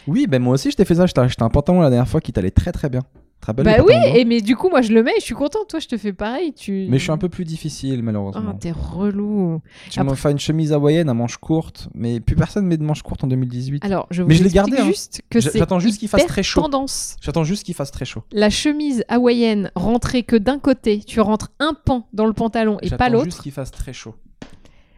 Oui, 0.08 0.28
ben 0.28 0.42
moi 0.42 0.56
aussi, 0.56 0.72
je 0.72 0.76
t'ai 0.76 0.84
fait 0.84 0.96
ça. 0.96 1.06
Je 1.06 1.14
t'ai 1.14 1.22
acheté 1.22 1.42
un 1.42 1.50
pantalon 1.50 1.80
la 1.80 1.90
dernière 1.90 2.08
fois 2.08 2.20
qui 2.20 2.34
t'allait 2.34 2.52
très 2.52 2.74
très 2.74 2.90
bien. 2.90 3.02
Bah 3.48 3.78
oui, 3.86 3.94
et 4.16 4.26
mais 4.26 4.42
du 4.42 4.56
coup 4.56 4.70
moi 4.70 4.82
je 4.82 4.94
le 4.94 5.04
mets 5.04 5.12
et 5.12 5.20
je 5.20 5.26
suis 5.26 5.36
contente, 5.36 5.68
toi 5.70 5.80
je 5.80 5.88
te 5.88 5.98
fais 5.98 6.14
pareil. 6.14 6.54
Tu... 6.54 6.88
Mais 6.90 6.98
je 6.98 7.04
suis 7.04 7.12
un 7.12 7.18
peu 7.18 7.30
plus 7.30 7.44
difficile, 7.46 7.98
Ah 8.00 8.04
malheureusement. 8.04 8.54
t'es 8.54 8.72
relou. 8.72 9.62
tu 9.90 10.02
m'as 10.02 10.16
fait 10.16 10.32
une 10.32 10.40
chemise 10.40 10.72
hawaïenne 10.72 11.10
à 11.10 11.14
manches 11.14 11.38
courtes, 11.38 11.90
mais 11.94 12.20
plus 12.20 12.36
personne 12.36 12.66
met 12.66 12.78
de 12.78 12.84
manches 12.84 13.02
courtes 13.02 13.24
en 13.24 13.28
2018. 13.28 13.84
Alors 13.84 14.08
je 14.12 14.22
vous 14.22 14.30
Mais 14.30 14.36
je 14.36 14.44
l'ai 14.44 14.50
gardé, 14.50 14.78
hein. 14.78 14.86
juste 14.86 15.22
que 15.30 15.40
j'attends 15.40 15.80
juste 15.80 16.00
qu'il 16.00 16.08
fasse 16.10 16.26
très 16.26 16.44
chaud. 16.44 16.62
tendance. 16.62 17.18
J'attends 17.22 17.44
juste 17.44 17.64
qu'il 17.66 17.76
fasse 17.76 17.92
très 17.92 18.06
chaud. 18.06 18.24
La 18.32 18.50
chemise 18.50 19.04
hawaïenne 19.10 19.72
rentrée 19.76 20.24
que 20.24 20.36
d'un 20.36 20.60
côté, 20.60 21.00
tu 21.00 21.20
rentres 21.20 21.50
un 21.60 21.74
pan 21.74 22.08
dans 22.14 22.26
le 22.26 22.34
pantalon 22.34 22.78
et 22.82 22.90
pas 22.90 22.98
J'attends 23.06 23.24
juste 23.24 23.26
l'autre. 23.38 23.44
qu'il 23.44 23.52
fasse 23.52 23.72
très 23.72 23.94
chaud. 23.94 24.16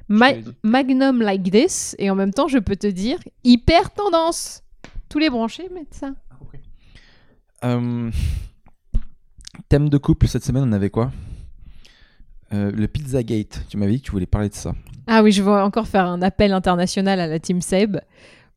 Ma- 0.07 0.33
magnum 0.63 1.21
like 1.21 1.49
this 1.49 1.95
et 1.97 2.11
en 2.11 2.15
même 2.15 2.31
temps 2.31 2.47
je 2.47 2.59
peux 2.59 2.75
te 2.75 2.85
dire 2.87 3.17
hyper 3.43 3.91
tendance. 3.91 4.61
Tous 5.09 5.19
les 5.19 5.29
branchés 5.29 5.67
mettent 5.73 5.93
ça. 5.93 6.11
Euh, 7.63 8.11
Thème 9.69 9.89
de 9.89 9.97
couple 9.97 10.27
cette 10.27 10.43
semaine, 10.43 10.63
on 10.67 10.71
avait 10.71 10.89
quoi? 10.89 11.11
Euh, 12.53 12.71
Le 12.71 12.87
Pizzagate. 12.87 13.65
Tu 13.69 13.77
m'avais 13.77 13.93
dit 13.93 14.01
que 14.01 14.05
tu 14.05 14.11
voulais 14.11 14.25
parler 14.25 14.49
de 14.49 14.53
ça. 14.53 14.73
Ah 15.07 15.23
oui, 15.23 15.31
je 15.31 15.41
vais 15.41 15.51
encore 15.51 15.87
faire 15.87 16.05
un 16.05 16.21
appel 16.21 16.51
international 16.53 17.19
à 17.19 17.27
la 17.27 17.39
team 17.39 17.61
Seb 17.61 17.97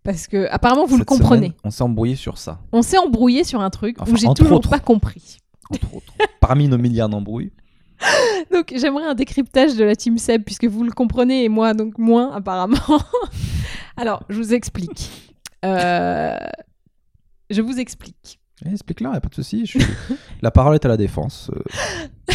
parce 0.02 0.26
que 0.26 0.46
apparemment 0.50 0.86
vous 0.86 0.96
le 0.96 1.04
comprenez. 1.04 1.48
semaine, 1.48 1.52
on 1.64 1.70
s'est 1.70 1.82
embrouillé 1.82 2.16
sur 2.16 2.38
ça, 2.38 2.60
On 2.72 2.82
s'est 2.82 2.98
embrouillé 2.98 3.44
sur 3.44 3.60
un 3.60 3.68
truc 3.70 3.96
Enfin, 4.00 4.12
où 4.12 4.16
j'ai 4.16 4.26
toujours 4.34 4.58
autres. 4.58 4.70
pas 4.70 4.78
compris. 4.78 5.38
entre 5.70 5.94
autres. 5.96 6.12
Parmi 6.40 6.68
nos 6.68 6.78
milliards 6.78 7.08
d'embrouilles. 7.08 7.52
Donc 8.52 8.72
j'aimerais 8.76 9.04
un 9.06 9.14
décryptage 9.14 9.76
de 9.76 9.84
la 9.84 9.96
team 9.96 10.16
Seb 10.18 10.42
puisque 10.44 10.64
vous 10.64 10.84
le 10.84 10.92
comprenez 10.92 11.44
et 11.44 11.48
moi 11.48 11.74
donc 11.74 11.98
moins 11.98 12.32
apparemment. 12.34 12.78
Alors 13.96 14.22
je 14.28 14.36
vous 14.38 14.54
explique. 14.54 15.34
Euh, 15.64 16.38
Je 17.50 17.60
vous 17.60 17.78
explique. 17.78 18.37
Eh, 18.66 18.70
Explique-leur, 18.72 19.14
y 19.14 19.16
a 19.16 19.20
pas 19.20 19.28
de 19.28 19.34
souci. 19.34 19.66
suis- 19.66 19.80
La 20.42 20.50
parole 20.50 20.74
est 20.74 20.84
à 20.84 20.88
la 20.88 20.96
défense. 20.96 21.50
euh, 21.54 22.34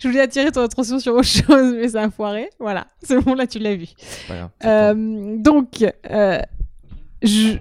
Je 0.00 0.08
voulais 0.08 0.20
attirer 0.20 0.50
ton 0.50 0.62
attention 0.62 0.98
sur 0.98 1.14
autre 1.14 1.24
chose 1.24 1.74
mais 1.74 1.88
ça 1.90 2.02
a 2.02 2.10
foiré. 2.10 2.50
Voilà, 2.58 2.88
c'est 3.02 3.18
bon 3.20 3.34
là 3.34 3.46
tu 3.46 3.58
l'as 3.58 3.76
vu. 3.76 3.86
Euh, 4.64 5.36
donc 5.38 5.84
euh, 6.10 6.40
je... 7.22 7.56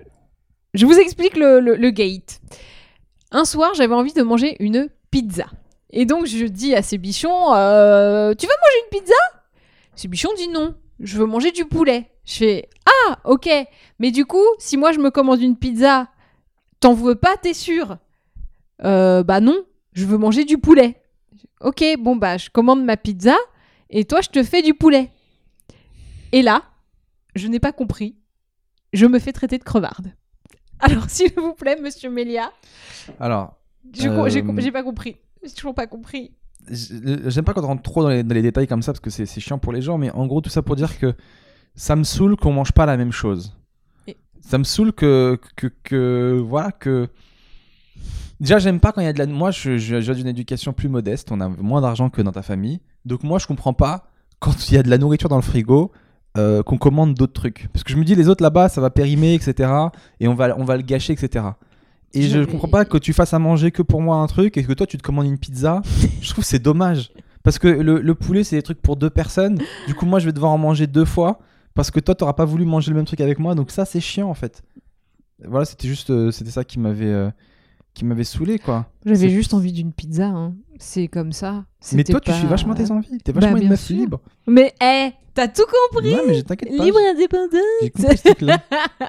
je 0.73 0.85
vous 0.85 0.97
explique 0.97 1.37
le, 1.37 1.59
le- 1.59 1.75
le 1.75 1.89
gate. 1.91 2.41
Un 3.31 3.45
soir 3.45 3.73
j'avais 3.75 3.93
envie 3.93 4.13
de 4.13 4.23
manger 4.23 4.55
une 4.59 4.89
pizza. 5.11 5.45
Et 5.91 6.05
donc 6.05 6.25
je 6.25 6.45
dis 6.45 6.73
à 6.75 6.81
Sébichon, 6.81 7.29
tu 7.29 8.45
veux 8.45 8.53
manger 8.61 8.79
une 8.91 8.99
pizza? 8.99 9.13
Sébichon 9.95 10.29
dit 10.37 10.47
non, 10.47 10.75
je 10.99 11.17
veux 11.17 11.25
manger 11.25 11.51
du 11.51 11.65
poulet. 11.65 12.09
Je 12.25 12.33
fais, 12.33 12.69
ah 12.85 13.19
ok, 13.25 13.47
mais 13.99 14.11
du 14.11 14.25
coup, 14.25 14.43
si 14.59 14.75
moi 14.75 14.91
je 14.91 14.99
me 14.99 15.11
commande 15.11 15.41
une 15.41 15.55
pizza, 15.55 16.07
t'en 16.79 16.93
veux 16.93 17.15
pas, 17.15 17.35
t'es 17.37 17.53
sûr? 17.53 17.97
Euh, 18.83 19.23
Bah 19.23 19.39
non, 19.39 19.57
je 19.93 20.05
veux 20.05 20.17
manger 20.17 20.45
du 20.45 20.57
poulet. 20.57 21.01
Ok, 21.61 21.83
bon 21.99 22.15
bah 22.15 22.37
je 22.37 22.49
commande 22.51 22.83
ma 22.85 22.97
pizza 22.97 23.35
et 23.89 24.05
toi 24.05 24.21
je 24.21 24.29
te 24.29 24.43
fais 24.43 24.61
du 24.61 24.73
poulet. 24.75 25.11
Et 26.31 26.41
là, 26.41 26.63
je 27.35 27.47
n'ai 27.47 27.59
pas 27.59 27.71
compris. 27.71 28.15
Je 28.93 29.05
me 29.05 29.17
fais 29.19 29.31
traiter 29.31 29.57
de 29.57 29.63
crevarde. 29.63 30.13
Alors, 30.79 31.09
s'il 31.09 31.33
vous 31.35 31.53
plaît, 31.53 31.77
monsieur 31.81 32.09
Mélia. 32.09 32.51
Alors, 33.19 33.57
J'ai 33.93 34.09
Euh, 34.09 34.29
j'ai 34.29 34.71
pas 34.71 34.83
compris. 34.83 35.17
J'ai 35.43 35.51
toujours 35.53 35.73
pas 35.73 35.87
compris. 35.87 36.31
j- 36.69 37.01
j'aime 37.25 37.45
pas 37.45 37.53
quand 37.53 37.63
on 37.63 37.67
rentre 37.67 37.81
trop 37.83 38.03
dans 38.03 38.09
les, 38.09 38.23
dans 38.23 38.35
les 38.35 38.41
détails 38.41 38.67
comme 38.67 38.81
ça 38.81 38.91
parce 38.91 38.99
que 38.99 39.09
c'est 39.09 39.25
chiant 39.39 39.57
pour 39.57 39.71
les 39.73 39.81
gens, 39.81 39.97
mais 39.97 40.11
en 40.11 40.27
gros, 40.27 40.41
tout 40.41 40.49
ça 40.49 40.61
pour 40.61 40.75
dire 40.75 40.99
que 40.99 41.15
ça 41.75 41.95
me 41.95 42.03
saoule 42.03 42.35
qu'on 42.35 42.51
mange 42.51 42.71
pas 42.73 42.85
la 42.85 42.97
même 42.97 43.11
chose. 43.11 43.56
Ça 44.41 44.57
me 44.57 44.63
saoule 44.63 44.93
que, 44.93 45.39
que, 45.55 45.67
que. 45.83 46.41
Voilà, 46.45 46.71
que. 46.71 47.07
Déjà, 48.39 48.59
j'aime 48.59 48.79
pas 48.79 48.91
quand 48.91 49.01
il 49.01 49.05
y 49.05 49.07
a 49.07 49.13
de 49.13 49.19
la. 49.19 49.25
Moi, 49.25 49.51
je, 49.51 49.77
je, 49.77 49.99
je 49.99 50.11
viens 50.11 50.13
d'une 50.13 50.27
éducation 50.27 50.73
plus 50.73 50.89
modeste, 50.89 51.31
on 51.31 51.41
a 51.41 51.47
moins 51.49 51.81
d'argent 51.81 52.09
que 52.09 52.21
dans 52.21 52.31
ta 52.31 52.43
famille. 52.43 52.79
Donc, 53.05 53.23
moi, 53.23 53.39
je 53.39 53.47
comprends 53.47 53.73
pas 53.73 54.07
quand 54.39 54.69
il 54.69 54.75
y 54.75 54.77
a 54.77 54.83
de 54.83 54.89
la 54.89 54.97
nourriture 54.97 55.29
dans 55.29 55.37
le 55.37 55.41
frigo. 55.41 55.91
euh, 56.37 56.61
qu'on 56.61 56.77
commande 56.77 57.15
d'autres 57.15 57.33
trucs 57.33 57.67
parce 57.73 57.83
que 57.83 57.91
je 57.91 57.97
me 57.97 58.03
dis 58.03 58.13
les 58.13 58.29
autres 58.29 58.43
là-bas 58.43 58.69
ça 58.69 58.79
va 58.79 58.91
périmer 58.91 59.33
etc 59.33 59.71
et 60.19 60.27
on 60.27 60.35
va 60.35 60.55
on 60.59 60.65
va 60.65 60.77
le 60.77 60.83
gâcher 60.83 61.13
etc 61.13 61.45
et 62.13 62.21
je 62.21 62.43
Je- 62.43 62.45
comprends 62.47 62.67
pas 62.67 62.85
que 62.85 62.99
tu 62.99 63.11
fasses 63.11 63.33
à 63.33 63.39
manger 63.39 63.71
que 63.71 63.81
pour 63.81 64.01
moi 64.03 64.17
un 64.17 64.27
truc 64.27 64.55
et 64.55 64.63
que 64.63 64.71
toi 64.73 64.85
tu 64.85 64.97
te 64.99 65.01
commandes 65.01 65.25
une 65.25 65.39
pizza 65.39 65.81
je 66.21 66.29
trouve 66.29 66.43
c'est 66.43 66.59
dommage 66.59 67.11
parce 67.41 67.57
que 67.57 67.67
le, 67.67 68.01
le 68.01 68.13
poulet 68.13 68.43
c'est 68.43 68.55
des 68.57 68.61
trucs 68.61 68.79
pour 68.83 68.97
deux 68.97 69.09
personnes 69.09 69.57
du 69.87 69.95
coup 69.95 70.05
moi 70.05 70.19
je 70.19 70.27
vais 70.27 70.31
devoir 70.33 70.51
en 70.51 70.59
manger 70.59 70.85
deux 70.85 71.05
fois 71.05 71.39
parce 71.77 71.91
que 71.91 72.01
toi 72.01 72.13
t'auras 72.15 72.33
pas 72.33 72.43
voulu 72.45 72.65
manger 72.65 72.91
le 72.91 72.97
même 72.97 73.05
truc 73.05 73.21
avec 73.21 73.39
moi 73.39 73.55
donc 73.55 73.71
ça 73.71 73.85
c'est 73.85 74.01
chiant 74.01 74.29
en 74.29 74.33
fait 74.33 74.61
voilà 75.45 75.63
c'était 75.65 75.87
juste 75.87 76.09
euh, 76.09 76.31
c'était 76.31 76.51
ça 76.51 76.63
qui 76.65 76.79
m'avait 76.79 77.05
euh, 77.05 77.29
qui 77.93 78.03
m'avait 78.05 78.23
saoulé 78.25 78.59
quoi 78.59 78.85
J'avais 79.05 79.29
juste 79.29 79.53
envie 79.55 79.71
d'une 79.71 79.91
pizza. 79.93 80.27
hein. 80.27 80.53
C'est 80.79 81.07
comme 81.07 81.31
ça. 81.31 81.65
mais 81.93 82.03
toi 82.03 82.19
tu 82.19 82.31
suis 82.31 82.45
vachement 82.47 82.75
tes 82.75 82.91
envies 82.91 83.17
t'es 83.23 83.31
Bah, 83.33 83.39
vachement 83.39 83.55
une 83.57 83.61
bien 83.61 83.69
meuf 83.71 83.81
sûr. 83.81 83.95
libre 83.95 84.19
Mais, 84.45 84.73
hé, 84.81 85.13
t'as 85.33 85.47
tout 85.47 85.63
compris. 85.91 86.11
non 86.13 86.21
mais 86.27 86.35
je 86.35 86.41
t'inquiète 86.41 86.77
pas 86.77 86.83
Libre 86.85 86.99
indépendant. 87.11 87.57
J'ai 87.81 87.89
compris 87.89 88.17
ce 88.17 88.23
truc-là. 88.23 88.61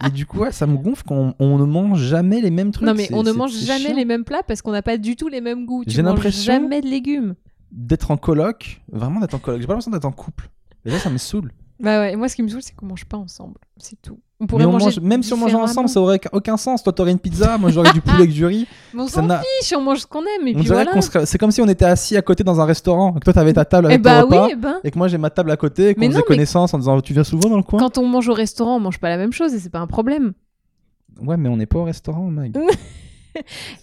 Et 0.07 0.11
du 0.11 0.25
coup, 0.25 0.39
ouais, 0.39 0.53
ça 0.53 0.67
me 0.67 0.79
gonfle 0.79 1.03
qu'on 1.05 1.35
on 1.39 1.59
ne 1.59 1.65
mange 1.67 2.01
jamais 2.03 2.41
les 2.41 2.51
mêmes 2.51 2.71
trucs. 2.73 2.87
Non, 2.87 2.95
mais 2.95 3.09
on 3.13 3.23
ne 3.23 3.33
mange 3.33 3.53
jamais 3.53 3.87
chiant. 3.89 3.95
les 3.97 4.05
mêmes 4.07 4.25
plats 4.25 4.43
parce 4.43 4.63
qu'on 4.63 4.73
n'a 4.73 4.81
pas 4.83 4.97
du 4.97 5.17
tout 5.17 5.29
les 5.29 5.43
mêmes 5.43 5.67
goûts. 5.67 5.85
J'ai 5.87 6.01
l'impression- 6.01 6.45
jamais 6.45 6.81
de 6.81 6.87
légumes. 6.89 7.35
D'être 7.73 8.11
en 8.11 8.17
coloc, 8.17 8.81
vraiment 8.91 9.21
d'être 9.21 9.35
en 9.35 9.39
coloc. 9.39 9.61
J'ai 9.61 9.67
pas 9.67 9.75
l'impression 9.75 9.91
d'être 9.91 10.07
en 10.07 10.13
couple. 10.13 10.49
Et 10.87 10.91
là, 10.91 10.99
ça 10.99 11.11
me 11.11 11.19
saoule. 11.19 11.53
Bah 11.81 12.01
ouais, 12.01 12.17
moi 12.17 12.29
ce 12.29 12.35
qui 12.35 12.43
me 12.43 12.49
saoule, 12.49 12.63
c'est 12.63 12.75
qu'on 12.75 12.87
mange 12.87 13.05
pas 13.05 13.17
ensemble. 13.17 13.59
C'est 13.79 14.01
tout. 14.03 14.19
On 14.41 14.47
pourrait 14.47 14.65
on 14.67 14.73
manger 14.73 14.85
mange, 14.87 15.01
même 15.01 15.23
si 15.23 15.33
on 15.33 15.37
mangeait 15.37 15.55
ensemble, 15.57 15.89
ça 15.89 16.01
aurait 16.01 16.21
aucun 16.33 16.57
sens. 16.57 16.83
Toi, 16.83 16.93
t'aurais 16.93 17.11
une 17.13 17.19
pizza, 17.19 17.59
moi, 17.59 17.71
j'aurais 17.71 17.93
du 17.93 18.01
poulet 18.01 18.19
avec 18.19 18.31
du 18.33 18.45
riz. 18.47 18.67
Mais 18.95 19.03
on 19.03 19.09
s'en 19.09 19.27
fiche, 19.29 19.73
on 19.77 19.81
mange 19.81 19.99
ce 19.99 20.07
qu'on 20.07 20.21
aime. 20.23 20.47
Et 20.47 20.55
On 20.57 20.59
puis 20.61 20.69
voilà. 20.69 20.93
qu'on 20.93 21.01
serait- 21.01 21.27
C'est 21.27 21.39
comme 21.39 21.51
si 21.51 21.61
on 21.61 21.67
était 21.69 21.85
assis 21.85 22.17
à 22.17 22.23
côté 22.23 22.45
dans 22.45 22.61
un 22.61 22.65
restaurant. 22.65 23.13
Que 23.15 23.21
toi, 23.21 23.33
t'avais 23.33 23.53
ta 23.53 23.65
table 23.65 23.89
Eh 23.91 23.95
avec 23.95 24.03
bah 24.03 24.21
ton 24.23 24.27
repas. 24.27 24.45
oui, 24.47 24.51
eh 24.53 24.57
ben. 24.57 24.81
Et 24.85 24.91
que 24.93 24.99
moi, 24.99 25.09
j'ai 25.09 25.19
ma 25.19 25.31
table 25.31 25.51
à 25.51 25.57
côté. 25.57 25.89
Et 25.91 25.95
qu'on 25.95 26.03
faisait 26.07 26.19
mais- 26.19 26.23
connaissance 26.23 26.73
en 26.75 26.79
disant 26.79 27.01
Tu 27.01 27.13
viens 27.15 27.25
souvent 27.25 27.49
dans 27.49 27.57
le 27.57 27.63
coin? 27.65 27.81
Quand 27.81 27.99
on 27.99 28.07
mange 28.07 28.29
au 28.29 28.35
restaurant, 28.35 28.77
on 28.77 28.81
mange 28.81 28.99
pas 29.01 29.09
la 29.09 29.17
même 29.17 29.33
chose 29.33 29.55
et 29.55 29.59
c'est 29.59 29.71
pas 29.71 29.81
un 29.81 29.87
problème. 29.89 30.35
Ouais, 31.21 31.37
mais 31.37 31.49
on 31.49 31.57
n'est 31.57 31.67
pas 31.67 31.79
au 31.81 31.85
restaurant, 31.85 32.23
Mag. 32.31 32.57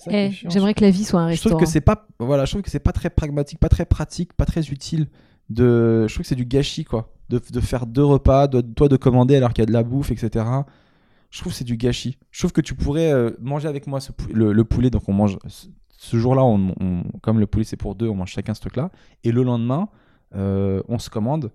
Eh. 0.10 0.32
J'aimerais 0.50 0.74
que 0.74 0.82
la 0.82 0.90
vie 0.90 1.06
soit 1.06 1.20
un 1.22 1.32
Je 1.32 1.40
trouve 1.40 1.54
restaurant. 1.54 1.60
que 1.60 1.66
c'est 1.66 1.80
pas 1.82 2.08
voilà, 2.20 2.44
je 2.46 2.52
trouve 2.52 2.62
que 2.62 2.70
c'est 2.70 2.80
pas 2.80 2.92
très 2.92 3.10
pragmatique, 3.10 3.58
pas 3.60 3.70
très 3.70 3.86
pratique, 3.86 4.34
pas 4.34 4.46
très 4.46 4.62
utile 4.70 5.08
de 5.50 6.08
je 6.08 6.14
trouve 6.14 6.24
que 6.24 6.28
c'est 6.28 6.36
du 6.36 6.46
gâchis 6.46 6.84
quoi, 6.86 7.14
de, 7.30 7.40
de 7.52 7.60
faire 7.60 7.86
deux 7.86 8.04
repas, 8.04 8.48
de 8.48 8.62
toi 8.62 8.88
de 8.90 8.98
commander 8.98 9.36
alors 9.36 9.54
qu'il 9.54 9.62
y 9.62 9.64
a 9.64 9.68
de 9.68 9.72
la 9.74 9.84
bouffe 9.84 10.12
etc. 10.12 10.46
Je 11.32 11.40
trouve 11.42 11.52
que 11.52 11.58
c'est 11.58 11.64
du 11.66 11.76
gâchis. 11.78 12.18
Je 12.32 12.40
trouve 12.40 12.52
que 12.54 12.62
tu 12.62 12.76
pourrais 12.76 13.12
euh, 13.12 13.32
manger 13.42 13.68
avec 13.68 13.88
moi 13.88 14.00
ce 14.00 14.12
le, 14.34 14.54
le 14.54 14.64
poulet 14.64 14.90
donc 14.90 15.04
on 15.10 15.14
mange 15.14 15.38
ce, 15.48 15.68
ce 15.90 16.18
jour-là 16.18 16.44
on, 16.44 16.74
on- 16.80 17.04
comme 17.22 17.40
le 17.40 17.48
poulet 17.48 17.64
c'est 17.66 17.78
pour 17.78 17.96
deux, 17.96 18.08
on 18.08 18.16
mange 18.16 18.32
chacun 18.32 18.54
ce 18.54 18.62
truc-là 18.62 18.92
et 19.24 19.32
le 19.32 19.44
lendemain 19.44 19.90
euh, 20.36 20.82
on 20.88 20.98
se 21.00 21.10
commande 21.10 21.52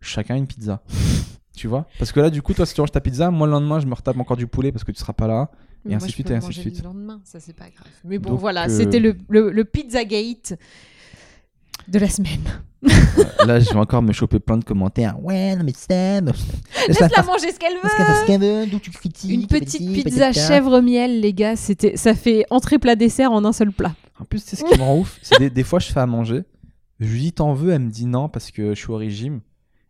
chacun 0.00 0.36
une 0.36 0.46
pizza. 0.46 0.82
tu 1.56 1.68
vois? 1.68 1.86
Parce 1.98 2.12
que 2.12 2.20
là 2.20 2.30
du 2.30 2.42
coup 2.42 2.52
toi 2.54 2.66
si 2.66 2.74
tu 2.74 2.80
manges 2.80 2.92
ta 2.92 3.00
pizza, 3.00 3.30
moi 3.30 3.46
le 3.46 3.52
lendemain 3.52 3.80
je 3.80 3.86
me 3.86 3.94
retape 3.94 4.18
encore 4.18 4.36
du 4.36 4.46
poulet 4.46 4.72
parce 4.72 4.84
que 4.84 4.92
tu 4.92 4.98
seras 5.00 5.12
pas 5.12 5.26
là. 5.26 5.50
Mais 5.86 5.92
et 5.92 5.96
moi, 5.96 6.04
ainsi 6.04 6.06
de 6.06 6.12
suite, 6.12 6.30
et 6.30 6.34
ainsi 6.34 6.48
de 6.48 6.52
suite. 6.54 6.78
le 6.78 6.84
lendemain, 6.84 7.20
ça 7.24 7.40
c'est 7.40 7.52
pas 7.52 7.68
grave. 7.68 7.86
Mais 8.04 8.18
bon, 8.18 8.30
Donc, 8.30 8.40
voilà, 8.40 8.64
euh, 8.64 8.68
c'était 8.70 9.00
le, 9.00 9.16
le, 9.28 9.50
le 9.50 9.64
pizza 9.66 10.02
gate 10.06 10.54
de 11.88 11.98
la 11.98 12.08
semaine. 12.08 12.42
là 13.46 13.60
je 13.60 13.70
vais 13.70 13.76
encore 13.76 14.02
me 14.02 14.12
choper 14.12 14.38
plein 14.38 14.58
de 14.58 14.64
commentaires. 14.64 15.16
Ouais, 15.22 15.56
non 15.56 15.64
mais 15.64 15.72
Seb, 15.74 16.30
Laisse-la 16.88 17.22
manger 17.22 17.50
ce 17.52 17.58
qu'elle 17.58 17.74
veut. 17.74 18.26
qu'elle 18.26 18.40
veut, 18.40 18.66
d'où 18.66 18.78
tu 18.78 18.90
critiques. 18.90 19.30
Une 19.30 19.46
petite 19.46 19.92
pizza 19.92 20.28
patata. 20.28 20.46
chèvre 20.48 20.80
miel, 20.80 21.20
les 21.20 21.32
gars, 21.32 21.56
c'était, 21.56 21.96
ça 21.96 22.14
fait 22.14 22.44
entrée 22.50 22.78
plat 22.78 22.94
dessert 22.96 23.32
en 23.32 23.44
un 23.44 23.52
seul 23.52 23.72
plat. 23.72 23.94
En 24.20 24.24
plus, 24.24 24.42
c'est 24.44 24.56
ce 24.56 24.64
qui 24.64 24.78
me 24.78 24.82
rend 24.84 24.98
ouf. 25.00 25.18
C'est 25.22 25.38
des, 25.38 25.50
des 25.50 25.62
fois, 25.64 25.78
je 25.78 25.86
fais 25.92 26.00
à 26.00 26.06
manger. 26.06 26.42
Je 27.00 27.08
lui 27.08 27.20
dis, 27.20 27.32
t'en 27.32 27.54
veux? 27.54 27.72
Elle 27.72 27.80
me 27.80 27.90
dit 27.90 28.06
non 28.06 28.28
parce 28.28 28.50
que 28.50 28.74
je 28.74 28.80
suis 28.80 28.90
au 28.90 28.96
régime. 28.96 29.40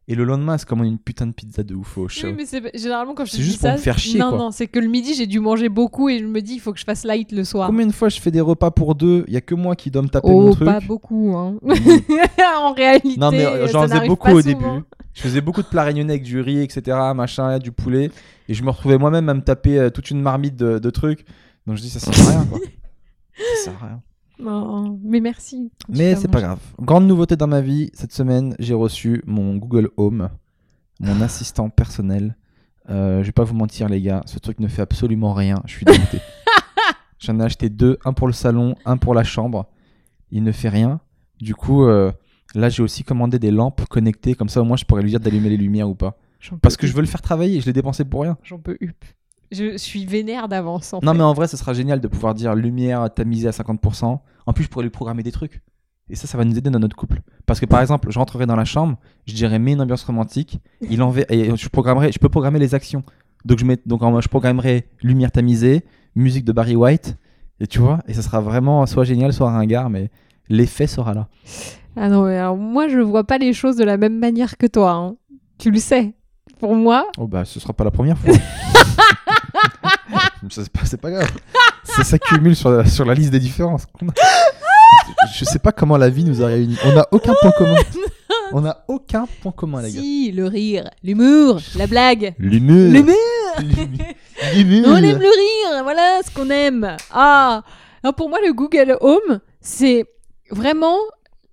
Et 0.06 0.14
le 0.14 0.24
lendemain, 0.24 0.58
c'est 0.58 0.68
comme 0.68 0.84
une 0.84 0.98
putain 0.98 1.26
de 1.26 1.32
pizza 1.32 1.62
de 1.62 1.74
ouf 1.74 1.96
au 1.96 2.08
show. 2.08 2.26
Oui, 2.26 2.34
mais 2.36 2.44
c'est 2.44 2.62
généralement 2.78 3.14
quand 3.14 3.24
je 3.24 3.30
dis 3.30 3.42
juste 3.42 3.60
pour 3.60 3.72
me 3.72 3.78
faire 3.78 3.98
chier, 3.98 4.20
non, 4.20 4.28
quoi. 4.30 4.38
non, 4.38 4.50
c'est 4.50 4.66
que 4.66 4.78
le 4.78 4.88
midi 4.88 5.14
j'ai 5.14 5.26
dû 5.26 5.40
manger 5.40 5.70
beaucoup 5.70 6.10
et 6.10 6.18
je 6.18 6.26
me 6.26 6.42
dis 6.42 6.54
il 6.54 6.58
faut 6.58 6.74
que 6.74 6.78
je 6.78 6.84
fasse 6.84 7.04
light 7.04 7.32
le 7.32 7.42
soir. 7.42 7.68
Combien 7.68 7.86
de 7.86 7.92
fois 7.92 8.10
je 8.10 8.20
fais 8.20 8.30
des 8.30 8.42
repas 8.42 8.70
pour 8.70 8.94
deux 8.94 9.24
Il 9.28 9.32
y 9.32 9.36
a 9.38 9.40
que 9.40 9.54
moi 9.54 9.74
qui 9.76 9.90
dois 9.90 10.02
me 10.02 10.08
taper 10.08 10.28
oh, 10.30 10.42
mon 10.42 10.52
truc. 10.52 10.66
pas 10.66 10.80
beaucoup, 10.80 11.34
hein. 11.34 11.54
En 12.58 12.74
réalité, 12.74 13.18
non, 13.18 13.30
mais 13.30 13.46
euh, 13.46 13.66
ça 13.66 13.72
j'en 13.72 13.82
faisais 13.88 14.06
beaucoup 14.06 14.28
au 14.30 14.42
souvent. 14.42 14.74
début. 14.74 14.84
Je 15.14 15.22
faisais 15.22 15.40
beaucoup 15.40 15.62
de 15.62 15.68
plats 15.68 15.84
réunionnais 15.84 16.14
avec 16.14 16.24
du 16.24 16.40
riz, 16.40 16.60
etc. 16.60 16.98
Machin, 17.14 17.58
du 17.58 17.72
poulet. 17.72 18.10
Et 18.48 18.54
je 18.54 18.62
me 18.62 18.70
retrouvais 18.70 18.98
moi-même 18.98 19.28
à 19.30 19.34
me 19.34 19.40
taper 19.42 19.78
euh, 19.78 19.90
toute 19.90 20.10
une 20.10 20.20
marmite 20.20 20.56
de, 20.56 20.78
de 20.78 20.90
trucs. 20.90 21.24
Donc 21.66 21.76
je 21.76 21.82
dis, 21.82 21.88
ça 21.88 21.98
sert 21.98 22.28
à 22.28 22.30
rien, 22.30 22.44
quoi. 22.44 22.58
ça 23.36 23.64
sert 23.64 23.82
à 23.82 23.86
rien. 23.86 24.02
Oh, 24.42 24.98
mais 25.02 25.20
merci. 25.20 25.70
Mais 25.88 26.16
c'est 26.16 26.28
pas 26.28 26.40
grave. 26.40 26.60
Grande 26.80 27.06
nouveauté 27.06 27.36
dans 27.36 27.46
ma 27.46 27.60
vie, 27.60 27.90
cette 27.94 28.12
semaine, 28.12 28.56
j'ai 28.58 28.74
reçu 28.74 29.22
mon 29.26 29.56
Google 29.56 29.90
Home, 29.96 30.30
mon 31.00 31.20
assistant 31.20 31.70
personnel. 31.70 32.36
Euh, 32.90 33.22
je 33.22 33.26
vais 33.26 33.32
pas 33.32 33.44
vous 33.44 33.54
mentir, 33.54 33.88
les 33.88 34.00
gars, 34.00 34.22
ce 34.26 34.38
truc 34.38 34.60
ne 34.60 34.68
fait 34.68 34.82
absolument 34.82 35.32
rien. 35.32 35.62
Je 35.66 35.72
suis 35.72 35.84
dégoûté. 35.84 36.18
J'en 37.18 37.38
ai 37.40 37.44
acheté 37.44 37.70
deux, 37.70 37.98
un 38.04 38.12
pour 38.12 38.26
le 38.26 38.32
salon, 38.32 38.74
un 38.84 38.96
pour 38.96 39.14
la 39.14 39.24
chambre. 39.24 39.66
Il 40.30 40.42
ne 40.42 40.52
fait 40.52 40.68
rien. 40.68 41.00
Du 41.40 41.54
coup, 41.54 41.84
euh, 41.84 42.12
là, 42.54 42.68
j'ai 42.68 42.82
aussi 42.82 43.04
commandé 43.04 43.38
des 43.38 43.50
lampes 43.50 43.86
connectées, 43.88 44.34
comme 44.34 44.48
ça 44.48 44.60
au 44.60 44.64
moins 44.64 44.76
je 44.76 44.84
pourrais 44.84 45.02
lui 45.02 45.10
dire 45.10 45.20
d'allumer 45.20 45.48
les 45.48 45.56
lumières 45.56 45.88
ou 45.88 45.94
pas. 45.94 46.18
Parce 46.60 46.76
que 46.76 46.86
je 46.86 46.92
veux 46.92 47.00
le 47.00 47.06
faire 47.06 47.22
travailler, 47.22 47.60
je 47.60 47.66
l'ai 47.66 47.72
dépensé 47.72 48.04
pour 48.04 48.22
rien. 48.22 48.36
J'en 48.42 48.58
peux 48.58 48.76
hup. 48.80 49.04
Je 49.54 49.76
suis 49.78 50.04
vénère 50.04 50.48
d'avance. 50.48 50.92
Non, 50.92 51.12
fait. 51.12 51.18
mais 51.18 51.24
en 51.24 51.32
vrai, 51.32 51.48
ce 51.48 51.56
sera 51.56 51.72
génial 51.72 52.00
de 52.00 52.08
pouvoir 52.08 52.34
dire 52.34 52.54
lumière 52.54 53.08
tamisée 53.14 53.48
à 53.48 53.52
50%. 53.52 54.18
En 54.46 54.52
plus, 54.52 54.64
je 54.64 54.68
pourrais 54.68 54.84
lui 54.84 54.90
programmer 54.90 55.22
des 55.22 55.32
trucs. 55.32 55.62
Et 56.10 56.16
ça, 56.16 56.26
ça 56.26 56.36
va 56.36 56.44
nous 56.44 56.58
aider 56.58 56.68
dans 56.70 56.78
notre 56.78 56.96
couple. 56.96 57.22
Parce 57.46 57.60
que 57.60 57.66
par 57.66 57.80
exemple, 57.80 58.10
je 58.10 58.18
rentrerai 58.18 58.44
dans 58.46 58.56
la 58.56 58.66
chambre, 58.66 58.98
je 59.26 59.34
dirais 59.34 59.58
mets 59.58 59.72
une 59.72 59.80
ambiance 59.80 60.04
romantique. 60.04 60.58
Il 60.82 61.02
enver... 61.02 61.24
et 61.30 61.56
je, 61.56 61.68
programmerai... 61.68 62.12
je 62.12 62.18
peux 62.18 62.28
programmer 62.28 62.58
les 62.58 62.74
actions. 62.74 63.04
Donc, 63.44 63.58
je, 63.58 63.64
mets... 63.64 63.78
Donc 63.86 64.02
je 64.20 64.28
programmerai 64.28 64.88
lumière 65.02 65.30
tamisée, 65.30 65.84
musique 66.14 66.44
de 66.44 66.52
Barry 66.52 66.76
White. 66.76 67.16
Et 67.60 67.66
tu 67.66 67.78
vois, 67.78 68.00
et 68.08 68.14
ça 68.14 68.20
sera 68.22 68.40
vraiment 68.40 68.84
soit 68.84 69.04
génial, 69.04 69.32
soit 69.32 69.50
ringard, 69.50 69.88
mais 69.88 70.10
l'effet 70.48 70.86
sera 70.86 71.14
là. 71.14 71.28
Ah 71.96 72.08
non, 72.08 72.24
mais 72.24 72.36
alors 72.36 72.56
moi 72.56 72.88
je 72.88 72.98
vois 72.98 73.24
pas 73.24 73.38
les 73.38 73.52
choses 73.52 73.76
de 73.76 73.84
la 73.84 73.96
même 73.96 74.18
manière 74.18 74.56
que 74.58 74.66
toi. 74.66 74.92
hein. 74.92 75.16
Tu 75.58 75.70
le 75.70 75.78
sais. 75.78 76.14
Pour 76.58 76.74
moi, 76.74 77.06
Oh 77.16 77.26
bah, 77.28 77.44
ce 77.44 77.60
sera 77.60 77.72
pas 77.72 77.84
la 77.84 77.90
première 77.92 78.18
fois. 78.18 78.34
C'est 80.50 81.00
pas, 81.00 81.10
grave. 81.10 81.30
Ça 81.84 82.04
s'accumule 82.04 82.54
sur 82.54 82.70
la, 82.70 82.84
sur 82.84 83.04
la 83.04 83.14
liste 83.14 83.30
des 83.30 83.38
différences. 83.38 83.86
Je 85.34 85.44
sais 85.44 85.58
pas 85.58 85.72
comment 85.72 85.96
la 85.96 86.10
vie 86.10 86.24
nous 86.24 86.42
a 86.42 86.46
réunis. 86.46 86.76
On 86.84 86.96
a 86.96 87.06
aucun 87.10 87.32
point 87.40 87.50
commun. 87.56 87.80
On 88.52 88.64
a 88.64 88.84
aucun 88.88 89.26
point 89.42 89.52
commun, 89.52 89.82
les 89.82 89.90
gars. 89.90 90.00
si, 90.00 90.30
le 90.30 90.46
rire, 90.46 90.88
l'humour, 91.02 91.60
la 91.76 91.86
blague. 91.86 92.34
L'humour. 92.38 92.92
L'humour 92.92 93.14
L'humour. 94.54 94.88
On 94.88 94.96
aime 94.96 95.18
le 95.18 95.72
rire, 95.72 95.82
voilà 95.82 96.20
ce 96.24 96.30
qu'on 96.30 96.50
aime. 96.50 96.96
Ah, 97.12 97.62
Alors, 98.02 98.14
pour 98.14 98.28
moi, 98.28 98.38
le 98.46 98.52
Google 98.52 98.96
Home, 99.00 99.40
c'est 99.60 100.04
vraiment 100.50 100.98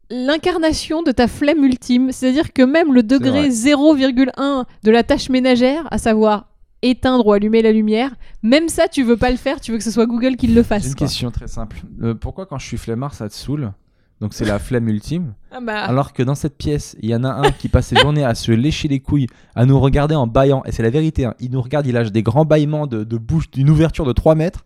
l'incarnation 0.10 1.02
de 1.02 1.12
ta 1.12 1.28
flemme 1.28 1.64
ultime. 1.64 2.12
C'est-à-dire 2.12 2.54
que 2.54 2.64
même 2.64 2.94
le 2.94 3.04
degré 3.04 3.50
vrai. 3.50 3.50
0,1 3.50 4.66
de 4.84 4.92
la 4.92 5.04
tâche 5.04 5.30
ménagère, 5.30 5.88
à 5.90 5.98
savoir 5.98 6.51
éteindre 6.82 7.26
ou 7.28 7.34
allumer 7.34 7.62
la 7.62 7.72
lumière, 7.72 8.12
même 8.44 8.70
ça, 8.70 8.88
tu 8.88 9.04
veux 9.04 9.18
pas 9.18 9.32
le 9.32 9.38
faire, 9.38 9.60
tu 9.62 9.72
veux 9.72 9.78
que 9.78 9.84
ce 9.84 9.92
soit 9.92 10.06
Google 10.08 10.36
qui 10.36 10.48
le 10.48 10.64
fasse. 10.64 10.86
une 10.88 10.96
quoi. 10.96 11.08
question 11.08 11.32
très 11.32 11.48
simple. 11.48 11.82
Euh, 12.02 12.14
pourquoi 12.16 12.46
quand 12.46 12.58
je 12.58 12.66
suis 12.68 12.78
flemmard, 12.78 13.14
ça 13.14 13.30
te 13.30 13.34
saoule? 13.34 13.72
Donc 14.20 14.34
c'est 14.36 14.46
la 14.46 14.60
flemme 14.60 14.88
ultime. 14.88 15.34
Ah 15.54 15.60
bah, 15.60 15.80
Alors 15.84 16.14
que 16.14 16.24
dans 16.24 16.36
cette 16.36 16.58
pièce, 16.58 16.96
il 17.02 17.10
y 17.10 17.16
en 17.16 17.24
a 17.26 17.30
un 17.30 17.52
qui 17.52 17.68
passe 17.68 17.88
ses 17.88 17.98
journées 17.98 18.24
à 18.24 18.36
se 18.36 18.52
lécher 18.54 18.88
les 18.88 19.02
couilles, 19.02 19.28
à 19.54 19.66
nous 19.66 19.78
regarder 19.80 20.16
en 20.16 20.26
baillant. 20.26 20.64
Et 20.66 20.72
c'est 20.72 20.82
la 20.84 20.90
vérité, 20.90 21.26
hein. 21.26 21.34
il 21.42 21.52
nous 21.52 21.62
regarde, 21.62 21.86
il 21.88 21.92
lâche 21.94 22.12
des 22.12 22.24
grands 22.24 22.46
bâillements 22.46 22.88
de, 22.88 23.04
de 23.04 23.18
bouche, 23.18 23.52
d'une 23.52 23.70
ouverture 23.70 24.06
de 24.06 24.14
3 24.14 24.36
mètres. 24.36 24.64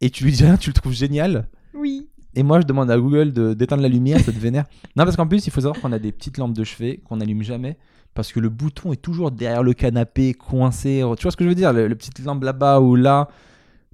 Et 0.00 0.10
tu 0.10 0.22
lui 0.24 0.30
dis 0.32 0.44
rien, 0.44 0.56
tu 0.56 0.70
le 0.70 0.74
trouves 0.74 0.92
génial. 0.92 1.48
oui. 1.74 2.06
Et 2.36 2.44
moi, 2.44 2.60
je 2.60 2.64
demande 2.66 2.88
à 2.92 2.96
Google 2.96 3.32
d'éteindre 3.56 3.82
la 3.82 3.88
lumière, 3.88 4.20
ça 4.20 4.30
te 4.30 4.38
vénère. 4.38 4.64
Non, 4.94 5.02
parce 5.02 5.16
qu'en 5.16 5.26
plus, 5.26 5.48
il 5.48 5.50
faut 5.52 5.62
savoir 5.62 5.80
qu'on 5.80 5.90
a 5.90 5.98
des 5.98 6.12
petites 6.12 6.38
lampes 6.38 6.52
de 6.54 6.62
chevet 6.62 7.00
qu'on 7.04 7.16
n'allume 7.16 7.42
jamais. 7.42 7.76
Parce 8.14 8.32
que 8.32 8.40
le 8.40 8.48
bouton 8.48 8.92
est 8.92 9.00
toujours 9.00 9.30
derrière 9.30 9.62
le 9.62 9.72
canapé, 9.72 10.34
coincé. 10.34 11.02
Tu 11.16 11.22
vois 11.22 11.30
ce 11.30 11.36
que 11.36 11.44
je 11.44 11.48
veux 11.48 11.54
dire 11.54 11.72
le, 11.72 11.86
le 11.88 11.94
petite 11.94 12.18
lampe 12.24 12.42
là-bas 12.42 12.80
ou 12.80 12.96
là. 12.96 13.28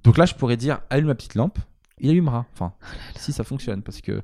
Donc 0.03 0.17
là, 0.17 0.25
je 0.25 0.33
pourrais 0.35 0.57
dire 0.57 0.79
allume 0.89 1.07
la 1.07 1.15
petite 1.15 1.35
lampe. 1.35 1.59
Il 1.99 2.09
allumera. 2.09 2.45
Enfin, 2.53 2.73
Oh 2.81 2.85
si 3.19 3.31
ça 3.33 3.43
fonctionne. 3.43 3.81
Parce 3.81 4.01
que 4.01 4.21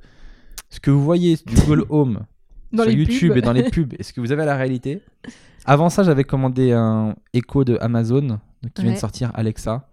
ce 0.70 0.80
que 0.80 0.92
vous 0.92 1.04
voyez 1.04 1.38
du 1.46 1.56
Google 1.56 1.86
Home 1.90 2.26
Dans 2.72 2.84
sur 2.84 2.92
YouTube 2.92 3.30
pubs. 3.30 3.38
et 3.38 3.42
dans 3.42 3.54
les 3.54 3.70
pubs, 3.70 3.94
est-ce 4.00 4.14
que 4.14 4.22
vous 4.22 4.32
avez 4.32 4.46
la 4.46 4.56
réalité? 4.56 5.02
Avant 5.66 5.90
ça, 5.90 6.04
j'avais 6.04 6.24
commandé 6.24 6.72
un 6.72 7.16
Echo 7.34 7.64
de 7.64 7.78
Amazon 7.80 8.40
qui 8.74 8.82
vient 8.82 8.94
de 8.94 8.98
sortir, 8.98 9.32
Alexa. 9.36 9.90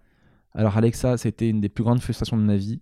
Alors 0.53 0.77
Alexa, 0.77 1.17
c'était 1.17 1.47
une 1.47 1.61
des 1.61 1.69
plus 1.69 1.83
grandes 1.83 2.01
frustrations 2.01 2.37
de 2.37 2.43
ma 2.43 2.57
vie. 2.57 2.81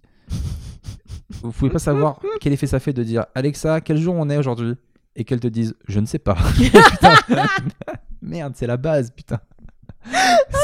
Vous 1.44 1.52
pouvez 1.52 1.70
pas 1.72 1.80
savoir 1.80 2.20
quel 2.42 2.54
effet 2.54 2.68
ça 2.68 2.80
fait 2.80 2.94
de 2.94 3.04
dire 3.04 3.26
Alexa, 3.36 3.82
quel 3.82 3.98
jour 3.98 4.16
on 4.18 4.30
est 4.30 4.38
aujourd'hui? 4.38 4.74
Et 5.16 5.24
qu'elle 5.26 5.40
te 5.40 5.48
dise 5.48 5.76
Je 5.88 6.00
ne 6.00 6.06
sais 6.06 6.20
pas. 6.20 6.38
Merde, 8.22 8.54
c'est 8.56 8.68
la 8.68 8.78
base, 8.78 9.12
putain. 9.12 9.40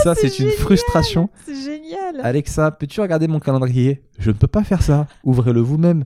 ça, 0.04 0.16
c'est 0.16 0.40
une 0.40 0.52
frustration. 0.52 1.30
C'est 1.46 1.56
génial. 1.56 2.20
Alexa, 2.24 2.72
peux-tu 2.72 3.02
regarder 3.02 3.28
mon 3.28 3.40
calendrier? 3.40 4.04
Je 4.20 4.30
ne 4.32 4.36
peux 4.36 4.48
pas 4.48 4.64
faire 4.64 4.82
ça. 4.82 5.08
Ouvrez-le 5.24 5.62
vous-même. 5.62 6.04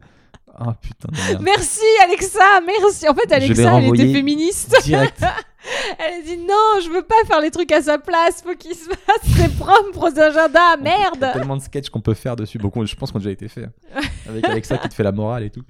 Ah 0.62 0.76
putain 0.82 1.08
de 1.10 1.16
merde. 1.32 1.42
Merci 1.42 1.80
Alexa, 2.04 2.44
merci. 2.66 3.08
En 3.08 3.14
fait, 3.16 3.32
Alexa, 3.32 3.78
elle 3.80 3.88
était 3.96 4.12
féministe. 4.14 4.76
Direct. 4.84 5.22
Elle 6.00 6.22
a 6.22 6.26
dit 6.26 6.38
non, 6.38 6.80
je 6.84 6.90
veux 6.90 7.02
pas 7.02 7.16
faire 7.28 7.40
les 7.42 7.52
trucs 7.52 7.72
à 7.74 7.82
sa 7.82 7.98
place. 7.98 8.42
Faut 8.42 8.56
qu'il 8.56 8.74
se 8.76 8.90
fasse 8.90 9.36
ses 9.38 9.50
propres 9.50 10.18
agendas. 10.20 10.76
Il 10.80 10.86
y 10.86 10.90
a 10.90 10.98
Merde. 10.98 11.34
tellement 11.34 11.58
de 11.58 11.62
sketchs 11.62 11.90
qu'on 11.90 12.00
peut 12.02 12.14
faire 12.14 12.36
dessus. 12.38 12.58
Bon, 12.58 12.72
je 12.86 12.96
pense 12.96 13.12
qu'on 13.12 13.20
a 13.20 13.22
déjà 13.22 13.32
été 13.32 13.48
fait. 13.50 13.66
hein. 13.66 14.02
Avec 14.28 14.44
Alexa 14.46 14.78
qui 14.78 14.88
te 14.90 14.94
fait 14.94 15.04
la 15.04 15.12
morale 15.12 15.44
et 15.44 15.50
tout. 15.50 15.64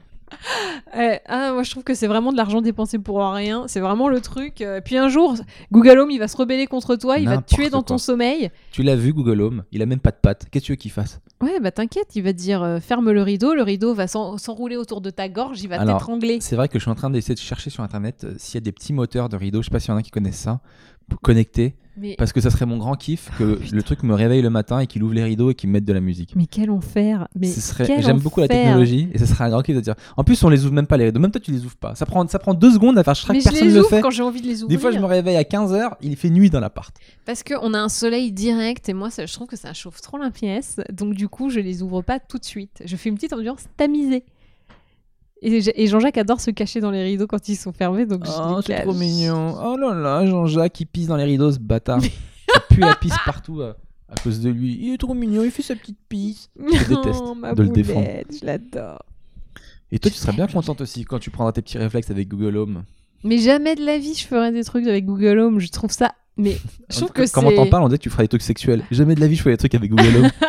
Ouais, 0.96 1.22
ah, 1.28 1.52
moi, 1.54 1.64
je 1.64 1.72
trouve 1.72 1.84
que 1.84 1.94
c'est 1.94 2.08
vraiment 2.08 2.32
de 2.32 2.38
l'argent 2.38 2.62
dépensé 2.62 2.98
pour 3.00 3.20
rien. 3.32 3.66
C'est 3.68 3.80
vraiment 3.80 4.10
le 4.10 4.22
truc. 4.22 4.62
Euh, 4.62 4.82
Puis 4.84 4.98
un 4.98 5.08
jour, 5.08 5.36
Google 5.72 6.00
Home, 6.00 6.12
il 6.12 6.20
va 6.20 6.28
se 6.28 6.36
rebeller 6.38 6.68
contre 6.68 6.96
toi. 6.96 7.18
Il 7.20 7.28
va 7.28 7.38
te 7.38 7.54
tuer 7.56 7.70
dans 7.70 7.84
ton 7.84 7.98
sommeil. 7.98 8.50
Tu 8.72 8.84
l'as 8.84 8.96
vu, 8.96 9.14
Google 9.14 9.42
Home? 9.42 9.64
Il 9.72 9.82
a 9.82 9.86
même 9.86 10.00
pas 10.00 10.12
de 10.12 10.18
pattes. 10.22 10.48
Qu'est-ce 10.52 10.64
que 10.64 10.66
tu 10.68 10.72
veux 10.74 10.76
qu'il 10.78 10.92
fasse? 10.92 11.20
Ouais, 11.42 11.60
bah 11.60 11.72
t'inquiète, 11.72 12.16
il 12.16 12.24
va 12.24 12.34
te 12.34 12.38
dire 12.38 12.64
euh, 12.64 12.80
ferme 12.80 13.12
le 13.12 13.22
rideau. 13.22 13.54
Le 13.54 13.64
rideau 13.64 13.94
va 13.94 14.08
s'en- 14.08 14.38
s'enrouler 14.38 14.76
autour 14.78 15.02
de 15.02 15.10
ta 15.10 15.30
gorge. 15.30 15.62
Il 15.62 15.70
va 15.70 15.78
t'étrangler. 15.94 16.40
C'est 16.42 16.56
vrai 16.56 16.68
que 16.68 16.80
je 16.80 16.84
suis 16.84 16.92
en 16.92 16.96
train 16.96 17.10
d'essayer 17.10 17.36
de 17.36 17.40
chercher 17.40 17.70
sur 17.70 17.84
internet 17.84 18.24
euh, 18.24 18.34
s'il 18.38 18.56
y 18.56 18.58
a 18.58 18.62
des 18.62 18.72
petits 18.72 18.94
moteurs 18.94 19.30
de 19.30 19.38
rideau. 19.38 19.62
Je 19.62 19.66
sais 19.68 19.72
pas 19.72 19.80
s'il 19.80 19.92
y 19.92 19.94
en 19.94 19.98
a 19.98 20.02
qui 20.02 20.12
connaissent 20.12 20.36
ça. 20.40 20.60
Pour 21.08 21.20
connecter. 21.22 21.76
Mais, 22.00 22.16
Parce 22.18 22.32
que 22.34 22.40
ça 22.42 22.50
serait 22.50 22.66
mon 22.66 22.78
grand 22.78 22.96
kiff 22.96 23.30
que 23.38 23.44
Oh, 23.44 23.56
putain. 23.62 23.76
le 23.76 23.84
truc 23.84 24.04
me 24.04 24.14
réveille 24.14 24.42
le 24.42 24.50
matin 24.50 24.80
et 24.80 24.88
qu'il 24.88 25.04
ouvre 25.04 25.14
les 25.14 25.24
rideaux 25.24 25.52
et 25.52 25.56
qu'il 25.56 25.70
me 25.70 25.74
mette 25.74 25.86
de 25.86 25.94
la 25.94 26.00
musique. 26.00 26.34
mais 26.36 26.46
quel 26.46 26.72
enfer. 26.72 27.28
Mais 27.36 27.48
Ce 27.48 27.60
serait- 27.62 28.02
J'aime 28.02 28.20
beaucoup 28.20 28.40
la 28.40 28.48
technologie 28.48 29.10
et 29.14 29.18
ce 29.18 29.26
serait 29.26 29.44
un 29.46 29.50
grand 29.50 29.62
kiff 29.62 29.76
de 29.76 29.82
dire. 29.82 29.96
En 30.18 30.24
plus, 30.24 30.42
on 30.44 30.50
les 30.50 30.64
ouvre 30.66 30.74
même 30.74 30.88
pas 30.88 30.98
les 30.98 31.06
rideaux. 31.06 31.20
Même 31.20 31.32
toi, 31.32 31.42
tu 31.42 31.52
les 31.52 31.66
ouvres 31.66 31.76
pas. 31.76 31.96
Ça 31.96 32.06
prend, 32.06 32.28
ça 32.28 32.40
prend 32.40 32.54
deux 32.54 32.72
secondes 32.72 32.98
à 32.98 33.04
faire. 33.04 33.14
Je 33.16 33.24
crois 33.24 33.34
Mais 33.34 33.40
que 33.40 33.46
je 33.46 33.50
personne 33.50 33.68
les 33.68 33.74
ne 33.74 33.80
le 33.80 33.86
fait. 33.86 34.02
quand 34.02 34.10
j'ai 34.12 34.24
envie 34.24 34.42
de 34.42 34.48
les 34.48 34.64
ouvrir. 34.64 34.78
Des 34.78 34.82
fois, 34.82 34.92
je 34.92 35.00
me 35.00 35.06
réveille 35.06 35.36
à 35.38 35.44
15h, 35.44 35.96
il 36.02 36.16
fait 36.16 36.30
nuit 36.30 36.50
dans 36.50 36.60
l'appart. 36.60 36.96
Parce 37.26 37.44
qu'on 37.44 37.74
a 37.74 37.80
un 37.80 37.90
soleil 37.90 38.32
direct 38.32 38.88
et 38.90 38.94
moi, 38.94 39.10
ça, 39.10 39.26
je 39.26 39.34
trouve 39.34 39.48
que 39.48 39.58
ça 39.58 39.74
chauffe 39.74 40.02
trop 40.02 40.18
la 40.18 40.32
pièce. 40.32 40.78
Donc, 40.92 41.14
du 41.16 41.28
coup, 41.28 41.50
je 41.50 41.60
les 41.60 41.82
ouvre 41.84 42.02
pas 42.02 42.20
tout 42.20 42.38
de 42.38 42.46
suite. 42.46 42.82
Je 42.86 42.96
fais 42.96 43.10
une 43.10 43.16
petite 43.16 43.34
ambiance 43.34 43.64
tamisée. 43.78 44.24
Et, 45.42 45.88
Jean-Jacques 45.88 46.18
adore 46.18 46.42
se 46.42 46.52
cacher 46.52 46.82
dans 46.82 46.92
les 46.92 47.04
rideaux 47.04 47.28
quand 47.28 47.48
ils 47.48 47.56
sont 47.56 47.72
fermés. 47.72 48.06
Donc 48.06 48.24
Oh, 48.28 48.60
c'est 48.66 48.82
trop 48.82 48.94
mignon. 48.94 49.56
Oh 49.64 49.78
là 49.78 49.94
là, 49.94 50.26
Jean-Jacques, 50.26 50.80
il 50.82 50.86
pisse 50.86 51.08
dans 51.08 51.16
les 51.16 51.24
rideaux, 51.24 51.52
ce 51.52 51.60
bâtard. 51.60 52.02
Il 52.72 52.76
pue 52.76 52.82
la 52.82 52.96
pisse 52.96 53.16
partout 53.26 53.62
euh, 53.62 53.74
à 54.10 54.16
cause 54.16 54.40
de 54.42 54.50
lui. 54.50 54.80
Il 54.82 54.94
est 54.94 54.98
trop 54.98 55.14
mignon, 55.14 55.44
il 55.44 55.52
fait 55.52 55.62
sa 55.62 55.76
petite 55.76 56.00
pisse. 56.10 56.50
Je 56.58 56.64
déteste 56.96 57.22
Oh, 57.24 57.36
ma 57.36 57.54
de 57.54 57.62
le 57.62 57.70
défendre. 57.70 58.00
boulette, 58.00 58.38
je 58.42 58.46
l'adore. 58.46 59.06
Et 59.92 60.00
toi, 60.00 60.10
tu 60.10 60.18
serais 60.18 60.34
bien 60.34 60.48
contente 60.48 60.82
aussi 60.82 61.04
quand 61.06 61.20
tu 61.20 61.30
prendras 61.30 61.52
tes 61.52 61.62
petits 61.62 61.78
réflexes 61.78 62.10
avec 62.10 62.28
Google 62.28 62.58
Home. 62.58 62.84
Mais 63.24 63.38
jamais 63.38 63.76
de 63.76 63.86
la 63.86 64.00
vie, 64.00 64.16
je 64.16 64.26
ferais 64.26 64.52
des 64.52 64.64
trucs 64.64 64.88
avec 64.88 65.06
Google 65.06 65.38
Home. 65.40 65.60
Je 65.60 65.70
trouve 65.70 65.92
ça. 65.92 66.14
Mais 66.38 66.58
je 66.90 66.96
trouve 66.98 67.12
que 67.12 67.26
c'est. 67.26 67.34
Comment 67.34 67.52
t'en 67.52 67.68
parles, 67.68 67.84
on 67.84 67.88
dirait 67.88 67.98
que 67.98 68.04
tu 68.04 68.10
feras 68.10 68.24
des 68.24 68.30
trucs 68.30 68.42
sexuels. 68.42 68.84
Jamais 68.92 69.14
de 69.16 69.20
la 69.20 69.28
vie, 69.28 69.36
je 69.36 69.42
ferais 69.42 69.54
des 69.54 69.58
trucs 69.58 69.76
avec 69.76 69.90
Google 69.92 70.18
Home. 70.18 70.30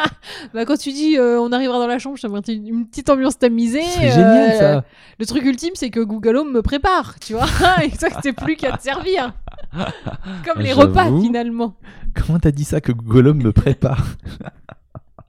Bah, 0.54 0.64
quand 0.64 0.76
tu 0.76 0.92
dis 0.92 1.18
euh, 1.18 1.40
on 1.40 1.50
arrivera 1.50 1.78
dans 1.78 1.86
la 1.86 1.98
chambre, 1.98 2.16
je 2.16 2.22
t'aimerais 2.22 2.40
une, 2.48 2.66
une 2.68 2.86
petite 2.86 3.10
ambiance 3.10 3.38
tamisée. 3.38 3.82
C'est 3.82 4.10
génial 4.10 4.50
euh, 4.50 4.58
ça. 4.58 4.84
Le 5.18 5.26
truc 5.26 5.44
ultime, 5.44 5.72
c'est 5.74 5.90
que 5.90 6.00
Google 6.00 6.36
Home 6.36 6.52
me 6.52 6.62
prépare, 6.62 7.18
tu 7.18 7.32
vois. 7.32 7.46
et 7.82 7.90
ça, 7.90 8.08
c'est 8.22 8.32
plus 8.32 8.54
qu'à 8.56 8.76
te 8.76 8.82
servir. 8.82 9.34
Comme 10.44 10.62
les 10.62 10.72
repas, 10.72 11.06
finalement. 11.20 11.74
Comment 12.14 12.38
t'as 12.38 12.52
dit 12.52 12.64
ça 12.64 12.80
que 12.80 12.92
Google 12.92 13.28
Home 13.28 13.42
me 13.42 13.52
prépare 13.52 14.06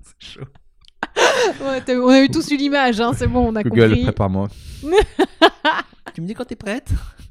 C'est 0.04 0.34
chaud. 0.34 0.45
Ouais, 1.62 1.95
on 1.97 2.10
a 2.10 2.22
eu 2.22 2.30
tous 2.30 2.52
eu 2.52 2.58
l'image, 2.58 3.02
hein, 3.02 3.12
c'est 3.16 3.28
bon, 3.28 3.52
on 3.52 3.56
a 3.56 3.64
Google, 3.64 3.89
compris. 3.89 4.04
prépare-moi. 4.04 4.47
tu 6.14 6.22
me 6.22 6.28
dis 6.28 6.34
quand 6.34 6.45
t'es 6.45 6.56
prête? 6.56 6.89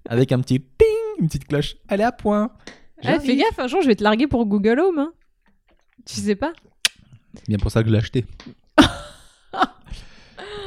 Avec 0.08 0.32
un 0.32 0.40
petit 0.40 0.58
ping, 0.58 0.86
une 1.20 1.26
petite 1.26 1.46
cloche. 1.46 1.76
Elle 1.88 2.00
est 2.00 2.04
à 2.04 2.12
point. 2.12 2.50
Ah, 3.04 3.18
fais 3.20 3.36
gaffe, 3.36 3.58
un 3.58 3.66
jour 3.66 3.80
je 3.82 3.86
vais 3.86 3.94
te 3.96 4.02
larguer 4.04 4.26
pour 4.26 4.44
Google 4.46 4.78
Home. 4.80 4.98
hein. 4.98 5.12
Tu 6.06 6.20
sais 6.20 6.34
pas 6.36 6.52
Bien 7.48 7.58
pour 7.58 7.70
ça 7.70 7.82
que 7.82 7.88
je 7.88 7.92
l'ai 7.92 7.98
acheté. 7.98 8.24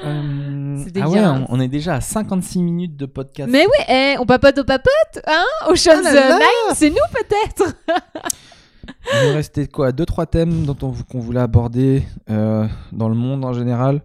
Euh, 0.06 0.84
C'est 0.84 1.02
ah 1.02 1.10
ouais, 1.10 1.20
on, 1.26 1.46
on 1.48 1.60
est 1.62 1.70
déjà 1.70 1.96
à 1.96 2.02
56 2.02 2.62
minutes 2.62 2.98
de 2.98 3.06
podcast. 3.06 3.50
Mais 3.50 3.66
oui, 3.66 3.86
eh, 3.88 4.16
on 4.20 4.26
papote 4.26 4.58
au 4.58 4.66
papote, 4.66 4.92
hein 5.26 5.44
Ocean's 5.70 6.06
Ah. 6.06 6.40
Nine, 6.40 6.76
c'est 6.76 6.90
nous 6.90 6.96
peut-être 7.14 7.74
Il 9.24 9.30
nous 9.30 9.34
restait 9.36 9.68
quoi 9.68 9.94
Deux, 9.94 10.06
trois 10.06 10.26
thèmes 10.26 10.66
dont 10.66 10.76
on, 10.82 10.92
qu'on 11.10 11.20
voulait 11.22 11.40
aborder 11.40 12.04
euh, 12.30 12.68
dans 12.92 13.08
le 13.08 13.16
monde 13.16 13.46
en 13.46 13.54
général. 13.54 14.02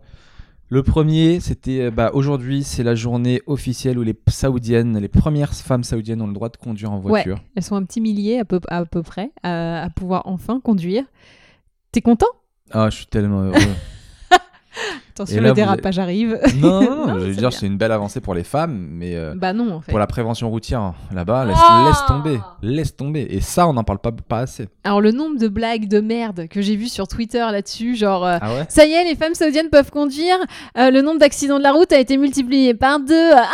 Le 0.70 0.82
premier, 0.82 1.40
c'était 1.40 1.80
euh, 1.80 1.90
bah, 1.90 2.10
aujourd'hui, 2.12 2.62
c'est 2.62 2.82
la 2.82 2.94
journée 2.94 3.40
officielle 3.46 3.98
où 3.98 4.02
les 4.02 4.14
saoudiennes, 4.28 4.98
les 4.98 5.08
premières 5.08 5.54
femmes 5.54 5.82
saoudiennes 5.82 6.20
ont 6.20 6.26
le 6.26 6.34
droit 6.34 6.50
de 6.50 6.58
conduire 6.58 6.92
en 6.92 6.98
voiture. 6.98 7.40
Elles 7.56 7.62
sont 7.62 7.76
un 7.76 7.84
petit 7.84 8.02
millier 8.02 8.38
à 8.38 8.44
peu, 8.44 8.60
à 8.68 8.84
peu 8.84 9.02
près 9.02 9.30
à, 9.42 9.82
à 9.82 9.90
pouvoir 9.90 10.22
enfin 10.26 10.60
conduire. 10.60 11.04
T'es 11.90 12.02
content? 12.02 12.26
Ah, 12.70 12.90
je 12.90 12.96
suis 12.96 13.06
tellement 13.06 13.44
heureux. 13.44 13.54
Attention, 15.18 15.36
le 15.36 15.42
là, 15.42 15.48
vous 15.50 15.54
dérapage 15.54 15.98
arrive. 15.98 16.38
non, 16.60 16.80
non, 16.82 17.06
non, 17.08 17.14
je 17.20 17.24
veux 17.26 17.34
dire, 17.34 17.52
c'est 17.52 17.66
une 17.66 17.76
belle 17.76 17.92
avancée 17.92 18.20
pour 18.20 18.34
les 18.34 18.44
femmes, 18.44 18.88
mais 18.92 19.16
euh, 19.16 19.34
bah 19.36 19.52
non, 19.52 19.74
en 19.74 19.80
fait. 19.80 19.90
pour 19.90 19.98
la 19.98 20.06
prévention 20.06 20.48
routière, 20.50 20.94
là-bas, 21.12 21.44
laisse, 21.44 21.56
Ah 21.60 21.84
laisse 21.88 22.06
tomber. 22.06 22.40
Laisse 22.62 22.94
tomber. 22.96 23.26
Et 23.30 23.40
ça, 23.40 23.66
on 23.68 23.72
n'en 23.72 23.84
parle 23.84 23.98
pas, 23.98 24.12
pas 24.12 24.38
assez. 24.40 24.68
Alors 24.84 25.00
le 25.00 25.10
nombre 25.12 25.38
de 25.38 25.48
blagues 25.48 25.88
de 25.88 26.00
merde 26.00 26.46
que 26.48 26.60
j'ai 26.62 26.76
vu 26.76 26.88
sur 26.88 27.08
Twitter 27.08 27.38
là-dessus, 27.50 27.96
genre... 27.96 28.24
euh, 28.24 28.38
Ah 28.40 28.54
ouais 28.54 28.66
Ça 28.68 28.86
y 28.86 28.92
est, 28.92 29.04
les 29.04 29.14
femmes 29.16 29.34
saoudiennes 29.34 29.70
peuvent 29.70 29.90
conduire. 29.90 30.36
euh, 30.76 30.90
le 30.90 31.02
nombre 31.02 31.18
d'accidents 31.18 31.58
de 31.58 31.62
la 31.64 31.72
route 31.72 31.92
a 31.92 31.98
été 31.98 32.16
multiplié 32.16 32.74
par 32.74 33.00
deux. 33.00 33.30
Ah 33.34 33.44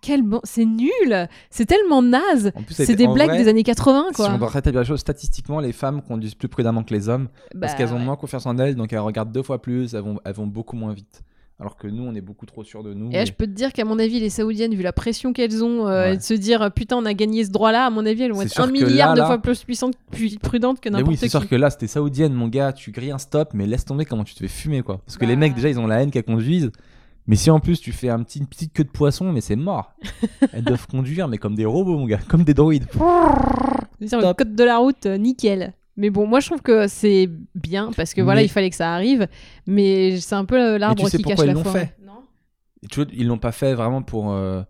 Quel 0.00 0.22
bon, 0.22 0.40
c'est 0.44 0.64
nul. 0.64 1.28
C'est 1.50 1.66
tellement 1.66 2.02
naze. 2.02 2.52
C'est 2.70 2.96
des 2.96 3.06
blagues 3.06 3.28
vrai, 3.30 3.38
des 3.42 3.48
années 3.48 3.62
80, 3.62 4.06
Si 4.10 4.14
quoi. 4.14 4.30
on 4.34 4.38
doit 4.38 4.48
rétablir 4.48 4.80
la 4.80 4.86
chose, 4.86 5.00
statistiquement, 5.00 5.60
les 5.60 5.72
femmes 5.72 6.02
conduisent 6.02 6.34
plus 6.34 6.48
prudemment 6.48 6.82
que 6.82 6.94
les 6.94 7.08
hommes 7.08 7.28
parce 7.60 7.72
Bah, 7.72 7.78
qu'elles 7.78 7.92
ont 7.92 7.98
ouais. 7.98 8.04
moins 8.04 8.16
confiance 8.16 8.46
en 8.46 8.56
elles, 8.58 8.74
donc 8.76 8.92
elles 8.92 8.98
regardent 9.00 9.32
deux 9.32 9.42
fois 9.42 9.60
plus, 9.60 9.94
elles 9.94 10.02
vont, 10.02 10.18
elles 10.24 10.34
vont 10.34 10.46
beaucoup 10.46 10.76
moins 10.76 10.92
vite. 10.92 11.22
Alors 11.62 11.76
que 11.76 11.86
nous, 11.86 12.02
on 12.02 12.14
est 12.14 12.22
beaucoup 12.22 12.46
trop 12.46 12.64
sûrs 12.64 12.82
de 12.82 12.94
nous. 12.94 13.10
Et 13.10 13.16
là, 13.16 13.24
je 13.26 13.32
peux 13.32 13.44
te 13.44 13.50
dire 13.50 13.74
qu'à 13.74 13.84
mon 13.84 13.98
avis, 13.98 14.18
les 14.18 14.30
Saoudiennes, 14.30 14.74
vu 14.74 14.82
la 14.82 14.94
pression 14.94 15.34
qu'elles 15.34 15.62
ont, 15.62 15.86
euh, 15.86 16.04
Ouais. 16.04 16.14
et 16.14 16.16
de 16.16 16.22
se 16.22 16.32
dire 16.32 16.62
euh, 16.62 16.70
putain, 16.70 16.96
on 16.96 17.04
a 17.04 17.12
gagné 17.12 17.44
ce 17.44 17.50
droit-là, 17.50 17.84
à 17.84 17.90
mon 17.90 18.06
avis, 18.06 18.22
elles 18.22 18.32
vont 18.32 18.40
être 18.40 18.48
sûr 18.50 18.64
un 18.64 18.70
milliard 18.70 19.10
là, 19.10 19.14
de 19.14 19.20
là- 19.20 19.26
fois 19.26 19.36
plus 19.42 19.62
puissantes, 19.64 19.92
plus 20.10 20.38
prudentes 20.38 20.80
que 20.80 20.88
n'importe 20.88 21.10
oui, 21.10 21.16
c'est 21.18 21.28
sûr 21.28 21.46
que 21.46 21.54
là, 21.56 21.68
c'était 21.68 21.86
saoudienne, 21.86 22.32
mon 22.32 22.48
gars, 22.48 22.72
tu 22.72 22.92
grilles 22.92 23.10
un 23.10 23.18
stop, 23.18 23.50
mais 23.52 23.66
laisse 23.66 23.84
tomber 23.84 24.06
comment 24.06 24.24
tu 24.24 24.32
te 24.32 24.38
fais 24.38 24.48
fumer, 24.48 24.80
quoi. 24.80 25.02
Parce 25.04 25.18
que 25.18 25.26
les 25.26 25.34
Bah. 25.34 25.40
mecs, 25.40 25.54
déjà, 25.54 25.68
ils 25.68 25.78
ont 25.78 25.86
la 25.86 26.00
haine 26.02 26.10
qu'elles 26.10 26.24
conduisent. 26.24 26.70
Mais 27.30 27.36
si 27.36 27.48
en 27.48 27.60
plus 27.60 27.80
tu 27.80 27.92
fais 27.92 28.08
un 28.08 28.24
petit, 28.24 28.40
une 28.40 28.48
petite 28.48 28.72
queue 28.72 28.82
de 28.82 28.88
poisson, 28.88 29.30
mais 29.30 29.40
c'est 29.40 29.54
mort. 29.54 29.94
Elles 30.52 30.64
doivent 30.64 30.88
conduire, 30.88 31.28
mais 31.28 31.38
comme 31.38 31.54
des 31.54 31.64
robots, 31.64 31.96
mon 31.96 32.06
gars, 32.06 32.18
comme 32.26 32.42
des 32.42 32.54
droïdes. 32.54 32.86
C'est-à-dire, 34.00 34.30
le 34.30 34.34
code 34.34 34.56
de 34.56 34.64
la 34.64 34.78
route, 34.78 35.06
euh, 35.06 35.16
nickel. 35.16 35.72
Mais 35.96 36.10
bon, 36.10 36.26
moi 36.26 36.40
je 36.40 36.46
trouve 36.46 36.60
que 36.60 36.88
c'est 36.88 37.30
bien 37.54 37.92
parce 37.96 38.14
que 38.14 38.20
voilà, 38.20 38.40
Mais- 38.40 38.46
il 38.46 38.48
fallait 38.48 38.70
que 38.70 38.74
ça 38.74 38.92
arrive, 38.92 39.28
mais 39.64 40.18
c'est 40.18 40.34
un 40.34 40.44
peu 40.44 40.60
euh, 40.60 40.78
l'arbre 40.78 41.08
sais 41.08 41.18
qui 41.18 41.22
cache 41.22 41.38
la 41.38 41.44
ils 41.46 41.52
l'ont 41.52 41.62
forêt. 41.62 41.94
Non 42.04 42.24
Et 42.82 42.88
tu 42.88 43.00
vois, 43.00 43.08
ils 43.12 43.28
l'ont 43.28 43.38
pas 43.38 43.52
fait 43.52 43.74
vraiment 43.74 44.02
pour. 44.02 44.32
euh, 44.32 44.62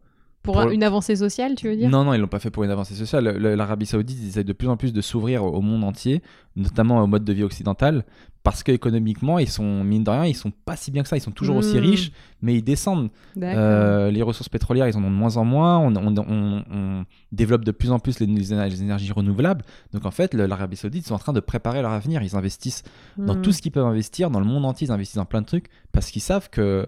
Pour, 0.42 0.58
une 0.70 0.82
avancée 0.82 1.16
sociale, 1.16 1.54
tu 1.54 1.68
veux 1.68 1.76
dire 1.76 1.90
Non, 1.90 2.02
non, 2.04 2.14
ils 2.14 2.20
l'ont 2.20 2.26
pas 2.26 2.38
fait 2.38 2.50
pour 2.50 2.64
une 2.64 2.70
avancée 2.70 2.94
sociale. 2.94 3.36
Le- 3.38 3.54
L'Arabie 3.54 3.84
Saoudite, 3.84 4.18
ils 4.22 4.28
essaient 4.28 4.42
de 4.44 4.52
plus 4.54 4.68
en 4.68 4.76
plus 4.78 4.92
de 4.94 5.00
s'ouvrir 5.02 5.44
au 5.44 5.60
monde 5.60 5.84
entier, 5.84 6.22
notamment 6.56 7.02
au 7.02 7.06
mode 7.06 7.24
de 7.24 7.32
vie 7.34 7.42
occidental, 7.42 8.04
parce 8.42 8.62
qu'économiquement, 8.62 9.38
ils 9.38 9.50
sont, 9.50 9.84
mine 9.84 10.02
de 10.02 10.08
rien, 10.10 10.24
ils 10.24 10.34
sont 10.34 10.50
pas 10.64 10.76
si 10.76 10.90
bien 10.90 11.02
que 11.02 11.10
ça. 11.10 11.18
Ils 11.18 11.20
sont 11.20 11.30
toujours 11.30 11.56
aussi 11.56 11.76
Mm. 11.76 11.80
riches, 11.80 12.12
mais 12.40 12.54
ils 12.54 12.62
descendent. 12.62 13.10
Euh, 13.38 14.10
les 14.10 14.22
ressources 14.22 14.48
pétrolières, 14.48 14.88
ils 14.88 14.96
en 14.96 15.04
ont 15.04 15.10
de 15.10 15.14
moins 15.14 15.36
en 15.36 15.44
moins. 15.44 15.78
On, 15.78 15.94
on- 15.94 16.16
on- 16.16 16.64
on 16.72 17.04
développe 17.32 17.64
de 17.66 17.70
plus 17.72 17.90
en 17.90 17.98
plus 17.98 18.18
les, 18.18 18.26
les 18.26 18.54
éner- 18.54 18.70
les 18.70 18.80
énergies 18.82 19.12
renouvelables. 19.12 19.62
Donc 19.92 20.06
en 20.06 20.10
fait, 20.10 20.32
l'Arabie 20.32 20.76
Saoudite, 20.76 21.04
ils 21.04 21.08
sont 21.08 21.14
en 21.14 21.18
train 21.18 21.34
de 21.34 21.40
préparer 21.40 21.82
leur 21.82 21.92
avenir. 21.92 22.22
Ils 22.22 22.34
investissent 22.34 22.82
dans 23.18 23.34
Hmm. 23.34 23.42
tout 23.42 23.52
ce 23.52 23.60
qu'ils 23.60 23.72
peuvent 23.72 23.84
investir, 23.86 24.30
dans 24.30 24.40
le 24.40 24.46
monde 24.46 24.64
entier, 24.64 24.86
ils 24.88 24.90
investissent 24.92 25.16
dans 25.18 25.26
plein 25.26 25.42
de 25.42 25.46
trucs, 25.46 25.66
parce 25.92 26.10
qu'ils 26.10 26.22
savent 26.22 26.48
que 26.48 26.86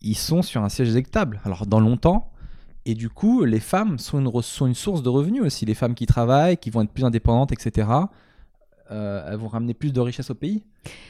ils 0.00 0.16
sont 0.16 0.40
sur 0.40 0.62
un 0.62 0.70
siège 0.70 0.88
électable. 0.88 1.40
Alors 1.44 1.66
dans 1.66 1.80
longtemps. 1.80 2.30
Et 2.86 2.94
du 2.94 3.08
coup, 3.08 3.44
les 3.44 3.60
femmes 3.60 3.98
sont 3.98 4.18
une, 4.20 4.26
re- 4.28 4.42
sont 4.42 4.66
une 4.66 4.74
source 4.74 5.02
de 5.02 5.08
revenus 5.08 5.42
aussi. 5.42 5.64
Les 5.64 5.74
femmes 5.74 5.94
qui 5.94 6.06
travaillent, 6.06 6.56
qui 6.58 6.70
vont 6.70 6.82
être 6.82 6.90
plus 6.90 7.04
indépendantes, 7.04 7.50
etc. 7.52 7.88
euh, 8.90 9.26
elles 9.30 9.38
vont 9.38 9.48
ramener 9.48 9.72
plus 9.74 9.92
de 9.92 10.00
richesse 10.00 10.30
au 10.30 10.34
pays. 10.34 10.62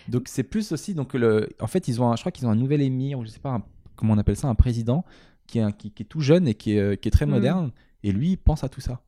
Donc 0.09 0.25
c'est 0.27 0.45
plus 0.45 0.71
aussi 0.73 0.95
donc 0.95 1.15
le. 1.15 1.49
En 1.61 1.67
fait, 1.67 1.89
ils 1.89 2.01
ont, 2.01 2.11
un- 2.13 2.17
je 2.17 2.23
crois 2.23 2.31
qu'ils 2.33 2.47
ont 2.47 2.51
un 2.51 2.55
nouvel 2.57 2.81
émir 2.81 3.19
ou 3.19 3.25
je 3.25 3.31
sais 3.31 3.41
pas 3.41 3.51
un- 3.51 3.63
comment 3.97 4.15
on 4.15 4.19
appelle 4.19 4.37
ça, 4.37 4.49
un 4.49 4.55
président 4.55 5.05
qui 5.47 5.59
est, 5.59 5.63
un- 5.63 5.73
qui, 5.73 5.91
qui 5.91 6.05
est 6.05 6.07
tout 6.07 6.21
jeune 6.21 6.47
et 6.47 6.55
qui 6.55 6.77
est, 6.77 6.81
euh, 6.81 6.97
qui 6.97 7.09
est 7.09 7.11
très 7.11 7.27
Mm. 7.27 7.31
moderne. 7.31 7.71
Et 8.05 8.13
lui, 8.13 8.31
il 8.33 8.37
pense 8.37 8.63
à 8.65 8.69
tout 8.69 8.81
ça. 8.81 9.01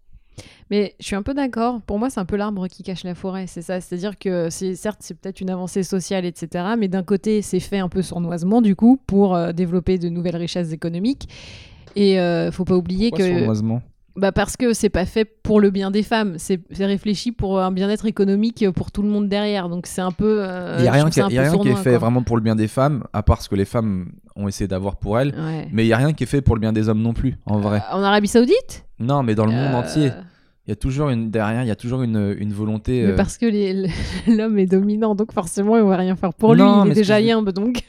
Mais 0.70 0.94
je 1.00 1.06
suis 1.06 1.16
un 1.16 1.22
peu 1.22 1.32
d'accord. 1.32 1.80
Pour 1.82 1.98
moi, 1.98 2.10
c'est 2.10 2.20
un 2.20 2.24
peu 2.26 2.36
l'arbre 2.36 2.66
qui 2.66 2.82
cache 2.82 3.04
la 3.04 3.14
forêt, 3.14 3.46
c'est 3.46 3.62
ça. 3.62 3.80
C'est-à-dire 3.80 4.18
que 4.18 4.50
c'est 4.50 4.74
certes, 4.74 4.98
c'est 5.00 5.14
peut-être 5.18 5.40
une 5.40 5.48
avancée 5.50 5.82
sociale, 5.82 6.24
etc. 6.26 6.74
Mais 6.78 6.88
d'un 6.88 7.02
côté, 7.04 7.40
c'est 7.42 7.60
fait 7.60 7.78
un 7.78 7.88
peu 7.88 8.02
sournoisement 8.02 8.60
du 8.60 8.74
coup 8.74 8.98
pour 9.06 9.34
euh, 9.36 9.52
développer 9.52 9.96
de 9.98 10.08
nouvelles 10.08 10.36
richesses 10.36 10.72
économiques. 10.72 11.28
Et 11.96 12.20
euh, 12.20 12.52
faut 12.52 12.64
pas 12.64 12.76
oublier 12.76 13.10
Pourquoi 13.10 13.26
que 13.26 13.38
sournoisement 13.38 13.82
Bah 14.16 14.30
parce 14.32 14.56
que 14.56 14.72
c'est 14.74 14.88
pas 14.90 15.04
fait 15.06 15.24
pour 15.24 15.60
le 15.60 15.70
bien 15.70 15.90
des 15.90 16.02
femmes, 16.02 16.34
c'est 16.38 16.60
réfléchi 16.78 17.32
pour 17.32 17.60
un 17.60 17.72
bien-être 17.72 18.06
économique 18.06 18.64
pour 18.74 18.92
tout 18.92 19.02
le 19.02 19.08
monde 19.08 19.28
derrière. 19.28 19.68
Donc 19.68 19.86
c'est 19.86 20.02
un 20.02 20.12
peu. 20.12 20.38
euh, 20.42 20.76
Il 20.78 20.82
n'y 20.82 20.88
a 20.88 20.92
rien, 20.92 21.10
qui, 21.10 21.18
y 21.18 21.22
a 21.22 21.26
rien 21.26 21.56
qui 21.58 21.68
est 21.68 21.74
fait 21.76 21.90
quoi. 21.90 21.98
vraiment 21.98 22.22
pour 22.22 22.36
le 22.36 22.42
bien 22.42 22.54
des 22.54 22.68
femmes, 22.68 23.04
à 23.12 23.22
part 23.22 23.42
ce 23.42 23.48
que 23.48 23.54
les 23.56 23.64
femmes 23.64 24.12
ont 24.36 24.46
essayé 24.46 24.68
d'avoir 24.68 24.96
pour 24.96 25.18
elles. 25.18 25.34
Ouais. 25.36 25.68
Mais 25.72 25.84
il 25.84 25.86
n'y 25.88 25.92
a 25.94 25.96
rien 25.96 26.12
qui 26.12 26.24
est 26.24 26.26
fait 26.26 26.42
pour 26.42 26.54
le 26.54 26.60
bien 26.60 26.72
des 26.72 26.88
hommes 26.88 27.00
non 27.02 27.14
plus, 27.14 27.36
en 27.46 27.58
vrai. 27.58 27.78
Euh, 27.90 27.96
En 27.96 28.02
Arabie 28.02 28.28
Saoudite? 28.28 28.84
Non, 28.98 29.22
mais 29.22 29.34
dans 29.34 29.46
le 29.46 29.52
monde 29.52 29.72
Euh, 29.74 29.78
entier, 29.78 30.10
il 30.66 30.70
y 30.70 30.72
a 30.72 30.76
toujours 30.76 31.10
une 31.10 31.30
derrière, 31.30 31.62
il 31.62 31.68
y 31.68 31.70
a 31.70 31.76
toujours 31.76 32.02
une, 32.02 32.34
une 32.38 32.52
volonté. 32.52 33.02
Mais 33.04 33.12
euh, 33.12 33.16
parce 33.16 33.38
que 33.38 33.46
l'homme 34.36 34.58
est 34.58 34.66
dominant, 34.66 35.14
donc 35.14 35.32
forcément, 35.32 35.76
il 35.76 35.84
va 35.84 35.96
rien 35.96 36.16
faire 36.16 36.34
pour 36.34 36.54
lui. 36.54 36.60
Non, 36.62 36.82
il 36.84 36.88
mais 36.88 36.92
est 36.92 36.94
déjà 36.96 37.20
yimbe, 37.20 37.50
donc. 37.50 37.84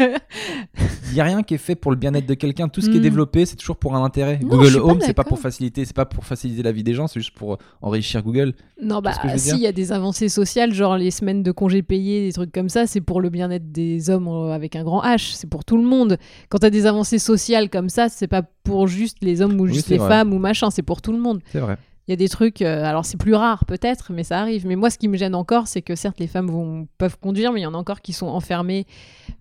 Il 1.10 1.14
n'y 1.14 1.22
a 1.22 1.24
rien 1.24 1.42
qui 1.42 1.54
est 1.54 1.58
fait 1.58 1.76
pour 1.76 1.90
le 1.92 1.98
bien-être 1.98 2.26
de 2.28 2.34
quelqu'un. 2.34 2.68
Tout 2.68 2.82
ce 2.82 2.90
qui 2.90 2.98
est 2.98 3.00
Mm. 3.00 3.04
développé, 3.04 3.46
c'est 3.46 3.56
toujours 3.56 3.78
pour 3.78 3.96
un 3.96 4.04
intérêt. 4.04 4.40
Non, 4.44 4.50
Google 4.50 4.78
Home, 4.78 5.00
c'est 5.02 5.14
pas 5.14 5.24
pour 5.24 5.40
faciliter, 5.40 5.86
c'est 5.86 5.96
pas 5.96 6.06
pour 6.06 6.26
faciliter 6.26 6.62
la 6.64 6.72
vie 6.72 6.84
des 6.84 6.94
gens, 6.94 7.08
c'est 7.08 7.20
juste 7.20 7.34
pour 7.36 7.58
enrichir 7.82 8.22
Google. 8.24 8.54
non, 8.82 9.00
bah, 9.02 9.14
si, 9.38 9.56
il 9.56 9.62
y 9.62 9.68
a 9.68 9.72
des 9.72 9.92
avancées 9.92 10.30
sociales, 10.30 10.74
genre 10.74 10.98
les 10.98 11.10
semaines 11.12 11.44
de 11.44 11.52
congés 11.52 11.82
payés, 11.82 12.28
des 12.28 12.34
trucs 12.34 12.52
comme 12.52 12.70
ça, 12.70 12.86
c'est 12.88 13.02
pour 13.02 13.22
le 13.22 13.30
bien-être 13.30 13.72
des 13.72 14.10
hommes 14.10 14.28
euh, 14.28 14.52
avec 14.52 14.76
un 14.76 14.84
grand 14.84 15.02
H, 15.02 15.34
c'est 15.34 15.50
pour 15.50 15.64
tout 15.66 15.78
le 15.78 15.84
monde. 15.84 16.18
Quand 16.50 16.60
t'as 16.60 16.70
des 16.70 16.86
avancées 16.86 17.20
sociales 17.20 17.70
comme 17.70 17.90
ça, 17.90 18.10
c'est 18.10 18.28
pas 18.28 18.44
pour 18.64 18.88
juste 18.88 19.18
les 19.22 19.42
hommes 19.42 19.60
ou 19.60 19.66
juste 19.68 19.90
les 19.90 19.98
vrai. 19.98 20.10
femmes 20.10 20.34
ou 20.34 20.40
machin, 20.40 20.70
c'est 20.70 20.84
pour 20.84 21.02
tout 21.02 21.12
le 21.14 21.20
monde. 21.20 21.40
C'est 21.52 21.60
vrai. 21.60 21.78
Il 22.08 22.12
y 22.12 22.14
a 22.14 22.16
des 22.16 22.30
trucs, 22.30 22.62
euh, 22.62 22.86
alors 22.86 23.04
c'est 23.06 23.18
plus 23.18 23.34
rare 23.36 23.66
peut-être, 23.66 24.14
mais 24.14 24.24
ça 24.24 24.40
arrive. 24.40 24.66
Mais 24.66 24.78
moi, 24.78 24.90
ce 24.90 24.98
qui 24.98 25.10
me 25.10 25.18
gêne 25.18 25.36
encore, 25.36 25.68
c'est 25.68 25.82
que 25.82 25.94
certes, 25.96 26.20
les 26.22 26.28
femmes 26.28 26.48
vont, 26.48 26.88
peuvent 26.98 27.18
conduire, 27.20 27.52
mais 27.52 27.60
il 27.60 27.64
y 27.64 27.66
en 27.66 27.74
a 27.74 27.78
encore 27.78 28.02
qui 28.02 28.14
sont 28.14 28.28
enfermées 28.28 28.86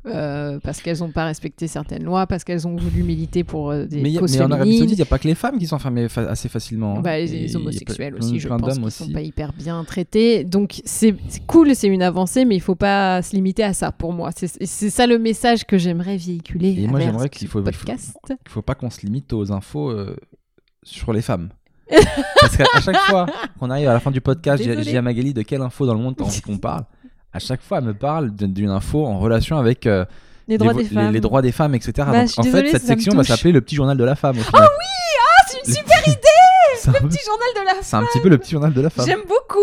euh, 0.07 0.59
parce 0.65 0.83
qu'elles 0.83 0.99
n'ont 0.99 1.13
pas 1.13 1.25
respecté 1.27 1.69
certaines 1.69 2.03
lois, 2.03 2.27
parce 2.27 2.43
qu'elles 2.43 2.67
ont 2.67 2.75
voulu 2.75 3.05
militer 3.05 3.45
pour 3.45 3.71
euh, 3.71 3.85
des 3.87 4.03
Mais, 4.03 4.11
y 4.11 4.17
a- 4.17 4.21
causes 4.21 4.37
mais 4.37 4.45
en 4.45 4.51
Arabie. 4.51 4.79
Saoudite, 4.79 4.95
il 4.95 5.01
n'y 5.01 5.03
a 5.03 5.07
pas 5.07 5.19
que 5.21 5.29
les 5.29 5.37
femmes 5.37 5.59
qui 5.59 5.67
sont 5.69 5.77
enfermées 5.77 6.09
fa- 6.09 6.29
assez 6.29 6.49
facilement. 6.49 6.97
hein. 6.99 7.03
Bah, 7.03 7.19
les, 7.19 7.55
a 7.55 7.59
homosexuels 7.61 8.17
aussi, 8.17 8.41
je 8.41 8.49
pense 8.49 8.79
qu'ils 8.79 8.91
sont 8.91 9.13
pas 9.13 9.23
hyper 9.23 9.53
bien 9.53 9.85
traités. 9.85 10.43
Donc 10.43 10.81
c'est 10.85 11.15
cool, 11.47 11.73
c'est 11.77 11.87
une 11.89 12.03
avancée, 12.03 12.45
mais 12.45 12.57
il 12.57 12.61
faut 12.61 12.75
pas 12.75 13.23
se 13.23 13.35
limiter 13.37 13.63
à 13.63 13.75
ça 13.75 13.93
pour 13.93 14.13
moi. 14.13 14.31
C'est 14.35 14.91
ça 14.91 15.07
le 15.07 15.19
message 15.21 15.65
que 15.67 15.79
j'aimerais 15.79 16.17
véhiculer. 16.17 16.75
Et 16.83 16.89
moi, 16.89 16.99
j'aimerais 16.99 17.29
qu'il 17.29 17.47
faut- 17.47 17.63
faut- 17.65 18.33
faut 18.49 18.63
pas 18.63 18.75
qu'on 18.75 18.91
se 18.91 19.03
limite 19.07 19.33
aux 19.33 19.53
infos 19.53 19.95
sur 20.83 21.13
les 21.13 21.23
femmes. 21.23 21.51
Parce 22.41 22.57
qu'à 22.57 22.65
chaque 22.81 22.97
fois 22.99 23.27
qu'on 23.59 23.71
arrive 23.71 23.89
à 23.89 23.93
la 23.93 24.01
fin 24.01 24.11
du 24.11 24.21
podcast, 24.21 24.63
j'ai 24.63 24.97
à 24.97 25.03
Magali 25.03 25.33
de 25.35 25.43
quelle 25.43 25.63
info 25.63 25.87
dans 25.87 25.95
le 25.95 26.01
monde 26.01 26.17
t'as 26.17 26.25
envie 26.27 26.41
qu'on 26.41 26.59
parle. 26.59 26.85
À 27.33 27.39
chaque 27.39 27.63
fois, 27.63 27.79
elle 27.79 27.85
me 27.85 27.95
parle 27.95 28.31
d'une 28.35 28.71
info 28.71 29.05
en 29.07 29.19
relation 29.19 29.59
avec 29.59 29.87
euh, 29.87 30.05
Les 30.49 30.59
droits 30.59 30.73
des 30.75 30.85
femmes. 30.85 31.13
les 31.13 31.21
droits 31.21 31.43
des 31.43 31.53
femmes, 31.53 31.75
etc. 31.75 31.93
Bah, 32.11 32.21
Donc, 32.21 32.29
suis 32.31 32.41
en 32.41 32.45
désolée, 32.45 32.63
fait, 32.69 32.79
cette 32.79 32.87
ça 32.87 32.95
me 32.95 32.99
section 33.01 33.13
va 33.15 33.23
touche. 33.23 33.29
s'appeler 33.29 33.53
le 33.53 33.61
petit 33.61 33.77
journal 33.77 33.97
de 33.97 34.05
la 34.05 34.15
femme. 34.15 34.39
Au 34.39 34.43
final. 34.43 34.63
Ah, 34.65 35.45
c'est 35.49 35.59
une 35.69 35.75
super 35.75 35.99
idée 36.09 36.17
C'est 36.79 36.89
un, 36.89 36.93
peu- 36.95 37.09
Petit 37.09 37.19
journal 37.25 37.49
de 37.55 37.67
la 37.67 37.83
c'est 37.83 37.97
un 37.97 38.05
petit 38.05 38.21
peu 38.21 38.29
le 38.31 38.39
petit 38.39 38.51
journal 38.53 38.73
de 38.73 38.81
la 38.81 38.91
femme. 38.91 39.05
J'aime 39.07 39.21
beaucoup. 39.29 39.61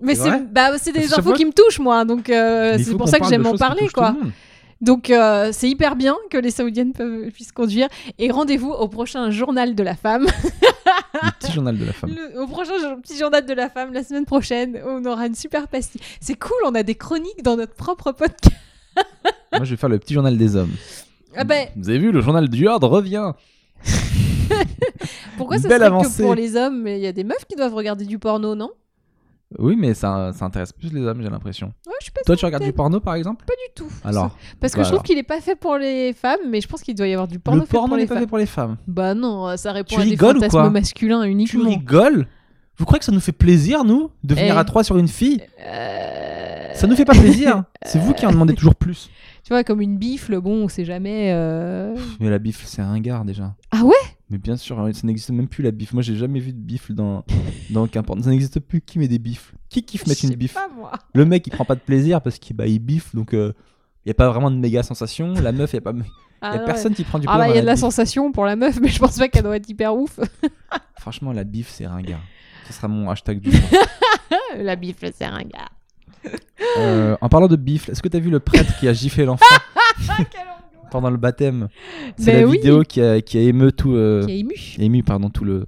Mais 0.00 0.14
C'est 0.14 0.22
c'est 0.24 0.28
vrai? 0.28 0.42
bah, 0.52 0.70
c'est 0.78 0.92
Parce 0.92 1.06
des 1.06 1.14
que 1.14 1.20
infos 1.20 1.32
qui 1.32 1.44
me 1.46 1.52
touchent 1.52 1.78
moi, 1.78 2.04
donc 2.04 2.28
euh, 2.28 2.72
Mais 2.74 2.80
il 2.80 2.84
c'est 2.84 2.90
faut 2.90 2.98
pour 2.98 3.06
qu'on 3.06 3.10
ça 3.12 3.16
que 3.16 3.22
parle 3.22 3.32
j'aime 3.32 3.46
en 3.46 3.50
choses 3.50 3.52
qui 3.52 3.58
parler 3.66 3.80
touchent 3.80 3.92
tout 3.94 4.00
quoi. 4.00 4.10
le 4.10 4.24
monde. 4.24 4.32
Donc 4.80 5.08
euh, 5.10 5.50
c'est 5.52 5.68
hyper 5.70 5.96
bien 5.96 6.16
que 6.30 6.36
les 6.36 6.50
saoudiennes 6.50 6.92
peuvent, 6.92 7.30
puissent 7.30 7.52
conduire 7.52 7.88
et 8.18 8.30
rendez-vous 8.30 8.70
au 8.70 8.88
prochain 8.88 9.30
journal 9.30 9.74
de 9.74 9.82
la 9.82 9.94
femme, 9.96 10.26
Le 10.26 11.30
petit 11.40 11.52
journal 11.52 11.78
de 11.78 11.84
la 11.86 11.92
femme. 11.92 12.10
Le- 12.14 12.42
au 12.42 12.46
prochain 12.46 12.72
petit 13.02 13.16
journal 13.16 13.44
de 13.46 13.54
la 13.54 13.70
femme 13.70 13.92
la 13.94 14.04
semaine 14.04 14.26
prochaine. 14.26 14.78
On 14.84 15.04
aura 15.06 15.26
une 15.26 15.34
super 15.34 15.66
pastille. 15.68 16.00
C'est 16.20 16.34
cool, 16.38 16.56
on 16.66 16.74
a 16.74 16.82
des 16.82 16.94
chroniques 16.94 17.42
dans 17.42 17.56
notre 17.56 17.74
propre 17.74 18.12
podcast. 18.12 18.54
Moi, 19.52 19.64
je 19.64 19.70
vais 19.70 19.76
faire 19.76 19.88
le 19.88 19.98
petit 19.98 20.12
journal 20.14 20.36
des 20.36 20.56
hommes. 20.56 20.72
Ah 21.34 21.44
ben, 21.44 21.68
Vous 21.76 21.88
avez 21.88 21.98
vu, 21.98 22.12
le 22.12 22.20
journal 22.20 22.48
du 22.48 22.68
Horde 22.68 22.84
revient. 22.84 23.32
pourquoi 25.36 25.58
ça 25.58 25.68
belle 25.68 25.82
serait 25.82 26.02
que 26.04 26.22
pour 26.22 26.34
les 26.34 26.56
hommes 26.56 26.86
il 26.86 26.98
y 26.98 27.06
a 27.06 27.12
des 27.12 27.24
meufs 27.24 27.44
qui 27.48 27.56
doivent 27.56 27.74
regarder 27.74 28.04
du 28.04 28.18
porno, 28.18 28.54
non? 28.54 28.70
Oui, 29.58 29.76
mais 29.78 29.94
ça, 29.94 30.32
ça 30.34 30.44
intéresse 30.44 30.72
plus 30.72 30.92
les 30.92 31.00
hommes, 31.02 31.22
j'ai 31.22 31.30
l'impression. 31.30 31.68
Ouais, 31.86 31.92
je 32.00 32.04
suis 32.06 32.12
pas 32.12 32.20
Toi, 32.26 32.36
tu 32.36 32.44
regardes 32.44 32.64
du 32.64 32.72
porno, 32.72 32.98
par 33.00 33.14
exemple? 33.14 33.44
Pas 33.46 33.52
du 33.54 33.74
tout. 33.74 33.88
Alors, 34.04 34.36
Parce 34.60 34.72
que 34.72 34.78
bah 34.78 34.82
je 34.82 34.88
trouve 34.88 34.98
alors. 34.98 35.02
qu'il 35.04 35.18
est 35.18 35.22
pas 35.22 35.40
fait 35.40 35.54
pour 35.54 35.76
les 35.76 36.12
femmes, 36.12 36.40
mais 36.50 36.60
je 36.60 36.66
pense 36.66 36.82
qu'il 36.82 36.94
doit 36.96 37.06
y 37.06 37.12
avoir 37.12 37.28
du 37.28 37.38
porno 37.38 37.60
le 37.60 37.66
fait 37.66 37.70
pour 37.70 37.80
porno 37.82 37.94
les 37.96 38.02
n'est 38.02 38.06
pas 38.08 38.14
femmes. 38.14 38.22
fait 38.24 38.26
pour 38.28 38.38
les 38.38 38.46
femmes. 38.46 38.76
Bah 38.88 39.14
non, 39.14 39.56
ça 39.56 39.70
répond 39.72 39.94
Tu 39.94 40.00
à 40.00 40.04
des 40.04 40.10
rigoles 40.10 40.30
ou 40.36 40.40
fantasmes 40.40 40.50
quoi? 40.50 40.70
masculins 40.70 41.22
Tu 41.22 41.30
uniquement. 41.30 41.68
rigoles? 41.70 42.26
Vous 42.78 42.84
croyez 42.84 42.98
que 42.98 43.04
ça 43.06 43.12
nous 43.12 43.20
fait 43.20 43.32
plaisir, 43.32 43.84
nous, 43.84 44.10
de 44.24 44.34
venir 44.34 44.54
Eh. 44.56 44.58
à 44.58 44.64
trois 44.64 44.82
sur 44.84 44.98
une 44.98 45.08
fille? 45.08 45.40
Euh, 45.60 46.74
Ça 46.74 46.86
nous 46.86 46.96
fait 46.96 47.04
pas 47.06 47.14
plaisir. 47.14 47.62
C'est 47.86 47.98
vous 47.98 48.12
qui 48.14 48.26
en 48.26 48.32
demandez 48.32 48.54
toujours 48.54 48.74
plus. 48.74 49.10
Tu 49.46 49.52
vois, 49.52 49.62
comme 49.62 49.80
une 49.80 49.96
bifle, 49.96 50.40
bon, 50.40 50.64
on 50.64 50.68
sait 50.68 50.84
jamais. 50.84 51.30
euh, 51.32 51.94
Mais 52.18 52.28
la 52.30 52.40
bifle, 52.40 52.64
c'est 52.66 52.82
un 52.82 52.98
gars 52.98 53.22
déjà. 53.24 53.54
Ah 53.70 53.84
ouais? 53.84 53.94
Mais 54.30 54.38
bien 54.38 54.56
sûr, 54.56 54.78
hein, 54.80 54.92
ça 54.92 55.06
n'existe 55.06 55.30
même 55.30 55.46
plus 55.48 55.62
la 55.62 55.70
bifle. 55.70 55.94
Moi, 55.94 56.02
j'ai 56.02 56.16
jamais 56.16 56.40
vu 56.40 56.52
de 56.52 56.58
bifle 56.58 56.94
dans, 56.94 57.24
dans 57.70 57.84
aucun 57.84 58.02
porno. 58.02 58.22
Ça 58.22 58.30
n'existe 58.30 58.58
plus. 58.60 58.80
Qui 58.80 58.98
met 58.98 59.06
des 59.08 59.18
bifles? 59.20 59.54
Qui 59.68 59.84
kiffe 59.84 60.06
mettre 60.06 60.20
Je 60.20 60.26
une 60.26 60.30
sais 60.32 60.36
bifle? 60.36 60.54
pas 60.54 60.68
moi. 60.74 60.92
Le 61.14 61.24
mec, 61.24 61.46
il 61.46 61.50
prend 61.50 61.64
pas 61.64 61.76
de 61.76 61.80
plaisir 61.80 62.20
parce 62.20 62.38
qu'il 62.38 62.56
bah, 62.56 62.66
il 62.66 62.80
bifle, 62.80 63.16
donc 63.16 63.32
il 63.32 63.52
y 64.04 64.10
a 64.10 64.14
pas 64.14 64.28
vraiment 64.28 64.50
de 64.50 64.56
méga 64.56 64.82
sensation. 64.82 65.34
La 65.34 65.52
meuf, 65.52 65.72
il 65.72 65.76
y 65.76 65.78
a 65.78 65.82
pas. 65.82 65.92
Y 65.92 66.02
Ah, 66.40 66.50
a 66.50 66.56
ouais. 66.58 66.64
personne 66.64 66.92
qui 66.94 67.04
prend 67.04 67.18
du 67.20 67.26
Ah 67.28 67.34
plaisir. 67.36 67.46
bah, 67.48 67.54
il 67.54 67.56
y 67.56 67.58
a 67.58 67.62
de 67.62 67.66
la 67.66 67.76
sensation 67.76 68.32
pour 68.32 68.44
la 68.44 68.56
meuf, 68.56 68.78
mais 68.80 68.88
je 68.88 68.98
pense 68.98 69.16
pas 69.16 69.28
qu'elle 69.28 69.42
doit 69.44 69.56
être 69.56 69.68
hyper 69.68 69.96
ouf. 69.96 70.18
Franchement, 70.98 71.32
la 71.32 71.44
bifle, 71.44 71.70
c'est 71.72 71.86
ringard. 71.86 72.20
Ce 72.66 72.72
sera 72.72 72.88
mon 72.88 73.08
hashtag 73.08 73.38
du 73.40 73.52
jour. 73.52 73.60
la 74.58 74.74
bifle, 74.74 75.10
c'est 75.14 75.24
un 75.24 75.38
gars. 75.42 75.68
Euh, 76.78 77.16
en 77.20 77.28
parlant 77.28 77.46
de 77.46 77.54
bifle, 77.54 77.92
est-ce 77.92 78.02
que 78.02 78.08
t'as 78.08 78.18
vu 78.18 78.30
le 78.30 78.40
prêtre 78.40 78.76
qui 78.80 78.88
a 78.88 78.92
giflé 78.92 79.24
l'enfant? 79.24 79.44
pendant 80.90 81.10
le 81.10 81.16
baptême 81.16 81.68
C'est 82.16 82.32
Ben 82.32 82.40
la 82.42 82.46
oui. 82.48 82.56
vidéo 82.58 82.82
qui 82.82 83.00
a, 83.00 83.20
qui 83.20 83.38
a 83.38 83.40
ému 83.42 83.72
tout, 83.72 83.94
euh, 83.94 84.24
Qui 84.24 84.32
est 84.32 84.38
ému. 84.40 84.54
ému 84.78 85.02
pardon, 85.02 85.30
tout 85.30 85.44
le 85.44 85.66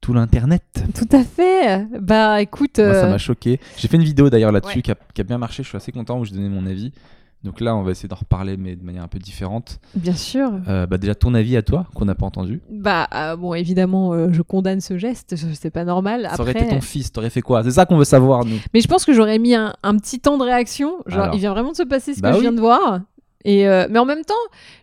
tout 0.00 0.12
l'internet. 0.12 0.62
Tout 0.94 1.08
à 1.16 1.24
fait. 1.24 1.84
Bah 2.00 2.40
écoute. 2.40 2.78
Moi, 2.78 2.94
ça 2.94 3.06
euh, 3.06 3.10
m'a 3.10 3.18
choqué. 3.18 3.58
J'ai 3.76 3.88
fait 3.88 3.96
une 3.96 4.04
vidéo 4.04 4.30
d'ailleurs 4.30 4.52
là-dessus 4.52 4.76
Ouais. 4.76 4.82
qui, 4.82 4.90
a, 4.92 4.96
qui 5.12 5.20
a 5.20 5.24
bien 5.24 5.38
marché. 5.38 5.62
Je 5.64 5.68
suis 5.68 5.76
assez 5.76 5.90
content 5.92 6.20
où 6.20 6.24
je 6.24 6.32
donnais 6.32 6.48
mon 6.48 6.66
avis. 6.66 6.92
Donc 7.44 7.60
là, 7.60 7.76
on 7.76 7.82
va 7.82 7.92
essayer 7.92 8.08
d'en 8.08 8.16
reparler, 8.16 8.56
mais 8.56 8.74
de 8.74 8.84
manière 8.84 9.04
un 9.04 9.08
peu 9.08 9.18
différente. 9.20 9.78
Bien 9.94 10.14
sûr. 10.14 10.50
Euh, 10.68 10.86
bah 10.86 10.98
déjà, 10.98 11.14
ton 11.14 11.34
avis 11.34 11.56
à 11.56 11.62
toi, 11.62 11.86
qu'on 11.94 12.04
n'a 12.04 12.16
pas 12.16 12.26
entendu. 12.26 12.60
Bah 12.70 13.06
euh, 13.14 13.36
bon, 13.36 13.54
évidemment, 13.54 14.12
euh, 14.12 14.28
je 14.32 14.42
condamne 14.42 14.80
ce 14.80 14.98
geste. 14.98 15.34
C'est 15.54 15.70
pas 15.70 15.84
normal. 15.84 16.28
Ça 16.34 16.40
aurait 16.42 16.50
Après, 16.50 16.64
été 16.64 16.74
ton 16.74 16.80
fils, 16.80 17.12
t'aurais 17.12 17.30
fait 17.30 17.40
quoi? 17.42 17.62
C'est 17.62 17.70
ça 17.72 17.86
qu'on 17.86 17.96
veut 17.96 18.04
savoir, 18.04 18.44
nous. 18.44 18.56
Mais 18.74 18.80
je 18.80 18.88
pense 18.88 19.04
que 19.04 19.12
j'aurais 19.12 19.38
mis 19.38 19.54
un, 19.54 19.72
un 19.84 19.96
petit 19.98 20.18
temps 20.18 20.36
de 20.38 20.42
réaction. 20.44 20.94
Genre, 21.06 21.22
Alors. 21.24 21.34
il 21.34 21.38
vient 21.38 21.52
vraiment 21.52 21.70
de 21.72 21.76
se 21.76 21.82
passer 21.84 22.14
ce 22.14 22.20
Bah 22.20 22.30
que 22.30 22.36
je 22.38 22.40
viens 22.42 22.52
de 22.52 22.60
voir. 22.60 23.00
Et 23.44 23.68
euh, 23.68 23.86
mais 23.90 23.98
en 23.98 24.04
même 24.04 24.24
temps, 24.24 24.34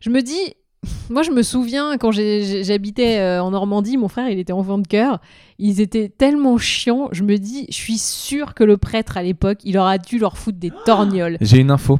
je 0.01 0.09
me 0.09 0.21
dis, 0.21 0.55
moi, 1.09 1.23
je 1.23 1.31
me 1.31 1.41
souviens 1.43 1.97
quand 1.97 2.11
j'habitais 2.11 3.19
euh, 3.19 3.41
en 3.43 3.51
Normandie, 3.51 3.97
mon 3.97 4.07
frère, 4.07 4.29
il 4.29 4.39
était 4.39 4.53
enfant 4.53 4.77
de 4.77 4.87
cœur. 4.87 5.19
Ils 5.59 5.81
étaient 5.81 6.09
tellement 6.09 6.57
chiants. 6.57 7.09
Je 7.11 7.23
me 7.23 7.37
dis, 7.37 7.65
je 7.69 7.75
suis 7.75 7.97
sûre 7.97 8.53
que 8.53 8.63
le 8.63 8.77
prêtre 8.77 9.17
à 9.17 9.23
l'époque, 9.23 9.59
il 9.63 9.77
aura 9.77 9.97
dû 9.97 10.19
leur 10.19 10.37
foutre 10.37 10.59
des 10.59 10.71
torgnoles. 10.85 11.37
J'ai 11.41 11.57
une 11.59 11.71
info. 11.71 11.99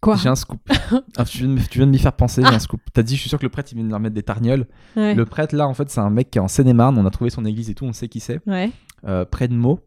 Quoi 0.00 0.14
J'ai 0.14 0.28
un 0.28 0.36
scoop. 0.36 0.60
Ah, 1.16 1.24
tu, 1.24 1.38
viens 1.38 1.48
de, 1.48 1.60
tu 1.68 1.78
viens 1.78 1.86
de 1.86 1.90
m'y 1.90 1.98
faire 1.98 2.12
penser, 2.12 2.40
j'ai 2.42 2.54
un 2.54 2.60
scoop. 2.60 2.80
T'as 2.92 3.02
dit, 3.02 3.16
je 3.16 3.20
suis 3.20 3.28
sûr 3.28 3.36
que 3.38 3.44
le 3.44 3.48
prêtre, 3.50 3.70
il 3.72 3.74
vient 3.74 3.84
de 3.84 3.90
leur 3.90 3.98
mettre 3.98 4.14
des 4.14 4.22
targnoles. 4.22 4.66
Ouais. 4.96 5.12
Le 5.14 5.24
prêtre, 5.24 5.56
là, 5.56 5.66
en 5.66 5.74
fait, 5.74 5.90
c'est 5.90 5.98
un 6.00 6.10
mec 6.10 6.30
qui 6.30 6.38
est 6.38 6.40
en 6.40 6.46
Seine-et-Marne. 6.46 6.96
On 6.98 7.04
a 7.04 7.10
trouvé 7.10 7.30
son 7.30 7.44
église 7.44 7.68
et 7.68 7.74
tout, 7.74 7.84
on 7.84 7.92
sait 7.92 8.06
qui 8.06 8.20
c'est. 8.20 8.38
Ouais. 8.46 8.70
euh, 9.08 9.24
près 9.24 9.48
de 9.48 9.54
Meaux. 9.54 9.80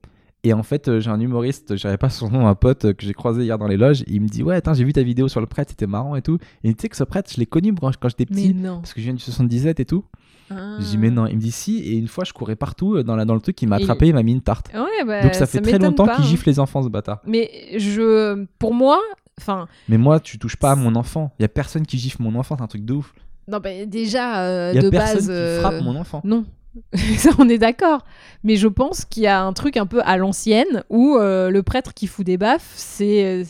Et 0.44 0.54
en 0.54 0.64
fait, 0.64 0.88
euh, 0.88 1.00
j'ai 1.00 1.12
un 1.12 1.20
humoriste, 1.20 1.76
j'avais 1.76 1.98
pas 1.98 2.10
son 2.10 2.30
nom, 2.30 2.48
un 2.48 2.56
pote 2.56 2.86
euh, 2.86 2.94
que 2.94 3.06
j'ai 3.06 3.14
croisé 3.14 3.44
hier 3.44 3.60
dans 3.60 3.68
les 3.68 3.78
loges. 3.78 4.04
il 4.08 4.22
me 4.22 4.28
dit 4.28 4.42
Ouais, 4.42 4.56
attends, 4.56 4.74
j'ai 4.74 4.84
vu 4.84 4.92
ta 4.92 5.04
vidéo 5.04 5.28
sur 5.28 5.39
le 5.39 5.46
prêtre, 5.46 5.70
c'était 5.70 5.86
marrant 5.88 6.16
et 6.16 6.24
tout. 6.24 6.39
Et 6.64 6.74
tu 6.74 6.82
sais 6.82 6.89
que 6.89 6.96
ce 6.96 7.04
prêtre, 7.04 7.30
je 7.32 7.39
l'ai 7.39 7.46
connu 7.46 7.76
quand, 7.76 7.92
j'étais 8.10 8.26
Mais 8.32 8.36
petit, 8.36 8.54
non. 8.56 8.78
parce 8.78 8.94
que 8.94 9.02
je 9.02 9.06
viens 9.06 9.14
du 9.14 9.22
77 9.22 9.80
et 9.80 9.86
tout. 9.86 10.04
Ah. 10.50 10.78
Je 10.80 10.86
dis 10.86 10.98
Mais 10.98 11.12
non, 11.12 11.28
il 11.28 11.36
me 11.36 11.42
dit 11.42 11.52
Si. 11.52 11.78
Et 11.80 11.94
une 11.94 12.08
fois, 12.08 12.24
je 12.24 12.34
courais 12.34 12.56
partout 12.56 12.96
euh, 12.96 13.04
dans, 13.04 13.16
la, 13.16 13.26
dans 13.26 13.36
le 13.36 13.42
truc, 13.42 13.62
il 13.62 13.68
m'a 13.68 13.76
attrapé, 13.76 14.08
il 14.08 14.16
m'a 14.16 14.24
mis 14.24 14.32
une 14.32 14.42
tarte. 14.42 14.72
Ouais, 14.74 15.06
bah, 15.06 15.22
Donc 15.22 15.36
ça 15.36 15.46
fait 15.46 15.62
très 15.62 15.78
longtemps 15.78 16.06
qu'il 16.06 16.24
hein. 16.24 16.28
gifle 16.28 16.50
les 16.50 16.60
enfants, 16.60 16.82
ce 16.82 16.89
bâtard. 16.89 17.22
Mais 17.28 17.78
je, 17.78 18.46
pour 18.58 18.74
moi, 18.74 19.00
enfin, 19.39 19.68
Mais 19.89 20.00
moi, 20.00 20.20
tu 20.20 20.39
touches 20.39 20.58
pas 20.58 20.72
à 20.72 20.76
mon 20.76 20.96
enfant. 20.96 21.32
Il 21.38 21.44
y 21.44 21.46
a 21.46 21.50
personne 21.50 21.86
qui 21.86 22.00
gifle 22.00 22.24
mon 22.24 22.34
enfant, 22.34 22.56
c'est 22.58 22.64
un 22.64 22.68
truc 22.68 22.84
de 22.84 22.94
ouf. 22.94 23.14
non, 23.48 23.60
bah, 23.60 23.86
déjà 23.86 24.44
euh, 24.44 24.72
y 24.74 24.80
a 24.80 24.82
de 24.82 24.89
personne 24.89 25.16
base, 25.18 25.26
qui 25.28 25.32
euh, 25.32 25.60
frappe 25.60 25.82
mon 25.84 25.96
enfant. 25.96 26.22
Non. 26.24 26.46
Ça, 27.18 27.30
on 27.38 27.50
est 27.50 27.58
d'accord. 27.58 28.06
Mais 28.44 28.56
je 28.56 28.68
pense 28.68 29.06
qu'il 29.06 29.24
y 29.24 29.28
a 29.28 29.42
un 29.44 29.54
truc 29.54 29.78
un 29.78 29.86
peu 29.86 30.02
à 30.06 30.18
l'ancienne 30.18 30.84
où 30.90 31.18
euh, 31.18 31.50
le 31.50 31.64
prêtre 31.64 31.94
qui 31.94 32.08
fout 32.08 32.26
des 32.26 32.38
baffes, 32.38 32.72
c'est. 32.76 33.26
euh, 33.26 33.44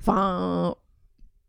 Enfin. 0.00 0.74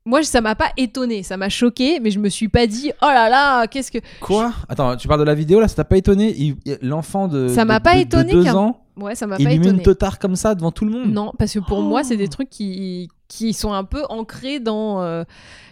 Moi, 0.06 0.24
ça 0.24 0.42
m'a 0.42 0.56
pas 0.56 0.72
étonné, 0.78 1.22
ça 1.22 1.38
m'a 1.38 1.50
choqué, 1.50 2.00
mais 2.00 2.10
je 2.10 2.20
me 2.20 2.30
suis 2.30 2.48
pas 2.48 2.66
dit, 2.66 2.92
oh 3.04 3.06
là 3.06 3.30
là, 3.30 3.68
qu'est-ce 3.68 3.92
que. 3.92 4.00
Quoi? 4.22 4.54
Attends, 4.68 4.96
tu 4.96 5.08
parles 5.08 5.20
de 5.20 5.26
la 5.26 5.36
vidéo 5.36 5.60
là, 5.60 5.68
ça 5.68 5.76
t'a 5.76 5.84
pas 5.84 5.98
étonné? 5.98 6.56
L'enfant 6.82 7.28
de, 7.28 7.48
Ça 7.50 7.64
m'a 7.64 7.80
pas 7.80 7.92
de- 7.94 7.98
de 8.00 8.04
étonné 8.06 8.32
deux 8.32 8.48
ans, 8.56 8.82
Ouais, 8.98 9.14
ça 9.14 9.28
m'a 9.28 9.36
il 9.38 9.46
pas 9.46 9.52
une 9.54 9.62
étonné. 9.64 9.84
totard 9.84 10.18
comme 10.18 10.36
ça 10.36 10.56
devant 10.56 10.72
tout 10.72 10.86
le 10.86 10.92
monde. 10.92 11.12
Non, 11.14 11.32
parce 11.38 11.54
que 11.54 11.60
pour 11.60 11.82
moi, 11.84 12.04
c'est 12.04 12.18
des 12.18 12.26
Oh. 12.26 12.32
trucs 12.32 12.50
qui, 12.50 13.10
qui 13.28 13.54
sont 13.54 13.72
un 13.74 13.84
peu 13.84 14.02
ancrés 14.10 14.60
dans. 14.60 15.02
euh, 15.02 15.26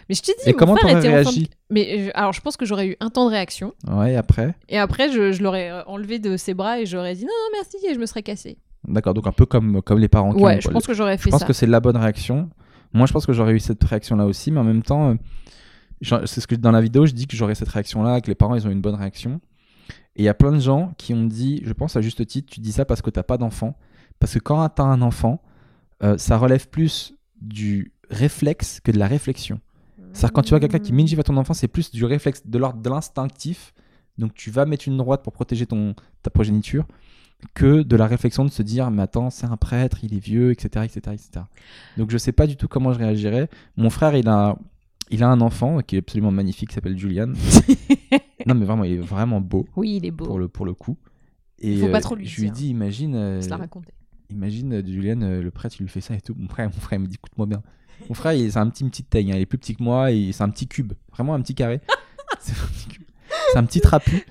Mais 0.08 0.14
je 0.14 0.22
t'ai 0.22 0.32
dit, 0.42 0.48
Et 0.48 0.52
mon 0.52 0.58
comment 0.58 0.76
frère 0.76 0.96
était 0.98 1.08
enfant 1.08 1.30
réagi 1.30 1.50
Mais 1.70 2.06
je- 2.06 2.10
alors, 2.14 2.32
je 2.32 2.40
pense 2.40 2.56
que 2.56 2.64
j'aurais 2.64 2.86
eu 2.88 2.96
un 3.00 3.10
temps 3.10 3.26
de 3.26 3.30
réaction. 3.30 3.74
Ouais, 3.86 4.16
après? 4.16 4.54
Et 4.68 4.78
après, 4.78 5.10
je, 5.12 5.32
je 5.32 5.42
l'aurais 5.42 5.70
euh, 5.70 5.82
enlevé 5.86 6.18
de 6.18 6.36
ses 6.36 6.54
bras 6.54 6.80
et 6.80 6.86
j'aurais 6.86 7.14
dit 7.14 7.22
non, 7.24 7.28
non, 7.28 7.58
merci, 7.60 7.76
et 7.86 7.94
je 7.94 7.98
me 7.98 8.06
serais 8.06 8.22
cassée. 8.22 8.56
D'accord, 8.86 9.12
donc 9.12 9.26
un 9.26 9.32
peu 9.32 9.44
comme, 9.44 9.82
comme 9.82 9.98
les 9.98 10.08
parents 10.08 10.32
qui 10.32 10.42
Ouais, 10.42 10.56
ont, 10.56 10.60
je 10.60 10.66
quoi. 10.66 10.72
pense 10.72 10.86
que 10.86 10.94
j'aurais 10.94 11.18
Je 11.18 11.22
fait 11.24 11.30
pense 11.30 11.40
ça. 11.40 11.46
que 11.46 11.52
c'est 11.52 11.66
la 11.66 11.80
bonne 11.80 11.96
réaction. 11.96 12.48
Moi, 12.94 13.06
je 13.06 13.12
pense 13.12 13.26
que 13.26 13.32
j'aurais 13.34 13.52
eu 13.52 13.60
cette 13.60 13.84
réaction-là 13.84 14.24
aussi, 14.24 14.50
mais 14.50 14.60
en 14.60 14.64
même 14.64 14.82
temps, 14.82 15.10
euh, 15.10 15.14
c'est 16.26 16.40
ce 16.40 16.46
que 16.46 16.54
dans 16.54 16.70
la 16.70 16.80
vidéo, 16.80 17.04
je 17.04 17.12
dis 17.12 17.26
que 17.26 17.36
j'aurais 17.36 17.54
cette 17.54 17.68
réaction-là, 17.68 18.20
que 18.22 18.28
les 18.28 18.34
parents, 18.34 18.54
ils 18.54 18.66
ont 18.66 18.70
une 18.70 18.80
bonne 18.80 18.94
réaction. 18.94 19.40
Et 20.16 20.22
il 20.22 20.24
y 20.24 20.28
a 20.28 20.34
plein 20.34 20.52
de 20.52 20.58
gens 20.60 20.92
qui 20.96 21.12
ont 21.12 21.24
dit, 21.24 21.60
je 21.64 21.72
pense 21.72 21.96
à 21.96 22.00
juste 22.00 22.24
titre, 22.26 22.50
tu 22.52 22.60
dis 22.60 22.72
ça 22.72 22.84
parce 22.84 23.02
que 23.02 23.10
t'as 23.10 23.22
pas 23.22 23.36
d'enfant. 23.36 23.76
Parce 24.20 24.34
que 24.34 24.38
quand 24.38 24.66
t'as 24.70 24.84
un 24.84 25.02
enfant, 25.02 25.42
euh, 26.02 26.16
ça 26.18 26.38
relève 26.38 26.68
plus 26.68 27.14
du 27.40 27.92
réflexe 28.10 28.80
que 28.82 28.90
de 28.90 28.98
la 28.98 29.06
réflexion. 29.06 29.60
C'est-à-dire 30.12 30.32
quand 30.32 30.42
tu 30.42 30.50
vois 30.50 30.60
quelqu'un 30.60 30.78
qui 30.78 30.92
mingive 30.92 31.20
à 31.20 31.22
ton 31.22 31.36
enfant, 31.36 31.54
c'est 31.54 31.68
plus 31.68 31.90
du 31.90 32.04
réflexe, 32.04 32.46
de 32.46 32.58
l'ordre 32.58 32.80
de 32.80 32.88
l'instinctif. 32.88 33.74
Donc 34.18 34.34
tu 34.34 34.50
vas 34.50 34.66
mettre 34.66 34.88
une 34.88 34.96
droite 34.96 35.22
pour 35.22 35.32
protéger 35.32 35.66
ton, 35.66 35.94
ta 36.22 36.30
progéniture 36.30 36.86
que 37.54 37.82
de 37.82 37.96
la 37.96 38.08
réflexion 38.08 38.44
de 38.44 38.50
se 38.50 38.62
dire 38.62 38.90
mais 38.90 39.02
attends 39.02 39.30
c'est 39.30 39.46
un 39.46 39.56
prêtre 39.56 39.98
il 40.02 40.12
est 40.12 40.18
vieux 40.18 40.50
etc 40.50 40.84
etc 40.84 41.14
etc 41.14 41.44
donc 41.96 42.10
je 42.10 42.18
sais 42.18 42.32
pas 42.32 42.48
du 42.48 42.56
tout 42.56 42.66
comment 42.66 42.92
je 42.92 42.98
réagirais 42.98 43.48
mon 43.76 43.90
frère 43.90 44.16
il 44.16 44.28
a 44.28 44.58
il 45.10 45.22
a 45.22 45.28
un 45.28 45.40
enfant 45.40 45.78
qui 45.78 45.94
est 45.94 46.00
absolument 46.00 46.32
magnifique 46.32 46.70
qui 46.70 46.74
s'appelle 46.74 46.98
Julian 46.98 47.28
non 48.46 48.56
mais 48.56 48.66
vraiment 48.66 48.82
il 48.82 48.94
est 48.94 48.96
vraiment 48.96 49.40
beau 49.40 49.68
Oui, 49.76 49.98
il 49.98 50.04
est 50.04 50.10
beau. 50.10 50.24
pour 50.24 50.40
le 50.40 50.48
pour 50.48 50.66
le 50.66 50.74
coup 50.74 50.96
et 51.60 51.76
Faut 51.76 51.90
pas 51.90 51.98
euh, 51.98 52.00
trop 52.00 52.16
lui 52.16 52.26
je 52.26 52.40
lui 52.40 52.50
dis 52.50 52.70
imagine 52.70 53.14
euh, 53.14 53.40
la. 53.48 53.68
Imagine 54.30 54.74
euh, 54.74 54.82
Julian, 54.84 55.22
euh, 55.22 55.42
le 55.42 55.50
prêtre, 55.50 55.76
il 55.78 55.84
lui 55.84 55.88
fait 55.88 56.00
ça 56.00 56.14
et 56.14 56.20
tout. 56.20 56.34
Mon 56.36 56.48
frère, 56.48 56.66
mon 56.66 56.80
frère 56.80 56.98
il 56.98 57.02
me 57.02 57.06
dit, 57.06 57.14
écoute-moi 57.14 57.46
bien. 57.46 57.62
Mon 58.08 58.14
frère, 58.14 58.32
il- 58.34 58.52
c'est 58.52 58.58
un 58.58 58.68
petit, 58.68 58.82
une 58.84 58.90
petite 58.90 59.10
taille, 59.10 59.30
hein, 59.32 59.36
il 59.36 59.42
est 59.42 59.46
plus 59.46 59.58
petit 59.58 59.74
que 59.76 59.82
moi, 59.82 60.10
et 60.12 60.32
c'est 60.32 60.42
un 60.42 60.48
petit 60.50 60.66
cube, 60.68 60.92
vraiment 61.12 61.34
un 61.34 61.40
petit 61.40 61.54
carré. 61.54 61.80
c'est 62.40 62.52
un 62.52 62.66
petit 62.66 62.88
cube. 62.88 63.02
C'est 63.52 63.58
un 63.58 63.64
petit 63.64 63.80
trapu. 63.80 64.24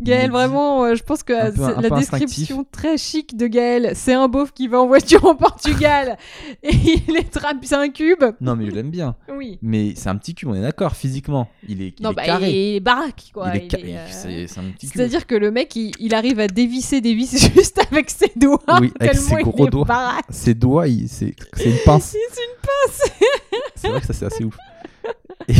Gaël, 0.00 0.30
vraiment, 0.30 0.84
euh, 0.84 0.94
je 0.94 1.02
pense 1.02 1.22
que 1.22 1.32
Un 1.32 1.50
peu- 1.50 1.56
c'est 1.56 1.74
un 1.76 1.80
la 1.80 1.90
description 1.90 2.64
très 2.70 2.96
chic 2.98 3.36
de 3.36 3.46
Gaël, 3.46 3.92
c'est 3.94 4.12
un 4.14 4.28
beauf 4.28 4.52
qui 4.52 4.68
va 4.68 4.80
en 4.80 4.86
voiture 4.86 5.24
au 5.24 5.34
Portugal 5.34 6.16
et 6.62 6.72
il 6.74 7.16
est 7.16 7.34
tra- 7.34 7.58
c'est 7.62 7.74
un 7.74 7.88
cube. 7.88 8.24
Non, 8.40 8.56
mais 8.56 8.66
je 8.66 8.70
l'aime 8.72 8.90
bien. 8.90 9.16
Oui. 9.36 9.58
Mais 9.62 9.94
c'est 9.96 10.08
un 10.08 10.16
petit 10.16 10.34
cube, 10.34 10.48
on 10.48 10.54
est 10.54 10.62
d'accord, 10.62 10.94
physiquement. 10.96 11.48
Il 11.68 11.82
est, 11.82 11.94
il 11.98 12.02
non, 12.02 12.10
est 12.12 12.14
bah, 12.14 12.24
carré. 12.24 12.50
il 12.50 12.76
est 12.76 12.80
baraque, 12.80 13.30
quoi. 13.32 13.50
il 13.54 13.62
est 13.62 13.64
Il 13.66 13.70
ca- 13.70 13.78
est, 13.78 13.96
euh, 13.96 14.06
c'est, 14.10 14.46
c'est 14.46 14.60
un 14.60 14.70
petit 14.70 14.86
cube. 14.88 14.96
C'est-à-dire 14.96 15.26
que 15.26 15.34
le 15.34 15.50
mec, 15.50 15.74
il, 15.76 15.92
il 15.98 16.14
arrive 16.14 16.40
à 16.40 16.46
dévisser 16.46 17.00
des 17.00 17.14
vis 17.14 17.36
juste 17.54 17.80
avec 17.90 18.10
ses 18.10 18.32
doigts. 18.36 18.58
Oui, 18.80 18.92
avec 19.00 19.12
tellement 19.12 19.28
ses 19.28 19.34
il 19.40 19.44
gros 19.44 19.66
est 19.66 19.70
doigts. 19.70 19.84
baraque. 19.84 20.24
Ses 20.30 20.54
doigts, 20.54 20.88
il- 20.88 21.08
c'est, 21.08 21.34
c'est 21.54 21.70
une 21.70 21.78
pince. 21.84 22.14
C'est 22.14 22.28
une 22.28 23.60
C'est 23.76 23.88
vrai 23.88 24.00
que 24.00 24.06
ça, 24.06 24.12
c'est 24.12 24.26
assez 24.26 24.44
ouf. 24.44 24.56
Et... 25.48 25.54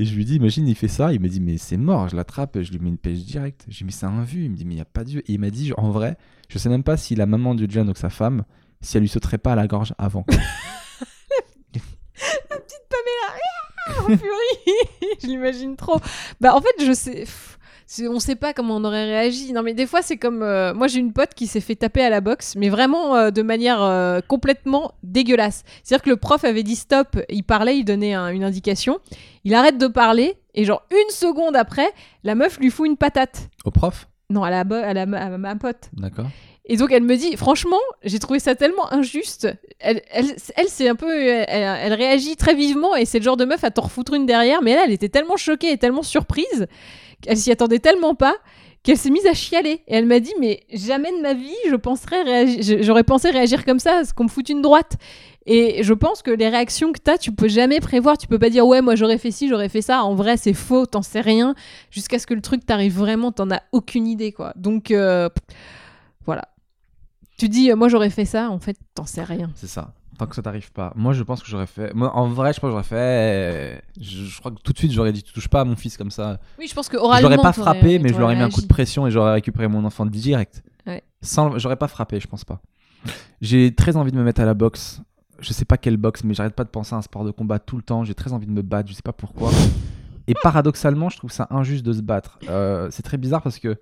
Et 0.00 0.06
je 0.06 0.14
lui 0.14 0.24
dis, 0.24 0.36
imagine, 0.36 0.66
il 0.66 0.74
fait 0.74 0.88
ça. 0.88 1.12
Il 1.12 1.20
me 1.20 1.28
dit, 1.28 1.40
mais 1.40 1.58
c'est 1.58 1.76
mort. 1.76 2.08
Je 2.08 2.16
l'attrape, 2.16 2.58
je 2.62 2.72
lui 2.72 2.78
mets 2.78 2.88
une 2.88 2.96
pêche 2.96 3.18
directe. 3.18 3.66
Dis, 3.68 3.84
mais 3.84 3.90
c'est 3.90 4.06
un 4.06 4.22
vu. 4.22 4.44
Il 4.44 4.50
me 4.50 4.56
dit, 4.56 4.64
mais 4.64 4.72
il 4.72 4.76
n'y 4.76 4.80
a 4.80 4.86
pas 4.86 5.04
vue. 5.04 5.18
Et 5.18 5.34
il 5.34 5.38
m'a 5.38 5.50
dit, 5.50 5.72
en 5.76 5.90
vrai, 5.90 6.16
je 6.48 6.56
sais 6.56 6.70
même 6.70 6.82
pas 6.82 6.96
si 6.96 7.14
la 7.14 7.26
maman 7.26 7.54
de 7.54 7.70
John, 7.70 7.86
donc 7.86 7.98
sa 7.98 8.08
femme, 8.08 8.44
si 8.80 8.96
elle 8.96 9.02
lui 9.02 9.10
sauterait 9.10 9.36
pas 9.36 9.52
à 9.52 9.56
la 9.56 9.66
gorge 9.66 9.92
avant. 9.98 10.24
en 13.98 14.04
furie. 14.16 15.16
je 15.22 15.26
l'imagine 15.26 15.76
trop. 15.76 16.00
Bah, 16.40 16.54
en 16.54 16.60
fait, 16.60 16.84
je 16.84 16.92
sais. 16.92 17.24
On 18.06 18.20
sait 18.20 18.36
pas 18.36 18.52
comment 18.52 18.76
on 18.76 18.84
aurait 18.84 19.04
réagi. 19.04 19.52
Non, 19.52 19.62
mais 19.62 19.74
des 19.74 19.86
fois, 19.86 20.00
c'est 20.00 20.16
comme. 20.16 20.42
euh, 20.42 20.72
moi, 20.74 20.86
j'ai 20.86 21.00
une 21.00 21.12
pote 21.12 21.34
qui 21.34 21.46
s'est 21.48 21.60
fait 21.60 21.74
taper 21.74 22.02
à 22.02 22.10
la 22.10 22.20
boxe, 22.20 22.54
mais 22.56 22.68
vraiment 22.68 23.16
euh, 23.16 23.30
de 23.30 23.42
manière 23.42 23.82
euh, 23.82 24.20
complètement 24.26 24.92
dégueulasse. 25.02 25.64
C'est-à-dire 25.82 26.04
que 26.04 26.10
le 26.10 26.16
prof 26.16 26.44
avait 26.44 26.62
dit 26.62 26.76
stop, 26.76 27.18
il 27.28 27.42
parlait, 27.42 27.76
il 27.78 27.84
donnait 27.84 28.14
un- 28.14 28.28
une 28.28 28.44
indication. 28.44 28.98
Il 29.44 29.54
arrête 29.54 29.76
de 29.78 29.88
parler, 29.88 30.36
et 30.54 30.64
genre 30.64 30.82
une 30.92 31.10
seconde 31.12 31.56
après, 31.56 31.88
la 32.22 32.34
meuf 32.36 32.58
lui 32.58 32.70
fout 32.70 32.86
une 32.86 32.96
patate. 32.96 33.48
Au 33.64 33.70
prof? 33.72 34.06
Non, 34.28 34.44
à 34.44 34.50
la, 34.50 34.60
à 34.60 34.94
la, 34.94 35.02
à 35.02 35.06
ma 35.38 35.56
pote. 35.56 35.90
D'accord. 35.94 36.26
Et 36.66 36.76
donc 36.76 36.92
elle 36.92 37.02
me 37.02 37.16
dit, 37.16 37.36
franchement, 37.36 37.80
j'ai 38.04 38.20
trouvé 38.20 38.38
ça 38.38 38.54
tellement 38.54 38.92
injuste. 38.92 39.48
Elle, 39.80 40.02
elle, 40.12 40.26
elle 40.54 40.68
c'est 40.68 40.88
un 40.88 40.94
peu, 40.94 41.12
elle, 41.20 41.44
elle 41.48 41.94
réagit 41.94 42.36
très 42.36 42.54
vivement 42.54 42.94
et 42.94 43.06
c'est 43.06 43.18
le 43.18 43.24
genre 43.24 43.36
de 43.36 43.44
meuf 43.44 43.64
à 43.64 43.72
t'en 43.72 43.82
refoutre 43.82 44.14
une 44.14 44.26
derrière. 44.26 44.62
Mais 44.62 44.76
là, 44.76 44.82
elle 44.86 44.92
était 44.92 45.08
tellement 45.08 45.36
choquée 45.36 45.72
et 45.72 45.78
tellement 45.78 46.04
surprise 46.04 46.68
qu'elle 47.20 47.36
s'y 47.36 47.50
attendait 47.50 47.78
tellement 47.78 48.14
pas 48.14 48.34
qu'elle 48.82 48.96
s'est 48.96 49.10
mise 49.10 49.26
à 49.26 49.34
chialer. 49.34 49.82
Et 49.88 49.94
elle 49.94 50.06
m'a 50.06 50.20
dit, 50.20 50.32
mais 50.40 50.62
jamais 50.72 51.10
de 51.12 51.20
ma 51.20 51.34
vie, 51.34 51.54
je 51.68 51.76
penserais 51.76 52.82
j'aurais 52.82 53.04
pensé 53.04 53.30
réagir 53.30 53.64
comme 53.64 53.78
ça, 53.78 54.04
ce 54.04 54.14
qu'on 54.14 54.24
me 54.24 54.28
foute 54.28 54.48
une 54.48 54.62
droite. 54.62 54.96
Et 55.46 55.82
je 55.82 55.94
pense 55.94 56.22
que 56.22 56.30
les 56.30 56.48
réactions 56.48 56.92
que 56.92 57.00
t'as, 57.02 57.18
tu 57.18 57.32
peux 57.32 57.48
jamais 57.48 57.80
prévoir. 57.80 58.18
Tu 58.18 58.26
peux 58.26 58.38
pas 58.38 58.50
dire, 58.50 58.66
ouais, 58.66 58.82
moi 58.82 58.94
j'aurais 58.94 59.18
fait 59.18 59.30
ci, 59.30 59.48
j'aurais 59.48 59.68
fait 59.68 59.82
ça. 59.82 60.02
En 60.04 60.14
vrai, 60.14 60.36
c'est 60.36 60.52
faux, 60.52 60.86
t'en 60.86 61.02
sais 61.02 61.20
rien. 61.20 61.54
Jusqu'à 61.90 62.18
ce 62.18 62.26
que 62.26 62.34
le 62.34 62.42
truc 62.42 62.64
t'arrive 62.64 62.96
vraiment, 62.96 63.32
t'en 63.32 63.50
as 63.50 63.62
aucune 63.72 64.06
idée, 64.06 64.32
quoi. 64.32 64.52
Donc, 64.56 64.90
euh, 64.90 65.28
voilà. 66.26 66.48
Tu 67.38 67.48
dis, 67.48 67.70
euh, 67.70 67.76
moi 67.76 67.88
j'aurais 67.88 68.10
fait 68.10 68.26
ça, 68.26 68.50
en 68.50 68.58
fait, 68.58 68.76
t'en 68.94 69.06
sais 69.06 69.22
rien. 69.22 69.50
C'est 69.54 69.66
ça. 69.66 69.94
Tant 70.20 70.26
que 70.26 70.34
ça 70.34 70.42
t'arrive 70.42 70.70
pas. 70.70 70.92
Moi, 70.96 71.14
je 71.14 71.22
pense 71.22 71.42
que 71.42 71.48
j'aurais 71.48 71.66
fait. 71.66 71.94
Moi, 71.94 72.14
en 72.14 72.28
vrai, 72.28 72.52
je 72.52 72.60
pense 72.60 72.68
que 72.68 72.72
j'aurais 72.72 72.82
fait. 72.82 73.82
Je, 73.98 74.24
je 74.26 74.38
crois 74.38 74.50
que 74.50 74.60
tout 74.60 74.74
de 74.74 74.76
suite, 74.76 74.92
j'aurais 74.92 75.14
dit 75.14 75.22
tu 75.22 75.32
touches 75.32 75.48
pas 75.48 75.62
à 75.62 75.64
mon 75.64 75.76
fils 75.76 75.96
comme 75.96 76.10
ça. 76.10 76.38
Oui, 76.58 76.66
je 76.68 76.74
pense 76.74 76.90
que 76.90 76.98
oralement. 76.98 77.30
l'aurais 77.30 77.40
pas 77.40 77.54
frappé, 77.54 77.98
mais 77.98 78.10
je 78.10 78.12
t'aurais 78.12 78.20
l'aurais 78.20 78.36
mis 78.36 78.42
un 78.42 78.50
coup 78.50 78.60
de 78.60 78.66
pression 78.66 79.06
et 79.06 79.10
j'aurais 79.10 79.32
récupéré 79.32 79.66
mon 79.66 79.82
enfant 79.82 80.04
direct. 80.04 80.62
Ouais. 80.86 81.02
Sans, 81.22 81.56
j'aurais 81.56 81.76
pas 81.76 81.88
frappé, 81.88 82.20
je 82.20 82.26
pense 82.26 82.44
pas. 82.44 82.60
J'ai 83.40 83.74
très 83.74 83.96
envie 83.96 84.12
de 84.12 84.18
me 84.18 84.22
mettre 84.22 84.42
à 84.42 84.44
la 84.44 84.52
boxe. 84.52 85.00
Je 85.38 85.54
sais 85.54 85.64
pas 85.64 85.78
quelle 85.78 85.96
boxe, 85.96 86.22
mais 86.22 86.34
j'arrête 86.34 86.54
pas 86.54 86.64
de 86.64 86.68
penser 86.68 86.94
à 86.94 86.98
un 86.98 87.02
sport 87.02 87.24
de 87.24 87.30
combat 87.30 87.58
tout 87.58 87.78
le 87.78 87.82
temps. 87.82 88.04
J'ai 88.04 88.14
très 88.14 88.34
envie 88.34 88.46
de 88.46 88.52
me 88.52 88.60
battre, 88.60 88.90
je 88.90 88.94
sais 88.94 89.00
pas 89.00 89.14
pourquoi. 89.14 89.50
Et 90.26 90.34
paradoxalement, 90.34 91.08
je 91.08 91.16
trouve 91.16 91.32
ça 91.32 91.46
injuste 91.48 91.82
de 91.82 91.94
se 91.94 92.02
battre. 92.02 92.38
Euh, 92.50 92.88
c'est 92.90 93.02
très 93.02 93.16
bizarre 93.16 93.40
parce 93.40 93.58
que 93.58 93.78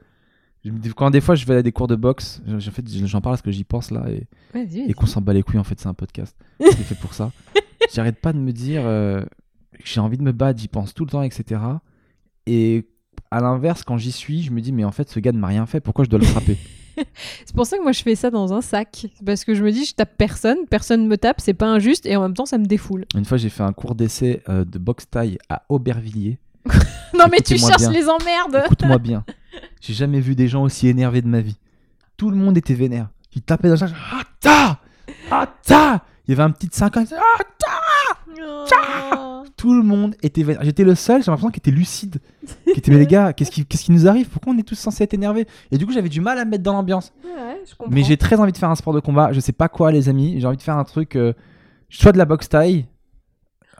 quand 0.97 1.11
des 1.11 1.21
fois 1.21 1.35
je 1.35 1.47
vais 1.47 1.57
à 1.57 1.63
des 1.63 1.73
cours 1.73 1.87
de 1.87 1.97
boxe, 1.97 2.43
en 2.49 2.59
fait, 2.61 2.85
j'en 3.07 3.21
parle 3.21 3.35
parce 3.35 3.43
que 3.43 3.51
j'y 3.51 3.65
pense 3.65 3.91
là 3.91 4.05
et, 4.11 4.27
et 4.55 4.93
qu'on 4.95 5.07
s'en 5.07 5.21
bat 5.21 5.33
les 5.33 5.43
couilles 5.43 5.61
en 5.61 5.65
fait 5.65 5.79
c'est 5.81 5.89
un 5.89 5.95
podcast. 5.95 6.37
C'est 6.61 6.77
fait 6.77 6.95
pour 6.97 7.15
ça. 7.15 7.33
J'arrête 7.95 8.21
pas 8.21 8.33
de 8.33 8.39
me 8.39 8.53
dire 8.53 8.83
euh, 8.85 9.23
que 9.73 9.85
j'ai 9.85 10.01
envie 10.01 10.19
de 10.19 10.23
me 10.23 10.33
battre 10.33 10.61
j'y 10.61 10.69
pense 10.69 10.93
tout 10.93 11.05
le 11.05 11.11
temps 11.11 11.23
etc 11.23 11.61
et 12.47 12.87
à 13.31 13.41
l'inverse 13.41 13.83
quand 13.83 13.97
j'y 13.97 14.13
suis 14.13 14.43
je 14.43 14.51
me 14.51 14.61
dis 14.61 14.73
mais 14.73 14.85
en 14.85 14.91
fait 14.91 15.09
ce 15.09 15.21
gars 15.21 15.33
ne 15.33 15.39
m'a 15.39 15.47
rien 15.47 15.65
fait 15.67 15.81
pourquoi 15.81 16.05
je 16.05 16.11
dois 16.11 16.19
le 16.19 16.27
frapper? 16.27 16.59
C'est 17.47 17.55
pour 17.55 17.65
ça 17.65 17.79
que 17.79 17.83
moi 17.83 17.93
je 17.93 18.03
fais 18.03 18.17
ça 18.17 18.31
dans 18.31 18.53
un 18.53 18.61
sac. 18.61 19.07
Parce 19.25 19.45
que 19.45 19.55
je 19.55 19.63
me 19.63 19.71
dis, 19.71 19.85
je 19.85 19.95
tape 19.95 20.17
personne, 20.19 20.59
personne 20.69 21.07
me 21.07 21.17
tape, 21.17 21.41
c'est 21.41 21.55
pas 21.55 21.69
injuste 21.69 22.07
et 22.07 22.17
en 22.17 22.23
même 22.23 22.35
temps 22.35 22.45
ça 22.47 22.59
me 22.59 22.67
défoule. 22.67 23.05
une 23.15 23.25
fois 23.25 23.39
j'ai 23.39 23.51
fait 23.51 23.63
un 23.63 23.73
cours 23.73 23.95
d'essai 23.95 24.43
euh, 24.49 24.65
de 24.65 24.79
boxe 24.79 25.09
taille 25.09 25.39
à 25.49 25.63
Aubervilliers 25.69 26.39
Non 27.19 27.25
mais 27.31 27.41
tu 27.41 27.59
cherches 27.59 27.79
bien. 27.81 27.91
les 27.91 28.09
emmerdes 28.09 28.63
écoute-moi 28.67 28.99
bien 28.99 29.25
j'ai 29.81 29.95
jamais 29.95 30.21
vu 30.21 30.35
des 30.35 30.49
gens 30.49 30.63
aussi 30.63 30.89
énervés 30.89 31.23
de 31.23 31.29
ma 31.29 31.41
vie 31.41 31.57
tout 32.17 32.31
le 32.31 32.37
monde 32.37 32.57
était 32.57 32.75
vénère 32.75 33.09
ils 33.35 33.43
tapaient 33.43 33.69
dans 33.69 33.75
le 33.75 33.79
sac 33.79 33.91
ah 34.13 34.23
ta 34.41 34.79
ah 35.31 35.47
ta 35.65 36.05
il 36.27 36.33
y 36.33 36.35
avait 36.35 36.43
un 36.43 36.51
petit 36.51 36.69
de 36.69 36.75
5 36.75 36.97
ans 36.99 37.05
ah 37.17 37.43
Oh. 38.41 39.45
tout 39.57 39.75
le 39.75 39.83
monde 39.83 40.15
était 40.23 40.43
vénère. 40.43 40.63
J'étais 40.63 40.85
le 40.85 40.95
seul, 40.95 41.23
j'ai 41.23 41.31
l'impression, 41.31 41.51
qui 41.51 41.59
était 41.59 41.71
lucide. 41.71 42.19
Qui 42.65 42.79
était, 42.79 42.91
mais 42.91 42.99
les 42.99 43.07
gars, 43.07 43.33
qu'est-ce 43.33 43.51
qui, 43.51 43.65
qu'est-ce 43.65 43.85
qui 43.85 43.93
nous 43.93 44.07
arrive? 44.07 44.29
Pourquoi 44.29 44.53
on 44.53 44.59
est 44.59 44.63
tous 44.63 44.75
censés 44.77 45.05
être 45.05 45.15
énervés? 45.15 45.47
Et 45.71 45.79
du 45.79 45.87
coup, 45.87 45.93
j'avais 45.93 46.09
du 46.09 46.21
mal 46.21 46.39
à 46.39 46.45
me 46.45 46.51
mettre 46.51 46.63
dans 46.63 46.73
l'ambiance. 46.73 47.13
Ouais, 47.25 47.63
je 47.69 47.75
comprends. 47.75 47.93
Mais 47.93 48.05
j'ai 48.05 48.17
très 48.17 48.37
envie 48.37 48.53
de 48.53 48.59
faire 48.59 48.71
un 48.71 48.75
sport 48.75 48.93
de 48.93 49.01
combat. 49.01 49.33
Je 49.33 49.41
sais 49.41 49.53
pas 49.53 49.69
quoi, 49.69 49.93
les 49.93 50.09
amis. 50.09 50.41
J'ai 50.41 50.47
envie 50.47 50.57
de 50.57 50.63
faire 50.63 50.77
un 50.77 50.85
truc, 50.85 51.17
euh, 51.17 51.33
soit 51.89 52.13
de 52.13 52.19
la 52.19 52.25
boxe 52.25 52.49
taille, 52.49 52.87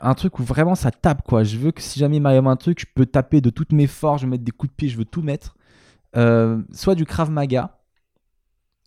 un 0.01 0.13
truc 0.13 0.39
où 0.39 0.43
vraiment 0.43 0.75
ça 0.75 0.91
tape, 0.91 1.23
quoi. 1.27 1.43
Je 1.43 1.57
veux 1.57 1.71
que 1.71 1.81
si 1.81 1.99
jamais 1.99 2.17
il 2.17 2.21
m'arrive 2.21 2.47
un 2.47 2.55
truc, 2.55 2.79
je 2.79 2.85
peux 2.93 3.05
taper 3.05 3.41
de 3.41 3.49
toutes 3.49 3.71
mes 3.71 3.87
forces, 3.87 4.21
je 4.21 4.25
veux 4.25 4.31
mettre 4.31 4.43
des 4.43 4.51
coups 4.51 4.71
de 4.71 4.75
pied, 4.75 4.89
je 4.89 4.97
veux 4.97 5.05
tout 5.05 5.21
mettre. 5.21 5.55
Euh, 6.15 6.61
soit 6.71 6.95
du 6.95 7.05
Krav 7.05 7.29
Maga, 7.29 7.79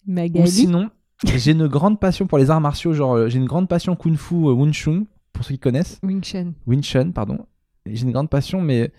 ou 0.06 0.12
Magali. 0.12 0.50
sinon, 0.50 0.90
j'ai 1.24 1.52
une 1.52 1.68
grande 1.68 2.00
passion 2.00 2.26
pour 2.26 2.38
les 2.38 2.50
arts 2.50 2.60
martiaux, 2.60 2.92
genre 2.92 3.14
euh, 3.14 3.28
j'ai 3.28 3.38
une 3.38 3.46
grande 3.46 3.68
passion 3.68 3.96
Kung 3.96 4.16
Fu, 4.16 4.34
euh, 4.34 4.52
Wing 4.52 4.72
Chun, 4.72 5.04
pour 5.32 5.44
ceux 5.44 5.54
qui 5.54 5.60
connaissent. 5.60 5.98
Wing 6.02 6.22
Chun. 6.22 6.52
Wing 6.66 6.82
Chun, 6.82 7.10
pardon. 7.12 7.46
J'ai 7.86 8.02
une 8.02 8.12
grande 8.12 8.30
passion, 8.30 8.60
mais 8.60 8.92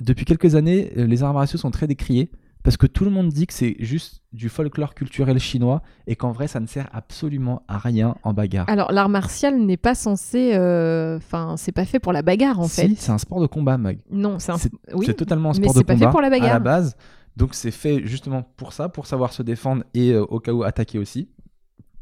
depuis 0.00 0.24
quelques 0.24 0.54
années, 0.54 0.92
euh, 0.96 1.06
les 1.06 1.22
arts 1.22 1.34
martiaux 1.34 1.58
sont 1.58 1.70
très 1.70 1.86
décriés 1.86 2.30
parce 2.62 2.76
que 2.76 2.86
tout 2.86 3.04
le 3.04 3.10
monde 3.10 3.28
dit 3.30 3.46
que 3.46 3.52
c'est 3.54 3.76
juste 3.78 4.22
du 4.32 4.48
folklore 4.48 4.94
culturel 4.94 5.38
chinois 5.38 5.82
et 6.06 6.14
qu'en 6.16 6.30
vrai, 6.32 6.46
ça 6.46 6.60
ne 6.60 6.66
sert 6.66 6.88
absolument 6.92 7.62
à 7.68 7.78
rien 7.78 8.16
en 8.22 8.32
bagarre. 8.32 8.68
Alors 8.68 8.92
l'art 8.92 9.08
martial 9.08 9.58
n'est 9.58 9.76
pas 9.76 9.94
censé, 9.94 10.52
euh, 10.54 11.16
enfin 11.16 11.54
c'est 11.56 11.72
pas 11.72 11.84
fait 11.84 11.98
pour 12.00 12.12
la 12.12 12.22
bagarre 12.22 12.60
en 12.60 12.64
Si, 12.68 12.80
fait. 12.82 12.94
c'est 12.96 13.12
un 13.12 13.18
sport 13.18 13.40
de 13.40 13.46
combat, 13.46 13.78
Mag. 13.78 13.98
Non, 14.10 14.38
c'est 14.38 14.52
un. 14.52 14.56
Oui. 14.94 15.06
totalement 15.14 15.50
un 15.50 15.52
mais 15.52 15.58
sport 15.62 15.72
de 15.74 15.78
c'est 15.78 15.84
pas 15.84 15.94
fait 15.94 16.00
combat 16.00 16.10
pour 16.10 16.20
la 16.20 16.26
à 16.26 16.30
bagarre. 16.30 16.52
la 16.54 16.58
base. 16.60 16.96
Donc 17.36 17.54
c'est 17.54 17.70
fait 17.70 18.02
justement 18.06 18.42
pour 18.42 18.72
ça, 18.72 18.88
pour 18.88 19.06
savoir 19.06 19.32
se 19.32 19.42
défendre 19.42 19.84
et 19.94 20.12
euh, 20.12 20.22
au 20.24 20.40
cas 20.40 20.52
où 20.52 20.62
attaquer 20.62 20.98
aussi. 20.98 21.28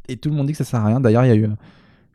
Et 0.09 0.17
tout 0.17 0.31
le 0.31 0.35
monde 0.37 0.47
dit 0.47 0.53
que 0.53 0.59
ça 0.59 0.65
sert 0.65 0.81
à 0.81 0.87
rien. 0.87 1.01
D'ailleurs, 1.01 1.25
il 1.25 1.29
y 1.29 1.33
a 1.33 1.37
eu 1.37 1.49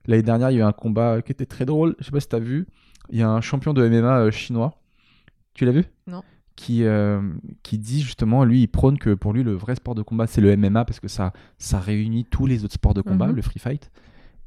l'année 0.07 0.23
dernière, 0.23 0.49
il 0.51 0.55
y 0.57 0.61
a 0.61 0.65
eu 0.65 0.67
un 0.67 0.71
combat 0.73 1.21
qui 1.21 1.31
était 1.31 1.45
très 1.45 1.63
drôle. 1.65 1.95
Je 1.99 2.05
sais 2.05 2.11
pas 2.11 2.19
si 2.19 2.27
t'as 2.27 2.39
vu. 2.39 2.65
Il 3.11 3.19
y 3.19 3.21
a 3.21 3.29
un 3.29 3.39
champion 3.39 3.73
de 3.73 3.87
MMA 3.87 4.17
euh, 4.19 4.31
chinois. 4.31 4.73
Tu 5.53 5.63
l'as 5.65 5.71
vu? 5.71 5.85
Non. 6.07 6.23
Qui, 6.55 6.83
euh, 6.83 7.19
qui 7.63 7.79
dit 7.79 8.01
justement, 8.03 8.43
lui, 8.43 8.61
il 8.61 8.67
prône 8.67 8.99
que 8.99 9.15
pour 9.15 9.33
lui, 9.33 9.41
le 9.43 9.53
vrai 9.53 9.73
sport 9.75 9.95
de 9.95 10.03
combat, 10.03 10.27
c'est 10.27 10.39
le 10.39 10.55
MMA 10.55 10.85
parce 10.85 10.99
que 10.99 11.07
ça, 11.07 11.33
ça 11.57 11.79
réunit 11.79 12.25
tous 12.25 12.45
les 12.45 12.63
autres 12.63 12.75
sports 12.75 12.93
de 12.93 13.01
combat, 13.01 13.25
Mhm. 13.27 13.35
le 13.35 13.41
free 13.41 13.59
fight. 13.59 13.89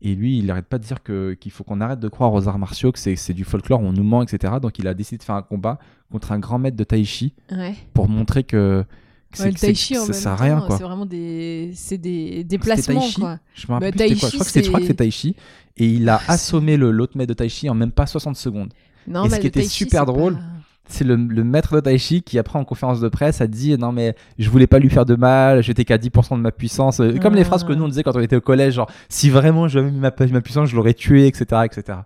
Et 0.02 0.14
lui, 0.14 0.38
il 0.38 0.46
n'arrête 0.46 0.66
pas 0.66 0.78
de 0.78 0.84
dire 0.84 1.02
que- 1.02 1.34
qu'il 1.34 1.50
faut 1.50 1.64
qu'on 1.64 1.80
arrête 1.80 1.98
de 1.98 2.08
croire 2.08 2.32
aux 2.32 2.46
arts 2.46 2.58
martiaux, 2.60 2.92
que 2.92 2.98
c'est 3.00 3.16
c'est 3.16 3.34
du 3.34 3.42
folklore, 3.44 3.80
on 3.80 3.92
nous 3.92 4.04
ment, 4.04 4.22
etc. 4.22 4.54
Donc 4.62 4.78
il 4.78 4.86
a 4.86 4.94
décidé 4.94 5.18
de 5.18 5.24
faire 5.24 5.34
un 5.34 5.42
combat 5.42 5.78
contre 6.12 6.30
un 6.30 6.38
grand 6.38 6.58
maître 6.60 6.76
de 6.76 6.84
tai 6.84 7.02
chi 7.04 7.32
Ouais. 7.50 7.74
pour 7.92 8.08
montrer 8.08 8.44
que, 8.44 8.84
que 9.32 9.42
Ouais, 9.42 9.50
le 9.50 9.56
c'est- 9.56 9.66
tai 9.66 9.74
chi 9.74 9.96
ça 9.96 10.12
sert 10.12 10.32
à 10.32 10.36
rien. 10.36 10.60
Quoi. 10.60 10.76
c'est 10.76 10.84
vraiment 10.84 11.06
des, 11.06 11.72
c'est 11.74 11.98
des 11.98 12.44
déplacements 12.44 13.02
quoi. 13.16 13.38
Je 13.54 13.66
me 13.66 13.72
rappelle 13.72 13.94
Bah, 13.96 14.04
quoi. 14.06 14.14
Je 14.28 14.34
crois 14.36 14.44
que 14.44 14.50
c'est 14.52 14.62
je 14.62 14.68
crois 14.68 14.78
que 14.80 14.86
c'est- 14.86 14.92
c'est 14.92 14.96
tai 14.96 15.10
chi. 15.10 15.34
Et 15.76 15.88
il 15.88 16.08
a 16.08 16.20
assommé 16.28 16.76
le- 16.76 16.92
l'autre 16.92 17.16
maître 17.18 17.30
de 17.30 17.34
tai 17.34 17.48
chi 17.48 17.68
en 17.68 17.74
même 17.74 17.90
pas 17.90 18.06
60 18.06 18.36
secondes. 18.36 18.72
Non, 19.08 19.24
Et 19.24 19.30
ce 19.30 19.36
qui 19.40 19.46
était 19.48 19.62
super 19.64 20.04
drôle, 20.06 20.34
pas- 20.34 20.40
c'est 20.88 21.04
le, 21.04 21.16
le 21.16 21.44
maître 21.44 21.74
de 21.74 21.80
Tai 21.80 21.98
Chi 21.98 22.22
qui, 22.22 22.38
après, 22.38 22.58
en 22.58 22.64
conférence 22.64 23.00
de 23.00 23.08
presse, 23.08 23.40
a 23.40 23.46
dit 23.46 23.76
Non, 23.78 23.92
mais 23.92 24.14
je 24.38 24.48
voulais 24.50 24.66
pas 24.66 24.78
lui 24.78 24.90
faire 24.90 25.04
de 25.04 25.14
mal, 25.16 25.62
j'étais 25.62 25.84
qu'à 25.84 25.98
10% 25.98 26.36
de 26.36 26.40
ma 26.42 26.52
puissance. 26.52 27.00
Comme 27.20 27.34
les 27.34 27.42
Ah. 27.42 27.44
phrases 27.44 27.64
que 27.64 27.72
nous, 27.72 27.84
on 27.84 27.88
disait 27.88 28.02
quand 28.02 28.16
on 28.16 28.20
était 28.20 28.36
au 28.36 28.40
collège 28.40 28.74
genre, 28.74 28.90
si 29.08 29.30
vraiment 29.30 29.68
j'avais 29.68 29.90
mis 29.90 29.98
ma, 29.98 30.12
ma 30.32 30.40
puissance, 30.40 30.68
je 30.70 30.76
l'aurais 30.76 30.94
tué, 30.94 31.26
etc. 31.26 31.62
etc. 31.64 31.98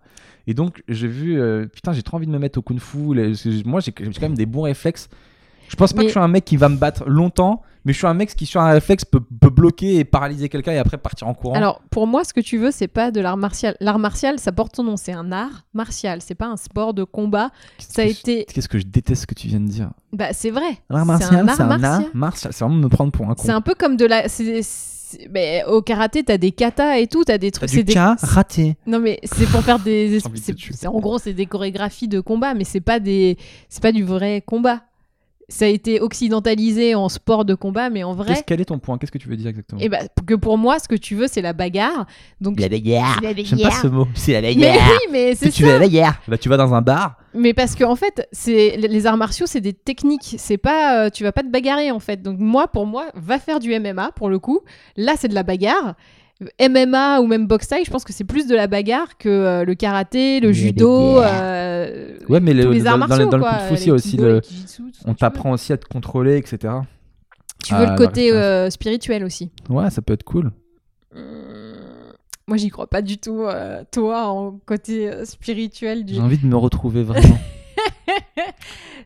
Et 0.47 0.55
donc, 0.55 0.83
j'ai 0.89 1.07
vu, 1.09 1.39
euh, 1.41 1.67
putain, 1.67 1.93
j'ai 1.93 2.03
trop 2.03 2.17
envie 2.17 2.27
de 2.27 2.33
me 2.33 2.39
mettre 2.39 2.59
au 2.59 2.63
kung 2.63 2.79
fu. 2.81 3.15
les- 3.15 3.35
moi, 3.65 3.81
j'ai 3.81 3.93
j'ai 3.99 4.11
quand 4.13 4.23
même 4.23 4.35
des 4.35 4.47
bons 4.47 4.63
réflexes. 4.63 5.09
Je 5.69 5.77
pense 5.77 5.93
pas 5.93 5.99
Mais- 5.99 6.05
que 6.05 6.09
je 6.09 6.13
suis 6.15 6.21
un 6.21 6.29
mec 6.29 6.45
qui 6.45 6.57
va 6.57 6.69
me 6.69 6.77
battre 6.77 7.05
longtemps, 7.09 7.63
mais 7.85 7.93
je 7.93 7.99
suis 7.99 8.07
un 8.07 8.15
mec 8.15 8.35
qui, 8.35 8.47
sur 8.47 8.61
un 8.61 8.71
réflexe, 8.73 9.05
peut, 9.05 9.21
peut 9.21 9.51
bloquer 9.51 9.97
et 9.97 10.05
paralyser 10.05 10.49
quelqu'un 10.49 10.73
et 10.73 10.79
après 10.79 10.99
partir 10.99 11.29
en 11.29 11.35
courant. 11.35 11.55
Alors, 11.55 11.81
pour 11.91 12.07
moi, 12.07 12.25
ce 12.25 12.33
que 12.33 12.41
tu 12.41 12.59
veux, 12.59 12.71
c'est 12.71 12.89
pas 12.89 13.11
de 13.11 13.21
l'art 13.21 13.37
martial. 13.37 13.77
L'art 13.81 13.99
martial, 13.99 14.39
ça 14.39 14.53
porte 14.53 14.77
son 14.77 14.85
nom. 14.85 14.97
C'est 14.97 15.13
un 15.13 15.33
art 15.33 15.65
martial. 15.75 16.21
C'est 16.23 16.35
pas 16.35 16.47
un 16.47 16.57
sport 16.57 16.95
de 16.95 17.05
combat. 17.05 17.51
Qu'est-ce 17.79 17.93
Ça 17.93 18.03
a 18.03 18.07
que 18.07 18.13
je- 18.13 18.19
été. 18.21 18.45
Qu'est-ce 18.53 18.69
que 18.69 18.79
je 18.79 18.87
déteste 18.87 19.23
ce 19.23 19.27
que 19.27 19.35
tu 19.35 19.49
viens 19.49 19.61
de 19.61 19.69
dire? 19.69 19.91
Bah, 20.13 20.33
c'est 20.33 20.51
vrai. 20.51 20.79
L'art 20.89 21.07
martial, 21.07 21.31
c'est 21.31 21.63
un 21.63 21.71
art 21.83 22.03
martial. 22.15 22.53
C'est 22.53 22.65
vraiment 22.65 22.77
me 22.81 22.89
prendre 22.89 23.13
pour 23.13 23.27
un 23.31 23.35
con. 23.35 23.43
C'est 23.45 23.53
un 23.53 23.61
peu 23.61 23.75
comme 23.75 23.97
de 23.97 24.05
la. 24.07 24.29
c'est- 24.29 24.61
Mais 25.29 25.65
au 25.67 25.83
karaté, 25.83 26.23
t'as 26.23 26.39
des 26.39 26.53
katas 26.53 26.99
et 26.99 27.09
tout, 27.09 27.25
t'as 27.25 27.37
des 27.37 27.51
T'as 27.51 27.59
trucs. 27.67 27.71
du 27.71 27.77
c'est 27.79 27.83
des- 27.83 27.95
karaté. 27.95 28.77
Non 28.87 29.01
mais 29.01 29.19
c'est 29.25 29.47
pour 29.47 29.61
faire 29.63 29.81
des. 29.81 30.21
C'est- 30.37 30.55
c'est- 30.73 30.87
en 30.87 31.01
gros, 31.01 31.19
c'est 31.19 31.33
des 31.33 31.47
chorégraphies 31.47 32.07
de 32.07 32.21
combat, 32.21 32.55
mais 32.55 32.63
c'est 32.63 32.81
pas 32.81 33.01
des. 33.01 33.37
C'est 33.69 33.83
pas 33.83 33.91
du 33.91 34.05
vrai 34.05 34.41
combat. 34.47 34.83
Ça 35.51 35.65
a 35.65 35.69
été 35.69 36.01
occidentalisé 36.01 36.95
en 36.95 37.09
sport 37.09 37.45
de 37.45 37.55
combat, 37.55 37.91
mais 37.91 38.05
en 38.05 38.15
vrai. 38.15 38.29
Qu'est-ce 38.29 38.45
quel 38.47 38.61
est 38.61 38.67
ton 38.67 38.79
point? 38.79 38.97
Qu'est-ce 38.99 39.11
que 39.13 39.19
tu 39.19 39.29
veux 39.29 39.37
dire 39.37 39.49
exactement? 39.49 39.81
Et 39.81 39.89
bah, 39.89 39.99
que 40.27 40.35
pour 40.35 40.57
moi, 40.57 40.79
ce 40.79 40.87
que 40.89 40.95
tu 40.95 41.17
veux, 41.17 41.27
c'est 41.27 41.43
la 41.43 41.53
bagarre. 41.53 42.07
Donc. 42.41 42.61
La 42.61 42.69
bagarre. 42.69 43.19
C'est 43.21 43.25
la 43.35 43.35
J'aime 43.35 43.59
pas 43.59 43.65
bagarre. 43.65 43.83
ce 43.83 43.87
mot. 43.89 44.09
C'est 44.15 44.33
la 44.33 44.41
Mais 44.43 44.55
bagarre. 44.55 44.89
oui, 44.89 45.13
mais 45.13 45.35
c'est 45.35 45.47
Si 45.47 45.53
tu 45.57 45.65
veux 45.65 45.73
la 45.73 45.79
bagarre. 45.81 46.21
Bah, 46.29 46.39
tu 46.39 46.49
vas 46.49 46.57
dans 46.57 46.73
un 46.73 46.81
bar. 46.83 47.17
Mais 47.35 47.53
parce 47.53 47.75
que 47.75 47.85
en 47.85 47.97
fait, 47.97 48.27
c'est 48.33 48.77
les 48.77 49.07
arts 49.07 49.17
martiaux, 49.17 49.47
c'est 49.47 49.61
des 49.61 49.73
techniques. 49.73 50.37
C'est 50.39 50.59
pas, 50.59 51.07
euh, 51.07 51.11
tu 51.11 51.23
vas 51.25 51.33
pas 51.33 51.43
te 51.43 51.49
bagarrer 51.49 51.91
en 51.91 52.01
fait. 52.01 52.23
Donc 52.23 52.39
moi, 52.39 52.69
pour 52.69 52.87
moi, 52.87 53.07
va 53.15 53.39
faire 53.39 53.59
du 53.61 53.77
MMA 53.79 54.13
pour 54.13 54.29
le 54.29 54.39
coup. 54.39 54.61
Là, 54.97 55.15
c'est 55.17 55.29
de 55.29 55.35
la 55.35 55.43
bagarre. 55.43 55.95
MMA 56.61 57.21
ou 57.21 57.27
même 57.27 57.47
boxe 57.47 57.69
taille, 57.69 57.85
je 57.85 57.91
pense 57.91 58.05
que 58.05 58.13
c'est 58.13 58.25
plus 58.25 58.47
de 58.47 58.55
la 58.55 58.67
bagarre 58.67 59.19
que 59.19 59.29
euh, 59.29 59.65
le 59.65 59.75
karaté, 59.75 60.41
le 60.41 60.53
judo, 60.53 61.19
euh, 61.21 62.17
Ouais, 62.29 62.41
mais 62.41 62.55
le- 62.55 62.71
les 62.71 62.81
dans- 62.83 62.93
arts 62.93 62.99
martiaux. 62.99 63.27
dans 63.27 63.37
le 63.37 63.43
quoi, 63.43 63.51
y 63.89 63.91
a 63.91 63.95
aussi 63.95 64.17
le- 64.17 64.41
kijitsu, 64.41 64.83
On 65.07 65.15
t'apprend 65.15 65.53
aussi 65.53 65.73
à 65.73 65.77
te 65.77 65.87
contrôler, 65.87 66.37
etc. 66.39 66.59
veux. 66.63 66.81
Tu 67.63 67.75
Ah, 67.75 67.79
veux 67.81 67.85
le 67.85 67.91
la 67.91 67.97
côté 67.97 68.33
euh, 68.33 68.71
spirituel 68.71 69.23
aussi. 69.25 69.51
Ouais, 69.69 69.91
ça 69.91 70.01
peut 70.01 70.15
être 70.15 70.23
cool. 70.25 70.51
Hum, 71.15 71.75
Moi, 72.47 72.57
j'y 72.57 72.71
crois 72.71 72.87
pas 72.89 73.03
du 73.03 73.19
tout. 73.19 73.43
toi, 73.93 74.29
en 74.29 74.53
côté 74.65 75.11
spirituel 75.27 76.05
du. 76.05 76.15
J'ai 76.15 76.21
envie 76.21 76.39
de 76.39 76.47
me 76.47 76.57
retrouver 76.57 77.03
vraiment. 77.05 77.39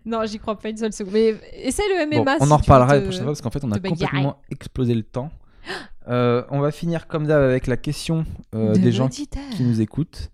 Non, 0.07 0.25
j'y 0.27 0.39
crois 0.39 0.59
pas 0.59 0.69
une 0.69 0.77
seule 0.77 0.93
seconde. 0.93 1.15
Mais 1.15 1.35
essaie 1.63 1.83
le 1.89 2.05
Bon, 2.11 2.23
MMA. 2.23 2.37
on 2.41 2.47
si 2.47 2.53
en 2.53 2.57
reparlera 2.59 2.95
la 2.95 3.01
prochaine 3.01 3.23
fois 3.23 3.33
parce 3.33 3.41
qu'en 3.41 3.51
fait, 3.51 3.65
on 3.65 3.73
a 3.73 3.79
bagarrer. 3.79 4.07
complètement 4.07 4.37
explosé 4.51 4.95
le 4.95 5.03
temps. 5.03 5.31
Euh, 6.09 6.43
on 6.51 6.61
va 6.61 6.71
finir 6.71 7.07
comme 7.07 7.27
d'hab 7.27 7.43
avec 7.43 7.67
la 7.67 7.77
question 7.77 8.25
euh, 8.55 8.75
De 8.75 8.79
des 8.79 8.93
gens 8.93 9.09
qui, 9.09 9.29
nous 9.61 9.81
écoutent. 9.81 10.31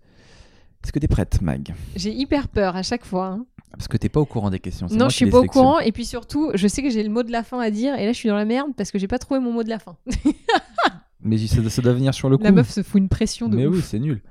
Est-ce 0.83 0.91
que 0.91 0.99
t'es 0.99 1.07
prête, 1.07 1.41
Mag? 1.41 1.73
J'ai 1.95 2.11
hyper 2.11 2.47
peur 2.47 2.75
à 2.75 2.83
chaque 2.83 3.05
fois. 3.05 3.27
hein. 3.27 3.45
Parce 3.71 3.87
que 3.87 3.95
t'es 3.95 4.09
pas 4.09 4.19
au 4.19 4.25
courant 4.25 4.49
des 4.49 4.59
questions. 4.59 4.87
Non, 4.91 5.07
je 5.07 5.15
suis 5.15 5.29
pas 5.29 5.39
au 5.39 5.45
courant. 5.45 5.79
Et 5.79 5.91
puis 5.91 6.05
surtout, 6.05 6.51
je 6.55 6.67
sais 6.67 6.83
que 6.83 6.89
j'ai 6.89 7.03
le 7.03 7.09
mot 7.09 7.23
de 7.23 7.31
la 7.31 7.43
fin 7.43 7.59
à 7.59 7.69
dire. 7.69 7.95
Et 7.95 8.05
là, 8.05 8.11
je 8.11 8.17
suis 8.17 8.27
dans 8.27 8.35
la 8.35 8.45
merde 8.45 8.71
parce 8.75 8.91
que 8.91 8.99
j'ai 8.99 9.07
pas 9.07 9.19
trouvé 9.19 9.39
mon 9.39 9.53
mot 9.53 9.63
de 9.63 9.69
la 9.69 9.79
fin. 9.79 9.95
Mais 11.23 11.37
ça, 11.37 11.69
ça 11.69 11.81
doit 11.81 11.93
venir 11.93 12.13
sur 12.13 12.29
le 12.29 12.37
coup. 12.37 12.43
La 12.43 12.51
meuf 12.51 12.69
se 12.69 12.83
fout 12.83 12.99
une 12.99 13.07
pression 13.07 13.47
de 13.47 13.55
Mais 13.55 13.67
ouf. 13.67 13.75
oui, 13.75 13.81
c'est 13.81 13.99
nul. 13.99 14.21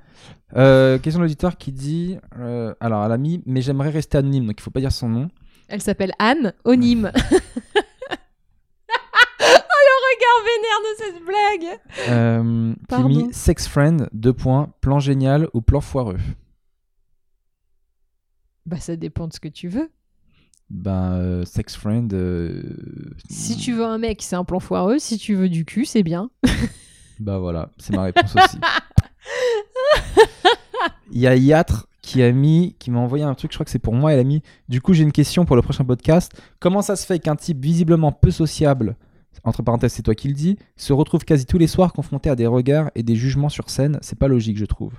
Euh, 0.55 0.99
question 0.99 1.19
de 1.19 1.23
l'auditeur 1.23 1.57
qui 1.57 1.71
dit 1.71 2.17
alors 2.79 3.03
elle 3.05 3.11
a 3.11 3.17
mis 3.17 3.41
mais 3.47 3.61
j'aimerais 3.61 3.89
rester 3.89 4.19
anonyme 4.19 4.45
donc 4.45 4.59
il 4.59 4.61
faut 4.61 4.69
pas 4.69 4.81
dire 4.81 4.91
son 4.91 5.09
nom. 5.09 5.29
Elle 5.67 5.81
s'appelle 5.81 6.11
Anne 6.19 6.53
Onime. 6.65 7.11
vénère 10.45 10.81
de 10.83 10.95
cette 10.97 11.23
blague. 11.25 11.79
Euh, 12.09 12.73
qui 12.89 13.03
mis 13.07 13.33
sex 13.33 13.67
friend 13.67 14.09
deux 14.13 14.33
points 14.33 14.73
plan 14.81 14.99
génial 14.99 15.47
ou 15.53 15.61
plan 15.61 15.81
foireux. 15.81 16.17
Bah, 18.65 18.77
ça 18.79 18.95
dépend 18.95 19.27
de 19.27 19.33
ce 19.33 19.39
que 19.39 19.47
tu 19.47 19.67
veux. 19.67 19.89
Ben 20.69 21.13
euh, 21.13 21.43
sex 21.45 21.75
friend. 21.75 22.13
euh, 22.13 22.63
Si 23.29 23.57
tu 23.57 23.73
veux 23.73 23.83
un 23.85 23.97
mec, 23.97 24.21
c'est 24.21 24.35
un 24.37 24.45
plan 24.45 24.59
foireux. 24.59 24.99
Si 24.99 25.17
tu 25.17 25.35
veux 25.35 25.49
du 25.49 25.65
cul, 25.65 25.85
c'est 25.85 26.03
bien. 26.03 26.29
Bah 27.19 27.37
voilà, 27.37 27.69
c'est 27.77 27.95
ma 27.95 28.01
réponse 28.03 28.35
aussi. 28.35 28.57
Il 31.11 31.19
y 31.19 31.27
a 31.27 31.35
Yatre 31.35 31.85
qui 32.01 32.23
a 32.23 32.31
mis, 32.31 32.75
qui 32.79 32.89
m'a 32.89 32.97
envoyé 32.99 33.23
un 33.23 33.35
truc, 33.35 33.51
je 33.51 33.57
crois 33.57 33.63
que 33.65 33.69
c'est 33.69 33.77
pour 33.77 33.93
moi, 33.93 34.11
elle 34.11 34.19
a 34.19 34.23
mis, 34.23 34.41
du 34.69 34.81
coup 34.81 34.93
j'ai 34.93 35.03
une 35.03 35.11
question 35.11 35.45
pour 35.45 35.55
le 35.55 35.61
prochain 35.61 35.85
podcast. 35.85 36.31
Comment 36.59 36.81
ça 36.81 36.95
se 36.95 37.05
fait 37.05 37.19
qu'un 37.19 37.35
type 37.35 37.61
visiblement 37.63 38.11
peu 38.11 38.31
sociable, 38.31 38.95
entre 39.43 39.63
parenthèses 39.63 39.93
c'est 39.93 40.03
toi 40.03 40.15
qui 40.15 40.27
le 40.27 40.33
dis, 40.33 40.57
se 40.75 40.93
retrouve 40.93 41.23
quasi 41.25 41.45
tous 41.45 41.57
les 41.57 41.67
soirs 41.67 41.93
confronté 41.93 42.29
à 42.29 42.35
des 42.35 42.47
regards 42.47 42.91
et 42.95 43.03
des 43.03 43.15
jugements 43.15 43.49
sur 43.49 43.69
scène 43.69 43.97
C'est 44.01 44.17
pas 44.19 44.27
logique 44.27 44.57
je 44.57 44.65
trouve. 44.65 44.93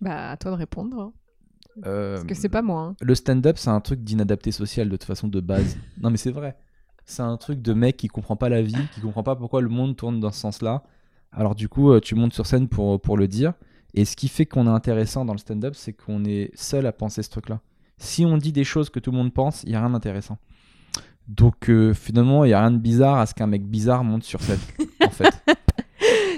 Bah, 0.00 0.30
à 0.30 0.36
toi 0.36 0.52
de 0.52 0.56
répondre. 0.56 0.98
hein. 1.00 1.12
Euh, 1.86 2.14
Parce 2.14 2.24
que 2.26 2.34
c'est 2.34 2.48
pas 2.48 2.62
moi. 2.62 2.80
hein. 2.82 2.96
Le 3.00 3.14
stand-up 3.14 3.58
c'est 3.58 3.70
un 3.70 3.80
truc 3.80 4.02
d'inadapté 4.02 4.52
social 4.52 4.88
de 4.88 4.96
toute 4.96 5.04
façon 5.04 5.28
de 5.28 5.40
base. 5.40 5.76
non 6.00 6.10
mais 6.10 6.16
c'est 6.16 6.30
vrai. 6.30 6.56
C'est 7.04 7.22
un 7.22 7.36
truc 7.36 7.62
de 7.62 7.72
mec 7.72 7.96
qui 7.96 8.08
comprend 8.08 8.36
pas 8.36 8.48
la 8.48 8.60
vie, 8.62 8.76
qui 8.94 9.00
comprend 9.00 9.22
pas 9.22 9.34
pourquoi 9.34 9.60
le 9.62 9.68
monde 9.68 9.96
tourne 9.96 10.20
dans 10.20 10.30
ce 10.30 10.40
sens-là. 10.40 10.82
Alors 11.32 11.54
du 11.54 11.68
coup, 11.68 11.90
euh, 11.90 12.00
tu 12.00 12.14
montes 12.14 12.34
sur 12.34 12.46
scène 12.46 12.68
pour, 12.68 13.00
pour 13.00 13.16
le 13.16 13.26
dire. 13.28 13.54
Et 13.94 14.04
ce 14.04 14.14
qui 14.14 14.28
fait 14.28 14.44
qu'on 14.44 14.66
est 14.66 14.70
intéressant 14.70 15.24
dans 15.24 15.32
le 15.32 15.38
stand-up, 15.38 15.74
c'est 15.74 15.94
qu'on 15.94 16.24
est 16.26 16.50
seul 16.54 16.84
à 16.86 16.92
penser 16.92 17.22
ce 17.22 17.30
truc-là. 17.30 17.60
Si 17.96 18.26
on 18.26 18.36
dit 18.36 18.52
des 18.52 18.62
choses 18.64 18.90
que 18.90 19.00
tout 19.00 19.10
le 19.10 19.16
monde 19.16 19.32
pense, 19.32 19.62
il 19.64 19.70
y 19.70 19.74
a 19.74 19.80
rien 19.80 19.90
d'intéressant. 19.90 20.36
Donc 21.28 21.68
euh, 21.68 21.92
finalement, 21.94 22.44
il 22.44 22.50
y 22.50 22.54
a 22.54 22.60
rien 22.60 22.70
de 22.70 22.78
bizarre 22.78 23.18
à 23.18 23.26
ce 23.26 23.34
qu'un 23.34 23.46
mec 23.46 23.64
bizarre 23.66 24.02
monte 24.02 24.24
sur 24.24 24.40
scène, 24.40 24.58
en 25.04 25.10
fait. 25.10 25.30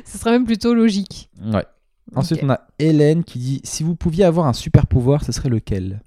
Ce 0.05 0.19
serait 0.19 0.33
même 0.33 0.45
plutôt 0.45 0.75
logique. 0.75 1.31
Ouais. 1.43 1.65
Ensuite, 2.17 2.41
on 2.43 2.51
a 2.51 2.61
Hélène 2.81 3.23
qui 3.23 3.39
dit 3.39 3.61
si 3.62 3.85
vous 3.85 3.95
pouviez 3.95 4.25
avoir 4.25 4.47
un 4.47 4.53
super 4.53 4.87
pouvoir, 4.89 5.23
ce 5.25 5.31
serait 5.31 5.49
lequel? 5.49 6.03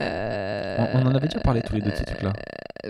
Euh, 0.00 0.76
on, 0.94 0.98
on 1.00 1.06
en 1.06 1.14
avait 1.14 1.28
déjà 1.28 1.40
parlé 1.40 1.62
tous 1.62 1.74
les 1.74 1.82
deux 1.82 1.90
de 1.90 1.96
ce 1.96 2.02
truc-là. 2.02 2.32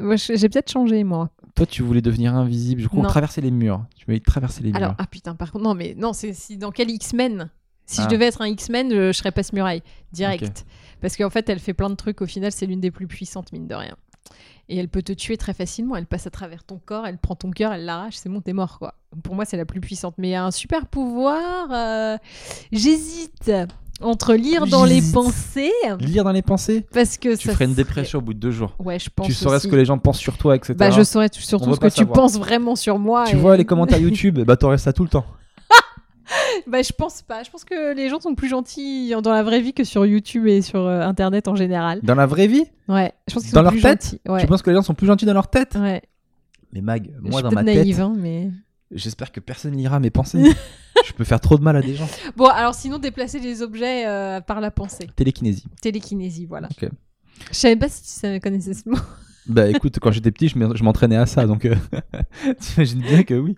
Moi, 0.01 0.16
je- 0.16 0.35
j'ai 0.36 0.48
peut-être 0.48 0.70
changé, 0.70 1.05
moi. 1.05 1.28
Toi, 1.55 1.66
tu 1.66 1.82
voulais 1.82 2.01
devenir 2.01 2.35
invisible. 2.35 2.81
Je 2.81 2.89
crois 2.89 3.06
traverser 3.06 3.43
les 3.43 3.51
murs. 3.51 3.85
Tu 3.97 4.06
voulais 4.06 4.20
traverser 4.20 4.62
les 4.62 4.70
murs. 4.70 4.77
Alors, 4.77 4.94
ah 4.97 5.06
putain, 5.06 5.35
par 5.35 5.52
contre, 5.52 5.64
non, 5.64 5.74
mais 5.74 5.94
non, 5.98 6.14
c'est 6.14 6.32
si 6.32 6.56
dans 6.56 6.70
quel 6.70 6.90
X-Men? 6.90 7.51
Si 7.85 8.01
Ah. 8.01 8.05
je 8.05 8.09
devais 8.09 8.27
être 8.28 8.40
un 8.40 8.47
X-Men, 8.47 8.90
je, 8.90 9.06
je 9.09 9.12
serais 9.12 9.32
passe 9.32 9.52
muraille, 9.52 9.82
direct. 10.12 10.64
Parce 11.02 11.16
qu'en 11.18 11.28
fait, 11.28 11.48
elle 11.50 11.58
fait 11.58 11.74
plein 11.74 11.90
de 11.90 11.94
trucs. 11.96 12.22
Au 12.22 12.26
final, 12.26 12.50
c'est 12.52 12.64
l'une 12.64 12.80
des 12.80 12.90
plus 12.90 13.06
puissantes, 13.06 13.52
mine 13.52 13.66
de 13.68 13.74
rien. 13.74 13.96
Et 14.68 14.76
elle 14.78 14.88
peut 14.88 15.02
te 15.02 15.12
tuer 15.12 15.36
très 15.36 15.52
facilement. 15.52 15.96
Elle 15.96 16.06
passe 16.06 16.26
à 16.26 16.30
travers 16.30 16.64
ton 16.64 16.78
corps, 16.82 17.06
elle 17.06 17.18
prend 17.18 17.34
ton 17.34 17.50
cœur, 17.50 17.72
elle 17.74 17.84
l'arrache. 17.84 18.14
C'est 18.16 18.28
bon, 18.30 18.40
t'es 18.40 18.52
mort, 18.54 18.78
quoi. 18.78 18.94
Pour 19.22 19.34
moi, 19.34 19.44
c'est 19.44 19.56
la 19.58 19.66
plus 19.66 19.80
puissante. 19.80 20.14
Mais 20.16 20.34
un 20.36 20.50
super 20.52 20.86
pouvoir, 20.86 21.68
euh, 21.72 22.16
j'hésite 22.70 23.52
entre 24.00 24.34
lire 24.34 24.66
dans 24.66 24.84
les 24.84 25.00
pensées, 25.12 25.70
Lire 26.00 26.24
dans 26.24 26.32
les 26.32 26.42
pensées 26.42 26.86
parce 26.92 27.18
que 27.18 27.36
Tu 27.36 27.46
ça 27.48 27.52
ferais 27.52 27.66
une 27.66 27.72
serait- 27.72 27.82
dépression 27.84 28.18
au 28.18 28.22
bout 28.22 28.34
de 28.34 28.38
deux 28.40 28.50
jours. 28.50 28.74
Ouais, 28.78 28.98
je 28.98 29.10
pense. 29.14 29.26
Tu 29.26 29.32
saurais 29.34 29.56
aussi. 29.56 29.66
ce 29.66 29.70
que 29.70 29.76
les 29.76 29.84
gens 29.84 29.98
pensent 29.98 30.18
sur 30.18 30.38
toi, 30.38 30.56
etc. 30.56 30.74
Bah, 30.76 30.90
je 30.90 31.02
saurais 31.02 31.28
surtout 31.32 31.74
ce 31.74 31.80
que 31.80 31.88
tu 31.88 32.06
penses 32.06 32.38
vraiment 32.38 32.74
sur 32.76 32.98
moi. 32.98 33.24
Tu 33.28 33.36
et- 33.36 33.38
vois 33.38 33.56
les 33.56 33.64
commentaires 33.64 33.98
YouTube, 34.00 34.40
bah 34.40 34.56
t'aurais 34.56 34.78
ça 34.78 34.92
tout 34.92 35.02
le 35.04 35.08
temps. 35.10 35.24
Bah, 36.66 36.82
je 36.82 36.92
pense 36.92 37.22
pas. 37.22 37.42
Je 37.42 37.50
pense 37.50 37.64
que 37.64 37.94
les 37.94 38.09
gens 38.09 38.20
sont 38.20 38.34
plus 38.34 38.48
gentils 38.48 39.12
dans 39.22 39.32
la 39.32 39.42
vraie 39.42 39.60
vie 39.60 39.72
que 39.72 39.84
sur 39.84 40.06
YouTube 40.06 40.46
et 40.46 40.62
sur 40.62 40.80
euh, 40.86 41.00
Internet 41.02 41.48
en 41.48 41.54
général. 41.56 42.00
Dans 42.02 42.14
la 42.14 42.26
vraie 42.26 42.46
vie? 42.46 42.64
Ouais, 42.88 43.12
je 43.28 43.34
pense 43.34 43.44
qu'ils 43.44 43.52
Dans 43.52 43.62
leur 43.62 43.72
plus 43.72 43.82
tête? 43.82 44.04
gentils. 44.04 44.20
Ouais. 44.28 44.40
Tu 44.40 44.46
penses 44.46 44.62
que 44.62 44.70
les 44.70 44.76
gens 44.76 44.82
sont 44.82 44.94
plus 44.94 45.06
gentils 45.06 45.24
dans 45.26 45.34
leur 45.34 45.48
tête? 45.48 45.74
Ouais. 45.76 46.02
Mais 46.72 46.80
Mag, 46.80 47.10
je 47.16 47.20
moi 47.22 47.40
suis 47.40 47.42
dans 47.42 47.50
ma 47.52 47.62
naïve, 47.62 47.96
tête, 47.96 48.04
hein, 48.04 48.14
mais. 48.16 48.50
j'espère 48.90 49.32
que 49.32 49.40
personne 49.40 49.76
lira 49.76 50.00
mes 50.00 50.10
pensées. 50.10 50.42
je 51.06 51.12
peux 51.12 51.24
faire 51.24 51.40
trop 51.40 51.59
de 51.59 51.62
mal 51.62 51.76
à 51.76 51.82
des 51.82 51.94
gens. 51.94 52.09
Bon, 52.36 52.46
alors 52.46 52.74
sinon, 52.74 52.98
déplacer 52.98 53.40
les 53.40 53.60
objets 53.62 54.06
euh, 54.06 54.40
par 54.40 54.60
la 54.60 54.70
pensée. 54.70 55.09
Télékinésie. 55.16 55.66
Télékinésie, 55.80 56.46
voilà. 56.46 56.68
Ok. 56.70 56.88
Je 57.50 57.54
savais 57.56 57.76
pas 57.76 57.88
si 57.88 58.02
tu 58.02 58.09
savais 58.09 58.40
connaissais 58.40 58.74
ce 58.74 58.88
mot. 58.88 58.96
Bah 59.48 59.69
écoute, 59.69 59.98
quand 60.01 60.12
j'étais 60.12 60.31
petit, 60.31 60.48
je 60.48 60.56
m'en- 60.59 60.74
je 60.74 60.85
m'entraînais 60.85 61.16
à 61.16 61.27
ça, 61.27 61.47
donc 61.47 61.64
euh, 61.64 61.74
t'imagines 62.60 63.01
bien 63.01 63.23
que 63.24 63.35
oui, 63.35 63.56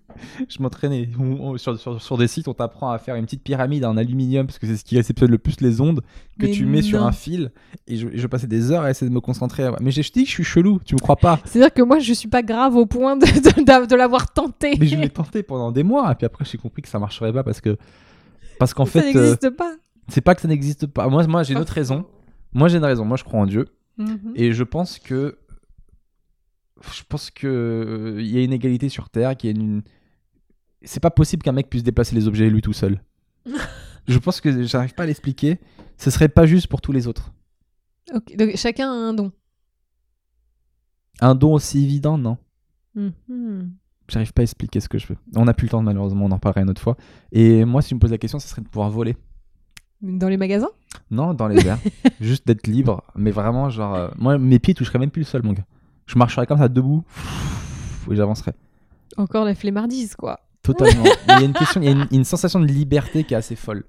je 0.48 0.62
m'entraînais. 0.62 1.10
Sur, 1.56 1.78
sur- 1.78 2.00
sur 2.00 2.16
des 2.16 2.26
sites, 2.26 2.48
on 2.48 2.54
t'apprend 2.54 2.90
à 2.90 2.98
faire 2.98 3.16
une 3.16 3.24
petite 3.26 3.42
pyramide 3.42 3.84
en 3.84 3.96
aluminium, 3.96 4.46
parce 4.46 4.58
que 4.58 4.66
c'est 4.66 4.76
ce 4.76 4.84
qui 4.84 4.96
réceptionne 4.96 5.30
le 5.30 5.36
plus 5.38 5.60
les 5.60 5.80
ondes, 5.80 6.00
que 6.40 6.46
Mais 6.46 6.52
tu 6.52 6.64
mets 6.64 6.80
sur 6.82 7.04
un 7.04 7.12
fil, 7.12 7.52
et 7.86 7.96
je, 7.96 8.26
passais 8.26 8.46
des 8.46 8.70
heures 8.70 8.82
à 8.84 8.90
essayer 8.90 9.08
de 9.08 9.14
me 9.14 9.20
concentrer. 9.20 9.68
Mais 9.80 9.90
je 9.90 10.00
dis 10.00 10.22
que 10.24 10.28
je 10.28 10.34
suis 10.34 10.44
chelou, 10.44 10.80
tu 10.84 10.94
me 10.94 11.00
crois 11.00 11.16
pas 11.16 11.38
C'est-à-dire 11.44 11.72
que 11.74 11.82
moi, 11.82 11.98
je 11.98 12.12
suis 12.14 12.28
pas 12.28 12.42
grave 12.42 12.76
au 12.76 12.86
point 12.86 13.16
de, 13.16 13.26
de, 13.26 13.86
de 13.86 13.94
l'avoir 13.96 14.32
tenté. 14.32 14.76
Mais 14.78 14.86
je 14.86 14.96
l'ai 14.96 15.10
tenté 15.10 15.42
pendant 15.42 15.70
des 15.70 15.82
mois, 15.82 16.10
et 16.10 16.14
puis 16.14 16.24
après 16.24 16.44
j'ai 16.46 16.56
compris 16.58 16.80
que 16.82 16.88
ça 16.88 16.98
marcherait 16.98 17.32
pas, 17.32 17.44
parce 17.44 17.60
que 17.60 17.76
parce 18.58 18.72
qu'en 18.72 18.86
ça 18.86 19.02
fait, 19.02 19.16
euh, 19.16 19.20
n'existe 19.20 19.50
pas. 19.50 19.74
c'est 20.08 20.20
pas 20.22 20.34
que 20.34 20.40
ça 20.40 20.48
n'existe 20.48 20.86
pas. 20.86 21.08
Moi, 21.08 21.26
moi 21.26 21.42
j'ai 21.42 21.52
une 21.54 21.60
autre 21.60 21.72
raison. 21.72 22.06
Moi 22.54 22.68
j'ai 22.68 22.78
une 22.78 22.84
raison, 22.84 23.04
moi 23.04 23.16
je 23.16 23.24
crois 23.24 23.40
en 23.40 23.46
Dieu. 23.46 23.66
Mhm. 23.98 24.32
Et 24.34 24.52
je 24.52 24.62
pense 24.64 24.98
que 24.98 25.36
je 26.92 27.02
pense 27.08 27.30
que 27.30 27.46
euh, 27.46 28.20
il 28.20 28.26
y 28.28 28.38
a 28.38 28.42
une 28.42 28.52
égalité 28.52 28.88
sur 28.88 29.08
Terre, 29.10 29.36
qu'il 29.36 29.50
y 29.50 29.52
a 29.52 29.60
une 29.60 29.82
c'est 30.82 31.00
pas 31.00 31.10
possible 31.10 31.42
qu'un 31.42 31.52
mec 31.52 31.70
puisse 31.70 31.82
déplacer 31.82 32.14
les 32.14 32.28
objets 32.28 32.48
lui 32.50 32.60
tout 32.62 32.72
seul. 32.72 33.00
je 34.08 34.18
pense 34.18 34.40
que 34.40 34.62
j'arrive 34.64 34.94
pas 34.94 35.04
à 35.04 35.06
l'expliquer. 35.06 35.58
Ce 35.96 36.10
serait 36.10 36.28
pas 36.28 36.46
juste 36.46 36.66
pour 36.66 36.80
tous 36.80 36.92
les 36.92 37.06
autres. 37.06 37.32
Ok, 38.14 38.36
donc 38.36 38.56
chacun 38.56 38.90
a 38.90 38.94
un 38.94 39.14
don. 39.14 39.32
Un 41.20 41.34
don 41.34 41.54
aussi 41.54 41.82
évident, 41.84 42.18
non. 42.18 42.36
Mhm. 42.94 43.72
J'arrive 44.08 44.32
pas 44.34 44.42
à 44.42 44.44
expliquer 44.44 44.80
ce 44.80 44.88
que 44.88 44.98
je 44.98 45.06
veux. 45.06 45.16
On 45.34 45.46
n'a 45.46 45.54
plus 45.54 45.66
le 45.66 45.70
temps, 45.70 45.80
malheureusement, 45.82 46.26
on 46.26 46.30
en 46.30 46.38
parlera 46.38 46.60
une 46.60 46.68
autre 46.70 46.82
fois. 46.82 46.96
Et 47.32 47.64
moi, 47.64 47.80
si 47.80 47.88
tu 47.88 47.94
me 47.94 48.00
poses 48.00 48.10
la 48.10 48.18
question, 48.18 48.38
ce 48.38 48.46
serait 48.46 48.60
de 48.60 48.68
pouvoir 48.68 48.90
voler. 48.90 49.16
Dans 50.02 50.28
les 50.28 50.36
magasins? 50.36 50.68
Non, 51.10 51.32
dans 51.32 51.48
les 51.48 51.66
airs. 51.66 51.78
Juste 52.20 52.46
d'être 52.46 52.66
libre. 52.66 53.02
Mais 53.16 53.30
vraiment, 53.30 53.70
genre. 53.70 53.94
euh, 53.94 54.08
moi, 54.18 54.36
mes 54.36 54.58
pieds 54.58 54.74
toucheraient 54.74 54.98
même 54.98 55.10
plus 55.10 55.20
le 55.20 55.26
sol, 55.26 55.42
mon 55.42 55.54
gars. 55.54 55.64
Je 56.06 56.18
marcherais 56.18 56.46
comme 56.46 56.58
ça 56.58 56.68
debout. 56.68 57.04
Et 58.10 58.16
j'avancerais. 58.16 58.54
Encore 59.16 59.44
la 59.44 59.54
flemmardise, 59.54 60.14
quoi. 60.16 60.40
Totalement. 60.62 61.04
Il 61.28 61.30
y 61.30 61.32
a 61.32 61.40
une 61.42 61.52
question, 61.52 61.80
il 61.80 61.84
y 61.84 61.88
a 61.88 61.92
une, 61.92 62.06
une 62.10 62.24
sensation 62.24 62.58
de 62.58 62.66
liberté 62.66 63.24
qui 63.24 63.34
est 63.34 63.36
assez 63.36 63.56
folle. 63.56 63.84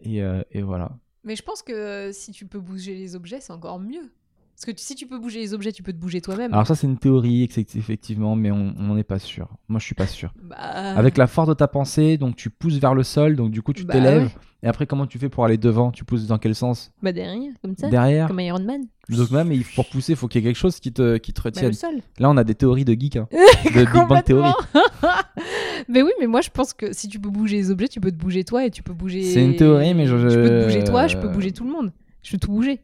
Et, 0.00 0.22
euh, 0.22 0.42
et 0.50 0.62
voilà. 0.62 0.92
Mais 1.24 1.36
je 1.36 1.42
pense 1.42 1.62
que 1.62 2.10
si 2.12 2.32
tu 2.32 2.46
peux 2.46 2.60
bouger 2.60 2.94
les 2.94 3.16
objets, 3.16 3.40
c'est 3.40 3.52
encore 3.52 3.78
mieux. 3.78 4.12
Parce 4.54 4.66
que 4.66 4.70
tu- 4.70 4.84
si 4.84 4.94
tu 4.94 5.06
peux 5.06 5.18
bouger 5.18 5.40
les 5.40 5.52
objets, 5.52 5.72
tu 5.72 5.82
peux 5.82 5.92
te 5.92 5.98
bouger 5.98 6.20
toi-même. 6.20 6.52
Alors 6.54 6.66
ça, 6.66 6.74
c'est 6.76 6.86
une 6.86 6.96
théorie, 6.96 7.42
effectivement, 7.42 8.36
mais 8.36 8.50
on 8.52 8.72
n'en 8.72 8.96
est 8.96 9.02
pas 9.04 9.18
sûr. 9.18 9.48
Moi, 9.68 9.80
je 9.80 9.84
suis 9.84 9.96
pas 9.96 10.06
sûr. 10.06 10.32
Bah, 10.42 10.54
Avec 10.56 11.16
la 11.18 11.26
force 11.26 11.48
de 11.48 11.54
ta 11.54 11.66
pensée, 11.66 12.16
donc 12.18 12.36
tu 12.36 12.50
pousses 12.50 12.78
vers 12.78 12.94
le 12.94 13.02
sol, 13.02 13.34
donc 13.34 13.50
du 13.50 13.62
coup, 13.62 13.72
tu 13.72 13.84
Bah 13.84 13.94
t'élèves. 13.94 14.22
ouais. 14.24 14.30
Et 14.62 14.66
après, 14.68 14.86
comment 14.86 15.06
tu 15.06 15.18
fais 15.18 15.28
pour 15.28 15.44
aller 15.44 15.58
devant? 15.58 15.90
Tu 15.90 16.04
pousses 16.04 16.26
dans 16.26 16.38
quel 16.38 16.54
sens? 16.54 16.90
Bah 17.02 17.12
derrière, 17.12 17.52
comme 17.62 17.74
ça. 17.76 17.88
Derrière. 17.90 18.28
Comme 18.28 18.40
Iron 18.40 18.60
Man. 18.62 18.82
Donc 19.10 19.30
même, 19.32 19.52
il- 19.52 19.64
pour 19.64 19.84
pousser, 19.90 20.12
il 20.12 20.16
faut 20.16 20.28
qu'il 20.28 20.40
y 20.40 20.44
ait 20.44 20.48
quelque 20.48 20.56
chose 20.58 20.78
qui 20.80 20.92
te, 20.92 21.18
qui 21.18 21.32
te 21.34 21.40
Bah, 21.42 21.50
retienne. 21.50 21.66
le 21.66 21.72
sol. 21.72 21.96
Là, 22.18 22.30
on 22.30 22.36
a 22.38 22.44
des 22.44 22.54
théories 22.54 22.84
de 22.86 22.94
geek, 22.98 23.16
hein. 23.16 23.28
de 23.74 23.84
Big 23.92 24.08
Bang 24.08 24.22
Theory. 24.24 24.50
Mais 25.88 26.00
oui, 26.02 26.12
mais 26.18 26.26
moi 26.26 26.40
je 26.40 26.48
pense 26.48 26.72
que 26.72 26.92
si 26.94 27.08
tu 27.08 27.18
peux 27.18 27.28
bouger 27.28 27.56
les 27.56 27.70
objets, 27.70 27.88
tu 27.88 28.00
peux 28.00 28.10
te 28.10 28.16
bouger 28.16 28.42
toi 28.44 28.64
et 28.64 28.70
tu 28.70 28.82
peux 28.82 28.94
bouger. 28.94 29.22
C'est 29.22 29.44
une 29.44 29.56
théorie, 29.56 29.92
mais 29.92 30.06
je- 30.06 30.16
Tu 30.16 30.36
peux 30.36 30.48
te 30.48 30.64
bouger 30.64 30.84
toi, 30.84 31.06
je 31.08 31.16
euh, 31.16 31.20
peux 31.20 31.28
bouger 31.28 31.52
tout 31.52 31.64
le 31.64 31.70
monde. 31.70 31.92
Je 32.22 32.30
peux 32.32 32.38
tout 32.38 32.50
bouger. 32.50 32.80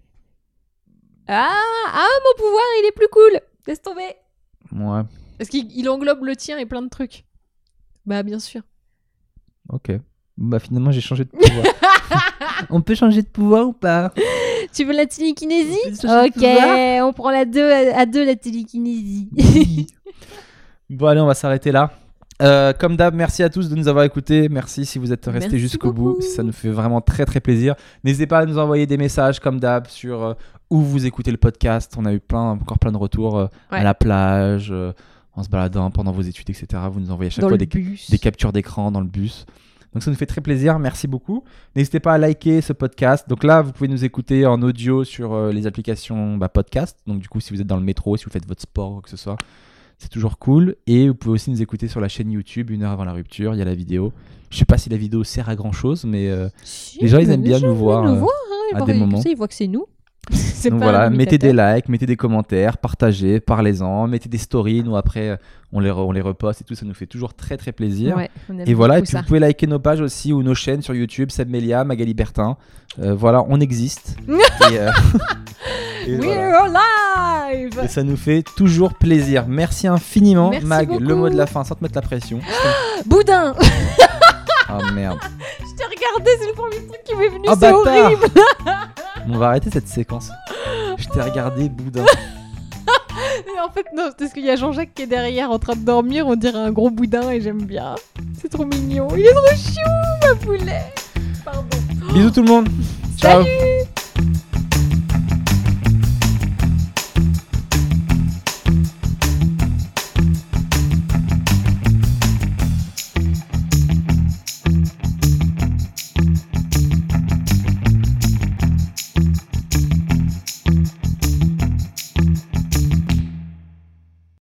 Ah, 1.32 1.48
ah, 1.92 2.08
mon 2.24 2.44
pouvoir, 2.44 2.62
il 2.80 2.88
est 2.88 2.92
plus 2.92 3.06
cool. 3.08 3.40
Laisse 3.68 3.80
tomber. 3.80 4.16
Ouais, 4.72 5.02
Parce 5.38 5.48
qu'il 5.48 5.70
il 5.76 5.88
englobe 5.88 6.24
le 6.24 6.34
tien 6.34 6.58
et 6.58 6.66
plein 6.66 6.82
de 6.82 6.88
trucs. 6.88 7.24
Bah 8.04 8.24
bien 8.24 8.40
sûr. 8.40 8.62
ok. 9.68 9.92
Bah 10.36 10.58
finalement, 10.58 10.90
j'ai 10.90 11.00
changé 11.00 11.24
de 11.24 11.30
pouvoir. 11.30 11.66
on 12.70 12.80
peut 12.80 12.96
changer 12.96 13.22
de 13.22 13.28
pouvoir 13.28 13.68
ou 13.68 13.72
pas? 13.72 14.12
Tu 14.72 14.84
veux 14.84 14.92
la 14.92 15.06
télékinésie? 15.06 15.78
On 16.04 16.26
Ok, 16.26 16.42
on 16.42 17.12
prend 17.12 17.30
la 17.30 17.44
deux 17.44 17.70
à, 17.70 18.06
deux 18.06 18.24
la 18.24 18.36
télékinésie. 18.36 19.28
Bon, 20.88 21.06
allez, 21.06 21.20
on 21.20 21.26
va 21.26 21.34
s'arrêter 21.34 21.70
là. 21.70 21.92
Euh, 22.42 22.72
comme 22.72 22.96
d'hab, 22.96 23.14
merci 23.14 23.44
à 23.44 23.48
tous 23.48 23.68
de 23.68 23.76
nous 23.76 23.86
avoir 23.86 24.04
écoutés. 24.04 24.48
Merci 24.48 24.84
si 24.84 24.98
vous 24.98 25.12
êtes 25.12 25.26
restés 25.26 25.58
jusqu'au 25.58 25.92
bout. 25.92 26.20
Ça 26.20 26.42
nous 26.42 26.50
fait 26.50 26.70
vraiment 26.70 27.00
très 27.00 27.24
très 27.24 27.38
plaisir. 27.38 27.76
N'hésitez 28.02 28.26
pas 28.26 28.40
à 28.40 28.44
nous 28.44 28.58
envoyer 28.58 28.86
des 28.86 28.96
messages 28.96 29.38
comme 29.38 29.60
d'hab 29.60 29.86
sur 29.86 30.24
euh, 30.24 30.34
où 30.70 30.80
vous 30.80 31.04
écoutez 31.04 31.30
le 31.30 31.36
podcast. 31.36 31.94
On 31.98 32.06
a 32.06 32.12
eu 32.14 32.20
plein, 32.20 32.52
encore 32.52 32.78
plein 32.78 32.92
de 32.92 32.96
retours 32.96 33.36
euh, 33.36 33.46
à 33.70 33.82
la 33.82 33.94
plage, 33.94 34.70
euh, 34.70 34.92
en 35.34 35.42
se 35.42 35.48
baladant 35.48 35.90
pendant 35.90 36.12
vos 36.12 36.22
études, 36.22 36.48
etc. 36.48 36.82
Vous 36.90 37.00
nous 37.00 37.10
envoyez 37.10 37.28
à 37.28 37.30
chaque 37.30 37.42
Dans 37.42 37.48
fois 37.48 37.58
des, 37.58 38.18
captures 38.18 38.52
d'écran 38.52 38.90
dans 38.90 39.00
le 39.00 39.06
bus. 39.06 39.46
Donc 39.92 40.04
ça 40.04 40.10
nous 40.12 40.16
fait 40.16 40.26
très 40.26 40.40
plaisir, 40.40 40.78
merci 40.78 41.08
beaucoup. 41.08 41.42
N'hésitez 41.74 41.98
pas 41.98 42.14
à 42.14 42.18
liker 42.18 42.60
ce 42.60 42.72
podcast. 42.72 43.28
Donc 43.28 43.42
là, 43.42 43.60
vous 43.60 43.72
pouvez 43.72 43.88
nous 43.88 44.04
écouter 44.04 44.46
en 44.46 44.62
audio 44.62 45.02
sur 45.02 45.32
euh, 45.32 45.52
les 45.52 45.66
applications 45.66 46.36
bah, 46.36 46.48
podcast. 46.48 46.96
Donc 47.08 47.18
du 47.18 47.28
coup, 47.28 47.40
si 47.40 47.52
vous 47.52 47.60
êtes 47.60 47.66
dans 47.66 47.76
le 47.76 47.82
métro, 47.82 48.16
si 48.16 48.24
vous 48.24 48.30
faites 48.30 48.46
votre 48.46 48.62
sport 48.62 48.90
ou 48.90 48.94
quoi 48.94 49.02
que 49.02 49.10
ce 49.10 49.16
soit, 49.16 49.36
c'est 49.98 50.08
toujours 50.08 50.38
cool. 50.38 50.76
Et 50.86 51.08
vous 51.08 51.16
pouvez 51.16 51.34
aussi 51.34 51.50
nous 51.50 51.60
écouter 51.60 51.88
sur 51.88 52.00
la 52.00 52.08
chaîne 52.08 52.30
YouTube, 52.30 52.70
une 52.70 52.84
heure 52.84 52.92
avant 52.92 53.04
la 53.04 53.12
rupture, 53.12 53.54
il 53.54 53.58
y 53.58 53.62
a 53.62 53.64
la 53.64 53.74
vidéo. 53.74 54.12
Je 54.50 54.58
sais 54.58 54.64
pas 54.64 54.78
si 54.78 54.88
la 54.88 54.96
vidéo 54.96 55.24
sert 55.24 55.48
à 55.48 55.56
grand 55.56 55.72
chose, 55.72 56.04
mais 56.04 56.30
Si, 56.62 57.00
les 57.00 57.08
gens, 57.08 57.18
ils 57.18 57.30
aiment 57.30 57.42
bien 57.42 57.58
nous 57.58 57.74
voir, 57.74 58.04
nous 58.04 58.16
voir, 58.16 58.30
hein, 58.74 58.80
à 58.80 58.84
des 58.84 58.94
moments. 58.94 59.20
ils 59.24 59.36
voient 59.36 59.48
que 59.48 59.54
c'est 59.54 59.66
nous. 59.66 59.86
C'est 60.30 60.68
Donc 60.70 60.80
pas 60.80 60.90
voilà, 60.90 61.10
mettez 61.10 61.38
des 61.38 61.52
likes, 61.54 61.88
mettez 61.88 62.04
des 62.04 62.14
commentaires, 62.16 62.76
partagez, 62.76 63.40
parlez-en, 63.40 64.06
mettez 64.06 64.28
des 64.28 64.36
stories. 64.38 64.82
Nous 64.84 64.94
après, 64.94 65.30
euh, 65.30 65.36
on 65.72 65.80
les, 65.80 65.88
re- 65.90 66.04
on 66.06 66.12
les 66.12 66.20
reposte 66.20 66.60
et 66.60 66.64
tout, 66.64 66.74
ça 66.74 66.84
nous 66.84 66.92
fait 66.94 67.06
toujours 67.06 67.32
très 67.32 67.56
très 67.56 67.72
plaisir. 67.72 68.14
Ouais, 68.16 68.30
Et 68.66 68.74
voilà, 68.74 68.98
et 68.98 69.02
puis 69.02 69.10
ça. 69.10 69.20
vous 69.20 69.24
pouvez 69.26 69.38
liker 69.40 69.66
nos 69.66 69.78
pages 69.78 70.02
aussi 70.02 70.32
ou 70.34 70.42
nos 70.42 70.54
chaînes 70.54 70.82
sur 70.82 70.94
YouTube, 70.94 71.30
Seb 71.30 71.48
Melia, 71.48 71.82
Magali 71.84 72.12
Bertin. 72.12 72.58
Euh, 73.00 73.14
voilà, 73.14 73.42
on 73.48 73.58
existe. 73.60 74.16
et, 74.28 74.78
euh, 74.78 74.90
et 76.06 76.16
We 76.16 76.24
voilà. 76.26 76.58
are 76.58 77.50
live 77.52 77.80
Et 77.82 77.88
ça 77.88 78.02
nous 78.02 78.16
fait 78.18 78.44
toujours 78.56 78.92
plaisir. 78.94 79.46
Merci 79.48 79.86
infiniment, 79.88 80.50
Merci 80.50 80.66
Mag. 80.66 81.00
Le 81.00 81.14
mot 81.14 81.30
de 81.30 81.36
la 81.36 81.46
fin, 81.46 81.64
sans 81.64 81.74
te 81.76 81.82
mettre 81.82 81.94
la 81.96 82.02
pression. 82.02 82.40
Boudin 83.06 83.54
Ah 84.68 84.78
merde. 84.92 85.18
Je 85.60 85.76
t'ai 85.76 85.84
regardé, 85.84 86.30
c'est 86.38 86.46
le 86.46 86.52
premier 86.52 86.86
truc 86.86 87.00
qui 87.04 87.14
m'est 87.16 87.28
venu, 87.28 87.46
Oh, 87.48 87.54
c'est 87.58 87.72
horrible 87.72 88.26
On 89.32 89.38
va 89.38 89.48
arrêter 89.48 89.70
cette 89.70 89.86
séquence. 89.86 90.30
Je 90.98 91.08
t'ai 91.08 91.20
regardé, 91.20 91.68
boudin. 91.68 92.04
Mais 93.46 93.60
en 93.60 93.70
fait, 93.70 93.86
non, 93.94 94.06
c'est 94.08 94.18
parce 94.18 94.32
qu'il 94.32 94.44
y 94.44 94.50
a 94.50 94.56
Jean-Jacques 94.56 94.92
qui 94.94 95.02
est 95.02 95.06
derrière 95.06 95.50
en 95.50 95.58
train 95.58 95.76
de 95.76 95.84
dormir, 95.84 96.26
on 96.26 96.34
dirait 96.34 96.58
un 96.58 96.72
gros 96.72 96.90
boudin 96.90 97.30
et 97.30 97.40
j'aime 97.40 97.62
bien. 97.62 97.94
C'est 98.40 98.48
trop 98.48 98.64
mignon. 98.64 99.08
Il 99.16 99.24
est 99.24 99.32
trop 99.32 99.56
chou, 99.56 100.26
ma 100.26 100.34
poulet 100.34 100.92
Pardon. 101.44 101.76
Bisous 102.12 102.30
tout 102.30 102.42
le 102.42 102.48
monde. 102.48 102.68
Ciao. 103.18 103.44
Salut 103.44 103.99